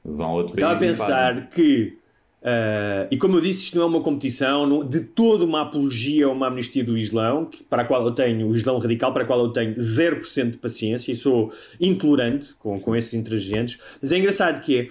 Vão 0.05 0.27
a 0.27 0.33
outro 0.33 0.55
país. 0.55 0.81
Estava 0.81 1.15
a 1.15 1.33
pensar 1.33 1.49
que. 1.49 1.97
Uh, 2.41 3.05
e 3.11 3.17
como 3.17 3.37
eu 3.37 3.41
disse, 3.41 3.65
isto 3.65 3.77
não 3.77 3.83
é 3.83 3.85
uma 3.85 4.01
competição 4.01 4.65
não, 4.65 4.83
de 4.83 5.01
toda 5.01 5.45
uma 5.45 5.61
apologia 5.61 6.27
ou 6.27 6.33
uma 6.33 6.47
amnistia 6.47 6.83
do 6.83 6.97
Islão, 6.97 7.45
que, 7.45 7.63
para 7.63 7.83
a 7.83 7.85
qual 7.85 8.03
eu 8.03 8.11
tenho, 8.11 8.47
o 8.47 8.55
Islão 8.55 8.79
radical, 8.79 9.13
para 9.13 9.23
a 9.23 9.25
qual 9.27 9.41
eu 9.41 9.49
tenho 9.49 9.75
0% 9.75 10.51
de 10.51 10.57
paciência 10.57 11.11
e 11.11 11.15
sou 11.15 11.53
intolerante 11.79 12.55
com, 12.55 12.79
com 12.79 12.95
esses 12.95 13.13
intransigentes. 13.13 13.77
Mas 14.01 14.11
é 14.11 14.17
engraçado 14.17 14.59
que 14.59 14.79
é 14.79 14.87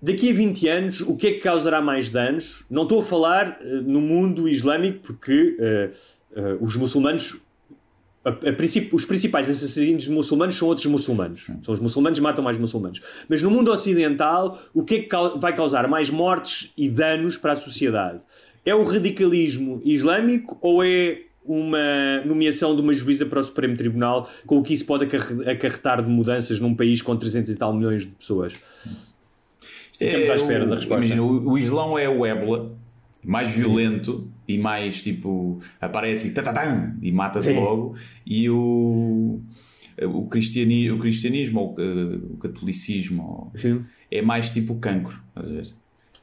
daqui 0.00 0.30
a 0.30 0.34
20 0.34 0.68
anos, 0.68 1.00
o 1.02 1.14
que 1.14 1.28
é 1.28 1.32
que 1.34 1.38
causará 1.38 1.80
mais 1.80 2.08
danos? 2.08 2.64
Não 2.68 2.82
estou 2.82 3.00
a 3.00 3.04
falar 3.04 3.58
uh, 3.60 3.82
no 3.82 4.00
mundo 4.00 4.48
islâmico, 4.48 4.98
porque 5.02 5.56
uh, 5.60 6.58
os 6.60 6.76
muçulmanos. 6.76 7.36
A, 8.24 8.28
a 8.28 8.52
princípio, 8.52 8.94
os 8.94 9.04
principais 9.04 9.50
assassinos 9.50 10.06
muçulmanos 10.08 10.54
são 10.54 10.68
outros 10.68 10.86
muçulmanos. 10.86 11.50
São 11.60 11.74
os 11.74 11.80
muçulmanos 11.80 12.18
que 12.18 12.22
matam 12.22 12.44
mais 12.44 12.56
muçulmanos. 12.56 13.00
Mas 13.28 13.42
no 13.42 13.50
mundo 13.50 13.70
ocidental, 13.70 14.60
o 14.72 14.84
que 14.84 14.94
é 14.94 14.98
que 15.00 15.38
vai 15.38 15.54
causar 15.54 15.88
mais 15.88 16.08
mortes 16.10 16.72
e 16.76 16.88
danos 16.88 17.36
para 17.36 17.52
a 17.52 17.56
sociedade? 17.56 18.20
É 18.64 18.74
o 18.74 18.84
radicalismo 18.84 19.80
islâmico 19.84 20.56
ou 20.60 20.84
é 20.84 21.22
uma 21.44 22.22
nomeação 22.24 22.76
de 22.76 22.80
uma 22.80 22.94
juíza 22.94 23.26
para 23.26 23.40
o 23.40 23.44
Supremo 23.44 23.76
Tribunal 23.76 24.28
com 24.46 24.58
o 24.58 24.62
que 24.62 24.72
isso 24.72 24.86
pode 24.86 25.04
acarretar 25.04 26.00
de 26.00 26.08
mudanças 26.08 26.60
num 26.60 26.74
país 26.74 27.02
com 27.02 27.16
300 27.16 27.50
e 27.50 27.56
tal 27.56 27.74
milhões 27.74 28.02
de 28.02 28.12
pessoas? 28.12 28.54
Ficamos 29.98 30.30
à 30.30 30.34
espera 30.34 30.66
da 30.66 30.76
resposta. 30.76 31.04
Imagina, 31.04 31.22
o, 31.22 31.50
o 31.50 31.58
Islão 31.58 31.98
é 31.98 32.08
o 32.08 32.24
ébola 32.24 32.72
mais 33.24 33.50
violento 33.50 34.28
e 34.54 34.58
mais 34.58 35.02
tipo 35.02 35.60
aparece 35.80 36.28
e, 36.28 37.08
e 37.08 37.12
mata-se 37.12 37.52
logo. 37.52 37.94
E 38.26 38.48
o 38.50 39.40
o, 40.02 40.26
cristiani, 40.26 40.90
o 40.90 40.98
cristianismo 40.98 41.60
ou 41.60 41.74
o 41.74 42.36
catolicismo 42.38 43.52
é 44.10 44.22
mais 44.22 44.50
tipo 44.52 44.76
cancro 44.76 45.22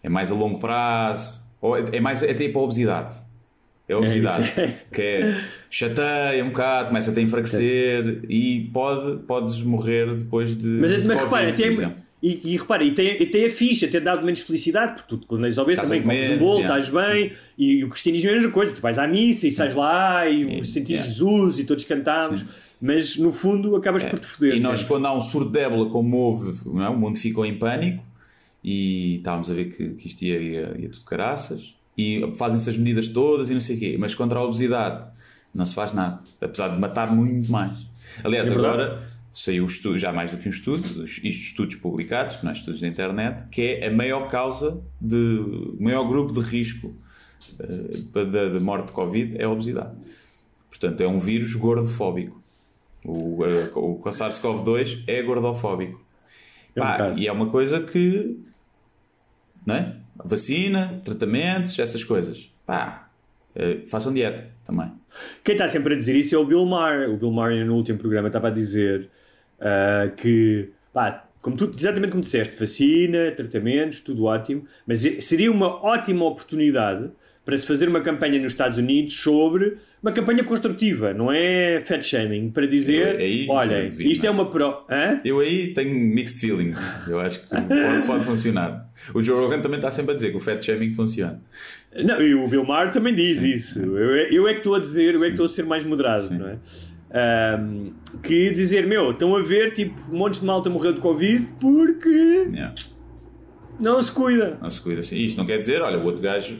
é 0.03 0.09
mais 0.09 0.31
a 0.31 0.35
longo 0.35 0.59
prazo 0.59 1.41
ou 1.61 1.77
é, 1.77 1.83
é 1.93 1.99
mais 1.99 2.23
é 2.23 2.33
tipo 2.33 2.59
a 2.59 2.63
obesidade. 2.63 3.13
É 3.87 3.93
a 3.93 3.97
obesidade 3.97 4.51
é 4.55 4.67
que 4.93 5.01
é 5.01 5.41
chateia 5.69 6.43
um 6.43 6.49
bocado 6.49 6.89
começa 6.89 7.11
a 7.11 7.13
te 7.13 7.21
enfraquecer 7.21 8.23
e 8.29 8.69
pode, 8.71 9.23
podes 9.23 9.61
morrer 9.63 10.15
depois 10.15 10.55
de 10.55 10.67
mas, 10.67 10.91
de 10.91 11.07
mas 11.07 11.23
repara, 11.23 11.53
tem, 11.53 11.75
e, 12.21 12.53
e 12.53 12.57
repara, 12.57 12.83
e 12.83 12.91
tem, 12.91 13.21
e 13.21 13.25
tem 13.25 13.45
a 13.45 13.49
ficha, 13.49 13.87
tem 13.87 14.01
dado 14.01 14.25
menos 14.25 14.41
felicidade, 14.41 14.95
porque 14.95 15.15
tu 15.15 15.25
quando 15.25 15.45
és 15.45 15.57
obeso 15.57 15.81
também 15.81 16.01
comes 16.01 16.29
um 16.31 16.37
bolo, 16.37 16.59
yeah, 16.59 16.79
estás 16.79 17.07
bem, 17.07 17.31
e, 17.57 17.75
e, 17.75 17.83
o 17.83 17.89
cristianismo 17.89 18.29
é 18.29 18.33
a 18.33 18.35
mesma 18.35 18.51
coisa, 18.51 18.73
tu 18.73 18.81
vais 18.81 18.99
à 18.99 19.07
missa 19.07 19.47
e 19.47 19.51
estás 19.51 19.73
lá 19.73 20.27
e 20.29 20.63
sentir 20.65 20.93
yeah. 20.93 21.09
Jesus 21.09 21.59
e 21.59 21.63
todos 21.63 21.85
cantamos, 21.85 22.41
sim. 22.41 22.47
mas 22.81 23.15
no 23.15 23.31
fundo 23.31 23.75
acabas 23.75 24.03
é. 24.03 24.09
por 24.09 24.19
te 24.19 24.27
foder. 24.27 24.57
E 24.57 24.59
nós, 24.59 24.83
quando 24.83 25.05
há 25.05 25.17
um 25.17 25.21
surto 25.21 25.49
de 25.49 25.59
ébola 25.59 25.89
como 25.89 26.17
houve, 26.17 26.59
não 26.65 26.83
é? 26.83 26.89
o 26.89 26.97
mundo 26.97 27.17
ficou 27.17 27.45
em 27.45 27.57
pânico 27.57 28.03
e 28.61 29.17
estávamos 29.17 29.49
a 29.49 29.53
ver 29.53 29.73
que, 29.75 29.89
que 29.91 30.07
isto 30.07 30.21
ia, 30.23 30.41
ia, 30.41 30.75
ia 30.77 30.89
tudo 30.89 31.05
caraças, 31.05 31.75
e 31.97 32.33
fazem-se 32.35 32.69
as 32.69 32.77
medidas 32.77 33.09
todas 33.09 33.49
e 33.49 33.53
não 33.53 33.59
sei 33.59 33.75
o 33.75 33.79
quê, 33.79 33.97
mas 33.99 34.15
contra 34.15 34.39
a 34.39 34.43
obesidade 34.43 35.07
não 35.53 35.65
se 35.65 35.73
faz 35.73 35.93
nada, 35.93 36.21
apesar 36.39 36.69
de 36.69 36.79
matar 36.79 37.13
muito 37.13 37.51
mais. 37.51 37.71
Aliás, 38.23 38.49
é 38.49 38.53
agora 38.53 39.08
saiu 39.39 39.65
estudo, 39.65 39.97
já 39.97 40.11
mais 40.11 40.31
do 40.31 40.37
que 40.37 40.49
um 40.49 40.51
estudo, 40.51 41.05
estudos 41.05 41.77
publicados, 41.77 42.43
não 42.43 42.51
é? 42.51 42.53
estudos 42.53 42.81
da 42.81 42.87
internet, 42.87 43.47
que 43.49 43.61
é 43.61 43.87
a 43.87 43.91
maior 43.91 44.29
causa 44.29 44.83
de, 44.99 45.77
maior 45.79 46.03
grupo 46.05 46.33
de 46.33 46.41
risco 46.41 46.93
uh, 47.57 48.25
de, 48.25 48.49
de, 48.49 48.59
morte 48.59 48.87
de 48.87 48.91
Covid 48.91 49.37
é 49.37 49.45
a 49.45 49.49
obesidade. 49.49 49.95
Portanto, 50.67 50.99
é 50.99 51.07
um 51.07 51.17
vírus 51.17 51.55
gordofóbico. 51.55 52.43
O, 53.05 53.45
uh, 53.45 53.79
o 53.79 54.03
SARS-CoV-2 54.03 55.05
é 55.07 55.23
gordofóbico. 55.23 56.03
É 56.75 56.81
um 56.81 56.83
Pá, 56.83 57.13
e 57.15 57.25
é 57.25 57.31
uma 57.31 57.49
coisa 57.49 57.79
que, 57.79 58.43
não 59.65 59.75
é? 59.75 59.95
Vacina, 60.21 61.01
tratamentos, 61.05 61.79
essas 61.79 62.03
coisas. 62.03 62.53
Pá, 62.65 63.09
uh, 63.55 63.87
façam 63.87 64.13
dieta 64.13 64.51
também. 64.65 64.91
Quem 65.45 65.53
está 65.53 65.69
sempre 65.69 65.93
a 65.93 65.97
dizer 65.97 66.17
isso 66.17 66.35
é 66.35 66.37
o 66.37 66.45
Bill 66.45 66.65
Maher. 66.65 67.09
O 67.09 67.15
Bill 67.15 67.31
Maher, 67.31 67.65
no 67.65 67.75
último 67.75 67.97
programa, 67.97 68.27
estava 68.27 68.49
a 68.49 68.51
dizer 68.51 69.09
uh, 69.59 70.15
que, 70.15 70.69
pá, 70.93 71.25
como 71.41 71.55
tu, 71.55 71.71
exatamente 71.77 72.11
como 72.11 72.21
disseste, 72.21 72.55
vacina, 72.57 73.31
tratamentos, 73.31 73.99
tudo 73.99 74.25
ótimo, 74.25 74.65
mas 74.85 75.01
seria 75.21 75.51
uma 75.51 75.83
ótima 75.83 76.25
oportunidade 76.25 77.09
para 77.49 77.57
se 77.57 77.65
fazer 77.65 77.89
uma 77.89 78.01
campanha 78.01 78.37
nos 78.37 78.51
Estados 78.51 78.77
Unidos 78.77 79.13
sobre 79.15 79.77
uma 80.03 80.11
campanha 80.11 80.43
construtiva, 80.43 81.15
não 81.15 81.31
é 81.31 81.81
fat 81.83 82.03
shaming, 82.03 82.51
para 82.51 82.67
dizer, 82.67 83.15
aí, 83.15 83.47
olha, 83.49 83.85
isto 83.85 84.23
é 84.23 84.29
uma 84.29 84.45
pro... 84.45 84.85
Hã? 84.87 85.19
Eu 85.25 85.39
aí 85.39 85.73
tenho 85.73 85.95
mixed 85.95 86.39
feelings, 86.39 86.77
eu 87.07 87.19
acho 87.19 87.39
que 87.39 87.47
pode, 87.47 88.05
pode, 88.05 88.23
funcionar. 88.23 88.87
O 89.15 89.23
Joe 89.23 89.35
Rogan 89.35 89.61
também 89.61 89.79
está 89.79 89.89
sempre 89.89 90.11
a 90.11 90.15
dizer 90.15 90.29
que 90.29 90.37
o 90.37 90.39
fat 90.39 90.63
shaming 90.63 90.93
funciona. 90.93 91.41
Não, 92.03 92.21
e 92.21 92.35
o 92.35 92.47
Bill 92.47 92.63
Maher 92.65 92.91
também 92.91 93.15
diz 93.15 93.39
Sim. 93.39 93.47
isso. 93.47 93.79
Eu, 93.79 94.15
eu, 94.31 94.47
é 94.47 94.51
que 94.51 94.59
estou 94.59 94.75
a 94.75 94.79
dizer, 94.79 95.15
eu 95.15 95.23
é 95.23 95.27
que 95.27 95.31
estou 95.31 95.47
a 95.47 95.49
ser 95.49 95.65
mais 95.65 95.83
moderado, 95.83 96.27
Sim. 96.27 96.37
não 96.37 96.49
é? 96.49 96.57
Um, 97.11 97.93
que 98.21 98.51
dizer, 98.51 98.85
meu, 98.85 99.11
estão 99.11 99.35
a 99.35 99.41
ver, 99.41 99.73
tipo, 99.73 99.99
um 100.11 100.17
monte 100.17 100.39
de 100.39 100.45
malta 100.45 100.69
morreu 100.69 100.93
de 100.93 101.01
Covid 101.01 101.43
porque 101.59 102.09
yeah. 102.51 102.73
não 103.79 104.01
se 104.01 104.11
cuida. 104.11 104.57
Não 104.61 104.69
se 104.69 104.79
cuida, 104.79 105.01
sim. 105.01 105.17
Isto 105.17 105.37
não 105.37 105.45
quer 105.45 105.57
dizer, 105.57 105.81
olha, 105.81 105.97
o 105.97 106.05
outro 106.05 106.21
gajo, 106.21 106.55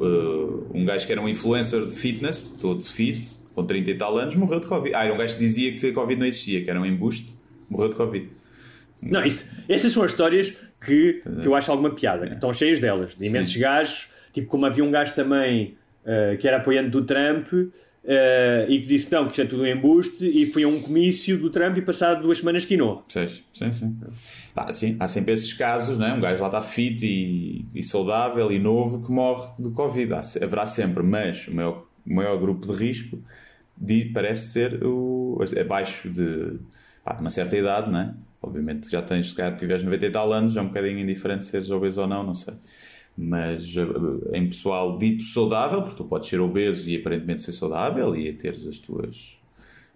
uh, 0.00 0.66
um 0.74 0.84
gajo 0.84 1.06
que 1.06 1.12
era 1.12 1.20
um 1.20 1.28
influencer 1.28 1.86
de 1.86 1.94
fitness, 1.94 2.56
todo 2.60 2.82
fit, 2.82 3.28
com 3.54 3.64
30 3.64 3.90
e 3.90 3.94
tal 3.94 4.18
anos, 4.18 4.34
morreu 4.34 4.58
de 4.58 4.66
Covid. 4.66 4.94
Ah, 4.94 5.04
era 5.04 5.14
um 5.14 5.16
gajo 5.16 5.34
que 5.34 5.40
dizia 5.40 5.78
que 5.78 5.90
a 5.90 5.92
Covid 5.92 6.18
não 6.18 6.26
existia, 6.26 6.64
que 6.64 6.68
era 6.68 6.80
um 6.80 6.84
embuste, 6.84 7.38
morreu 7.70 7.88
de 7.88 7.96
Covid. 7.96 8.28
Não, 9.02 9.24
isso, 9.24 9.46
essas 9.68 9.92
são 9.92 10.02
as 10.02 10.10
histórias 10.10 10.52
que, 10.84 11.20
que 11.40 11.46
eu 11.46 11.54
acho 11.54 11.70
alguma 11.70 11.94
piada, 11.94 12.26
que 12.26 12.34
estão 12.34 12.52
cheias 12.52 12.80
delas, 12.80 13.14
de 13.14 13.26
imensos 13.26 13.52
sim. 13.52 13.60
gajos, 13.60 14.08
tipo 14.32 14.48
como 14.48 14.66
havia 14.66 14.82
um 14.82 14.90
gajo 14.90 15.14
também 15.14 15.76
uh, 16.02 16.36
que 16.38 16.48
era 16.48 16.56
apoiante 16.56 16.90
do 16.90 17.04
Trump 17.04 17.46
Uh, 18.06 18.70
e 18.70 18.78
que 18.78 18.86
disse 18.86 19.10
não, 19.10 19.24
que 19.24 19.32
isto 19.32 19.42
é 19.42 19.46
tudo 19.46 19.64
um 19.64 19.66
embuste 19.66 20.24
e 20.24 20.46
foi 20.46 20.62
a 20.62 20.68
um 20.68 20.80
comício 20.80 21.36
do 21.36 21.50
Trump 21.50 21.76
e 21.76 21.82
passado 21.82 22.22
duas 22.22 22.38
semanas 22.38 22.64
quinou. 22.64 23.04
Sim, 23.08 23.26
sim, 23.52 23.72
sim. 23.72 23.98
Sim. 24.70 24.96
Há 25.00 25.08
sempre 25.08 25.34
esses 25.34 25.52
casos, 25.52 25.98
não 25.98 26.06
é? 26.06 26.12
um 26.12 26.20
gajo 26.20 26.40
lá 26.40 26.46
está 26.46 26.62
fit 26.62 27.04
e, 27.04 27.66
e 27.74 27.82
saudável 27.82 28.52
e 28.52 28.60
novo 28.60 29.04
que 29.04 29.10
morre 29.10 29.50
de 29.58 29.70
Covid. 29.70 30.14
Há, 30.14 30.20
haverá 30.40 30.66
sempre, 30.66 31.02
mas 31.02 31.48
o 31.48 31.54
maior, 31.56 31.84
o 32.06 32.14
maior 32.14 32.38
grupo 32.38 32.72
de 32.72 32.78
risco 32.78 33.18
de, 33.76 34.04
parece 34.04 34.52
ser 34.52 34.84
o, 34.84 35.40
abaixo 35.60 36.08
de, 36.08 36.60
pá, 37.04 37.16
uma 37.20 37.30
certa 37.30 37.56
idade, 37.56 37.90
não 37.90 37.98
é? 37.98 38.14
Obviamente 38.40 38.88
já 38.88 39.02
tens, 39.02 39.30
se 39.30 39.34
calhar 39.34 39.56
tiveres 39.56 39.82
90 39.82 40.06
e 40.06 40.10
tal 40.10 40.32
anos, 40.32 40.56
é 40.56 40.60
um 40.60 40.68
bocadinho 40.68 41.00
indiferente 41.00 41.44
seres 41.44 41.70
obeso 41.70 42.02
ou 42.02 42.06
não, 42.06 42.22
não 42.22 42.34
sei 42.36 42.54
mas 43.16 43.76
eh, 43.76 44.38
em 44.38 44.46
pessoal 44.46 44.98
dito 44.98 45.24
saudável, 45.24 45.82
porque 45.82 45.96
tu 45.96 46.04
podes 46.04 46.28
ser 46.28 46.40
obeso 46.40 46.88
e 46.88 46.96
aparentemente 46.96 47.42
ser 47.42 47.52
saudável 47.52 48.14
e 48.14 48.32
teres 48.32 48.66
as 48.66 48.78
tuas. 48.78 49.40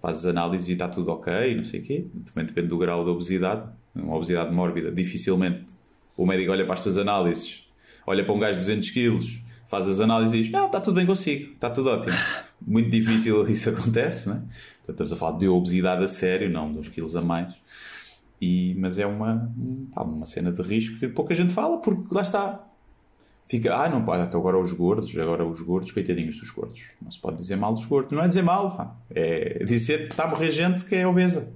fazes 0.00 0.24
análises 0.24 0.68
e 0.68 0.72
está 0.72 0.88
tudo 0.88 1.10
ok, 1.10 1.54
não 1.54 1.64
sei 1.64 1.80
o 1.80 1.82
quê, 1.82 2.06
também 2.26 2.46
depende 2.46 2.68
do 2.68 2.78
grau 2.78 3.04
da 3.04 3.10
obesidade. 3.10 3.68
Uma 3.94 4.16
obesidade 4.16 4.54
mórbida, 4.54 4.90
dificilmente 4.90 5.80
o 6.16 6.26
médico 6.26 6.52
olha 6.52 6.64
para 6.64 6.74
as 6.74 6.82
tuas 6.82 6.98
análises, 6.98 7.66
olha 8.06 8.22
para 8.24 8.34
um 8.34 8.38
gajo 8.38 8.58
de 8.58 8.66
200 8.66 8.90
quilos, 8.90 9.40
faz 9.66 9.88
as 9.88 10.00
análises 10.00 10.34
e 10.34 10.42
diz: 10.42 10.50
Não, 10.50 10.66
está 10.66 10.80
tudo 10.80 10.94
bem 10.94 11.06
consigo, 11.06 11.54
está 11.54 11.70
tudo 11.70 11.88
ótimo. 11.88 12.14
Muito 12.60 12.90
difícil 12.90 13.46
isso 13.48 13.70
acontece, 13.70 14.28
né? 14.28 14.42
Portanto, 14.84 14.90
estamos 14.90 15.12
a 15.12 15.16
falar 15.16 15.38
de 15.38 15.48
obesidade 15.48 16.04
a 16.04 16.08
sério, 16.08 16.50
não 16.50 16.70
de 16.70 16.78
uns 16.78 16.88
quilos 16.88 17.16
a 17.16 17.22
mais. 17.22 17.54
E, 18.40 18.74
mas 18.78 18.98
é 18.98 19.06
uma, 19.06 19.50
pá, 19.94 20.02
uma 20.02 20.26
cena 20.26 20.52
de 20.52 20.60
risco 20.62 20.98
que 20.98 21.08
pouca 21.08 21.34
gente 21.34 21.52
fala, 21.52 21.78
porque 21.78 22.14
lá 22.14 22.22
está. 22.22 22.66
Fica, 23.50 23.74
ah, 23.74 23.88
não 23.88 24.04
pode, 24.04 24.22
até 24.22 24.36
agora 24.36 24.56
os 24.56 24.70
gordos, 24.70 25.18
agora 25.18 25.44
os 25.44 25.60
gordos, 25.60 25.90
coitadinhos 25.90 26.38
dos 26.38 26.48
gordos. 26.52 26.82
Não 27.02 27.10
se 27.10 27.18
pode 27.18 27.36
dizer 27.38 27.56
mal 27.56 27.74
dos 27.74 27.84
gordos. 27.84 28.12
Não 28.12 28.22
é 28.22 28.28
dizer 28.28 28.42
mal, 28.42 28.96
é 29.12 29.64
dizer 29.64 30.06
que 30.06 30.12
está 30.12 30.22
a 30.22 30.28
morrer 30.28 30.52
gente 30.52 30.84
que 30.84 30.94
é 30.94 31.04
obesa. 31.04 31.52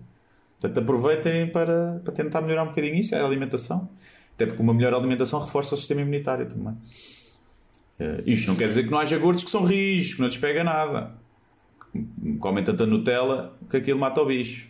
Portanto, 0.61 0.83
aproveitem 0.83 1.47
para, 1.47 2.01
para 2.05 2.13
tentar 2.13 2.41
melhorar 2.41 2.65
um 2.65 2.71
bocadinho 2.71 2.97
isso, 2.97 3.15
é 3.15 3.21
a 3.21 3.25
alimentação. 3.25 3.89
Até 4.35 4.45
porque 4.45 4.61
uma 4.61 4.75
melhor 4.75 4.93
alimentação 4.93 5.39
reforça 5.39 5.77
o 5.77 5.79
sistema 5.79 6.01
imunitário 6.01 6.49
também. 6.49 6.73
Uh, 8.01 8.23
isto 8.27 8.49
não 8.49 8.57
quer 8.57 8.67
dizer 8.67 8.83
que 8.83 8.91
não 8.91 8.99
haja 8.99 9.17
gordos 9.17 9.45
que 9.45 9.51
são 9.53 9.63
rijos, 9.63 10.15
que 10.15 10.21
não 10.21 10.29
despega 10.29 10.65
nada. 10.65 11.13
Comem 12.41 12.65
tanta 12.65 12.85
Nutella 12.87 13.57
que 13.71 13.77
aquilo 13.77 14.01
mata 14.01 14.21
o 14.21 14.27
bicho. 14.27 14.69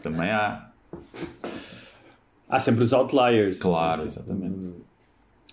Também 0.00 0.30
há. 0.30 0.70
Há 2.48 2.60
sempre 2.60 2.84
os 2.84 2.92
outliers. 2.92 3.58
Claro, 3.58 4.06
exatamente. 4.06 4.89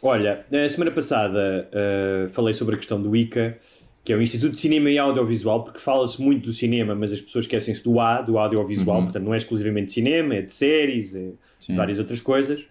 Olha, 0.02 0.46
na 0.52 0.68
semana 0.70 0.92
passada 0.92 1.70
uh, 1.74 2.30
falei 2.30 2.54
sobre 2.54 2.76
a 2.76 2.78
questão 2.78 3.02
do 3.02 3.16
ICA, 3.16 3.58
que 4.04 4.14
é 4.14 4.16
o 4.16 4.22
Instituto 4.22 4.54
de 4.54 4.60
Cinema 4.60 4.90
e 4.90 4.98
Audiovisual, 4.98 5.64
porque 5.64 5.80
fala-se 5.80 6.22
muito 6.22 6.46
do 6.46 6.54
cinema, 6.54 6.96
mas 6.96 7.12
as 7.12 7.20
pessoas 7.20 7.46
esquecem-se 7.46 7.84
do 7.84 8.00
A, 8.00 8.22
do 8.22 8.38
audiovisual, 8.38 9.00
uhum. 9.00 9.04
portanto 9.04 9.24
não 9.24 9.34
é 9.34 9.38
exclusivamente 9.38 9.88
de 9.88 9.94
cinema, 9.94 10.36
é 10.36 10.42
de 10.42 10.54
séries, 10.54 11.14
é 11.14 11.32
de 11.60 11.76
várias 11.76 12.00
outras 12.00 12.22
coisas. 12.22 12.68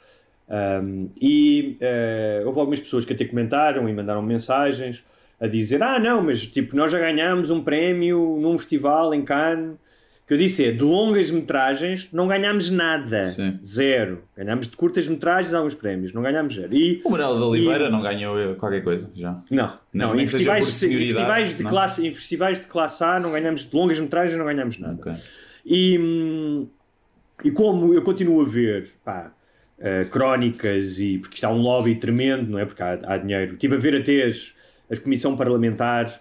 Um, 0.49 1.11
e 1.20 1.77
uh, 1.81 2.47
houve 2.47 2.61
algumas 2.61 2.81
pessoas 2.81 3.05
que 3.05 3.12
até 3.12 3.24
comentaram 3.24 3.89
e 3.89 3.93
mandaram 3.93 4.22
mensagens 4.22 5.05
a 5.41 5.47
dizer: 5.47 5.83
Ah, 5.83 5.99
não, 5.99 6.22
mas 6.22 6.47
tipo, 6.47 6.77
nós 6.77 6.93
já 6.93 6.99
ganhámos 7.01 7.51
um 7.51 7.62
prémio 7.62 8.39
num 8.41 8.57
festival 8.57 9.12
em 9.12 9.22
Cannes 9.22 9.77
que 10.27 10.35
eu 10.35 10.39
disse 10.39 10.64
é, 10.64 10.72
de 10.72 10.83
longas 10.83 11.31
metragens 11.31 12.09
não 12.12 12.27
ganhámos 12.27 12.68
nada. 12.68 13.31
Sim. 13.31 13.61
Zero. 13.64 14.24
Ganhámos 14.37 14.66
de 14.66 14.77
curtas 14.77 15.07
metragens 15.07 15.55
alguns 15.55 15.74
prémios, 15.74 16.12
não 16.12 16.20
ganhámos 16.20 16.57
zero. 16.57 16.74
E, 16.74 17.01
o 17.05 17.11
Manuel 17.11 17.37
de 17.37 17.43
Oliveira 17.43 17.85
e... 17.85 17.91
não 17.91 18.03
ganhou 18.03 18.57
qualquer 18.57 18.83
coisa 18.83 19.09
já? 19.14 19.39
Não. 19.49 19.79
Não, 19.93 20.09
não 20.09 20.20
em, 20.20 20.27
festivais, 20.27 20.83
em, 20.83 20.89
festivais 20.89 21.57
de 21.57 21.62
não? 21.62 21.70
Classe, 21.70 22.07
em 22.07 22.12
festivais 22.12 22.59
de 22.59 22.66
classe 22.66 23.05
A 23.05 23.20
não 23.20 23.31
ganhamos 23.31 23.70
de 23.70 23.77
longas 23.77 24.01
metragens, 24.01 24.37
não 24.37 24.45
ganhamos 24.45 24.79
nada. 24.79 24.95
Okay. 24.95 25.12
E, 25.64 26.66
e 27.45 27.51
como 27.53 27.95
eu 27.95 28.03
continuo 28.03 28.43
a 28.43 28.45
ver 28.45 28.89
pá, 29.05 29.33
uh, 29.79 30.09
crónicas, 30.11 30.99
e 30.99 31.18
porque 31.18 31.37
está 31.37 31.51
um 31.51 31.59
lobby 31.59 31.95
tremendo, 31.95 32.51
não 32.51 32.59
é? 32.59 32.64
Porque 32.64 32.83
há, 32.83 32.99
há 33.05 33.16
dinheiro. 33.16 33.53
Estive 33.53 33.77
a 33.77 33.79
ver 33.79 33.95
até 33.95 34.24
as, 34.24 34.53
a 34.91 34.97
comissão 34.97 35.37
parlamentar 35.37 36.12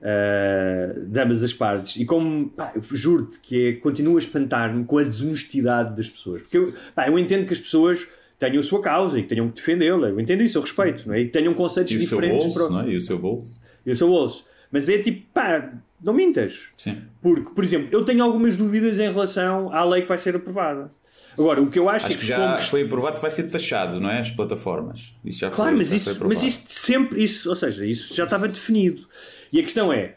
uh, 0.00 1.06
de 1.06 1.20
ambas 1.20 1.42
as 1.42 1.52
partes. 1.52 1.96
E 1.96 2.04
como, 2.04 2.52
juro-te 2.92 3.38
que 3.40 3.68
é, 3.68 3.72
continuo 3.74 4.16
a 4.16 4.18
espantar-me 4.18 4.84
com 4.84 4.98
a 4.98 5.02
desonestidade 5.02 5.96
das 5.96 6.08
pessoas. 6.08 6.42
Porque 6.42 6.58
eu, 6.58 6.72
pá, 6.94 7.08
eu 7.08 7.18
entendo 7.18 7.46
que 7.46 7.52
as 7.52 7.58
pessoas 7.58 8.06
tenham 8.38 8.60
a 8.60 8.62
sua 8.62 8.80
causa 8.80 9.18
e 9.18 9.22
que 9.22 9.28
tenham 9.28 9.48
que 9.48 9.54
defendê-la. 9.56 10.08
Eu 10.08 10.18
entendo 10.18 10.42
isso, 10.42 10.56
eu 10.56 10.62
respeito, 10.62 11.06
não 11.06 11.14
é? 11.14 11.20
E 11.20 11.24
que 11.26 11.32
tenham 11.32 11.52
conceitos 11.54 11.92
e 11.92 11.98
diferentes. 11.98 12.46
O 12.46 12.50
seu 12.50 12.54
bolso, 12.54 12.68
para... 12.68 12.82
não 12.82 12.88
é? 12.88 12.92
E 12.92 12.96
o 12.96 13.00
seu 13.00 13.18
bolso. 13.18 13.60
E 13.84 13.90
o 13.90 13.96
seu 13.96 14.08
bolso. 14.08 14.44
Mas 14.72 14.88
é 14.88 14.98
tipo, 14.98 15.26
pá, 15.34 15.72
não 16.02 16.14
mintas. 16.14 16.68
Sim. 16.76 16.96
Porque, 17.20 17.50
por 17.50 17.62
exemplo, 17.62 17.88
eu 17.92 18.04
tenho 18.04 18.22
algumas 18.24 18.56
dúvidas 18.56 18.98
em 18.98 19.10
relação 19.10 19.72
à 19.72 19.84
lei 19.84 20.02
que 20.02 20.08
vai 20.08 20.16
ser 20.16 20.36
aprovada. 20.36 20.90
Agora, 21.38 21.62
o 21.62 21.68
que 21.68 21.78
eu 21.78 21.88
acho, 21.88 22.06
acho 22.06 22.14
é 22.14 22.16
que, 22.16 22.20
que 22.20 22.26
já 22.26 22.54
como... 22.54 22.58
foi 22.68 22.82
aprovado 22.82 23.20
vai 23.20 23.30
ser 23.30 23.44
taxado, 23.44 24.00
não 24.00 24.10
é? 24.10 24.20
As 24.20 24.30
plataformas. 24.30 25.14
Isso 25.24 25.40
já 25.40 25.50
claro, 25.50 25.70
foi, 25.70 25.78
mas, 25.78 25.88
já 25.88 25.96
isso, 25.96 26.24
mas 26.26 26.42
isso 26.42 26.62
sempre, 26.66 27.22
isso, 27.22 27.48
ou 27.48 27.54
seja, 27.54 27.86
isso 27.86 28.14
já 28.14 28.24
estava 28.24 28.48
definido. 28.48 29.06
E 29.52 29.60
a 29.60 29.62
questão 29.62 29.92
é, 29.92 30.14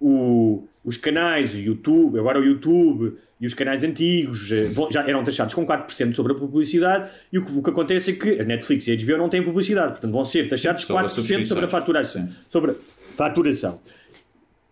o, 0.00 0.66
os 0.84 0.96
canais, 0.96 1.54
o 1.54 1.58
YouTube, 1.58 2.18
agora 2.18 2.38
o 2.38 2.44
YouTube 2.44 3.16
e 3.40 3.46
os 3.46 3.54
canais 3.54 3.82
antigos 3.82 4.52
eh, 4.52 4.70
já 4.90 5.02
eram 5.08 5.24
taxados 5.24 5.54
com 5.54 5.66
4% 5.66 6.12
sobre 6.12 6.32
a 6.32 6.34
publicidade 6.34 7.10
e 7.32 7.38
o 7.38 7.44
que, 7.44 7.52
o 7.52 7.62
que, 7.62 7.70
acontece 7.70 8.10
é 8.10 8.14
que 8.14 8.40
a 8.40 8.44
Netflix 8.44 8.86
e 8.86 8.92
a 8.92 8.96
HBO 8.96 9.16
não 9.16 9.28
têm 9.28 9.42
publicidade, 9.42 9.92
portanto 9.92 10.12
vão 10.12 10.24
ser 10.24 10.48
taxados 10.48 10.82
sobre 10.82 11.08
4% 11.08 11.46
sobre 11.46 11.64
a 11.64 11.68
faturação. 11.68 12.28
Sobre 12.48 12.72
a 12.72 12.74
faturação 13.16 13.80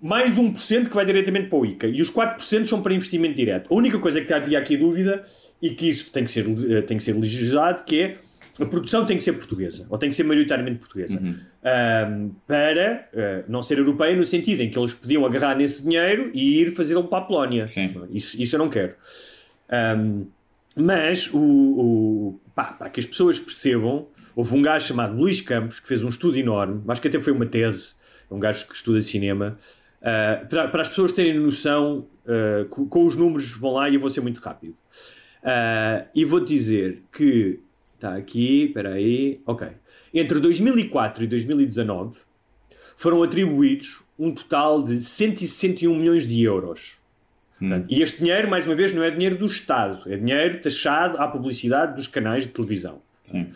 mais 0.03 0.37
1% 0.37 0.89
que 0.89 0.95
vai 0.95 1.07
diretamente 1.07 1.49
para 1.49 1.59
o 1.59 1.65
ICA 1.65 1.87
e 1.87 2.03
os 2.03 2.11
4% 2.11 2.67
são 2.67 2.83
para 2.83 2.93
investimento 2.93 3.37
direto. 3.37 3.73
A 3.73 3.77
única 3.77 4.01
coisa 4.01 4.21
que 4.21 4.33
havia 4.33 4.59
aqui 4.59 4.77
dúvida 4.77 5.23
e 5.63 5.71
que 5.71 5.89
isso 5.89 6.11
tem 6.11 6.25
que 6.25 6.31
ser, 6.31 6.45
eh, 6.69 6.83
tem 6.83 6.97
que 6.97 7.05
ser 7.05 7.15
legislado 7.15 7.85
que 7.85 8.01
é 8.01 8.17
a 8.61 8.67
produção 8.67 9.07
tem 9.07 9.17
que 9.17 9.23
ser 9.23 9.33
portuguesa, 9.33 9.87
ou 9.89 9.97
tem 9.97 10.11
que 10.11 10.17
ser 10.17 10.25
maioritariamente 10.25 10.79
portuguesa, 10.81 11.19
uhum. 11.19 11.35
um, 11.35 12.35
para 12.47 13.09
uh, 13.15 13.51
não 13.51 13.63
ser 13.63 13.79
europeia 13.79 14.15
no 14.15 14.27
sentido 14.27 14.61
em 14.61 14.69
que 14.69 14.79
eles 14.79 14.93
podiam 14.93 15.25
agarrar 15.25 15.57
nesse 15.57 15.83
dinheiro 15.83 16.31
e 16.35 16.61
ir 16.61 16.75
fazê-lo 16.75 17.05
para 17.05 17.19
a 17.19 17.21
Polónia. 17.23 17.67
Isso, 18.11 18.41
isso 18.41 18.55
eu 18.55 18.59
não 18.59 18.69
quero. 18.69 18.95
Um, 19.97 20.27
mas 20.77 21.31
o, 21.33 21.39
o 21.39 22.41
pá, 22.55 22.65
para 22.65 22.91
que 22.91 23.01
as 23.01 23.07
pessoas 23.07 23.41
percebam, 23.41 24.07
houve 24.37 24.55
um 24.55 24.61
gajo 24.61 24.87
chamado 24.87 25.17
Luís 25.17 25.41
Campos 25.41 25.81
que 25.81 25.89
fez 25.89 26.05
um 26.05 26.11
estudo 26.11 26.37
enorme, 26.37 26.83
acho 26.89 27.01
que 27.01 27.09
até 27.09 27.19
foi 27.19 27.33
uma 27.33 27.47
tese, 27.47 27.93
um 28.31 28.39
gajo 28.39 28.67
que 28.67 28.75
estuda 28.75 29.01
cinema, 29.01 29.57
Uh, 30.03 30.47
para, 30.49 30.67
para, 30.67 30.83
as 30.83 30.89
pessoas 30.89 31.13
terem 31.13 31.39
noção, 31.39 32.09
uh, 32.27 32.67
com, 32.69 32.89
com, 32.89 33.07
os 33.07 33.15
números 33.15 33.53
vão 33.53 33.75
lá 33.75 33.89
e 33.89 33.95
eu 33.95 34.01
vou 34.01 34.11
ser 34.11 34.21
muito 34.21 34.41
rápido. 34.41 34.75
Uh, 35.43 36.05
e 36.13 36.25
vou 36.25 36.41
dizer 36.41 37.03
que 37.13 37.61
está 37.95 38.17
aqui, 38.17 38.65
espera 38.65 38.95
aí, 38.95 39.41
ok. 39.47 39.69
Entre 40.13 40.41
2004 40.41 41.23
e 41.23 41.27
2019 41.29 42.19
foram 42.97 43.23
atribuídos 43.23 44.03
um 44.19 44.33
total 44.33 44.83
de 44.83 45.01
161 45.01 45.95
milhões 45.95 46.27
de 46.27 46.43
euros. 46.43 46.99
Hum. 47.61 47.85
E 47.89 48.03
este 48.03 48.19
dinheiro, 48.19 48.51
mais 48.51 48.67
uma 48.67 48.75
vez, 48.75 48.93
não 48.93 49.05
é 49.05 49.11
dinheiro 49.11 49.39
do 49.39 49.47
Estado, 49.47 50.13
é 50.13 50.17
dinheiro 50.17 50.61
taxado 50.61 51.17
à 51.19 51.29
publicidade 51.29 51.95
dos 51.95 52.09
canais 52.09 52.43
de 52.43 52.49
televisão. 52.49 53.01
Sim. 53.23 53.49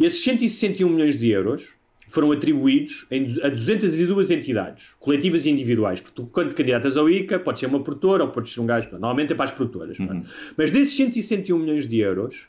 Esses 0.00 0.24
161 0.24 0.88
milhões 0.88 1.18
de 1.18 1.28
euros 1.30 1.74
foram 2.12 2.30
atribuídos 2.30 3.06
a 3.42 3.48
202 3.48 4.30
entidades, 4.30 4.94
coletivas 5.00 5.46
e 5.46 5.50
individuais. 5.50 6.00
Porque 6.00 6.14
tu, 6.14 6.26
quando 6.26 6.54
candidatas 6.54 6.96
ao 6.96 7.08
ICA, 7.08 7.38
pode 7.38 7.58
ser 7.58 7.66
uma 7.66 7.82
produtora 7.82 8.24
ou 8.24 8.30
pode 8.30 8.50
ser 8.50 8.60
um 8.60 8.66
gajo. 8.66 8.90
Normalmente 8.92 9.32
é 9.32 9.34
para 9.34 9.46
as 9.46 9.50
produtoras. 9.50 9.98
Uhum. 9.98 10.20
Mas 10.56 10.70
desses 10.70 10.94
161 10.94 11.58
milhões 11.58 11.88
de 11.88 11.98
euros, 11.98 12.48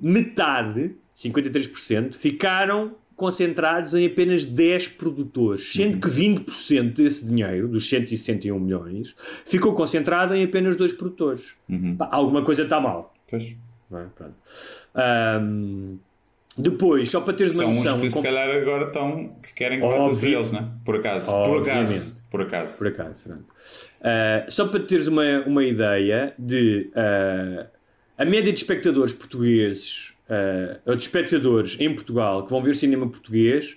metade, 0.00 0.92
53%, 1.14 2.14
ficaram 2.14 2.94
concentrados 3.14 3.92
em 3.92 4.06
apenas 4.06 4.44
10 4.44 4.88
produtores, 4.88 5.72
sendo 5.72 5.94
uhum. 5.94 6.00
que 6.00 6.08
20% 6.08 6.94
desse 6.94 7.26
dinheiro, 7.26 7.68
dos 7.68 7.88
161 7.88 8.58
milhões, 8.58 9.14
ficou 9.44 9.74
concentrado 9.74 10.34
em 10.34 10.44
apenas 10.44 10.76
dois 10.76 10.94
produtores. 10.94 11.56
Uhum. 11.68 11.94
Pá, 11.96 12.08
alguma 12.10 12.42
coisa 12.42 12.62
está 12.62 12.80
mal. 12.80 13.12
Pois. 13.28 13.54
É? 13.92 15.40
Um, 15.40 15.98
depois, 16.58 17.10
só 17.10 17.20
para 17.20 17.34
teres 17.34 17.54
uma 17.54 17.64
São 17.64 17.72
noção. 17.72 17.84
São 17.84 17.98
uns 17.98 18.02
que 18.02 18.10
se 18.10 18.22
calhar 18.22 18.50
agora 18.50 18.86
estão 18.86 19.36
que 19.42 19.54
querem 19.54 19.80
que 19.80 19.86
tudo 19.86 20.26
eles, 20.26 20.50
não 20.50 20.60
é? 20.60 20.68
Por 20.84 20.96
acaso. 20.96 21.26
Por 21.26 21.62
acaso. 21.62 22.18
Por 22.30 22.42
acaso. 22.42 22.78
Por 22.78 22.86
acaso. 22.88 23.24
Uh, 23.28 24.50
só 24.50 24.66
para 24.68 24.80
teres 24.80 25.06
uma, 25.06 25.40
uma 25.46 25.64
ideia 25.64 26.34
de 26.38 26.90
uh, 26.90 27.66
a 28.18 28.24
média 28.24 28.52
de 28.52 28.58
espectadores 28.58 29.12
portugueses, 29.12 30.14
uh, 30.28 30.78
ou 30.84 30.96
de 30.96 31.02
espectadores 31.02 31.76
em 31.78 31.94
Portugal 31.94 32.44
que 32.44 32.50
vão 32.50 32.62
ver 32.62 32.74
cinema 32.74 33.08
português 33.08 33.76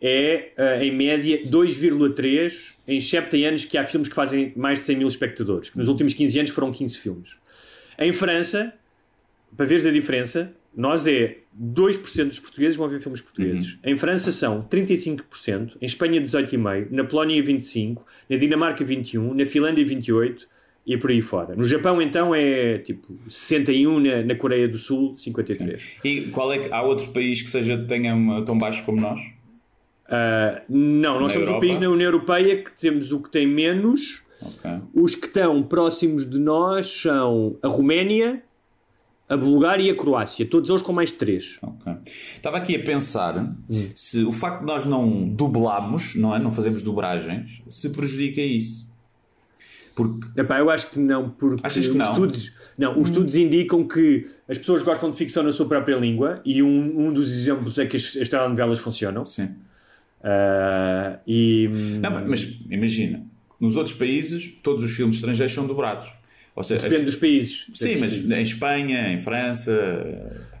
é 0.00 0.52
uh, 0.58 0.82
em 0.82 0.92
média 0.92 1.44
2,3 1.44 2.74
em 2.88 3.00
7 3.00 3.44
anos 3.44 3.64
que 3.64 3.76
há 3.76 3.84
filmes 3.84 4.08
que 4.08 4.14
fazem 4.14 4.52
mais 4.56 4.78
de 4.78 4.84
100 4.86 4.96
mil 4.96 5.08
espectadores, 5.08 5.70
que 5.70 5.78
nos 5.78 5.88
últimos 5.88 6.14
15 6.14 6.38
anos 6.38 6.50
foram 6.50 6.72
15 6.72 6.98
filmes. 6.98 7.36
Em 7.98 8.12
França, 8.12 8.72
para 9.54 9.66
veres 9.66 9.84
a 9.84 9.90
diferença, 9.90 10.52
nós 10.74 11.06
é 11.06 11.38
2% 11.58 12.26
dos 12.26 12.38
portugueses 12.38 12.76
vão 12.76 12.88
ver 12.88 13.00
filmes 13.00 13.20
portugueses. 13.20 13.74
Uhum. 13.74 13.92
Em 13.92 13.96
França 13.96 14.32
são 14.32 14.62
35%, 14.62 15.76
em 15.80 15.86
Espanha 15.86 16.20
18,5%, 16.20 16.88
na 16.90 17.04
Polónia 17.04 17.42
25%, 17.42 17.98
na 18.28 18.36
Dinamarca 18.36 18.84
21%, 18.84 19.34
na 19.34 19.44
Finlândia 19.46 19.84
28% 19.84 20.46
e 20.86 20.96
por 20.96 21.10
aí 21.10 21.20
fora. 21.20 21.54
No 21.54 21.64
Japão 21.64 22.00
então 22.00 22.34
é 22.34 22.78
tipo 22.78 23.14
61%, 23.28 23.98
na, 24.00 24.22
na 24.24 24.34
Coreia 24.34 24.66
do 24.66 24.78
Sul 24.78 25.14
53%. 25.14 25.76
Sim. 25.76 25.98
E 26.04 26.20
qual 26.30 26.52
é 26.52 26.58
que, 26.58 26.72
há 26.72 26.82
outro 26.82 27.12
país 27.12 27.42
que 27.42 27.50
seja 27.50 27.76
tenha 27.78 28.14
uma, 28.14 28.44
tão 28.44 28.56
baixo 28.56 28.84
como 28.84 29.00
nós? 29.00 29.20
Uh, 29.20 30.60
não, 30.68 31.20
nós 31.20 31.22
na 31.22 31.28
somos 31.30 31.48
Europa? 31.48 31.56
um 31.56 31.60
país 31.60 31.78
na 31.78 31.88
União 31.88 32.08
Europeia 32.08 32.62
que 32.62 32.72
temos 32.72 33.12
o 33.12 33.20
que 33.20 33.30
tem 33.30 33.46
menos. 33.46 34.22
Okay. 34.40 34.78
Os 34.94 35.14
que 35.14 35.26
estão 35.26 35.62
próximos 35.62 36.28
de 36.28 36.38
nós 36.38 36.86
são 36.86 37.58
a 37.62 37.68
Roménia, 37.68 38.42
a 39.30 39.36
Bulgária 39.36 39.84
e 39.84 39.90
a 39.90 39.94
Croácia, 39.94 40.44
todos 40.44 40.68
eles 40.68 40.82
com 40.82 40.92
mais 40.92 41.10
de 41.10 41.14
3. 41.14 41.58
Okay. 41.62 41.94
Estava 42.34 42.56
aqui 42.56 42.74
a 42.74 42.82
pensar 42.82 43.38
hum. 43.38 43.54
se 43.94 44.24
o 44.24 44.32
facto 44.32 44.60
de 44.60 44.66
nós 44.66 44.84
não 44.84 45.28
dublamos, 45.28 46.16
não 46.16 46.34
é? 46.34 46.40
Não 46.40 46.50
fazemos 46.50 46.82
dobragens, 46.82 47.62
se 47.68 47.90
prejudica 47.90 48.40
isso. 48.40 48.90
Porque 49.94 50.40
Epá, 50.40 50.58
eu 50.58 50.68
acho 50.68 50.90
que 50.90 50.98
não, 50.98 51.30
porque 51.30 51.64
Achas 51.64 51.86
que 51.86 51.94
não? 51.94 52.06
Os 52.06 52.10
estudos, 52.10 52.52
não, 52.76 53.00
os 53.00 53.08
estudos 53.08 53.36
indicam 53.36 53.86
que 53.86 54.26
as 54.48 54.58
pessoas 54.58 54.82
gostam 54.82 55.10
de 55.10 55.16
ficção 55.16 55.44
na 55.44 55.52
sua 55.52 55.68
própria 55.68 55.94
língua 55.96 56.40
e 56.44 56.60
um, 56.60 57.06
um 57.06 57.12
dos 57.12 57.30
exemplos 57.30 57.78
é 57.78 57.86
que 57.86 57.96
as, 57.96 58.16
as 58.16 58.28
telenovelas 58.28 58.80
funcionam. 58.80 59.24
sim. 59.24 59.48
Ah, 60.22 61.18
e 61.26 61.68
Não, 62.00 62.26
mas 62.26 62.60
imagina, 62.68 63.24
nos 63.58 63.76
outros 63.76 63.96
países 63.96 64.52
todos 64.62 64.82
os 64.82 64.90
filmes 64.90 65.16
estrangeiros 65.16 65.54
são 65.54 65.66
dobrados. 65.66 66.19
Ou 66.56 66.64
seja, 66.64 66.88
depende 66.88 67.06
dos 67.06 67.16
países. 67.16 67.66
Sim, 67.74 67.96
mas 67.96 68.12
em 68.12 68.42
Espanha, 68.42 69.12
em 69.12 69.18
França, 69.18 69.72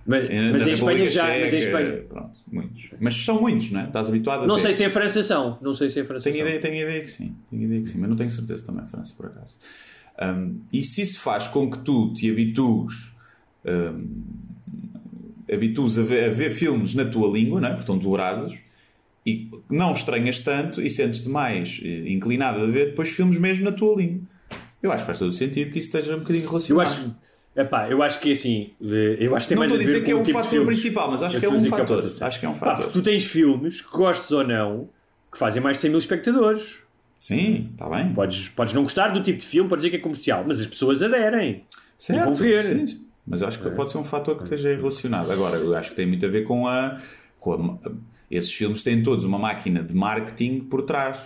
Mas, 0.06 0.30
em, 0.30 0.52
mas 0.52 0.66
em 0.66 0.72
Espanha 0.72 1.06
já. 1.08 1.26
Mas 1.26 1.52
em 1.52 1.58
Espanha, 1.58 1.92
pronto, 2.08 2.38
muitos. 2.50 2.90
Mas 3.00 3.16
são 3.16 3.40
muitos, 3.40 3.70
não 3.70 3.80
é? 3.80 3.84
Estás 3.84 4.08
habituado 4.08 4.44
a 4.44 4.46
não 4.46 4.56
ter. 4.56 4.62
sei 4.62 4.74
se 4.74 4.84
em 4.84 4.90
França 4.90 5.22
são. 5.22 5.58
Não 5.60 5.74
sei 5.74 5.90
se 5.90 6.00
em 6.00 6.04
França 6.04 6.24
Tenho 6.24 6.36
são. 6.38 6.46
ideia, 6.46 6.60
tenho 6.60 6.76
ideia 6.76 7.00
que 7.02 7.10
sim, 7.10 7.34
tenho 7.50 7.64
ideia 7.64 7.82
que 7.82 7.88
sim, 7.88 7.98
mas 7.98 8.08
não 8.08 8.16
tenho 8.16 8.30
certeza 8.30 8.64
também, 8.64 8.86
França, 8.86 9.14
por 9.16 9.26
acaso. 9.26 9.56
Um, 10.22 10.60
e 10.72 10.82
se 10.82 11.02
isso 11.02 11.20
faz 11.20 11.48
com 11.48 11.70
que 11.70 11.78
tu 11.78 12.12
te 12.14 12.30
habitues, 12.30 13.12
um, 13.64 14.22
habitues 15.52 15.98
a 15.98 16.02
ver, 16.02 16.30
a 16.30 16.32
ver 16.32 16.50
filmes 16.50 16.94
na 16.94 17.04
tua 17.04 17.28
língua, 17.30 17.60
não 17.60 17.68
é? 17.68 17.70
porque 17.72 17.82
estão 17.82 17.98
dobrados, 17.98 18.56
e 19.26 19.50
não 19.68 19.92
estranhas 19.92 20.40
tanto 20.40 20.80
e 20.80 20.88
sentes-te 20.88 21.28
mais 21.28 21.80
eh, 21.84 22.10
inclinado 22.10 22.60
a 22.60 22.66
ver 22.66 22.86
depois 22.90 23.10
filmes 23.10 23.38
mesmo 23.38 23.64
na 23.64 23.72
tua 23.72 23.94
língua. 23.96 24.22
Eu 24.82 24.90
acho 24.92 25.02
que 25.02 25.06
faz 25.06 25.18
todo 25.18 25.28
o 25.28 25.32
sentido 25.32 25.70
que 25.70 25.78
isso 25.78 25.88
esteja 25.88 26.16
um 26.16 26.20
bocadinho 26.20 26.44
Eu 26.44 26.48
relacionado. 26.50 26.86
acho, 26.86 27.14
epá, 27.56 27.88
eu 27.90 28.02
acho 28.02 28.20
que 28.20 28.30
é 28.30 28.32
assim. 28.32 28.70
Eu 28.80 29.36
acho 29.36 29.46
que 29.48 29.54
tem 29.54 29.56
não 29.56 29.68
mais 29.68 29.72
estou 29.72 29.74
a 29.74 29.78
ver 29.78 29.84
dizer 29.84 30.04
que 30.04 30.10
é 30.10 30.14
o 30.14 30.22
tipo 30.22 30.42
fator 30.42 30.64
principal, 30.66 31.10
mas 31.10 31.22
acho 31.22 31.36
Eu 31.36 31.40
que 31.40 31.46
é 31.46 31.48
um 31.50 31.60
que 31.60 31.66
é 31.66 31.68
o 31.68 31.76
fator. 31.76 32.12
Acho 32.20 32.40
que 32.40 32.46
é 32.46 32.48
um 32.48 32.52
Pá, 32.52 32.58
fator. 32.58 32.76
porque 32.84 32.92
tu 32.98 33.02
tens 33.02 33.24
filmes, 33.24 33.80
que 33.82 33.90
gostes 33.90 34.30
ou 34.32 34.44
não, 34.44 34.88
que 35.30 35.38
fazem 35.38 35.62
mais 35.62 35.76
de 35.76 35.82
100 35.82 35.90
mil 35.90 35.98
espectadores. 35.98 36.78
Sim, 37.20 37.68
está 37.72 37.88
bem. 37.88 38.12
Podes, 38.14 38.48
podes 38.48 38.72
não 38.72 38.82
gostar 38.82 39.08
do 39.08 39.22
tipo 39.22 39.38
de 39.38 39.46
filme, 39.46 39.68
podes 39.68 39.84
dizer 39.84 39.90
que 39.90 39.96
é 40.00 40.02
comercial, 40.02 40.42
mas 40.46 40.60
as 40.60 40.66
pessoas 40.66 41.02
aderem. 41.02 41.64
Certo, 41.98 42.22
E 42.22 42.24
vão 42.24 42.34
ver. 42.34 42.64
sim. 42.64 43.06
Mas 43.26 43.42
acho 43.42 43.60
que 43.60 43.68
pode 43.70 43.90
ser 43.92 43.98
um 43.98 44.04
fator 44.04 44.36
que 44.36 44.44
esteja 44.44 44.74
relacionado. 44.74 45.30
Agora, 45.30 45.56
eu 45.56 45.76
acho 45.76 45.90
que 45.90 45.96
tem 45.96 46.06
muito 46.06 46.24
a 46.24 46.28
ver 46.28 46.42
com 46.44 46.66
a. 46.66 46.96
Com 47.38 47.78
a 47.84 47.90
esses 48.30 48.52
filmes 48.52 48.82
têm 48.82 49.02
todos 49.02 49.24
uma 49.24 49.38
máquina 49.38 49.82
de 49.82 49.94
marketing 49.94 50.60
por 50.60 50.82
trás 50.82 51.18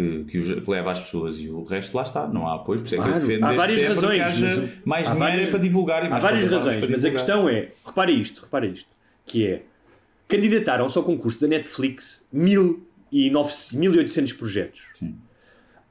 que, 0.00 0.24
que, 0.42 0.60
que 0.60 0.70
leva 0.70 0.92
as 0.92 1.00
pessoas 1.00 1.38
e 1.38 1.48
o 1.48 1.62
resto 1.64 1.96
lá 1.96 2.02
está. 2.02 2.26
Não 2.26 2.46
há 2.48 2.56
apoio, 2.56 2.80
por 2.80 2.86
isso 2.86 2.94
é 2.94 2.98
que 3.02 3.08
eu 3.08 3.12
defendo 3.14 3.44
há 3.44 3.52
várias 3.52 3.82
razões, 3.82 4.22
mas 4.40 4.84
mais 4.84 5.06
há 5.08 5.10
dinheiro 5.12 5.18
várias- 5.18 5.48
para 5.48 5.58
divulgar 5.58 6.02
e 6.02 6.06
Há 6.06 6.10
mais 6.10 6.22
várias 6.22 6.42
plataformas 6.44 6.74
razões, 6.80 6.90
mas 6.90 7.04
a 7.04 7.10
questão 7.10 7.48
é, 7.48 7.68
repara 7.86 8.10
isto, 8.10 8.42
repara 8.42 8.66
isto, 8.66 8.88
que 9.26 9.46
é, 9.46 9.62
candidataram-se 10.28 10.96
ao 10.98 11.04
concurso 11.04 11.40
da 11.40 11.46
Netflix 11.48 12.22
1.900 12.34 13.74
1.800 13.74 14.36
projetos. 14.38 14.82
Sim. 14.94 15.12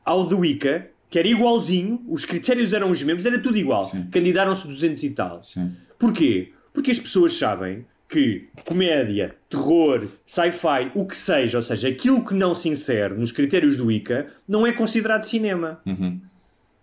Ao 0.06 0.26
do 0.26 0.44
ICA, 0.44 0.88
que 1.10 1.20
era 1.20 1.28
igualzinho, 1.28 2.04
os 2.08 2.26
critérios 2.26 2.74
eram 2.74 2.90
os 2.92 3.02
mesmos, 3.04 3.26
era 3.26 3.40
tudo 3.40 3.58
igual. 3.58 3.92
Candidaram-se 4.12 4.68
200 4.68 5.04
e 5.04 5.10
tal. 5.12 5.44
Sim. 5.44 5.72
Porquê? 5.98 6.54
Porque 6.74 6.92
as 6.92 7.00
pessoas 7.00 7.34
sabem 7.34 7.86
que 8.10 8.50
comédia, 8.66 9.36
terror, 9.48 10.08
sci-fi, 10.26 10.92
o 10.96 11.06
que 11.06 11.16
seja, 11.16 11.60
ou 11.60 11.62
seja, 11.62 11.88
aquilo 11.88 12.26
que 12.26 12.34
não 12.34 12.56
se 12.56 12.68
insere 12.68 13.14
nos 13.14 13.32
critérios 13.32 13.78
do 13.78 13.92
ICA, 13.92 14.26
não 14.48 14.66
é 14.66 14.74
considerado 14.74 15.24
cinema. 15.24 15.80
Uhum. 15.86 16.20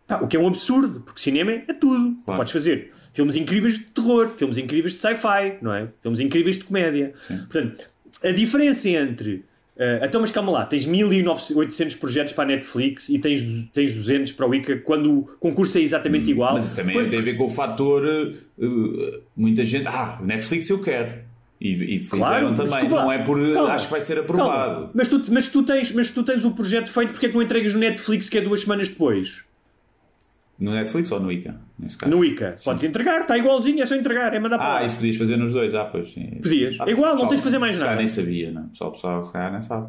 Pá, 0.06 0.20
o 0.20 0.28
que 0.28 0.36
é 0.36 0.40
um 0.40 0.46
absurdo, 0.46 1.00
porque 1.00 1.20
cinema 1.20 1.50
é 1.50 1.74
tudo. 1.74 2.12
Tu 2.12 2.24
Claro. 2.24 2.38
Podes 2.38 2.52
fazer 2.52 2.92
filmes 3.12 3.34
incríveis 3.34 3.76
de 3.76 3.86
terror, 3.86 4.28
filmes 4.36 4.56
incríveis 4.56 4.92
de 4.94 5.00
sci-fi, 5.00 5.58
não 5.60 5.74
é? 5.74 5.88
Filmes 6.00 6.20
incríveis 6.20 6.56
de 6.58 6.64
comédia. 6.64 7.12
Portanto, 7.26 7.90
a 8.22 8.30
diferença 8.30 8.88
entre. 8.88 9.44
Eh, 9.78 10.00
então, 10.04 10.20
mas 10.20 10.30
calma 10.30 10.50
lá, 10.52 10.64
tens 10.64 10.86
1800 10.86 11.96
projetos 11.96 12.32
para 12.32 12.44
a 12.44 12.46
Netflix 12.46 13.08
e 13.08 13.18
tens, 13.18 13.68
tens 13.72 13.92
200 13.94 14.32
para 14.32 14.46
o 14.48 14.54
ICA 14.54 14.76
quando 14.78 15.18
o 15.18 15.22
concurso 15.38 15.76
é 15.78 15.80
exatamente 15.82 16.30
igual. 16.30 16.52
Hum, 16.52 16.54
Mas 16.54 16.66
isso 16.66 16.76
também 16.76 17.08
tem 17.08 17.18
a 17.18 17.22
ver 17.22 17.34
com 17.34 17.46
o 17.46 17.50
fator. 17.50 18.04
eh, 18.06 19.20
muita 19.36 19.64
gente. 19.64 19.86
Ah, 19.86 20.18
Netflix 20.22 20.68
eu 20.70 20.82
quero. 20.82 21.24
E, 21.60 21.72
e 21.96 21.98
fizeram 22.00 22.18
Claro, 22.18 22.54
também. 22.54 22.66
desculpa 22.72 23.02
Não 23.02 23.12
é 23.12 23.18
por. 23.18 23.38
Calma, 23.52 23.72
acho 23.72 23.86
que 23.86 23.90
vai 23.92 24.00
ser 24.00 24.14
calma. 24.16 24.30
aprovado. 24.30 24.90
Mas 24.94 25.08
tu, 25.08 25.22
mas, 25.30 25.48
tu 25.48 25.62
tens, 25.62 25.92
mas 25.92 26.10
tu 26.10 26.22
tens 26.22 26.44
o 26.44 26.50
projeto 26.50 26.90
feito, 26.92 27.12
porque 27.12 27.26
é 27.26 27.28
que 27.30 27.34
não 27.34 27.42
entregas 27.42 27.72
no 27.72 27.80
Netflix 27.80 28.28
que 28.28 28.36
é 28.38 28.40
duas 28.42 28.60
semanas 28.60 28.88
depois? 28.88 29.44
No 30.58 30.70
Netflix 30.72 31.10
ou 31.12 31.20
no 31.20 31.30
ICA? 31.30 31.54
No 32.06 32.24
ICA. 32.24 32.56
Podes 32.64 32.82
entregar, 32.84 33.20
está 33.20 33.36
igualzinho, 33.36 33.82
é 33.82 33.86
só 33.86 33.94
entregar, 33.94 34.32
é 34.32 34.38
mandar 34.38 34.56
para 34.56 34.66
Ah, 34.66 34.74
lá. 34.80 34.86
isso 34.86 34.96
podias 34.96 35.16
fazer 35.16 35.36
nos 35.36 35.52
dois, 35.52 35.74
ah, 35.74 35.84
pois 35.84 36.10
sim. 36.12 36.38
Podias. 36.42 36.76
Ah, 36.80 36.84
É 36.86 36.92
igual, 36.92 37.08
não 37.10 37.12
pessoal, 37.16 37.28
tens 37.28 37.36
de 37.38 37.44
fazer 37.44 37.58
mais 37.58 37.76
nada. 37.78 37.96
nem 37.96 38.08
sabia, 38.08 38.50
não? 38.50 38.68
Pessoal, 38.68 38.92
pessoal, 38.92 39.24
se 39.24 39.32
calhar 39.32 39.52
nem 39.52 39.60
sabe. 39.62 39.88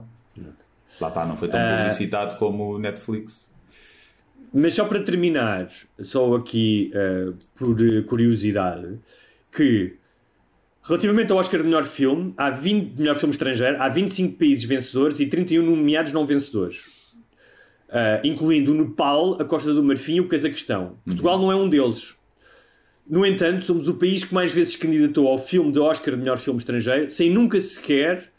Lá 1.01 1.07
está, 1.07 1.25
não 1.25 1.37
foi 1.37 1.47
tão 1.47 1.59
Ah. 1.59 1.77
publicitado 1.83 2.35
como 2.37 2.75
o 2.75 2.79
Netflix. 2.79 3.47
Mas 4.53 4.73
só 4.73 4.85
para 4.85 5.01
terminar, 5.03 5.67
só 5.99 6.35
aqui 6.35 6.91
eh, 6.93 7.31
por 7.55 7.75
curiosidade, 8.05 8.97
que 9.55 9.95
relativamente 10.83 11.31
ao 11.31 11.37
Oscar 11.37 11.59
de 11.61 11.65
melhor 11.65 11.83
filme, 11.85 12.33
há 12.37 12.49
20 12.49 12.93
de 12.93 13.01
melhor 13.01 13.15
filme 13.15 13.31
estrangeiro, 13.33 13.81
há 13.81 13.89
25 13.89 14.37
países 14.37 14.63
vencedores 14.63 15.19
e 15.19 15.27
31 15.27 15.63
nomeados 15.63 16.13
não 16.13 16.25
vencedores. 16.25 16.85
Eh, 17.89 18.21
incluindo 18.25 18.73
o 18.73 18.75
Nepal, 18.75 19.41
a 19.41 19.45
Costa 19.45 19.73
do 19.73 19.81
Marfim 19.81 20.15
e 20.15 20.21
o 20.21 20.27
Cazaquistão. 20.27 20.97
Portugal 21.05 21.39
não 21.39 21.51
é 21.51 21.55
um 21.55 21.69
deles. 21.69 22.15
No 23.09 23.25
entanto, 23.25 23.63
somos 23.63 23.87
o 23.87 23.93
país 23.93 24.25
que 24.25 24.33
mais 24.33 24.53
vezes 24.53 24.75
candidatou 24.75 25.27
ao 25.27 25.39
filme 25.39 25.71
de 25.71 25.79
Oscar 25.79 26.13
de 26.13 26.19
melhor 26.19 26.37
filme 26.37 26.59
estrangeiro, 26.59 27.09
sem 27.09 27.29
nunca 27.29 27.59
sequer 27.61 28.29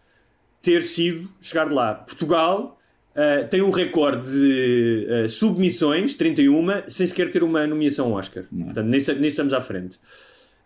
ter 0.60 0.82
sido 0.82 1.30
chegar 1.40 1.72
lá. 1.72 1.94
Portugal 1.94 2.78
uh, 3.12 3.48
tem 3.48 3.62
um 3.62 3.70
recorde 3.70 4.30
de 4.30 5.06
uh, 5.24 5.28
submissões, 5.30 6.12
31, 6.12 6.66
sem 6.86 7.06
sequer 7.06 7.30
ter 7.30 7.42
uma 7.42 7.66
nomeação 7.66 8.12
Oscar. 8.12 8.44
Portanto, 8.44 8.86
nisso, 8.86 9.12
nisso 9.14 9.28
estamos 9.28 9.54
à 9.54 9.62
frente. 9.62 9.98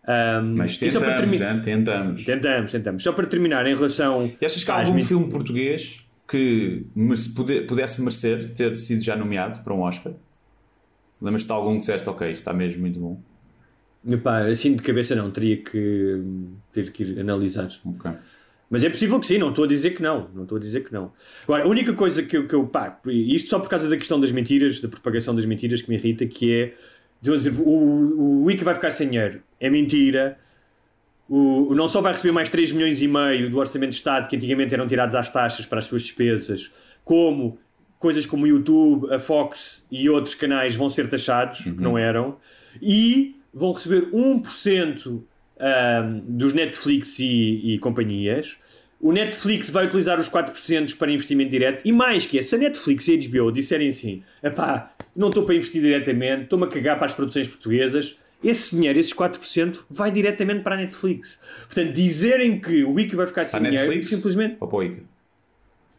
Um, 0.08 0.56
Mas 0.56 0.82
e 0.82 0.90
só 0.90 0.98
para 0.98 1.14
tentamos, 1.20 1.40
hein? 1.40 1.62
tentamos. 1.62 2.24
Tentamos, 2.24 2.72
tentamos. 2.72 3.02
Só 3.04 3.12
para 3.12 3.26
terminar, 3.26 3.64
em 3.68 3.74
relação. 3.76 4.32
E 4.40 4.44
achas 4.44 4.64
que 4.64 4.70
há 4.72 4.80
algum 4.80 5.00
filme 5.00 5.30
português 5.30 6.01
que 6.28 6.86
pudesse 7.68 8.00
merecer 8.00 8.52
ter 8.54 8.76
sido 8.76 9.02
já 9.02 9.16
nomeado 9.16 9.62
para 9.62 9.74
um 9.74 9.80
Oscar? 9.80 10.12
Lembras-te 11.20 11.46
de 11.46 11.52
algum 11.52 11.74
que 11.74 11.80
disseste, 11.80 12.08
ok, 12.08 12.30
isto 12.30 12.40
está 12.40 12.52
mesmo 12.52 12.80
muito 12.80 12.98
bom? 12.98 13.20
Epá, 14.08 14.46
assim 14.46 14.74
de 14.74 14.82
cabeça 14.82 15.14
não, 15.14 15.30
teria 15.30 15.56
que 15.58 16.20
ter 16.72 16.90
que 16.90 17.04
ir 17.04 17.20
analisar. 17.20 17.68
Ok. 17.84 18.10
Mas 18.68 18.82
é 18.82 18.88
possível 18.88 19.20
que 19.20 19.26
sim, 19.26 19.38
não 19.38 19.50
estou 19.50 19.64
a 19.64 19.68
dizer 19.68 19.90
que 19.90 20.02
não. 20.02 20.28
Não 20.34 20.44
estou 20.44 20.56
a 20.56 20.60
dizer 20.60 20.82
que 20.82 20.92
não. 20.92 21.12
Agora, 21.44 21.64
a 21.64 21.68
única 21.68 21.92
coisa 21.92 22.22
que 22.22 22.36
eu, 22.36 22.48
que 22.48 22.54
eu 22.54 22.66
pá, 22.66 22.98
isto 23.06 23.50
só 23.50 23.60
por 23.60 23.68
causa 23.68 23.88
da 23.88 23.96
questão 23.96 24.18
das 24.18 24.32
mentiras, 24.32 24.80
da 24.80 24.88
propagação 24.88 25.34
das 25.34 25.44
mentiras 25.44 25.82
que 25.82 25.90
me 25.90 25.96
irrita, 25.96 26.26
que 26.26 26.52
é 26.52 26.74
dizer, 27.20 27.52
o, 27.60 27.68
o 27.68 28.44
Wiki 28.44 28.64
vai 28.64 28.74
ficar 28.74 28.90
sem 28.90 29.08
dinheiro. 29.10 29.42
É 29.60 29.68
mentira. 29.68 30.38
O, 31.34 31.72
o 31.72 31.74
não 31.74 31.88
só 31.88 32.02
vai 32.02 32.12
receber 32.12 32.30
mais 32.30 32.50
3 32.50 32.72
milhões 32.72 33.00
e 33.00 33.08
meio 33.08 33.48
do 33.48 33.56
Orçamento 33.56 33.88
de 33.88 33.96
Estado, 33.96 34.28
que 34.28 34.36
antigamente 34.36 34.74
eram 34.74 34.86
tirados 34.86 35.14
às 35.14 35.30
taxas 35.30 35.64
para 35.64 35.78
as 35.78 35.86
suas 35.86 36.02
despesas, 36.02 36.70
como 37.02 37.58
coisas 37.98 38.26
como 38.26 38.44
o 38.44 38.46
YouTube, 38.46 39.10
a 39.10 39.18
Fox 39.18 39.82
e 39.90 40.10
outros 40.10 40.34
canais 40.34 40.76
vão 40.76 40.90
ser 40.90 41.08
taxados, 41.08 41.62
que 41.62 41.70
não 41.70 41.96
eram, 41.96 42.36
e 42.82 43.34
vão 43.50 43.72
receber 43.72 44.10
1% 44.10 45.22
ahm, 45.58 46.20
dos 46.28 46.52
Netflix 46.52 47.18
e, 47.18 47.76
e 47.76 47.78
companhias. 47.78 48.58
O 49.00 49.10
Netflix 49.10 49.70
vai 49.70 49.86
utilizar 49.86 50.20
os 50.20 50.28
4% 50.28 50.98
para 50.98 51.10
investimento 51.10 51.50
direto. 51.50 51.88
E 51.88 51.92
mais 51.92 52.26
que 52.26 52.38
é, 52.38 52.42
se 52.42 52.54
a 52.56 52.58
Netflix 52.58 53.08
e 53.08 53.14
a 53.14 53.16
HBO 53.16 53.50
disserem 53.50 53.88
assim: 53.88 54.22
epá, 54.42 54.92
não 55.16 55.28
estou 55.28 55.44
para 55.44 55.54
investir 55.54 55.80
diretamente, 55.80 56.42
estou-me 56.42 56.66
a 56.66 56.68
cagar 56.68 56.98
para 56.98 57.06
as 57.06 57.14
produções 57.14 57.48
portuguesas, 57.48 58.18
esse 58.42 58.74
dinheiro, 58.74 58.98
esses 58.98 59.12
4%, 59.12 59.80
vai 59.90 60.10
diretamente 60.10 60.60
para 60.62 60.74
a 60.74 60.78
Netflix. 60.78 61.38
Portanto, 61.66 61.92
dizerem 61.92 62.58
que 62.60 62.82
o 62.84 62.92
Wiki 62.92 63.14
vai 63.16 63.26
ficar 63.26 63.44
sem 63.44 63.58
a 63.58 63.62
dinheiro, 63.62 63.86
Netflix? 63.88 64.08
simplesmente 64.08 64.56
Ou 64.60 64.68
para 64.68 64.76
o 64.78 64.82
ICA? 64.82 65.02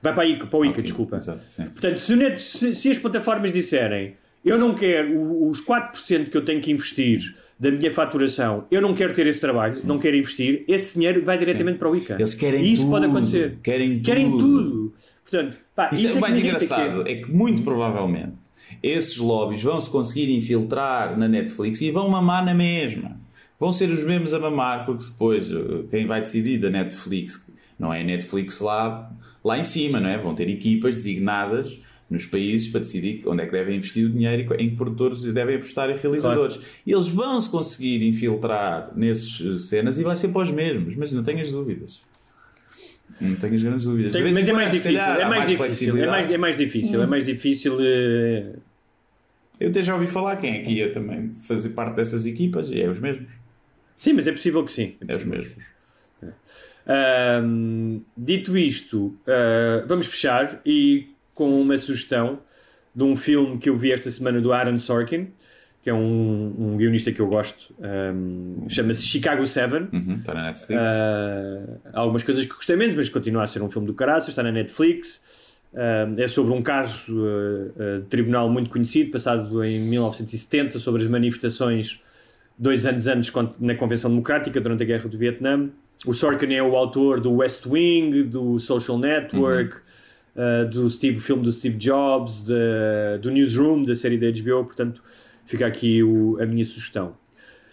vai 0.02 0.14
para, 0.14 0.24
a 0.24 0.26
Ica, 0.26 0.45
para 0.48 0.60
o 0.60 0.65
Ica, 0.65 0.72
Ok, 0.74 0.84
desculpa. 0.84 1.15
Exato, 1.15 1.41
sim. 1.48 1.64
Portanto, 1.65 1.98
se, 1.98 2.15
net- 2.15 2.41
se- 2.41 2.76
se 2.76 2.90
as 2.91 2.98
plataformas 2.98 3.52
disserem 3.52 4.15
eu 4.44 4.57
não 4.60 4.74
quero 4.76 5.48
os 5.48 5.61
4% 5.65 6.28
que 6.30 6.36
eu 6.36 6.44
tenho 6.44 6.60
que 6.60 6.70
investir 6.70 7.34
da 7.57 7.72
minha 7.72 7.90
faturação, 7.94 8.65
eu 8.70 8.82
não 8.82 8.94
quero 8.94 9.14
ter 9.14 9.26
esse 9.26 9.40
trabalho, 9.40 9.80
não 9.86 9.98
quero 9.98 10.18
investir, 10.18 10.65
esse 10.68 10.95
dinheiro 10.95 11.24
vai 11.24 11.38
diretamente 11.38 11.78
para 11.80 11.90
o 11.90 11.95
ICA. 11.95 12.15
Eles 12.20 12.36
querem 12.36 12.61
E 12.61 12.74
isso 12.74 12.82
tudo, 12.82 12.91
pode 12.91 13.06
acontecer. 13.06 13.57
querem 13.64 14.02
Querem 14.02 14.30
tudo. 14.32 14.40
tudo. 14.40 14.94
Portanto, 15.22 15.57
pá, 15.74 15.90
Isso, 15.94 16.03
isso 16.03 16.15
é 16.15 16.18
o 16.18 16.22
mais 16.22 16.38
irrita, 16.38 16.57
que 16.57 16.64
é- 16.64 16.65
engraçado, 16.65 17.07
é 17.07 17.15
que 17.15 17.32
muito 17.32 17.61
provavelmente 17.64 18.34
esses 18.81 19.18
lobbies 19.18 19.64
vão 19.64 19.80
se 19.80 19.90
conseguir 19.90 20.34
infiltrar 20.34 21.18
na 21.18 21.27
Netflix 21.27 21.81
e 21.81 21.91
vão 21.91 22.10
mamar 22.10 22.44
na 22.45 22.53
mesma. 22.53 23.19
Vão 23.60 23.72
ser 23.72 23.90
os 23.90 24.03
mesmos 24.03 24.34
a 24.34 24.40
mamar, 24.40 24.85
porque 24.85 25.03
depois 25.06 25.52
eh, 25.52 25.85
quem 25.90 26.06
vai 26.06 26.22
decidir 26.22 26.57
da 26.57 26.69
Netflix 26.69 27.49
não 27.80 27.94
é 27.94 28.02
a 28.02 28.03
Netflix 28.03 28.60
lá, 28.60 29.11
lá 29.44 29.57
em 29.57 29.64
cima, 29.64 29.99
não 29.99 30.10
é? 30.10 30.18
Vão 30.18 30.35
ter 30.35 30.49
equipas 30.49 30.95
designadas 30.95 31.80
nos 32.10 32.26
países 32.26 32.68
para 32.68 32.81
decidir 32.81 33.23
onde 33.26 33.44
é 33.44 33.45
que 33.45 33.52
devem 33.52 33.77
investir 33.77 34.06
o 34.06 34.10
dinheiro 34.10 34.56
e 34.57 34.64
em 34.64 34.69
que 34.69 34.76
produtores 34.76 35.23
devem 35.23 35.56
apostar 35.56 35.90
e 35.90 35.94
realizadores. 35.94 36.60
E 36.85 36.91
eles 36.91 37.07
vão 37.07 37.40
se 37.40 37.49
conseguir 37.49 38.06
infiltrar 38.07 38.91
nesses 38.95 39.41
eh, 39.41 39.60
cenas 39.60 39.98
e 39.98 40.03
vai 40.03 40.15
ser 40.18 40.30
para 40.30 40.44
os 40.44 40.52
mesmos, 40.52 40.95
mas 40.95 41.11
não 41.11 41.23
tenhas 41.23 41.52
dúvidas. 41.52 42.02
Não 43.22 43.35
tenhas 43.35 43.64
grandes 43.64 43.85
dúvidas. 43.85 44.14
Mas 44.14 44.48
é 44.48 44.53
mais 44.53 44.69
se 44.69 44.77
difícil, 44.77 44.99
calhar, 44.99 45.19
é 45.19 45.26
mais 45.26 45.48
difícil, 45.48 45.98
é 45.98 46.07
mais, 46.07 46.31
é 46.31 46.38
mais 46.38 46.57
difícil, 46.57 47.03
é 47.03 47.07
mais 47.07 47.26
difícil. 47.26 47.77
Eu 49.60 49.69
até 49.69 49.81
já 49.84 49.94
ouvi 49.94 50.07
falar 50.07 50.35
quem 50.38 50.56
é 50.56 50.60
que 50.60 50.72
ia 50.72 50.91
também 50.91 51.34
fazer 51.41 51.69
parte 51.69 51.95
dessas 51.95 52.26
equipas 52.26 52.69
e 52.72 52.81
é 52.81 52.90
os 52.90 52.99
mesmos. 52.99 53.30
Sim, 53.95 54.14
mas 54.14 54.27
é 54.27 54.31
possível 54.31 54.65
que 54.65 54.72
sim. 54.72 54.95
É 55.07 55.15
os 55.15 55.23
mesmos. 55.23 55.64
Dito 58.18 58.57
isto, 58.57 59.15
ah, 59.27 59.85
vamos 59.88 60.07
fechar 60.07 60.60
e 60.65 61.07
com 61.34 61.61
uma 61.61 61.77
sugestão 61.77 62.40
de 62.95 63.03
um 63.03 63.15
filme 63.15 63.57
que 63.57 63.69
eu 63.69 63.77
vi 63.77 63.91
esta 63.91 64.11
semana 64.11 64.40
do 64.40 64.52
Aaron 64.52 64.77
Sorkin, 64.77 65.31
que 65.84 65.89
é 65.89 65.93
um, 65.93 66.55
um 66.57 66.77
guionista 66.77 67.11
que 67.11 67.19
eu 67.19 67.27
gosto, 67.27 67.76
ahm, 67.84 68.68
chama-se 68.69 69.05
Chicago 69.05 69.45
7. 69.45 69.89
Uhum, 69.93 70.14
está 70.18 70.34
na 70.34 70.43
Netflix. 70.47 70.81
Há 71.93 71.99
algumas 71.99 72.23
coisas 72.23 72.45
que 72.45 72.53
gostei 72.55 72.77
menos, 72.77 72.95
mas 72.95 73.10
continua 73.10 73.43
a 73.43 73.47
ser 73.47 73.61
um 73.61 73.69
filme 73.69 73.85
do 73.88 73.93
caraças, 73.93 74.30
está 74.30 74.41
na 74.41 74.51
Netflix. 74.51 75.60
Ah, 75.76 76.07
é 76.18 76.26
sobre 76.27 76.53
um 76.53 76.61
caso 76.61 77.14
ah, 77.77 77.99
de 77.99 78.05
tribunal 78.05 78.49
muito 78.49 78.69
conhecido, 78.69 79.11
passado 79.11 79.61
em 79.64 79.80
1970, 79.81 80.80
sobre 80.80 81.01
as 81.01 81.07
manifestações 81.10 81.99
dois 82.57 82.85
anos 82.85 83.05
antes 83.07 83.34
na 83.60 83.76
Convenção 83.76 84.10
Democrática, 84.10 84.61
durante 84.61 84.84
a 84.84 84.85
Guerra 84.85 85.10
do 85.10 85.18
Vietnã. 85.18 85.69
O 86.05 86.14
Sorkin 86.14 86.53
é 86.53 86.64
o 86.64 86.77
autor 86.77 87.19
do 87.19 87.34
West 87.34 87.65
Wing, 87.65 88.23
do 88.23 88.57
Social 88.57 88.97
Network, 88.97 89.76
ah, 90.35 90.64
do 90.64 90.89
Steve, 90.89 91.19
filme 91.19 91.43
do 91.43 91.51
Steve 91.51 91.76
Jobs, 91.76 92.43
da- 92.43 93.18
do 93.22 93.30
Newsroom, 93.31 93.84
da 93.84 93.95
série 93.97 94.18
da 94.18 94.27
HBO, 94.27 94.64
portanto 94.64 95.03
fica 95.45 95.65
aqui 95.68 96.03
o- 96.03 96.38
a 96.41 96.45
minha 96.45 96.64
sugestão. 96.65 97.15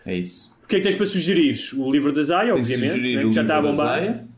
É 0.04 0.16
isso. 0.16 0.50
O 0.64 0.66
que 0.66 0.76
é 0.76 0.78
que 0.78 0.84
tens 0.84 0.94
para 0.94 1.06
sugerir? 1.06 1.58
O 1.76 1.90
livro 1.90 2.12
da 2.12 2.22
Zaya, 2.22 2.54
obviamente, 2.54 2.90
sugerir 2.92 3.16
né, 3.26 3.32
já 3.32 3.42
está 3.42 3.56
a 3.58 3.60
livro 3.60 3.76
da 3.76 3.82
bombar. 3.82 3.98
Zaya. 4.00 4.28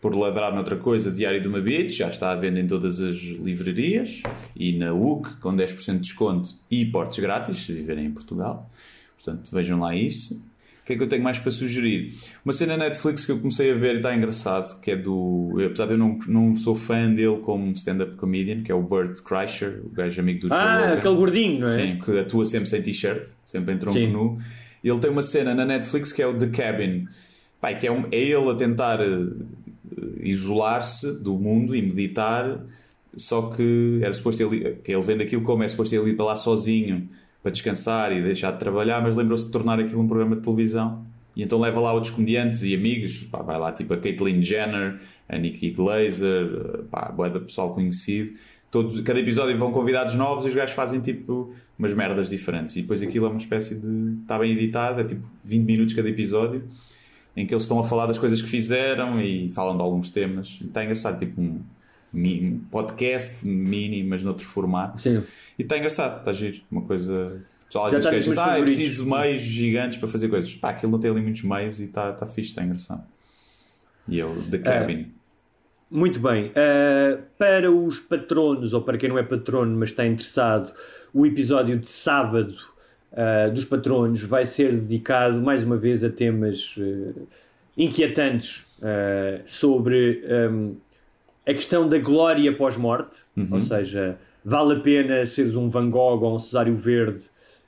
Por 0.00 0.14
ladrar 0.14 0.54
noutra 0.54 0.76
coisa, 0.76 1.10
Diário 1.10 1.40
de 1.40 1.48
uma 1.48 1.60
Bitch, 1.60 1.96
já 1.96 2.08
está 2.08 2.30
à 2.30 2.36
venda 2.36 2.60
em 2.60 2.66
todas 2.68 3.00
as 3.00 3.16
livrarias 3.16 4.22
e 4.54 4.72
na 4.78 4.92
UC 4.94 5.36
com 5.40 5.54
10% 5.56 5.94
de 5.94 6.00
desconto 6.02 6.50
e 6.70 6.84
portes 6.86 7.18
grátis, 7.18 7.56
se 7.64 7.72
viverem 7.72 8.06
em 8.06 8.10
Portugal. 8.12 8.70
Portanto, 9.16 9.50
vejam 9.52 9.80
lá 9.80 9.96
isso. 9.96 10.40
O 10.88 10.90
que 10.90 10.94
é 10.94 10.96
que 10.96 11.02
eu 11.02 11.08
tenho 11.08 11.22
mais 11.22 11.38
para 11.38 11.52
sugerir? 11.52 12.14
Uma 12.42 12.54
cena 12.54 12.74
na 12.74 12.84
Netflix 12.88 13.26
que 13.26 13.32
eu 13.32 13.38
comecei 13.38 13.70
a 13.70 13.74
ver 13.74 13.96
e 13.96 13.96
está 13.98 14.16
engraçado, 14.16 14.80
que 14.80 14.90
é 14.92 14.96
do. 14.96 15.54
Apesar 15.66 15.84
de 15.84 15.92
eu 15.92 15.98
não, 15.98 16.18
não 16.26 16.56
sou 16.56 16.74
fã 16.74 17.12
dele 17.12 17.40
como 17.44 17.72
stand-up 17.72 18.16
comedian, 18.16 18.62
que 18.62 18.72
é 18.72 18.74
o 18.74 18.80
Burt 18.82 19.20
Kreischer, 19.20 19.82
o 19.84 19.90
gajo 19.90 20.18
amigo 20.18 20.40
do 20.40 20.48
Joe 20.48 20.56
Ah, 20.56 20.78
Rogan. 20.86 20.92
aquele 20.94 21.14
gordinho, 21.16 21.60
não 21.60 21.68
é? 21.68 21.76
Sim, 21.78 21.98
que 22.02 22.18
atua 22.18 22.46
sempre 22.46 22.70
sem 22.70 22.80
t-shirt, 22.80 23.28
sempre 23.44 23.74
em 23.74 23.78
tronco 23.78 23.98
Sim. 23.98 24.06
nu. 24.10 24.38
Ele 24.82 24.98
tem 24.98 25.10
uma 25.10 25.22
cena 25.22 25.54
na 25.54 25.66
Netflix 25.66 26.10
que 26.10 26.22
é 26.22 26.26
o 26.26 26.38
The 26.38 26.46
Cabin. 26.46 27.06
Pai, 27.60 27.78
que 27.78 27.86
é, 27.86 27.92
um- 27.92 28.06
é 28.10 28.16
ele 28.22 28.50
a 28.50 28.54
tentar 28.54 28.98
eh, 29.02 29.26
isolar-se 30.22 31.22
do 31.22 31.38
mundo 31.38 31.74
e 31.76 31.82
meditar, 31.82 32.64
só 33.16 33.42
que 33.50 34.00
era 34.02 34.14
suposto 34.14 34.42
ele, 34.42 34.76
que 34.76 34.92
ele 34.92 35.02
vende 35.02 35.22
aquilo 35.24 35.42
como 35.42 35.62
é 35.62 35.68
suposto 35.68 35.94
ele 35.94 36.10
ir 36.10 36.16
para 36.16 36.26
lá 36.26 36.36
sozinho 36.36 37.08
para 37.42 37.50
descansar 37.50 38.12
e 38.12 38.22
deixar 38.22 38.52
de 38.52 38.58
trabalhar, 38.58 39.00
mas 39.02 39.16
lembrou-se 39.16 39.46
de 39.46 39.52
tornar 39.52 39.78
aquilo 39.78 40.00
um 40.00 40.08
programa 40.08 40.36
de 40.36 40.42
televisão. 40.42 41.06
E 41.36 41.42
então 41.42 41.60
leva 41.60 41.80
lá 41.80 41.92
outros 41.92 42.12
comediantes 42.12 42.62
e 42.62 42.74
amigos, 42.74 43.22
pá, 43.30 43.42
vai 43.42 43.58
lá 43.58 43.70
tipo 43.70 43.94
a 43.94 43.96
Caitlyn 43.96 44.42
Jenner, 44.42 44.98
a 45.28 45.38
Nikki 45.38 45.70
Glazer, 45.70 46.46
eh, 46.46 46.82
pá, 46.90 47.12
bué 47.12 47.30
de 47.30 47.38
pessoal 47.40 47.72
conhecido. 47.72 48.32
Todos, 48.70 49.00
cada 49.00 49.20
episódio 49.20 49.56
vão 49.56 49.70
convidados 49.70 50.14
novos 50.14 50.44
e 50.44 50.48
os 50.48 50.54
gajos 50.54 50.74
fazem 50.74 51.00
tipo 51.00 51.54
umas 51.78 51.94
merdas 51.94 52.28
diferentes. 52.28 52.74
E 52.76 52.82
depois 52.82 53.00
aquilo 53.02 53.26
é 53.26 53.28
uma 53.28 53.38
espécie 53.38 53.76
de. 53.76 54.20
está 54.22 54.36
bem 54.36 54.50
editado, 54.50 55.00
é 55.00 55.04
tipo 55.04 55.24
20 55.44 55.64
minutos 55.64 55.94
cada 55.94 56.08
episódio, 56.08 56.64
em 57.36 57.46
que 57.46 57.54
eles 57.54 57.62
estão 57.62 57.78
a 57.78 57.84
falar 57.84 58.06
das 58.06 58.18
coisas 58.18 58.42
que 58.42 58.48
fizeram 58.48 59.22
e 59.22 59.48
falam 59.52 59.76
de 59.76 59.82
alguns 59.82 60.10
temas. 60.10 60.58
Está 60.60 60.82
engraçado, 60.82 61.20
tipo 61.20 61.40
um, 61.40 61.60
podcast 62.70 63.46
mini, 63.46 64.02
mas 64.02 64.22
noutro 64.22 64.44
formato. 64.44 65.00
Sim. 65.00 65.22
E 65.58 65.62
está 65.62 65.76
engraçado, 65.76 66.18
está 66.18 66.30
a 66.30 66.34
giro. 66.34 66.60
Uma 66.70 66.82
coisa. 66.82 67.42
O 67.62 67.66
pessoal 67.66 67.86
às 67.86 67.92
vezes 67.92 68.06
nos 68.06 68.26
meus 68.26 68.38
ah, 68.38 68.40
eu 68.40 68.46
favoritos." 68.46 68.74
preciso 68.74 69.04
de 69.04 69.10
meios 69.10 69.42
gigantes 69.42 69.98
para 69.98 70.08
fazer 70.08 70.28
coisas. 70.28 70.54
Pá, 70.54 70.70
aquilo 70.70 70.92
não 70.92 70.98
tem 70.98 71.10
ali 71.10 71.20
muitos 71.20 71.42
meios 71.42 71.80
e 71.80 71.84
está 71.84 72.12
tá 72.12 72.26
fixe, 72.26 72.50
está 72.50 72.62
engraçado. 72.62 73.04
E 74.08 74.18
eu, 74.18 74.34
The 74.50 74.58
Cabin. 74.58 75.12
Muito 75.90 76.20
bem. 76.20 76.46
Uh, 76.48 77.22
para 77.38 77.70
os 77.70 77.98
patronos, 77.98 78.74
ou 78.74 78.82
para 78.82 78.98
quem 78.98 79.08
não 79.08 79.18
é 79.18 79.22
patrono, 79.22 79.76
mas 79.78 79.90
está 79.90 80.06
interessado, 80.06 80.72
o 81.14 81.24
episódio 81.24 81.78
de 81.78 81.86
sábado 81.86 82.54
uh, 83.12 83.50
dos 83.52 83.64
patronos 83.64 84.22
vai 84.22 84.44
ser 84.44 84.72
dedicado 84.72 85.40
mais 85.40 85.64
uma 85.64 85.76
vez 85.76 86.04
a 86.04 86.10
temas 86.10 86.76
uh, 86.76 87.26
inquietantes 87.76 88.66
sobre 89.44 90.22
um, 90.52 90.76
a 91.48 91.54
questão 91.54 91.88
da 91.88 91.98
glória 91.98 92.54
pós-morte, 92.54 93.16
ou 93.50 93.60
seja, 93.60 94.18
vale 94.44 94.74
a 94.74 94.80
pena 94.80 95.24
seres 95.24 95.54
um 95.54 95.70
Van 95.70 95.88
Gogh 95.88 96.22
ou 96.22 96.34
um 96.34 96.38
Cesário 96.38 96.76
Verde 96.76 97.22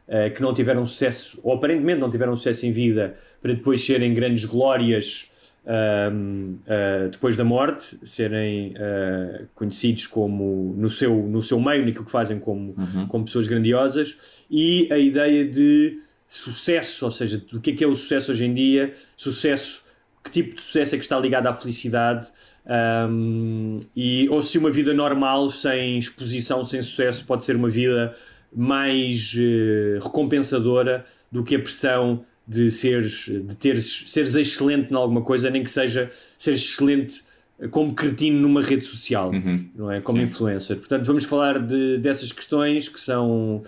uh, 0.07 0.33
que 0.35 0.43
não 0.43 0.53
tiveram 0.53 0.85
sucesso, 0.85 1.41
ou 1.43 1.55
aparentemente 1.55 1.99
não 1.99 2.11
tiveram 2.11 2.37
sucesso 2.37 2.67
em 2.67 2.73
vida, 2.73 3.17
para 3.41 3.55
depois 3.55 3.83
serem 3.83 4.13
grandes 4.13 4.45
glórias 4.45 5.31
um, 5.65 6.57
uh, 6.67 7.09
depois 7.11 7.37
da 7.37 7.45
morte, 7.45 7.99
serem 8.03 8.75
uh, 8.75 9.47
conhecidos 9.55 10.07
como 10.07 10.75
no 10.77 10.91
seu, 10.91 11.15
no 11.27 11.41
seu 11.41 11.59
meio, 11.59 11.87
naquilo 11.87 12.05
que 12.05 12.11
fazem 12.11 12.39
como, 12.39 12.75
como 13.09 13.25
pessoas 13.25 13.47
grandiosas, 13.47 14.45
e 14.51 14.93
a 14.93 14.99
ideia 14.99 15.45
de 15.45 16.01
sucesso, 16.27 17.07
ou 17.07 17.11
seja, 17.11 17.39
do 17.39 17.61
que 17.61 17.71
é 17.71 17.75
que 17.75 17.85
é 17.85 17.87
o 17.87 17.95
sucesso 17.95 18.33
hoje 18.33 18.45
em 18.45 18.53
dia, 18.55 18.93
sucesso, 19.17 19.85
que 20.23 20.31
tipo 20.31 20.55
de 20.55 20.61
sucesso 20.61 20.95
é 20.95 20.99
que 20.99 21.05
está 21.05 21.19
ligado 21.19 21.47
à 21.47 21.55
felicidade, 21.55 22.29
um, 22.71 23.81
e, 23.97 24.29
ou 24.29 24.41
se 24.43 24.57
uma 24.59 24.71
vida 24.71 24.95
normal, 24.95 25.49
sem 25.51 25.99
exposição, 25.99 26.63
sem 26.63 26.81
sucesso, 26.81 27.25
pode 27.25 27.45
ser 27.45 27.57
uma 27.57 27.69
vida 27.69 28.15
mais 28.55 29.35
uh, 29.35 30.03
recompensadora 30.05 31.05
do 31.31 31.43
que 31.43 31.57
a 31.57 31.59
pressão 31.59 32.25
de 32.47 32.71
seres, 32.71 33.27
de 33.29 33.55
teres, 33.57 34.05
seres 34.07 34.35
excelente 34.35 34.93
em 34.93 34.97
alguma 34.97 35.23
coisa, 35.23 35.51
nem 35.51 35.63
que 35.63 35.71
seja 35.71 36.09
seres 36.39 36.61
excelente 36.63 37.23
como 37.71 37.93
cretino 37.95 38.41
numa 38.41 38.63
rede 38.63 38.85
social, 38.85 39.31
não 39.75 39.91
é? 39.91 40.01
Como 40.01 40.19
Sim. 40.19 40.25
influencer. 40.25 40.77
Portanto, 40.79 41.05
vamos 41.07 41.25
falar 41.25 41.59
de, 41.59 41.99
dessas 41.99 42.33
questões 42.33 42.89
que 42.89 42.99
são, 42.99 43.63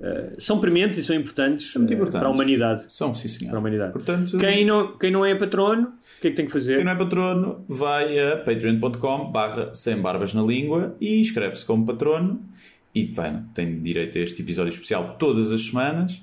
uh, 0.00 0.34
são 0.38 0.60
prementes 0.60 0.96
e 0.98 1.02
são 1.02 1.16
importantes, 1.16 1.72
São 1.72 1.80
muito 1.82 1.90
uh, 1.90 1.94
importantes. 1.94 2.20
para 2.20 2.28
a 2.28 2.30
humanidade. 2.30 2.84
São, 2.88 3.14
sim 3.14 3.28
senhor. 3.28 3.50
Para 3.50 3.58
a 3.58 3.60
humanidade. 3.60 3.92
Portanto, 3.92 4.38
Quem 4.38 4.64
não, 4.64 4.96
quem 4.96 5.10
não 5.10 5.24
é 5.26 5.34
patrono, 5.34 5.92
que 6.22 6.28
é 6.28 6.30
que 6.30 6.36
tem 6.36 6.46
que 6.46 6.52
fazer? 6.52 6.76
Quem 6.76 6.84
não 6.84 6.92
é 6.92 6.94
patrono 6.94 7.64
vai 7.68 8.18
a 8.18 8.36
patreon.com 8.36 9.32
barra 9.32 9.74
sem 9.74 9.96
barbas 9.96 10.32
na 10.32 10.42
língua 10.42 10.96
e 11.00 11.20
inscreve-se 11.20 11.66
como 11.66 11.84
patrono 11.84 12.40
e 12.94 13.06
vai, 13.06 13.42
tem 13.52 13.80
direito 13.80 14.16
a 14.18 14.20
este 14.20 14.40
episódio 14.40 14.70
especial 14.70 15.16
todas 15.18 15.50
as 15.50 15.62
semanas, 15.66 16.22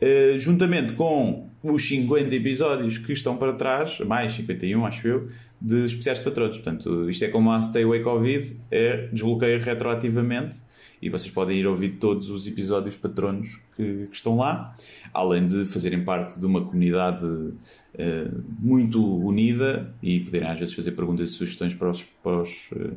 eh, 0.00 0.36
juntamente 0.38 0.92
com 0.92 1.48
os 1.62 1.84
50 1.88 2.32
episódios 2.32 2.96
que 2.96 3.12
estão 3.12 3.36
para 3.36 3.52
trás, 3.52 3.98
mais 4.00 4.32
51 4.32 4.86
acho 4.86 5.08
eu, 5.08 5.28
de 5.60 5.86
especiais 5.86 6.18
de 6.18 6.24
patronos. 6.24 6.56
Portanto, 6.58 7.10
isto 7.10 7.24
é 7.24 7.28
como 7.28 7.50
a 7.50 7.60
Stay 7.62 7.82
Away 7.82 8.02
Covid, 8.02 8.56
é 8.70 9.08
desbloqueio 9.12 9.60
retroativamente 9.60 10.56
e 11.02 11.08
vocês 11.08 11.32
podem 11.32 11.58
ir 11.58 11.66
ouvir 11.66 11.92
todos 11.92 12.28
os 12.30 12.46
episódios 12.46 12.96
patronos 12.96 13.58
que, 13.76 14.06
que 14.06 14.14
estão 14.16 14.36
lá, 14.36 14.74
além 15.14 15.46
de 15.46 15.64
fazerem 15.64 16.04
parte 16.04 16.38
de 16.38 16.44
uma 16.44 16.62
comunidade 16.62 17.26
eh, 17.94 18.30
muito 18.58 19.02
unida 19.24 19.94
e 20.02 20.20
poderem 20.20 20.48
às 20.48 20.58
vezes 20.58 20.74
fazer 20.74 20.92
perguntas 20.92 21.30
e 21.30 21.32
sugestões 21.32 21.72
para 21.72 21.90
os, 21.90 22.02
para 22.22 22.42
os, 22.42 22.68
eh, 22.76 22.90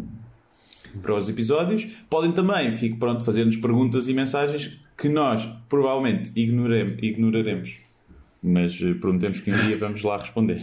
para 1.02 1.16
os 1.16 1.30
episódios. 1.30 1.86
Podem 2.10 2.32
também, 2.34 2.72
fique 2.74 2.98
pronto, 2.98 3.24
fazer-nos 3.24 3.56
perguntas 3.56 4.08
e 4.08 4.14
mensagens 4.14 4.80
que 4.98 5.08
nós 5.10 5.48
provavelmente 5.70 6.32
ignorem- 6.36 6.98
ignoraremos, 7.02 7.78
mas 8.42 8.82
eh, 8.82 8.94
prometemos 8.96 9.40
que 9.40 9.50
um 9.52 9.58
dia 9.66 9.78
vamos 9.78 10.04
lá 10.04 10.18
responder. 10.18 10.62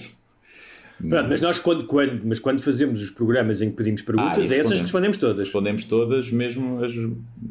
Pronto, 1.08 1.28
mas 1.28 1.40
nós 1.40 1.58
quando, 1.58 1.84
quando, 1.84 2.20
mas 2.24 2.38
quando 2.38 2.60
fazemos 2.62 3.00
os 3.02 3.10
programas 3.10 3.62
em 3.62 3.70
que 3.70 3.76
pedimos 3.76 4.02
perguntas, 4.02 4.38
Ah, 4.38 4.40
e 4.46 4.52
é 4.54 4.58
essas 4.58 4.74
que 4.76 4.82
respondemos. 4.82 5.16
todas. 5.16 5.38
Respondemos 5.38 5.84
todas, 5.84 6.30
mesmo 6.30 6.84
as, 6.84 6.92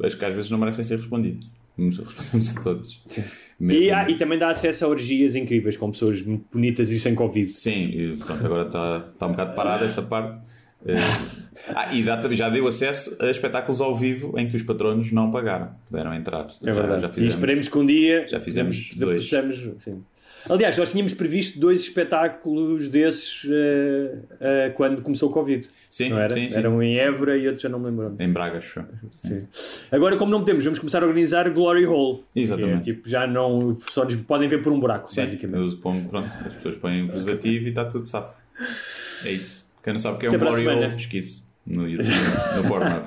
as 0.04 0.14
que 0.16 0.26
às 0.26 0.36
vezes 0.36 0.52
não 0.52 0.58
merecem 0.58 0.84
ser 0.84 0.98
respondidas. 0.98 1.46
Respondemos 1.80 2.58
a 2.58 2.62
todas. 2.62 3.02
E, 3.62 3.90
há- 3.92 4.10
e 4.10 4.16
também 4.18 4.38
dá 4.38 4.50
acesso 4.50 4.86
a 4.86 4.88
orgias 4.88 5.36
incríveis 5.36 5.78
com 5.78 5.90
pessoas 5.92 6.22
muito 6.22 6.46
bonitas 6.52 6.92
e 6.92 7.00
sem 7.00 7.16
Covid. 7.16 7.52
Sim, 7.54 7.90
e, 7.90 8.18
agora 8.44 8.68
está 8.68 9.00
tá 9.18 9.28
um 9.28 9.32
bocado 9.32 9.56
parada 9.56 9.86
essa 9.86 10.02
parte. 10.02 10.38
Eh, 10.86 10.96
ah, 11.76 11.94
e 11.94 12.04
dá, 12.04 12.22
já 12.34 12.48
deu 12.50 12.66
acesso 12.68 13.18
a 13.22 13.30
espetáculos 13.30 13.82
ao 13.82 13.98
vivo 13.98 14.34
em 14.40 14.50
que 14.50 14.56
os 14.56 14.64
patronos 14.64 15.12
não 15.12 15.30
pagaram, 15.30 15.72
puderam 15.90 16.14
entrar. 16.14 16.48
É 16.64 16.68
já, 16.68 16.74
verdade. 16.74 17.02
já 17.02 17.08
e 17.10 17.12
fizemos. 17.12 17.34
esperemos 17.34 17.68
que 17.68 17.78
um 17.78 17.86
dia 17.86 18.26
já 18.28 18.40
fizemos 18.40 18.94
dois. 18.96 19.24
possamos- 19.24 19.70
sim. 19.80 20.02
Aliás, 20.48 20.78
nós 20.78 20.92
tínhamos 20.92 21.14
previsto 21.14 21.60
dois 21.60 21.82
espetáculos 21.82 22.88
desses 22.88 23.48
eh, 23.50 24.18
eh, 24.40 24.70
quando 24.76 25.02
começou 25.02 25.30
o 25.30 25.32
Covid. 25.32 25.68
Sim, 25.90 26.10
não 26.10 26.20
era? 26.20 26.34
sim, 26.34 26.50
sim. 26.50 26.58
Eram 26.58 26.82
em 26.82 26.98
Évora 26.98 27.38
e 27.38 27.46
outros 27.46 27.62
já 27.62 27.70
não 27.70 27.80
me 27.80 27.88
lembro. 27.88 28.16
Em 28.20 28.32
Braga, 28.32 28.60
acho 28.60 28.80
eu. 28.80 28.86
Sim. 29.12 29.40
Sim. 29.52 29.82
Agora, 29.92 30.16
como 30.18 30.32
não 30.32 30.40
podemos, 30.40 30.64
vamos 30.64 30.80
começar 30.80 31.04
a 31.04 31.08
organizar 31.08 31.50
Glory 31.50 31.86
Hole. 31.86 32.24
Exatamente. 32.36 32.84
Que 32.84 32.92
é, 32.92 32.94
tipo, 32.94 33.10
já 33.10 33.28
não. 33.28 33.78
Só 33.90 34.04
nos 34.06 34.16
podem 34.22 34.48
ver 34.48 34.62
por 34.62 34.72
um 34.72 34.80
buraco, 34.80 35.10
Sim, 35.10 35.22
basicamente. 35.22 35.76
pronto, 35.78 36.30
as 36.46 36.56
pessoas 36.56 36.76
põem 36.78 37.04
o 37.04 37.08
preservativo 37.08 37.66
e 37.66 37.70
está 37.70 37.86
tudo 37.86 38.08
safo. 38.08 38.40
É 39.26 39.32
isso. 39.32 39.70
Quem 39.84 39.94
não 39.94 40.00
sabe 40.00 40.16
o 40.16 40.20
que 40.20 40.26
é 40.26 40.30
um 40.30 40.36
Até 40.36 40.46
a 40.46 40.50
Glory. 40.50 40.68
Hole, 40.68 40.92
pesquise 40.94 41.44
no 41.66 41.88
YouTube, 41.88 42.10
no 42.58 42.68
Pornhub. 42.68 43.06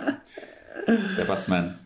Até 1.12 1.24
para 1.24 1.34
a 1.34 1.36
semana. 1.36 1.81